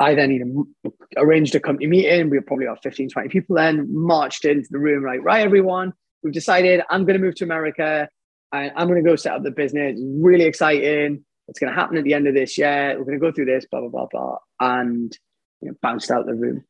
I 0.00 0.14
then 0.14 0.36
know, 0.38 0.92
arranged 1.16 1.54
a 1.54 1.60
company 1.60 1.86
meeting. 1.86 2.30
We 2.30 2.38
were 2.38 2.44
probably 2.44 2.66
about 2.66 2.82
15, 2.82 3.10
20 3.10 3.28
people 3.28 3.56
then, 3.56 3.86
marched 3.90 4.44
into 4.44 4.68
the 4.70 4.78
room, 4.78 5.04
like, 5.04 5.22
right, 5.22 5.44
everyone, 5.44 5.92
we've 6.22 6.32
decided 6.32 6.82
I'm 6.90 7.04
going 7.04 7.18
to 7.18 7.24
move 7.24 7.36
to 7.36 7.44
America 7.44 8.08
and 8.52 8.72
I'm 8.76 8.88
going 8.88 9.02
to 9.02 9.08
go 9.08 9.16
set 9.16 9.34
up 9.34 9.42
the 9.42 9.50
business. 9.50 9.98
Really 10.00 10.44
exciting. 10.44 11.24
It's 11.48 11.58
going 11.58 11.72
to 11.72 11.78
happen 11.78 11.96
at 11.96 12.04
the 12.04 12.14
end 12.14 12.26
of 12.26 12.34
this 12.34 12.58
year. 12.58 12.96
We're 12.98 13.04
going 13.04 13.18
to 13.18 13.24
go 13.24 13.32
through 13.32 13.46
this, 13.46 13.66
blah, 13.70 13.80
blah, 13.80 13.88
blah, 13.88 14.06
blah. 14.10 14.38
And 14.60 15.16
you 15.60 15.68
know, 15.68 15.76
bounced 15.82 16.10
out 16.10 16.26
the 16.26 16.34
room. 16.34 16.64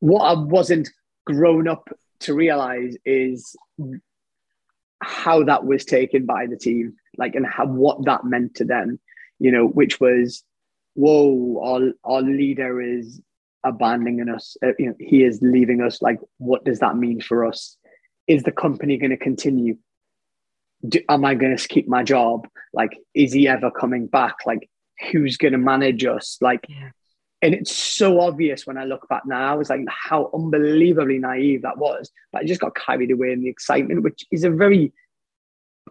What 0.00 0.22
I 0.22 0.34
wasn't 0.34 0.90
grown 1.24 1.68
up 1.68 1.88
to 2.20 2.34
realize 2.34 2.96
is 3.04 3.56
how 5.02 5.42
that 5.44 5.64
was 5.64 5.84
taken 5.84 6.26
by 6.26 6.46
the 6.46 6.56
team, 6.56 6.94
like, 7.18 7.34
and 7.34 7.46
how, 7.46 7.66
what 7.66 8.04
that 8.04 8.24
meant 8.24 8.54
to 8.56 8.64
them, 8.64 8.98
you 9.38 9.50
know, 9.50 9.66
which 9.66 10.00
was, 10.00 10.44
whoa, 10.94 11.60
our, 11.62 11.92
our 12.04 12.22
leader 12.22 12.80
is 12.80 13.20
abandoning 13.64 14.28
us. 14.28 14.56
Uh, 14.64 14.72
you 14.78 14.86
know, 14.86 14.94
he 14.98 15.24
is 15.24 15.40
leaving 15.42 15.82
us. 15.82 16.00
Like, 16.02 16.18
what 16.38 16.64
does 16.64 16.78
that 16.80 16.96
mean 16.96 17.20
for 17.20 17.44
us? 17.46 17.76
Is 18.26 18.42
the 18.44 18.52
company 18.52 18.96
going 18.96 19.10
to 19.10 19.16
continue? 19.16 19.76
Do, 20.88 21.00
am 21.08 21.24
I 21.24 21.34
going 21.34 21.56
to 21.56 21.68
keep 21.68 21.88
my 21.88 22.02
job? 22.02 22.48
Like, 22.72 22.96
is 23.14 23.32
he 23.32 23.48
ever 23.48 23.70
coming 23.70 24.06
back? 24.06 24.36
Like, 24.46 24.68
who's 25.10 25.36
going 25.36 25.52
to 25.52 25.58
manage 25.58 26.04
us? 26.04 26.38
Like, 26.40 26.66
yeah. 26.68 26.90
And 27.42 27.54
it's 27.54 27.74
so 27.74 28.20
obvious 28.20 28.66
when 28.66 28.78
I 28.78 28.84
look 28.84 29.08
back 29.08 29.22
now. 29.26 29.58
It's 29.58 29.68
like 29.68 29.80
how 29.88 30.30
unbelievably 30.32 31.18
naive 31.18 31.62
that 31.62 31.76
was. 31.76 32.10
But 32.32 32.42
I 32.42 32.44
just 32.44 32.60
got 32.60 32.76
carried 32.76 33.10
away 33.10 33.32
in 33.32 33.40
the 33.40 33.48
excitement, 33.48 34.02
which 34.02 34.24
is 34.30 34.44
a 34.44 34.50
very 34.50 34.92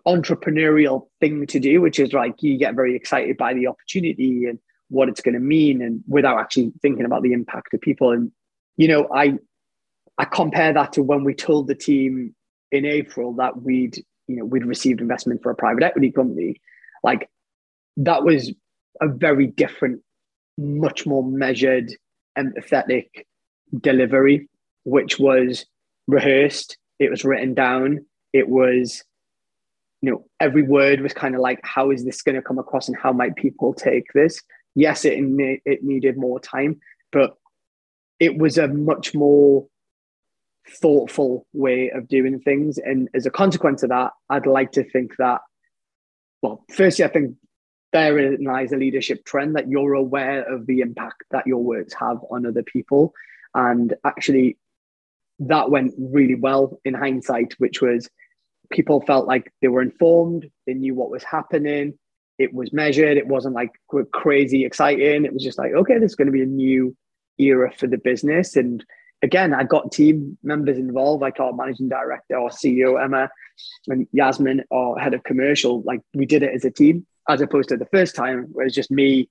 entrepreneurial 0.07 1.07
thing 1.19 1.45
to 1.47 1.59
do, 1.59 1.81
which 1.81 1.99
is 1.99 2.13
like 2.13 2.41
you 2.41 2.57
get 2.57 2.73
very 2.73 2.95
excited 2.95 3.35
by 3.35 3.53
the 3.53 3.67
opportunity 3.67 4.45
and 4.45 4.59
what 4.87 5.09
it's 5.09 5.21
going 5.21 5.33
to 5.33 5.39
mean, 5.41 5.81
and 5.81 6.01
without 6.07 6.39
actually 6.39 6.71
thinking 6.81 7.05
about 7.05 7.21
the 7.21 7.33
impact 7.33 7.73
of 7.73 7.81
people. 7.81 8.11
And 8.11 8.31
you 8.77 8.87
know, 8.87 9.09
I 9.13 9.37
I 10.17 10.25
compare 10.25 10.73
that 10.73 10.93
to 10.93 11.03
when 11.03 11.23
we 11.23 11.33
told 11.33 11.67
the 11.67 11.75
team 11.75 12.33
in 12.71 12.85
April 12.85 13.33
that 13.33 13.61
we'd 13.61 13.97
you 14.27 14.37
know 14.37 14.45
we'd 14.45 14.65
received 14.65 15.01
investment 15.01 15.43
for 15.43 15.51
a 15.51 15.55
private 15.55 15.83
equity 15.83 16.11
company. 16.11 16.61
Like 17.03 17.29
that 17.97 18.23
was 18.23 18.53
a 19.01 19.07
very 19.07 19.47
different, 19.47 20.01
much 20.57 21.05
more 21.05 21.23
measured, 21.23 21.91
empathetic 22.37 23.07
delivery, 23.79 24.49
which 24.83 25.19
was 25.19 25.65
rehearsed. 26.07 26.77
It 26.99 27.09
was 27.09 27.25
written 27.25 27.53
down. 27.53 28.05
It 28.33 28.47
was, 28.47 29.03
you 30.01 30.11
know, 30.11 30.25
every 30.39 30.63
word 30.63 31.01
was 31.01 31.13
kind 31.13 31.35
of 31.35 31.41
like, 31.41 31.59
how 31.63 31.91
is 31.91 32.05
this 32.05 32.21
going 32.21 32.35
to 32.35 32.41
come 32.41 32.59
across 32.59 32.87
and 32.87 32.97
how 32.97 33.11
might 33.11 33.35
people 33.35 33.73
take 33.73 34.05
this? 34.13 34.41
Yes, 34.75 35.03
it, 35.05 35.19
it 35.65 35.83
needed 35.83 36.17
more 36.17 36.39
time, 36.39 36.79
but 37.11 37.35
it 38.19 38.37
was 38.37 38.57
a 38.57 38.67
much 38.67 39.13
more 39.13 39.67
thoughtful 40.69 41.47
way 41.53 41.89
of 41.89 42.07
doing 42.07 42.39
things. 42.39 42.77
And 42.77 43.09
as 43.13 43.25
a 43.25 43.31
consequence 43.31 43.83
of 43.83 43.89
that, 43.89 44.11
I'd 44.29 44.45
like 44.45 44.71
to 44.73 44.83
think 44.89 45.17
that, 45.17 45.41
well, 46.41 46.63
firstly, 46.71 47.03
I 47.03 47.09
think 47.09 47.35
therein 47.91 48.43
lies 48.43 48.71
a 48.71 48.77
leadership 48.77 49.25
trend 49.25 49.55
that 49.55 49.69
you're 49.69 49.93
aware 49.93 50.43
of 50.43 50.65
the 50.65 50.79
impact 50.79 51.23
that 51.31 51.47
your 51.47 51.63
words 51.63 51.93
have 51.93 52.19
on 52.29 52.45
other 52.45 52.63
people. 52.63 53.13
And 53.53 53.93
actually, 54.05 54.57
that 55.39 55.69
went 55.69 55.93
really 55.97 56.35
well 56.35 56.79
in 56.85 56.93
hindsight, 56.93 57.53
which 57.57 57.81
was 57.81 58.09
people 58.71 59.01
felt 59.01 59.27
like 59.27 59.51
they 59.61 59.67
were 59.67 59.81
informed, 59.81 60.49
they 60.65 60.73
knew 60.73 60.95
what 60.95 61.11
was 61.11 61.23
happening, 61.23 61.97
it 62.37 62.53
was 62.53 62.73
measured, 62.73 63.17
it 63.17 63.27
wasn't 63.27 63.55
like 63.55 63.71
crazy 64.11 64.65
exciting. 64.65 65.25
It 65.25 65.33
was 65.33 65.43
just 65.43 65.57
like, 65.57 65.73
okay, 65.73 65.97
there's 65.99 66.15
going 66.15 66.27
to 66.27 66.31
be 66.31 66.43
a 66.43 66.47
new 66.47 66.95
era 67.37 67.71
for 67.71 67.87
the 67.87 67.97
business. 67.97 68.55
And 68.55 68.83
again, 69.21 69.53
I 69.53 69.63
got 69.63 69.91
team 69.91 70.37
members 70.43 70.77
involved, 70.77 71.21
like 71.21 71.39
our 71.39 71.53
managing 71.53 71.89
director, 71.89 72.37
our 72.37 72.49
CEO, 72.49 73.01
Emma, 73.01 73.29
and 73.87 74.07
Yasmin, 74.11 74.63
our 74.71 74.97
head 74.97 75.13
of 75.13 75.23
commercial. 75.23 75.81
Like 75.83 76.01
we 76.13 76.25
did 76.25 76.43
it 76.43 76.53
as 76.53 76.65
a 76.65 76.71
team 76.71 77.05
as 77.29 77.41
opposed 77.41 77.69
to 77.69 77.77
the 77.77 77.85
first 77.85 78.15
time 78.15 78.47
where 78.51 78.65
it's 78.65 78.75
just 78.75 78.91
me 78.91 79.29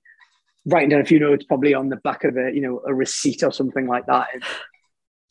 writing 0.65 0.89
down 0.89 1.01
a 1.01 1.05
few 1.05 1.19
notes 1.19 1.43
probably 1.45 1.73
on 1.73 1.89
the 1.89 1.97
back 1.97 2.23
of 2.23 2.37
a 2.37 2.51
you 2.53 2.61
know 2.61 2.81
a 2.85 2.93
receipt 2.93 3.43
or 3.43 3.51
something 3.51 3.87
like 3.87 4.05
that. 4.05 4.27
And 4.33 4.43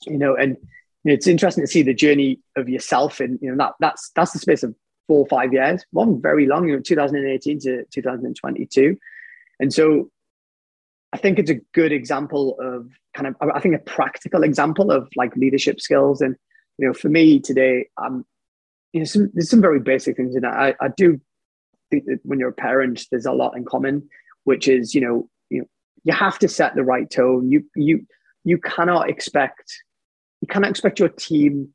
you 0.06 0.18
know 0.18 0.36
and 0.36 0.56
you 1.04 1.10
know, 1.10 1.14
it's 1.14 1.26
interesting 1.26 1.64
to 1.64 1.70
see 1.70 1.82
the 1.82 1.94
journey 1.94 2.40
of 2.56 2.68
yourself 2.68 3.20
and 3.20 3.38
you 3.40 3.50
know 3.50 3.56
that 3.64 3.74
that's 3.80 4.10
that's 4.14 4.32
the 4.32 4.38
space 4.38 4.62
of 4.62 4.74
four 5.06 5.20
or 5.20 5.26
five 5.26 5.52
years. 5.52 5.84
One 5.92 6.20
very 6.20 6.46
long 6.46 6.68
you 6.68 6.76
know 6.76 6.82
2018 6.82 7.60
to 7.60 7.84
2022 7.90 8.98
and 9.58 9.72
so 9.72 10.10
i 11.12 11.16
think 11.16 11.38
it's 11.38 11.50
a 11.50 11.60
good 11.74 11.92
example 11.92 12.56
of 12.60 12.88
kind 13.14 13.26
of 13.26 13.36
i 13.54 13.60
think 13.60 13.74
a 13.74 13.78
practical 13.78 14.42
example 14.42 14.90
of 14.90 15.08
like 15.16 15.34
leadership 15.36 15.80
skills 15.80 16.20
and 16.20 16.36
you 16.78 16.86
know 16.86 16.92
for 16.92 17.08
me 17.08 17.40
today 17.40 17.86
um 18.02 18.24
you 18.92 19.00
know 19.00 19.04
some, 19.04 19.30
there's 19.34 19.50
some 19.50 19.60
very 19.60 19.80
basic 19.80 20.16
things 20.16 20.34
in 20.34 20.42
that 20.42 20.54
I, 20.54 20.74
I 20.80 20.88
do 20.96 21.20
think 21.90 22.06
that 22.06 22.20
when 22.22 22.38
you're 22.38 22.50
a 22.50 22.52
parent, 22.52 23.06
there's 23.10 23.26
a 23.26 23.32
lot 23.32 23.56
in 23.56 23.64
common, 23.64 24.08
which 24.44 24.68
is 24.68 24.94
you 24.94 25.00
know 25.00 25.28
you 25.48 25.60
know 25.60 25.66
you 26.04 26.12
have 26.12 26.38
to 26.40 26.48
set 26.48 26.74
the 26.74 26.84
right 26.84 27.10
tone. 27.10 27.50
You 27.50 27.64
you 27.74 28.06
you 28.44 28.58
cannot 28.58 29.08
expect 29.08 29.72
you 30.40 30.48
cannot 30.48 30.70
expect 30.70 30.98
your 30.98 31.08
team 31.08 31.68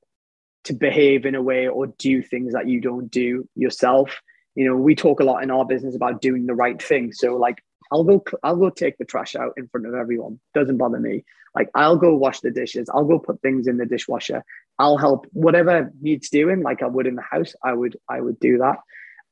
to 0.64 0.74
behave 0.74 1.26
in 1.26 1.36
a 1.36 1.42
way 1.42 1.68
or 1.68 1.88
do 2.00 2.24
things 2.24 2.54
that 2.54 2.68
you 2.68 2.82
don't 2.82 3.10
do 3.12 3.48
yourself. 3.56 4.20
You 4.56 4.66
know, 4.66 4.76
we 4.76 4.96
talk 4.96 5.20
a 5.20 5.24
lot 5.24 5.44
in 5.44 5.52
our 5.52 5.66
business 5.66 5.96
about 5.96 6.22
doing 6.22 6.48
the 6.48 6.56
right 6.56 6.82
thing. 6.82 7.14
So 7.14 7.36
like 7.36 7.62
I'll 7.92 8.04
go 8.04 8.24
I'll 8.44 8.56
go 8.56 8.70
take 8.70 8.98
the 8.98 9.06
trash 9.06 9.36
out 9.36 9.54
in 9.58 9.68
front 9.68 9.88
of 9.88 9.94
everyone. 9.94 10.40
Doesn't 10.54 10.78
bother 10.78 11.00
me. 11.00 11.24
Like 11.56 11.70
I'll 11.74 11.98
go 11.98 12.16
wash 12.16 12.42
the 12.42 12.52
dishes. 12.52 12.90
I'll 12.94 13.06
go 13.06 13.20
put 13.20 13.42
things 13.42 13.68
in 13.68 13.78
the 13.78 13.86
dishwasher. 13.86 14.44
I'll 14.78 14.98
help 14.98 15.26
whatever 15.32 15.92
needs 16.02 16.30
doing, 16.30 16.62
like 16.62 16.84
I 16.84 16.88
would 16.88 17.08
in 17.08 17.16
the 17.16 17.22
house. 17.22 17.54
I 17.64 17.74
would 17.74 17.98
I 18.10 18.20
would 18.20 18.40
do 18.40 18.58
that. 18.58 18.78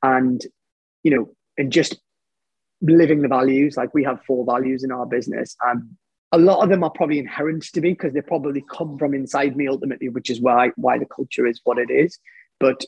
And 0.02 0.42
you 1.04 1.16
know, 1.16 1.34
and 1.58 1.72
just 1.72 1.98
living 2.82 3.22
the 3.22 3.28
values. 3.28 3.78
Like 3.78 3.94
we 3.94 4.04
have 4.04 4.24
four 4.26 4.46
values 4.46 4.84
in 4.84 4.92
our 4.92 5.06
business, 5.06 5.56
and 5.62 5.96
a 6.32 6.38
lot 6.38 6.64
of 6.64 6.70
them 6.70 6.84
are 6.84 6.90
probably 6.90 7.20
inherent 7.20 7.64
to 7.64 7.82
me 7.82 7.92
because 7.92 8.14
they 8.14 8.22
probably 8.22 8.64
come 8.72 8.98
from 8.98 9.14
inside 9.14 9.56
me 9.56 9.68
ultimately, 9.68 10.10
which 10.10 10.30
is 10.30 10.42
why 10.42 10.72
why 10.76 10.98
the 10.98 11.06
culture 11.06 11.46
is 11.46 11.62
what 11.64 11.78
it 11.78 11.90
is. 11.90 12.20
But 12.60 12.86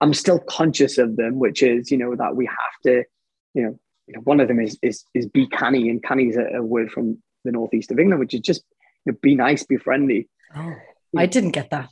I'm 0.00 0.14
still 0.14 0.38
conscious 0.38 0.98
of 0.98 1.16
them, 1.16 1.38
which 1.38 1.62
is 1.62 1.90
you 1.90 1.98
know 1.98 2.14
that 2.16 2.36
we 2.36 2.46
have 2.46 2.82
to, 2.84 3.04
you 3.54 3.62
know, 3.62 3.78
you 4.06 4.14
know 4.14 4.20
one 4.20 4.40
of 4.40 4.48
them 4.48 4.60
is 4.60 4.78
is 4.82 5.04
is 5.14 5.26
be 5.26 5.46
canny, 5.48 5.88
and 5.88 6.02
canny 6.02 6.28
is 6.28 6.36
a, 6.36 6.58
a 6.58 6.62
word 6.62 6.90
from 6.90 7.22
the 7.44 7.52
northeast 7.52 7.90
of 7.90 7.98
England, 7.98 8.20
which 8.20 8.34
is 8.34 8.40
just 8.40 8.62
you 9.04 9.12
know, 9.12 9.18
be 9.22 9.34
nice, 9.34 9.64
be 9.64 9.76
friendly. 9.76 10.28
Oh, 10.54 10.74
I 11.16 11.26
didn't 11.26 11.52
get 11.52 11.70
that. 11.70 11.90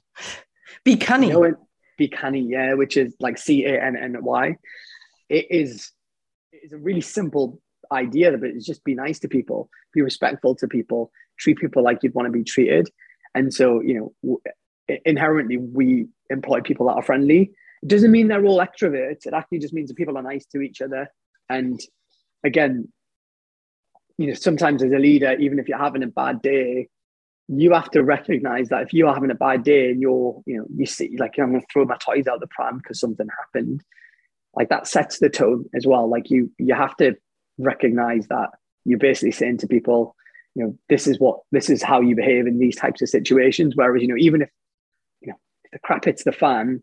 Be 0.85 0.97
canny. 0.97 1.29
You 1.29 1.33
know, 1.33 1.57
be 1.97 2.09
canny, 2.09 2.41
yeah, 2.41 2.75
which 2.75 2.97
is 2.97 3.15
like 3.21 3.39
C 3.39 3.65
A 3.65 3.83
N 3.83 3.97
N 3.97 4.17
Y. 4.21 4.57
It 5.29 5.47
is 5.51 5.91
it's 6.53 6.73
a 6.73 6.79
really 6.79 7.01
simple 7.01 7.61
idea 7.93 8.37
but 8.39 8.49
it's 8.49 8.65
just 8.65 8.83
be 8.85 8.95
nice 8.95 9.19
to 9.19 9.29
people 9.29 9.69
be 9.93 10.01
respectful 10.01 10.55
to 10.57 10.67
people 10.67 11.13
treat 11.39 11.59
people 11.59 11.83
like 11.83 11.99
you'd 12.03 12.15
want 12.15 12.27
to 12.27 12.33
be 12.33 12.45
treated. 12.45 12.89
And 13.35 13.53
so 13.53 13.81
you 13.81 14.13
know 14.19 14.41
inherently 15.05 15.57
we 15.57 16.07
employ 16.31 16.61
people 16.61 16.87
that 16.87 16.95
are 16.95 17.03
friendly. 17.03 17.53
It 17.83 17.89
doesn't 17.89 18.11
mean 18.11 18.29
they're 18.29 18.45
all 18.45 18.59
extroverts. 18.59 19.27
It 19.27 19.35
actually 19.35 19.59
just 19.59 19.75
means 19.75 19.89
that 19.89 19.97
people 19.97 20.17
are 20.17 20.23
nice 20.23 20.47
to 20.47 20.61
each 20.61 20.81
other. 20.81 21.09
And 21.49 21.81
again 22.45 22.89
you 24.19 24.29
know 24.29 24.35
sometimes 24.35 24.83
as 24.83 24.93
a 24.93 24.99
leader 24.99 25.33
even 25.39 25.59
if 25.59 25.69
you're 25.69 25.79
having 25.79 26.03
a 26.03 26.09
bad 26.09 26.41
day 26.43 26.89
you 27.49 27.73
have 27.73 27.91
to 27.91 28.03
recognize 28.03 28.69
that 28.69 28.83
if 28.83 28.93
you 28.93 29.07
are 29.07 29.15
having 29.15 29.31
a 29.31 29.35
bad 29.35 29.65
day 29.65 29.91
and 29.91 30.01
you're 30.01 30.41
you 30.47 30.57
know 30.59 30.67
you 30.77 30.87
see 30.87 31.17
like 31.19 31.39
i'm 31.39 31.51
going 31.51 31.61
to 31.61 31.67
throw 31.73 31.85
my 31.85 31.97
toys 31.97 32.27
out 32.27 32.41
the 32.41 32.47
pram 32.47 32.79
because 32.79 33.01
something 33.01 33.27
happened 33.39 33.83
like 34.57 34.69
that 34.69 34.87
sets 34.87 35.19
the 35.19 35.29
tone 35.29 35.65
as 35.75 35.87
well. 35.87 36.09
Like 36.09 36.31
you 36.31 36.51
you 36.59 36.75
have 36.75 36.97
to 36.99 37.17
recognize 37.59 38.27
that 38.29 38.51
you're 38.85 38.99
basically 38.99 39.31
saying 39.31 39.59
to 39.59 39.67
people 39.67 40.17
you 40.55 40.65
know 40.65 40.79
this 40.89 41.07
is 41.07 41.19
what 41.19 41.41
this 41.53 41.71
is 41.71 41.83
how 41.83 42.01
you 42.01 42.17
behave 42.17 42.47
in 42.47 42.59
these 42.59 42.77
types 42.77 43.03
of 43.03 43.09
situations. 43.09 43.75
Whereas 43.77 44.03
you 44.03 44.09
know 44.09 44.17
even 44.19 44.43
if 44.43 44.51
you 45.21 45.29
know 45.29 45.39
if 45.65 45.73
the 45.73 45.79
crap 45.81 46.05
hits 46.05 46.25
the 46.25 46.33
fan 46.33 46.83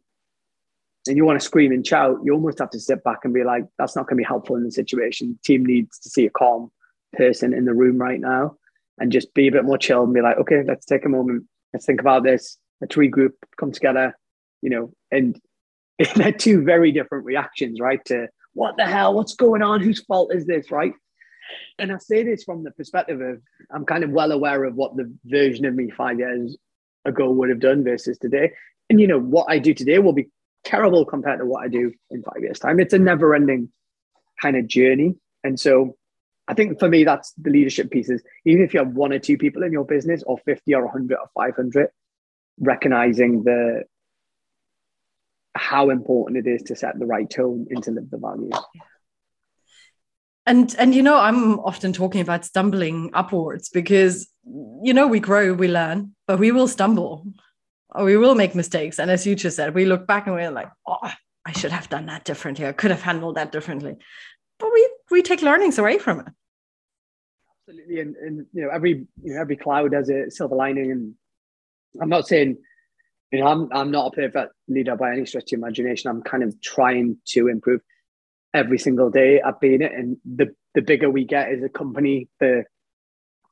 and 1.07 1.17
you 1.17 1.25
want 1.25 1.39
to 1.39 1.45
scream 1.45 1.71
and 1.71 1.85
shout 1.85 2.17
you 2.23 2.33
almost 2.33 2.59
have 2.59 2.69
to 2.69 2.79
sit 2.79 3.03
back 3.03 3.19
and 3.23 3.33
be 3.33 3.43
like 3.43 3.65
that's 3.77 3.95
not 3.95 4.07
going 4.07 4.17
to 4.17 4.21
be 4.21 4.27
helpful 4.27 4.55
in 4.55 4.63
the 4.63 4.71
situation 4.71 5.29
the 5.29 5.43
team 5.43 5.65
needs 5.65 5.99
to 5.99 6.09
see 6.09 6.25
a 6.25 6.29
calm 6.29 6.71
person 7.13 7.53
in 7.53 7.65
the 7.65 7.73
room 7.73 7.97
right 7.97 8.19
now 8.19 8.55
and 8.99 9.11
just 9.11 9.33
be 9.33 9.47
a 9.47 9.51
bit 9.51 9.65
more 9.65 9.77
chill 9.77 10.03
and 10.03 10.13
be 10.13 10.21
like 10.21 10.37
okay 10.37 10.63
let's 10.65 10.85
take 10.85 11.05
a 11.05 11.09
moment 11.09 11.43
let's 11.73 11.85
think 11.85 11.99
about 11.99 12.23
this 12.23 12.57
let's 12.79 12.95
regroup 12.95 13.31
come 13.57 13.71
together 13.71 14.15
you 14.61 14.69
know 14.69 14.93
and 15.11 15.41
they're 16.15 16.31
two 16.31 16.63
very 16.63 16.91
different 16.91 17.25
reactions, 17.25 17.79
right? 17.79 18.03
To 18.05 18.27
what 18.53 18.77
the 18.77 18.85
hell, 18.85 19.13
what's 19.13 19.35
going 19.35 19.61
on? 19.61 19.81
Whose 19.81 20.03
fault 20.03 20.33
is 20.33 20.45
this, 20.45 20.71
right? 20.71 20.93
And 21.79 21.91
I 21.91 21.97
say 21.97 22.23
this 22.23 22.43
from 22.43 22.63
the 22.63 22.71
perspective 22.71 23.21
of 23.21 23.41
I'm 23.73 23.85
kind 23.85 24.03
of 24.03 24.11
well 24.11 24.31
aware 24.31 24.63
of 24.63 24.75
what 24.75 24.95
the 24.95 25.13
version 25.25 25.65
of 25.65 25.75
me 25.75 25.89
five 25.89 26.19
years 26.19 26.57
ago 27.05 27.31
would 27.31 27.49
have 27.49 27.59
done 27.59 27.83
versus 27.83 28.17
today. 28.17 28.53
And 28.89 28.99
you 28.99 29.07
know, 29.07 29.19
what 29.19 29.47
I 29.49 29.59
do 29.59 29.73
today 29.73 29.99
will 29.99 30.13
be 30.13 30.29
terrible 30.63 31.05
compared 31.05 31.39
to 31.39 31.45
what 31.45 31.63
I 31.63 31.67
do 31.67 31.91
in 32.09 32.23
five 32.23 32.41
years' 32.41 32.59
time. 32.59 32.79
It's 32.79 32.93
a 32.93 32.99
never 32.99 33.33
ending 33.35 33.69
kind 34.41 34.55
of 34.55 34.67
journey. 34.67 35.15
And 35.43 35.59
so 35.59 35.95
I 36.47 36.53
think 36.53 36.79
for 36.79 36.89
me, 36.89 37.03
that's 37.03 37.33
the 37.33 37.49
leadership 37.49 37.91
pieces. 37.91 38.23
Even 38.45 38.63
if 38.63 38.73
you 38.73 38.79
have 38.79 38.93
one 38.93 39.13
or 39.13 39.19
two 39.19 39.37
people 39.37 39.63
in 39.63 39.71
your 39.71 39.85
business, 39.85 40.23
or 40.25 40.37
50 40.39 40.73
or 40.75 40.85
100 40.85 41.17
or 41.17 41.29
500, 41.33 41.89
recognizing 42.59 43.43
the 43.43 43.83
how 45.53 45.89
important 45.89 46.45
it 46.45 46.49
is 46.49 46.63
to 46.63 46.75
set 46.75 46.97
the 46.97 47.05
right 47.05 47.29
tone 47.29 47.67
and 47.69 47.83
to 47.83 47.91
live 47.91 48.09
the 48.09 48.17
values. 48.17 48.53
And 50.45 50.75
and 50.79 50.95
you 50.95 51.03
know, 51.03 51.17
I'm 51.17 51.59
often 51.59 51.93
talking 51.93 52.21
about 52.21 52.45
stumbling 52.45 53.11
upwards 53.13 53.69
because 53.69 54.27
you 54.43 54.93
know 54.93 55.07
we 55.07 55.19
grow, 55.19 55.53
we 55.53 55.67
learn, 55.67 56.15
but 56.27 56.39
we 56.39 56.51
will 56.51 56.67
stumble. 56.67 57.27
Oh, 57.93 58.05
we 58.05 58.17
will 58.17 58.35
make 58.35 58.55
mistakes. 58.55 58.99
And 58.99 59.11
as 59.11 59.27
you 59.27 59.35
just 59.35 59.57
said, 59.57 59.75
we 59.75 59.85
look 59.85 60.07
back 60.07 60.27
and 60.27 60.35
we're 60.35 60.51
like, 60.51 60.69
oh, 60.87 61.11
I 61.45 61.51
should 61.51 61.71
have 61.71 61.89
done 61.89 62.05
that 62.05 62.23
differently. 62.23 62.65
I 62.65 62.71
could 62.71 62.91
have 62.91 63.01
handled 63.01 63.35
that 63.35 63.51
differently. 63.51 63.97
But 64.59 64.71
we 64.73 64.89
we 65.09 65.21
take 65.21 65.41
learnings 65.41 65.77
away 65.77 65.97
from 65.97 66.19
it. 66.21 66.27
Absolutely. 67.67 67.99
And, 67.99 68.15
and 68.15 68.45
you 68.53 68.61
know, 68.63 68.69
every 68.69 69.07
you 69.23 69.33
know, 69.33 69.41
every 69.41 69.57
cloud 69.57 69.93
has 69.93 70.09
a 70.09 70.29
silver 70.29 70.55
lining. 70.55 70.91
And 70.91 71.15
I'm 72.01 72.09
not 72.09 72.27
saying, 72.27 72.57
you 73.31 73.39
know, 73.39 73.47
I'm 73.47 73.69
I'm 73.73 73.91
not 73.91 74.13
a 74.13 74.15
perfect 74.15 74.53
leader 74.67 74.95
by 74.95 75.11
any 75.13 75.25
stretch 75.25 75.51
of 75.51 75.57
imagination. 75.57 76.09
I'm 76.09 76.21
kind 76.21 76.43
of 76.43 76.61
trying 76.61 77.17
to 77.29 77.47
improve 77.47 77.81
every 78.53 78.77
single 78.77 79.09
day 79.09 79.41
at 79.41 79.59
being 79.59 79.81
it. 79.81 79.91
And 79.93 80.17
the 80.23 80.55
the 80.75 80.81
bigger 80.81 81.09
we 81.09 81.25
get 81.25 81.49
as 81.49 81.63
a 81.63 81.69
company, 81.69 82.29
the 82.39 82.65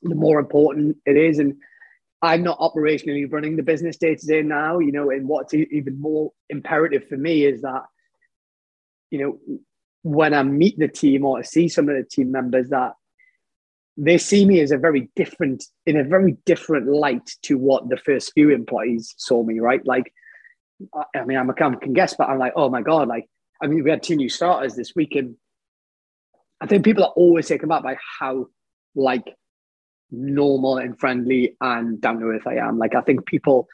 the 0.04 0.16
more 0.16 0.40
important 0.40 0.98
it 1.06 1.18
is. 1.18 1.40
And 1.40 1.56
I'm 2.22 2.44
not 2.44 2.60
operationally 2.60 3.32
running 3.32 3.56
the 3.56 3.64
business 3.64 3.98
day 3.98 4.16
to 4.16 4.26
day 4.26 4.42
now, 4.42 4.80
you 4.80 4.92
know, 4.92 5.10
and 5.10 5.28
what's 5.28 5.54
even 5.54 6.00
more 6.02 6.32
imperative 6.50 7.08
for 7.08 7.16
me 7.16 7.46
is 7.46 7.62
that, 7.62 7.84
you 9.10 9.20
know, 9.20 9.60
when 10.04 10.34
I 10.34 10.44
meet 10.44 10.78
the 10.78 10.88
team 10.88 11.26
or 11.26 11.40
I 11.40 11.44
see 11.44 11.70
some 11.70 11.88
of 11.88 11.96
the 11.96 12.04
team 12.04 12.32
members 12.32 12.70
that 12.70 12.94
they 13.96 14.18
see 14.18 14.46
me 14.46 14.62
as 14.62 14.72
a 14.72 14.78
very 14.78 15.10
different, 15.16 15.66
in 15.86 15.98
a 15.98 16.04
very 16.04 16.38
different 16.46 16.88
light 16.88 17.32
to 17.44 17.58
what 17.58 17.90
the 17.90 17.98
first 17.98 18.34
few 18.34 18.50
employees 18.50 19.14
saw 19.18 19.44
me, 19.44 19.60
right? 19.60 19.86
Like, 19.86 20.14
I 21.16 21.26
mean, 21.26 21.38
I'm 21.38 21.50
a, 21.50 21.54
can 21.54 21.94
guess, 21.94 22.14
but 22.14 22.30
I'm 22.30 22.40
like, 22.40 22.54
oh 22.56 22.70
my 22.70 22.82
God, 22.82 23.08
like, 23.08 23.30
I 23.62 23.68
mean, 23.68 23.84
we 23.84 23.90
had 23.90 24.04
two 24.04 24.16
new 24.16 24.30
starters 24.30 24.76
this 24.76 24.94
week 24.96 25.16
and 25.16 25.36
I 26.62 26.68
think 26.68 26.84
people 26.84 27.04
are 27.04 27.14
always 27.16 27.48
taken 27.48 27.70
back 27.70 27.84
by 27.84 27.98
how 28.20 28.48
like 28.96 29.36
normal 30.12 30.78
and 30.78 31.00
friendly 31.00 31.56
and 31.62 32.02
down 32.02 32.20
to 32.20 32.28
earth 32.28 32.48
I 32.48 32.56
am. 32.56 32.78
Like 32.78 32.96
I 32.96 33.02
think 33.02 33.26
people, 33.26 33.68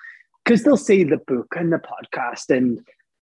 because 0.43 0.63
they'll 0.63 0.77
see 0.77 1.03
the 1.03 1.17
book 1.17 1.55
and 1.55 1.71
the 1.71 1.79
podcast 1.79 2.55
and 2.55 2.79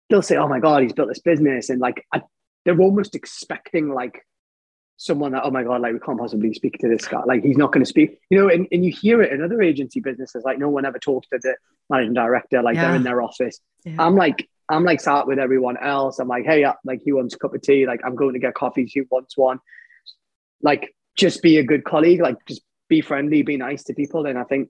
they'll 0.09 0.21
say, 0.21 0.37
"Oh 0.37 0.47
my 0.47 0.59
god, 0.59 0.83
he's 0.83 0.93
built 0.93 1.09
this 1.09 1.19
business," 1.19 1.69
and 1.69 1.79
like 1.79 2.05
I, 2.13 2.21
they're 2.65 2.79
almost 2.79 3.15
expecting 3.15 3.89
like 3.89 4.25
someone 4.97 5.31
that, 5.31 5.43
"Oh 5.43 5.51
my 5.51 5.63
god, 5.63 5.81
like 5.81 5.93
we 5.93 5.99
can't 5.99 6.19
possibly 6.19 6.53
speak 6.53 6.77
to 6.79 6.87
this 6.87 7.07
guy. 7.07 7.23
Like 7.25 7.43
he's 7.43 7.57
not 7.57 7.71
going 7.71 7.83
to 7.83 7.89
speak," 7.89 8.19
you 8.29 8.39
know. 8.39 8.49
And, 8.49 8.67
and 8.71 8.85
you 8.85 8.91
hear 8.91 9.21
it 9.21 9.31
in 9.31 9.43
other 9.43 9.61
agency 9.61 9.99
businesses, 9.99 10.43
like 10.43 10.59
no 10.59 10.69
one 10.69 10.85
ever 10.85 10.99
talks 10.99 11.27
to 11.29 11.39
the 11.41 11.55
managing 11.89 12.13
director, 12.13 12.61
like 12.61 12.75
yeah. 12.75 12.87
they're 12.87 12.95
in 12.95 13.03
their 13.03 13.21
office. 13.21 13.59
Yeah. 13.85 13.95
I'm 13.99 14.15
like. 14.15 14.47
I'm 14.69 14.85
like 14.85 15.01
sat 15.01 15.27
with 15.27 15.37
everyone 15.37 15.75
else. 15.75 16.19
I'm 16.19 16.29
like, 16.29 16.45
hey, 16.45 16.63
uh, 16.63 16.75
like 16.85 17.01
he 17.03 17.11
wants 17.11 17.35
a 17.35 17.37
cup 17.37 17.53
of 17.53 17.61
tea. 17.61 17.85
Like 17.85 17.99
I'm 18.05 18.15
going 18.15 18.35
to 18.35 18.39
get 18.39 18.53
coffee. 18.53 18.85
He 18.85 19.01
wants 19.11 19.35
one. 19.35 19.59
Like 20.61 20.95
just 21.17 21.41
be 21.41 21.57
a 21.57 21.63
good 21.63 21.83
colleague. 21.83 22.21
Like 22.21 22.37
just 22.47 22.61
be 22.91 23.01
friendly, 23.01 23.41
be 23.41 23.55
nice 23.55 23.83
to 23.85 23.93
people. 23.93 24.25
And 24.25 24.37
I 24.37 24.43
think 24.43 24.69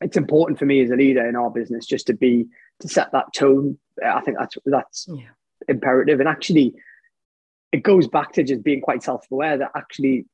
it's 0.00 0.16
important 0.16 0.58
for 0.58 0.66
me 0.66 0.82
as 0.82 0.90
a 0.90 0.96
leader 0.96 1.26
in 1.26 1.36
our 1.36 1.48
business 1.48 1.86
just 1.86 2.08
to 2.08 2.14
be 2.14 2.44
to 2.80 2.88
set 2.88 3.12
that 3.12 3.32
tone. 3.32 3.78
I 4.04 4.20
think 4.20 4.36
that's 4.36 4.58
that's 4.66 5.06
yeah. 5.08 5.30
imperative. 5.68 6.18
And 6.18 6.28
actually, 6.28 6.74
it 7.70 7.84
goes 7.84 8.08
back 8.08 8.32
to 8.32 8.42
just 8.42 8.64
being 8.64 8.80
quite 8.80 9.04
self-aware 9.04 9.58
that 9.58 9.70
actually, 9.76 10.26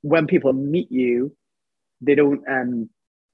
when 0.00 0.26
people 0.26 0.52
meet 0.54 0.90
you, 0.90 1.36
they 2.00 2.14
don't 2.14 2.42
um 2.48 2.88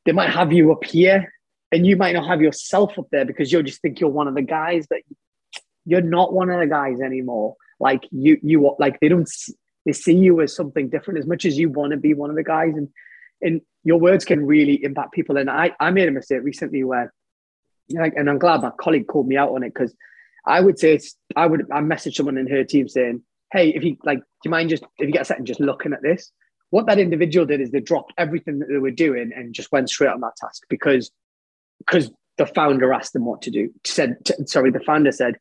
they 0.05 0.13
might 0.13 0.31
have 0.31 0.53
you 0.53 0.73
up 0.73 0.85
here, 0.85 1.33
and 1.71 1.87
you 1.87 1.97
might 1.97 2.15
not 2.15 2.27
have 2.27 2.43
yourself 2.43 2.99
up 2.99 3.07
there 3.13 3.25
because 3.25 3.53
you'll 3.53 3.63
just 3.71 3.81
think 3.81 4.01
you're 4.01 4.11
one 4.11 4.29
of 4.29 4.35
the 4.35 4.43
guys 4.43 4.87
that 4.91 5.03
you're 5.87 6.09
not 6.19 6.33
one 6.33 6.51
of 6.51 6.59
the 6.59 6.67
guys 6.67 7.01
anymore. 7.01 7.55
Like 7.79 8.03
you 8.11 8.39
you 8.43 8.75
like 8.81 8.99
they 8.99 9.09
don't 9.09 9.31
they 9.87 9.93
see 9.93 10.15
you 10.15 10.41
as 10.41 10.57
something 10.57 10.89
different 10.89 11.19
as 11.19 11.27
much 11.27 11.45
as 11.45 11.59
you 11.59 11.69
want 11.69 11.91
to 11.93 11.99
be 11.99 12.15
one 12.15 12.31
of 12.31 12.37
the 12.37 12.43
guys 12.43 12.73
and 12.75 12.89
and 13.45 13.61
your 13.85 14.01
words 14.01 14.25
can 14.25 14.45
really 14.45 14.83
impact 14.83 15.13
people 15.13 15.37
and 15.37 15.51
i 15.51 15.71
i 15.81 15.91
made 15.91 16.09
a 16.09 16.11
mistake 16.11 16.43
recently 16.43 16.83
where 16.83 17.13
like 17.91 18.15
and 18.17 18.29
i'm 18.29 18.39
glad 18.39 18.63
my 18.63 18.71
colleague 18.81 19.07
called 19.07 19.29
me 19.29 19.37
out 19.37 19.51
on 19.51 19.63
it 19.63 19.73
because 19.73 19.95
i 20.47 20.61
would 20.61 20.79
say 20.79 20.99
i 21.37 21.47
would 21.47 21.71
i 21.73 21.81
message 21.81 22.17
someone 22.17 22.39
in 22.39 22.49
her 22.49 22.65
team 22.65 22.89
saying 22.89 23.23
hey 23.53 23.69
if 23.71 23.85
you 23.85 23.97
like 24.05 24.19
do 24.19 24.25
you 24.47 24.51
mind 24.51 24.71
just 24.71 24.83
if 24.99 25.07
you 25.07 25.13
get 25.13 25.23
a 25.23 25.25
second 25.25 25.47
just 25.47 25.61
looking 25.61 25.93
at 25.93 26.03
this 26.03 26.33
what 26.71 26.87
that 26.87 26.99
individual 26.99 27.47
did 27.47 27.61
is 27.61 27.71
they 27.71 27.81
dropped 27.81 28.13
everything 28.19 28.59
that 28.59 28.67
they 28.69 28.79
were 28.79 28.91
doing 28.91 29.31
and 29.37 29.55
just 29.55 29.71
went 29.71 29.89
straight 29.89 30.09
on 30.09 30.21
that 30.21 30.35
task 30.37 30.63
because 30.69 31.11
because 31.79 32.11
the 32.37 32.47
founder 32.47 32.93
asked 32.93 33.13
them 33.13 33.25
what 33.25 33.43
to 33.43 33.51
do 33.51 33.73
said 33.87 34.17
sorry 34.47 34.71
the 34.71 34.81
founder 34.81 35.13
said 35.13 35.37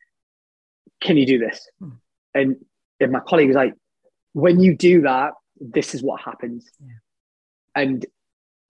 can 1.02 1.18
you 1.18 1.26
do 1.26 1.40
this 1.40 1.68
hmm. 1.80 1.90
and, 2.34 2.56
and 3.00 3.12
my 3.12 3.20
colleague 3.20 3.48
was 3.48 3.56
like 3.56 3.74
when 4.34 4.60
you 4.60 4.76
do 4.76 5.02
that, 5.02 5.34
this 5.60 5.96
is 5.96 6.04
what 6.04 6.22
happens. 6.22 6.70
Yeah. 6.80 6.94
And 7.76 8.06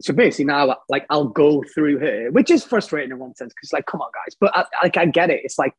so 0.02 0.14
basically 0.14 0.46
now, 0.46 0.78
like 0.90 1.06
I'll 1.10 1.28
go 1.30 1.64
through 1.74 2.00
her, 2.00 2.32
which 2.32 2.52
is 2.52 2.64
frustrating 2.64 3.12
in 3.12 3.20
one 3.20 3.36
sense 3.36 3.54
because 3.54 3.68
it's 3.68 3.74
like, 3.74 3.86
come 3.86 4.02
on, 4.02 4.12
guys. 4.14 4.36
But 4.40 4.56
I, 4.56 4.66
like 4.84 4.98
I 4.98 5.06
get 5.06 5.30
it. 5.30 5.42
It's 5.44 5.60
like, 5.60 5.74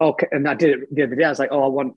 okay, 0.00 0.26
and 0.30 0.48
I 0.48 0.54
did 0.54 0.82
it 0.82 0.94
the 0.94 1.04
other 1.04 1.14
day. 1.14 1.24
I 1.24 1.30
was 1.30 1.38
like, 1.38 1.50
oh, 1.52 1.64
I 1.64 1.68
want 1.68 1.96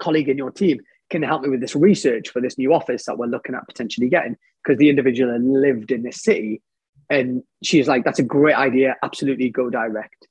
colleague 0.00 0.28
in 0.28 0.38
your 0.38 0.50
team 0.50 0.80
can 1.10 1.22
help 1.22 1.42
me 1.42 1.48
with 1.48 1.60
this 1.60 1.74
research 1.74 2.28
for 2.28 2.40
this 2.40 2.56
new 2.56 2.72
office 2.72 3.04
that 3.04 3.18
we're 3.18 3.26
looking 3.26 3.54
at 3.54 3.66
potentially 3.66 4.08
getting 4.08 4.36
because 4.62 4.78
the 4.78 4.88
individual 4.88 5.36
lived 5.40 5.90
in 5.90 6.04
this 6.04 6.22
city 6.22 6.62
and 7.10 7.42
she's 7.64 7.88
like 7.88 8.04
that's 8.04 8.20
a 8.20 8.22
great 8.22 8.54
idea 8.54 8.94
absolutely 9.02 9.50
go 9.50 9.68
direct 9.68 10.28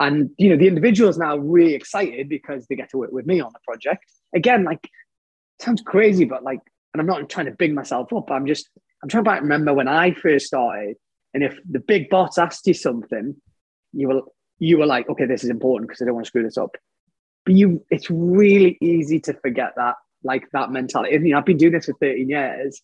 and 0.00 0.30
you 0.38 0.48
know 0.48 0.56
the 0.56 0.66
individual 0.66 1.10
is 1.10 1.18
now 1.18 1.36
really 1.36 1.74
excited 1.74 2.30
because 2.30 2.66
they 2.66 2.74
get 2.74 2.88
to 2.88 2.96
work 2.96 3.12
with 3.12 3.26
me 3.26 3.40
on 3.40 3.52
the 3.52 3.60
project 3.66 4.06
again 4.34 4.64
like 4.64 4.88
sounds 5.62 5.82
crazy, 5.82 6.24
but 6.24 6.42
like, 6.42 6.60
and 6.92 7.00
I'm 7.00 7.06
not 7.06 7.28
trying 7.28 7.46
to 7.46 7.52
big 7.52 7.74
myself 7.74 8.12
up. 8.12 8.30
I'm 8.30 8.46
just, 8.46 8.68
I'm 9.02 9.08
trying 9.08 9.24
to 9.24 9.30
remember 9.30 9.72
when 9.74 9.88
I 9.88 10.12
first 10.12 10.46
started, 10.46 10.96
and 11.34 11.42
if 11.42 11.58
the 11.68 11.80
big 11.80 12.10
boss 12.10 12.38
asked 12.38 12.66
you 12.66 12.74
something, 12.74 13.36
you 13.92 14.08
were, 14.08 14.22
you 14.58 14.78
were 14.78 14.86
like, 14.86 15.08
okay, 15.08 15.26
this 15.26 15.44
is 15.44 15.50
important 15.50 15.88
because 15.88 16.02
I 16.02 16.04
don't 16.04 16.14
want 16.14 16.26
to 16.26 16.28
screw 16.28 16.42
this 16.42 16.58
up. 16.58 16.76
But 17.44 17.54
you, 17.54 17.84
it's 17.90 18.10
really 18.10 18.78
easy 18.80 19.18
to 19.20 19.34
forget 19.34 19.72
that, 19.76 19.96
like 20.22 20.48
that 20.52 20.70
mentality. 20.70 21.14
You 21.14 21.32
know, 21.32 21.38
I've 21.38 21.44
been 21.44 21.56
doing 21.56 21.72
this 21.72 21.86
for 21.86 21.94
13 22.00 22.28
years. 22.28 22.80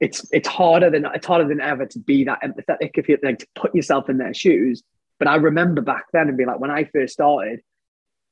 It's 0.00 0.28
it's 0.32 0.48
harder 0.48 0.90
than 0.90 1.06
it's 1.12 1.26
harder 1.26 1.48
than 1.48 1.60
ever 1.60 1.84
to 1.86 1.98
be 1.98 2.24
that 2.24 2.42
empathetic 2.42 2.90
if 2.94 3.08
you 3.08 3.18
like 3.22 3.40
to 3.40 3.48
put 3.56 3.74
yourself 3.74 4.08
in 4.08 4.18
their 4.18 4.32
shoes. 4.32 4.82
But 5.18 5.28
I 5.28 5.36
remember 5.36 5.82
back 5.82 6.04
then 6.12 6.28
and 6.28 6.36
be 6.36 6.44
like, 6.44 6.60
when 6.60 6.70
I 6.70 6.84
first 6.84 7.14
started, 7.14 7.60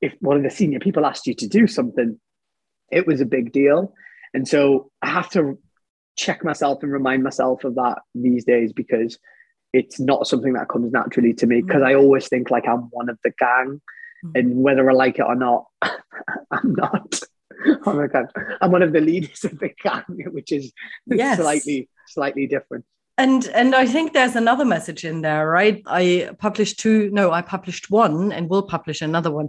if 0.01 0.14
one 0.20 0.36
of 0.36 0.43
the 0.43 0.51
senior 0.51 0.78
people 0.78 1.05
asked 1.05 1.27
you 1.27 1.35
to 1.35 1.48
do 1.48 1.66
something, 1.66 2.20
it 2.90 3.06
was 3.06 3.20
a 3.20 3.27
big 3.27 3.52
deal. 3.52 3.93
And 4.36 4.46
so 4.46 4.90
I 5.00 5.08
have 5.08 5.30
to 5.30 5.58
check 6.14 6.44
myself 6.44 6.82
and 6.82 6.92
remind 6.92 7.22
myself 7.22 7.64
of 7.64 7.74
that 7.76 8.00
these 8.14 8.44
days 8.44 8.70
because 8.70 9.18
it's 9.72 9.98
not 9.98 10.26
something 10.26 10.52
that 10.52 10.68
comes 10.68 10.92
naturally 10.92 11.32
to 11.32 11.46
me 11.46 11.62
because 11.62 11.82
I 11.82 11.94
mm. 11.94 12.00
always 12.00 12.28
think 12.28 12.50
like 12.50 12.68
I'm 12.68 12.82
one 12.90 13.08
of 13.08 13.18
the 13.24 13.32
gang. 13.38 13.80
Mm. 14.26 14.38
And 14.38 14.56
whether 14.56 14.90
I 14.90 14.92
like 14.92 15.18
it 15.18 15.24
or 15.26 15.36
not, 15.36 15.64
I'm 15.82 16.74
not. 16.74 17.18
Oh 17.86 17.94
my 17.94 18.08
god, 18.08 18.26
I'm 18.60 18.70
one 18.70 18.82
of 18.82 18.92
the 18.92 19.00
leaders 19.00 19.42
of 19.44 19.58
the 19.58 19.70
gang, 19.82 20.04
which 20.08 20.52
is 20.52 20.70
yes. 21.06 21.38
slightly 21.38 21.88
slightly 22.06 22.46
different 22.46 22.84
and 23.18 23.48
and 23.48 23.74
i 23.74 23.86
think 23.86 24.12
there's 24.12 24.36
another 24.36 24.64
message 24.64 25.05
in 25.05 25.22
there 25.22 25.48
right? 25.48 25.82
I 25.86 26.30
published 26.38 26.78
two 26.78 27.10
no 27.10 27.32
i 27.32 27.43
published 27.43 27.90
one 27.90 28.32
and 28.32 28.48
will 28.48 28.62
publish 28.62 29.01
another 29.01 29.30
one 29.30 29.48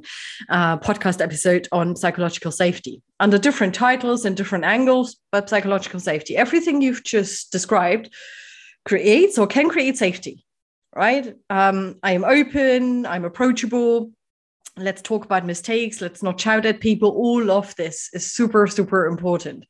uh, 0.50 0.78
podcast 0.78 1.22
episode 1.22 1.68
on 1.72 1.96
psychological 1.96 2.52
safety 2.52 3.02
under 3.20 3.38
different 3.38 3.76
titles 3.76 4.26
and 4.26 4.38
different 4.38 4.64
angles 4.64 5.18
but 5.32 5.50
psychological 5.50 6.00
safety. 6.00 6.38
Everything 6.38 6.82
you've 6.82 7.04
just 7.04 7.52
described 7.52 8.14
creates 8.86 9.38
or 9.38 9.48
can 9.48 9.70
create 9.70 9.98
safety 9.98 10.46
right? 10.96 11.36
Um, 11.50 11.98
i 12.04 12.12
am 12.14 12.24
open 12.26 13.06
i'm 13.06 13.26
approachable. 13.26 14.12
Let's 14.80 15.02
talk 15.02 15.26
about 15.26 15.44
mistakes. 15.44 16.02
Let's 16.02 16.22
not 16.22 16.40
shout 16.40 16.68
at 16.68 16.82
people. 16.82 17.10
All 17.10 17.50
of 17.50 17.76
this 17.78 18.10
is 18.14 18.32
super 18.32 18.68
super 18.68 19.08
important 19.08 19.66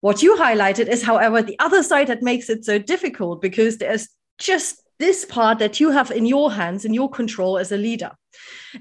what 0.00 0.22
you 0.22 0.36
highlighted 0.36 0.88
is, 0.88 1.02
however, 1.02 1.42
the 1.42 1.58
other 1.58 1.82
side 1.82 2.06
that 2.08 2.22
makes 2.22 2.48
it 2.48 2.64
so 2.64 2.78
difficult 2.78 3.42
because 3.42 3.78
there's 3.78 4.08
just 4.38 4.82
this 4.98 5.24
part 5.24 5.58
that 5.58 5.80
you 5.80 5.90
have 5.90 6.10
in 6.10 6.26
your 6.26 6.52
hands, 6.52 6.84
in 6.84 6.94
your 6.94 7.10
control 7.10 7.58
as 7.58 7.72
a 7.72 7.76
leader. 7.76 8.12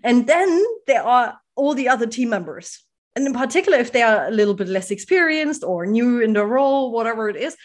And 0.04 0.28
then 0.28 0.64
there 0.88 1.04
are 1.04 1.38
all 1.56 1.74
the 1.74 1.90
other 1.90 2.08
team 2.08 2.30
members. 2.30 2.84
And 3.16 3.26
in 3.26 3.34
particular, 3.34 3.78
if 3.78 3.92
they 3.92 4.02
are 4.02 4.28
a 4.28 4.32
little 4.32 4.54
bit 4.54 4.68
less 4.68 4.92
experienced 4.92 5.64
or 5.64 5.86
new 5.86 6.22
in 6.22 6.34
the 6.34 6.46
role, 6.46 6.92
whatever 6.92 7.30
it 7.30 7.36
is, 7.36 7.56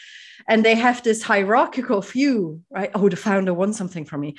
and 0.48 0.64
they 0.64 0.74
have 0.74 1.02
this 1.02 1.22
hierarchical 1.22 2.00
view, 2.00 2.60
right? 2.70 2.90
Oh, 2.94 3.08
the 3.08 3.16
founder 3.16 3.54
wants 3.54 3.78
something 3.78 4.04
from 4.04 4.22
me. 4.22 4.34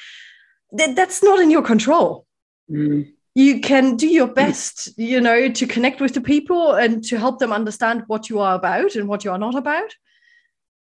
That, 0.71 0.95
that's 0.95 1.23
not 1.23 1.39
in 1.39 1.51
your 1.51 1.61
control. 1.61 2.25
Mm 2.69 3.15
you 3.35 3.59
can 3.59 3.97
do 3.97 4.07
your 4.07 4.27
hmm. 4.27 4.33
best 4.33 4.97
you 4.97 5.21
know 5.21 5.49
to 5.49 5.67
connect 5.67 6.01
with 6.01 6.13
the 6.13 6.21
people 6.21 6.73
and 6.73 7.03
to 7.03 7.19
help 7.19 7.39
them 7.39 7.53
understand 7.53 8.03
what 8.07 8.29
you 8.29 8.39
are 8.39 8.55
about 8.55 8.95
and 8.95 9.07
what 9.07 9.23
you 9.23 9.31
are 9.31 9.37
not 9.37 9.55
about. 9.55 9.93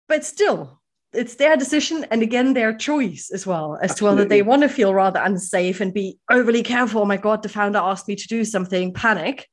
But 0.08 0.24
still 0.24 0.80
it's 1.12 1.36
their 1.36 1.56
decision 1.56 2.04
and 2.10 2.22
again 2.22 2.54
their 2.54 2.74
choice 2.74 3.30
as 3.32 3.46
well 3.46 3.78
as 3.82 3.92
Absolutely. 3.92 3.98
to 3.98 4.04
whether 4.04 4.28
they 4.28 4.42
want 4.42 4.62
to 4.62 4.68
feel 4.68 4.92
rather 4.94 5.20
unsafe 5.20 5.80
and 5.80 5.92
be 5.92 6.18
overly 6.30 6.62
careful. 6.62 7.02
Oh 7.02 7.06
my 7.06 7.16
god 7.16 7.42
the 7.42 7.48
founder 7.48 7.80
asked 7.80 8.08
me 8.08 8.16
to 8.16 8.28
do 8.28 8.44
something 8.44 8.94
panic 8.94 9.48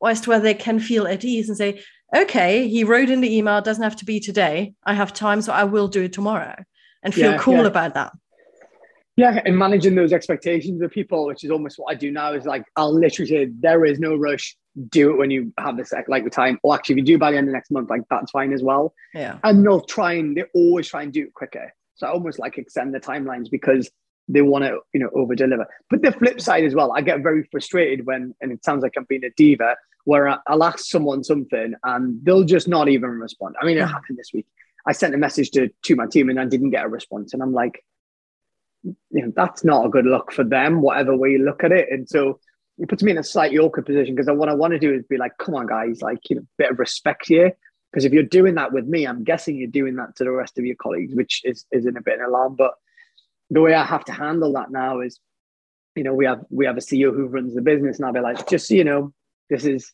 or 0.00 0.10
as 0.10 0.20
to 0.22 0.30
whether 0.30 0.44
they 0.44 0.54
can 0.54 0.80
feel 0.80 1.06
at 1.06 1.24
ease 1.24 1.48
and 1.48 1.58
say 1.58 1.82
okay 2.16 2.68
he 2.68 2.84
wrote 2.84 3.10
in 3.10 3.20
the 3.20 3.36
email 3.36 3.60
doesn't 3.60 3.82
have 3.82 3.96
to 3.96 4.04
be 4.04 4.20
today. 4.20 4.72
I 4.84 4.94
have 4.94 5.12
time 5.12 5.42
so 5.42 5.52
i 5.52 5.64
will 5.64 5.88
do 5.88 6.04
it 6.04 6.12
tomorrow 6.14 6.56
and 7.02 7.14
feel 7.14 7.32
yeah, 7.32 7.38
cool 7.38 7.62
yeah. 7.62 7.66
about 7.66 7.94
that 7.94 8.12
Yeah, 9.16 9.40
and 9.44 9.56
managing 9.56 9.94
those 9.94 10.12
expectations 10.12 10.82
of 10.82 10.90
people, 10.90 11.26
which 11.26 11.42
is 11.42 11.50
almost 11.50 11.78
what 11.78 11.90
I 11.90 11.94
do 11.94 12.10
now, 12.10 12.34
is 12.34 12.44
like 12.44 12.64
I'll 12.76 12.94
literally 12.94 13.28
say 13.28 13.48
there 13.60 13.84
is 13.84 13.98
no 13.98 14.14
rush. 14.16 14.56
Do 14.90 15.10
it 15.10 15.16
when 15.16 15.30
you 15.30 15.54
have 15.58 15.78
the 15.78 15.86
sec, 15.86 16.06
like 16.06 16.24
the 16.24 16.30
time. 16.30 16.58
Or 16.62 16.74
actually, 16.74 16.94
if 16.94 16.98
you 16.98 17.04
do 17.04 17.18
by 17.18 17.30
the 17.30 17.38
end 17.38 17.48
of 17.48 17.54
next 17.54 17.70
month, 17.70 17.88
like 17.88 18.02
that's 18.10 18.30
fine 18.30 18.52
as 18.52 18.62
well. 18.62 18.92
Yeah. 19.14 19.38
And 19.42 19.64
they'll 19.64 19.80
try 19.80 20.12
and 20.14 20.36
they 20.36 20.44
always 20.54 20.88
try 20.88 21.02
and 21.02 21.12
do 21.12 21.22
it 21.22 21.32
quicker. 21.32 21.72
So 21.94 22.06
I 22.06 22.10
almost 22.10 22.38
like 22.38 22.58
extend 22.58 22.94
the 22.94 23.00
timelines 23.00 23.50
because 23.50 23.90
they 24.28 24.42
want 24.42 24.64
to, 24.64 24.80
you 24.92 25.00
know, 25.00 25.08
over 25.14 25.34
deliver. 25.34 25.66
But 25.88 26.02
the 26.02 26.12
flip 26.12 26.42
side 26.42 26.64
as 26.64 26.74
well, 26.74 26.92
I 26.92 27.00
get 27.00 27.22
very 27.22 27.44
frustrated 27.50 28.04
when, 28.04 28.34
and 28.42 28.52
it 28.52 28.62
sounds 28.64 28.82
like 28.82 28.92
I'm 28.98 29.06
being 29.08 29.24
a 29.24 29.30
diva, 29.30 29.76
where 30.04 30.38
I'll 30.46 30.62
ask 30.64 30.80
someone 30.80 31.24
something 31.24 31.74
and 31.82 32.22
they'll 32.22 32.44
just 32.44 32.68
not 32.68 32.88
even 32.88 33.08
respond. 33.10 33.54
I 33.60 33.64
mean, 33.64 33.78
it 33.78 33.86
happened 33.86 34.18
this 34.18 34.30
week. 34.34 34.46
I 34.86 34.92
sent 34.92 35.14
a 35.14 35.18
message 35.18 35.52
to 35.52 35.70
to 35.84 35.96
my 35.96 36.06
team 36.06 36.28
and 36.28 36.38
I 36.38 36.44
didn't 36.44 36.70
get 36.70 36.84
a 36.84 36.88
response, 36.88 37.32
and 37.32 37.42
I'm 37.42 37.52
like, 37.54 37.82
you 39.10 39.22
know, 39.22 39.32
that's 39.34 39.64
not 39.64 39.86
a 39.86 39.88
good 39.88 40.06
look 40.06 40.32
for 40.32 40.44
them, 40.44 40.80
whatever 40.80 41.16
way 41.16 41.30
you 41.30 41.44
look 41.44 41.64
at 41.64 41.72
it. 41.72 41.88
And 41.90 42.08
so 42.08 42.40
it 42.78 42.88
puts 42.88 43.02
me 43.02 43.10
in 43.10 43.18
a 43.18 43.24
slightly 43.24 43.58
awkward 43.58 43.86
position 43.86 44.14
because 44.14 44.28
what 44.34 44.48
I 44.48 44.54
want 44.54 44.72
to 44.72 44.78
do 44.78 44.92
is 44.92 45.04
be 45.04 45.16
like, 45.16 45.38
come 45.38 45.54
on, 45.54 45.66
guys, 45.66 46.02
like, 46.02 46.28
you 46.28 46.36
know, 46.36 46.42
bit 46.58 46.70
of 46.70 46.78
respect 46.78 47.26
here. 47.26 47.56
Because 47.90 48.04
if 48.04 48.12
you're 48.12 48.22
doing 48.22 48.56
that 48.56 48.72
with 48.72 48.86
me, 48.86 49.06
I'm 49.06 49.24
guessing 49.24 49.56
you're 49.56 49.68
doing 49.68 49.96
that 49.96 50.16
to 50.16 50.24
the 50.24 50.30
rest 50.30 50.58
of 50.58 50.66
your 50.66 50.76
colleagues, 50.76 51.14
which 51.14 51.42
is, 51.44 51.64
is 51.72 51.86
in 51.86 51.96
a 51.96 52.02
bit 52.02 52.20
of 52.20 52.28
alarm. 52.28 52.56
But 52.56 52.74
the 53.50 53.60
way 53.60 53.74
I 53.74 53.84
have 53.84 54.04
to 54.06 54.12
handle 54.12 54.52
that 54.54 54.70
now 54.70 55.00
is, 55.00 55.18
you 55.94 56.02
know, 56.02 56.12
we 56.12 56.26
have 56.26 56.44
we 56.50 56.66
have 56.66 56.76
a 56.76 56.80
CEO 56.80 57.14
who 57.14 57.26
runs 57.26 57.54
the 57.54 57.62
business, 57.62 57.96
and 57.96 58.04
I'll 58.04 58.12
be 58.12 58.20
like, 58.20 58.46
just 58.48 58.68
so 58.68 58.74
you 58.74 58.84
know, 58.84 59.14
this 59.48 59.64
is 59.64 59.92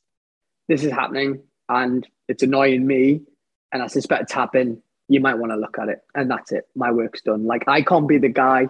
this 0.69 0.83
is 0.83 0.91
happening 0.91 1.45
and 1.69 2.05
it's 2.27 2.43
annoying 2.43 2.85
me, 2.85 3.21
and 3.73 3.83
I 3.83 3.87
suspect 3.87 4.23
it's 4.23 4.33
happening 4.33 4.83
you 5.09 5.21
might 5.21 5.35
want 5.35 5.53
to 5.53 5.57
look 5.57 5.79
at 5.79 5.89
it. 5.89 6.01
And 6.15 6.31
that's 6.31 6.53
it. 6.53 6.65
My 6.75 6.91
work's 6.91 7.23
done. 7.23 7.47
Like 7.47 7.69
I 7.69 7.83
can't 7.83 8.09
be 8.09 8.19
the 8.19 8.29
guy 8.29 8.69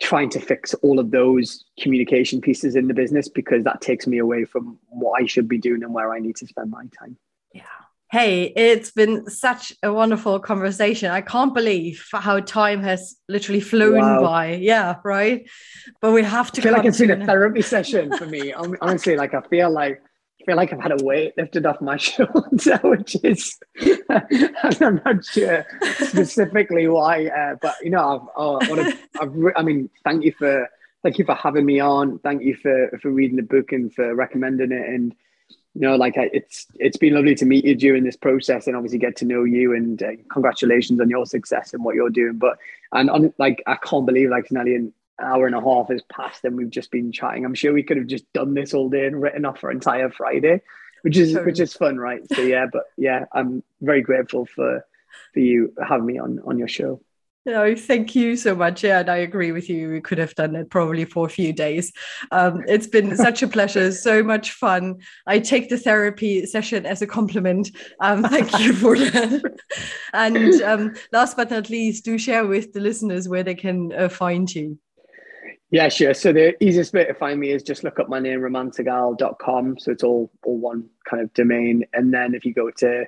trying 0.00 0.30
to 0.30 0.40
fix 0.40 0.74
all 0.74 0.98
of 0.98 1.10
those 1.10 1.64
communication 1.80 2.40
pieces 2.40 2.74
in 2.76 2.88
the 2.88 2.94
business 2.94 3.28
because 3.28 3.64
that 3.64 3.80
takes 3.80 4.06
me 4.06 4.18
away 4.18 4.44
from 4.44 4.78
what 4.88 5.22
I 5.22 5.26
should 5.26 5.48
be 5.48 5.58
doing 5.58 5.82
and 5.82 5.94
where 5.94 6.12
I 6.12 6.18
need 6.18 6.36
to 6.36 6.46
spend 6.46 6.70
my 6.70 6.84
time. 6.98 7.16
Yeah. 7.52 7.62
Hey, 8.10 8.52
it's 8.56 8.90
been 8.90 9.30
such 9.30 9.72
a 9.82 9.90
wonderful 9.90 10.38
conversation. 10.38 11.10
I 11.10 11.22
can't 11.22 11.54
believe 11.54 12.06
how 12.12 12.40
time 12.40 12.82
has 12.82 13.16
literally 13.26 13.60
flown 13.60 14.00
wow. 14.00 14.20
by. 14.20 14.54
Yeah, 14.56 14.96
right. 15.02 15.48
But 16.02 16.12
we 16.12 16.22
have 16.22 16.52
to. 16.52 16.60
I 16.60 16.64
feel 16.64 16.72
like 16.72 16.84
it's 16.84 16.98
been 16.98 17.22
a 17.22 17.24
therapy 17.24 17.62
session 17.76 18.14
for 18.18 18.26
me. 18.26 18.52
Honestly, 18.52 19.16
like 19.16 19.32
I 19.32 19.40
feel 19.40 19.70
like 19.70 20.02
I 20.42 20.44
feel 20.44 20.56
like 20.56 20.72
I've 20.72 20.80
had 20.80 21.00
a 21.00 21.04
weight 21.04 21.34
lifted 21.36 21.66
off 21.66 21.80
my 21.80 21.96
shoulder, 21.98 22.80
which 22.82 23.16
is 23.22 23.58
I'm 24.10 25.00
not 25.04 25.24
sure 25.24 25.64
specifically 25.98 26.88
why, 26.88 27.26
uh, 27.26 27.56
but 27.60 27.76
you 27.82 27.90
know, 27.90 28.28
I've, 28.36 28.60
oh, 29.24 29.52
I 29.56 29.62
mean, 29.62 29.88
thank 30.04 30.24
you 30.24 30.32
for 30.32 30.68
thank 31.02 31.18
you 31.18 31.24
for 31.24 31.34
having 31.34 31.64
me 31.64 31.78
on. 31.78 32.18
Thank 32.18 32.42
you 32.42 32.56
for 32.56 32.98
for 33.00 33.10
reading 33.10 33.36
the 33.36 33.42
book 33.42 33.72
and 33.72 33.94
for 33.94 34.14
recommending 34.14 34.72
it. 34.72 34.88
And 34.88 35.14
you 35.74 35.82
know, 35.82 35.94
like 35.94 36.18
I, 36.18 36.28
it's 36.32 36.66
it's 36.74 36.96
been 36.96 37.14
lovely 37.14 37.36
to 37.36 37.46
meet 37.46 37.64
you 37.64 37.76
during 37.76 38.02
this 38.02 38.16
process 38.16 38.66
and 38.66 38.74
obviously 38.74 38.98
get 38.98 39.16
to 39.16 39.24
know 39.24 39.44
you. 39.44 39.74
And 39.74 40.02
uh, 40.02 40.10
congratulations 40.30 41.00
on 41.00 41.08
your 41.08 41.24
success 41.24 41.72
and 41.72 41.84
what 41.84 41.94
you're 41.94 42.10
doing. 42.10 42.38
But 42.38 42.58
and 42.92 43.08
on 43.10 43.32
like 43.38 43.62
I 43.66 43.76
can't 43.76 44.06
believe 44.06 44.30
like 44.30 44.50
Nelly 44.50 44.74
and 44.74 44.92
hour 45.20 45.46
and 45.46 45.54
a 45.54 45.60
half 45.60 45.88
has 45.88 46.02
passed 46.10 46.44
and 46.44 46.56
we've 46.56 46.70
just 46.70 46.90
been 46.90 47.12
chatting. 47.12 47.44
I'm 47.44 47.54
sure 47.54 47.72
we 47.72 47.82
could 47.82 47.96
have 47.96 48.06
just 48.06 48.30
done 48.32 48.54
this 48.54 48.74
all 48.74 48.88
day 48.88 49.06
and 49.06 49.20
written 49.20 49.44
off 49.44 49.62
our 49.62 49.70
entire 49.70 50.10
Friday, 50.10 50.60
which 51.02 51.16
is 51.16 51.34
which 51.34 51.60
is 51.60 51.74
fun, 51.74 51.98
right? 51.98 52.22
So 52.32 52.42
yeah, 52.42 52.66
but 52.72 52.84
yeah, 52.96 53.26
I'm 53.32 53.62
very 53.80 54.02
grateful 54.02 54.46
for 54.46 54.84
for 55.32 55.40
you 55.40 55.72
having 55.86 56.06
me 56.06 56.18
on 56.18 56.40
on 56.44 56.58
your 56.58 56.68
show. 56.68 57.00
No, 57.44 57.74
thank 57.74 58.14
you 58.14 58.36
so 58.36 58.54
much. 58.54 58.84
Yeah, 58.84 59.00
and 59.00 59.08
I 59.08 59.16
agree 59.16 59.50
with 59.50 59.68
you. 59.68 59.90
We 59.90 60.00
could 60.00 60.18
have 60.18 60.34
done 60.36 60.54
it 60.54 60.70
probably 60.70 61.04
for 61.04 61.26
a 61.26 61.30
few 61.30 61.52
days. 61.52 61.92
Um, 62.30 62.62
it's 62.68 62.86
been 62.86 63.16
such 63.28 63.42
a 63.42 63.48
pleasure, 63.48 63.90
so 63.90 64.22
much 64.22 64.52
fun. 64.52 65.00
I 65.26 65.40
take 65.40 65.68
the 65.68 65.76
therapy 65.76 66.46
session 66.46 66.86
as 66.86 67.02
a 67.02 67.06
compliment. 67.06 67.72
Um, 67.98 68.22
thank 68.28 68.56
you 68.60 68.72
for 68.72 68.96
that. 68.96 69.42
and 70.12 70.62
um, 70.62 70.94
last 71.10 71.36
but 71.36 71.50
not 71.50 71.68
least, 71.68 72.04
do 72.04 72.16
share 72.16 72.46
with 72.46 72.72
the 72.74 72.80
listeners 72.80 73.28
where 73.28 73.42
they 73.42 73.56
can 73.56 73.92
uh, 73.92 74.08
find 74.08 74.54
you. 74.54 74.78
Yeah, 75.72 75.88
sure. 75.88 76.12
So 76.12 76.34
the 76.34 76.62
easiest 76.62 76.92
way 76.92 77.06
to 77.06 77.14
find 77.14 77.40
me 77.40 77.50
is 77.50 77.62
just 77.62 77.82
look 77.82 77.98
up 77.98 78.10
my 78.10 78.18
name, 78.18 78.40
ramansehgal.com. 78.40 79.78
So 79.78 79.90
it's 79.90 80.04
all, 80.04 80.30
all 80.44 80.58
one 80.58 80.86
kind 81.08 81.22
of 81.22 81.32
domain. 81.32 81.86
And 81.94 82.12
then 82.12 82.34
if 82.34 82.44
you 82.44 82.52
go 82.52 82.70
to 82.72 83.06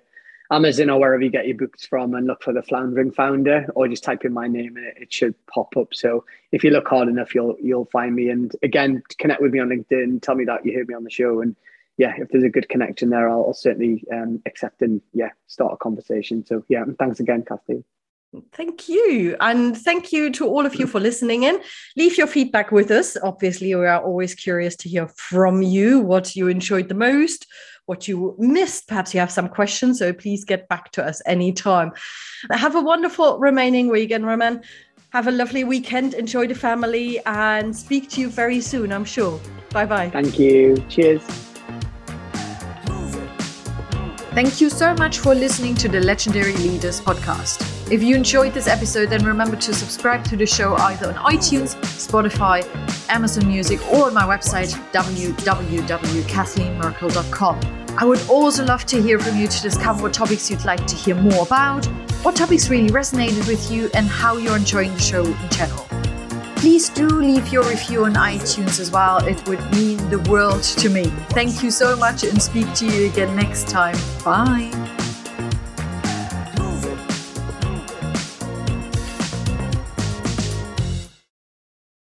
Amazon 0.50 0.88
or 0.88 0.98
wherever 0.98 1.22
you 1.22 1.30
get 1.30 1.46
your 1.46 1.58
books 1.58 1.84
from 1.84 2.14
and 2.14 2.26
look 2.26 2.42
for 2.42 2.54
the 2.54 2.62
Floundering 2.62 3.12
Founder, 3.12 3.66
or 3.74 3.86
just 3.86 4.02
type 4.02 4.24
in 4.24 4.32
my 4.32 4.48
name 4.48 4.78
and 4.78 4.86
it, 4.86 4.94
it 4.96 5.12
should 5.12 5.34
pop 5.46 5.76
up. 5.76 5.92
So 5.92 6.24
if 6.52 6.64
you 6.64 6.70
look 6.70 6.88
hard 6.88 7.08
enough, 7.08 7.34
you'll 7.34 7.54
you'll 7.60 7.84
find 7.92 8.14
me. 8.14 8.30
And 8.30 8.50
again, 8.62 9.02
connect 9.18 9.42
with 9.42 9.52
me 9.52 9.60
on 9.60 9.68
LinkedIn. 9.68 10.22
Tell 10.22 10.34
me 10.34 10.46
that 10.46 10.64
you 10.64 10.74
heard 10.74 10.88
me 10.88 10.94
on 10.94 11.04
the 11.04 11.10
show. 11.10 11.42
And 11.42 11.54
yeah, 11.98 12.14
if 12.16 12.30
there's 12.30 12.44
a 12.44 12.48
good 12.48 12.70
connection 12.70 13.10
there, 13.10 13.28
I'll, 13.28 13.44
I'll 13.48 13.52
certainly 13.52 14.04
um, 14.10 14.40
accept 14.46 14.80
and 14.80 15.02
yeah, 15.12 15.30
start 15.48 15.74
a 15.74 15.76
conversation. 15.76 16.46
So 16.46 16.64
yeah, 16.70 16.84
thanks 16.98 17.20
again, 17.20 17.44
Kathleen. 17.46 17.84
Thank 18.52 18.88
you. 18.88 19.36
And 19.40 19.76
thank 19.76 20.12
you 20.12 20.30
to 20.32 20.46
all 20.46 20.66
of 20.66 20.74
you 20.76 20.86
for 20.86 21.00
listening 21.00 21.44
in. 21.44 21.60
Leave 21.96 22.16
your 22.18 22.26
feedback 22.26 22.72
with 22.72 22.90
us. 22.90 23.16
Obviously, 23.22 23.74
we 23.74 23.86
are 23.86 24.02
always 24.02 24.34
curious 24.34 24.76
to 24.76 24.88
hear 24.88 25.08
from 25.08 25.62
you 25.62 26.00
what 26.00 26.34
you 26.34 26.48
enjoyed 26.48 26.88
the 26.88 26.94
most, 26.94 27.46
what 27.86 28.08
you 28.08 28.34
missed. 28.38 28.88
Perhaps 28.88 29.14
you 29.14 29.20
have 29.20 29.30
some 29.30 29.48
questions. 29.48 29.98
So 29.98 30.12
please 30.12 30.44
get 30.44 30.68
back 30.68 30.90
to 30.92 31.04
us 31.04 31.22
anytime. 31.26 31.92
Have 32.50 32.74
a 32.74 32.80
wonderful 32.80 33.38
remaining 33.38 33.88
weekend, 33.88 34.26
Raman. 34.26 34.62
Have 35.10 35.28
a 35.28 35.32
lovely 35.32 35.62
weekend. 35.62 36.14
Enjoy 36.14 36.46
the 36.46 36.54
family 36.54 37.20
and 37.26 37.74
speak 37.74 38.10
to 38.10 38.20
you 38.20 38.28
very 38.28 38.60
soon, 38.60 38.92
I'm 38.92 39.04
sure. 39.04 39.40
Bye 39.70 39.86
bye. 39.86 40.10
Thank 40.10 40.38
you. 40.38 40.76
Cheers. 40.88 41.22
Thank 44.34 44.60
you 44.60 44.68
so 44.68 44.92
much 44.94 45.20
for 45.20 45.32
listening 45.32 45.76
to 45.76 45.88
the 45.88 46.00
Legendary 46.00 46.56
Leaders 46.56 47.00
podcast. 47.00 47.73
If 47.90 48.02
you 48.02 48.16
enjoyed 48.16 48.54
this 48.54 48.66
episode, 48.66 49.10
then 49.10 49.26
remember 49.26 49.56
to 49.56 49.74
subscribe 49.74 50.24
to 50.24 50.36
the 50.36 50.46
show 50.46 50.74
either 50.74 51.08
on 51.08 51.14
iTunes, 51.16 51.74
Spotify, 51.82 52.64
Amazon 53.10 53.46
Music, 53.46 53.78
or 53.92 54.06
on 54.06 54.14
my 54.14 54.22
website, 54.22 54.72
www.kathleenmerkel.com. 54.92 57.60
I 57.96 58.04
would 58.04 58.28
also 58.28 58.64
love 58.64 58.84
to 58.86 59.00
hear 59.00 59.18
from 59.18 59.38
you 59.38 59.46
to 59.46 59.62
discover 59.62 60.02
what 60.02 60.12
topics 60.14 60.50
you'd 60.50 60.64
like 60.64 60.84
to 60.86 60.96
hear 60.96 61.14
more 61.14 61.44
about, 61.44 61.84
what 62.24 62.34
topics 62.34 62.70
really 62.70 62.88
resonated 62.88 63.46
with 63.46 63.70
you, 63.70 63.90
and 63.94 64.08
how 64.08 64.38
you're 64.38 64.56
enjoying 64.56 64.92
the 64.94 65.00
show 65.00 65.24
in 65.24 65.48
general. 65.50 65.86
Please 66.56 66.88
do 66.88 67.06
leave 67.06 67.48
your 67.48 67.62
review 67.64 68.06
on 68.06 68.14
iTunes 68.14 68.80
as 68.80 68.90
well. 68.90 69.22
It 69.26 69.46
would 69.46 69.60
mean 69.72 69.98
the 70.08 70.20
world 70.30 70.62
to 70.62 70.88
me. 70.88 71.04
Thank 71.30 71.62
you 71.62 71.70
so 71.70 71.94
much 71.96 72.24
and 72.24 72.40
speak 72.40 72.72
to 72.76 72.86
you 72.86 73.10
again 73.10 73.36
next 73.36 73.68
time. 73.68 73.98
Bye. 74.24 74.93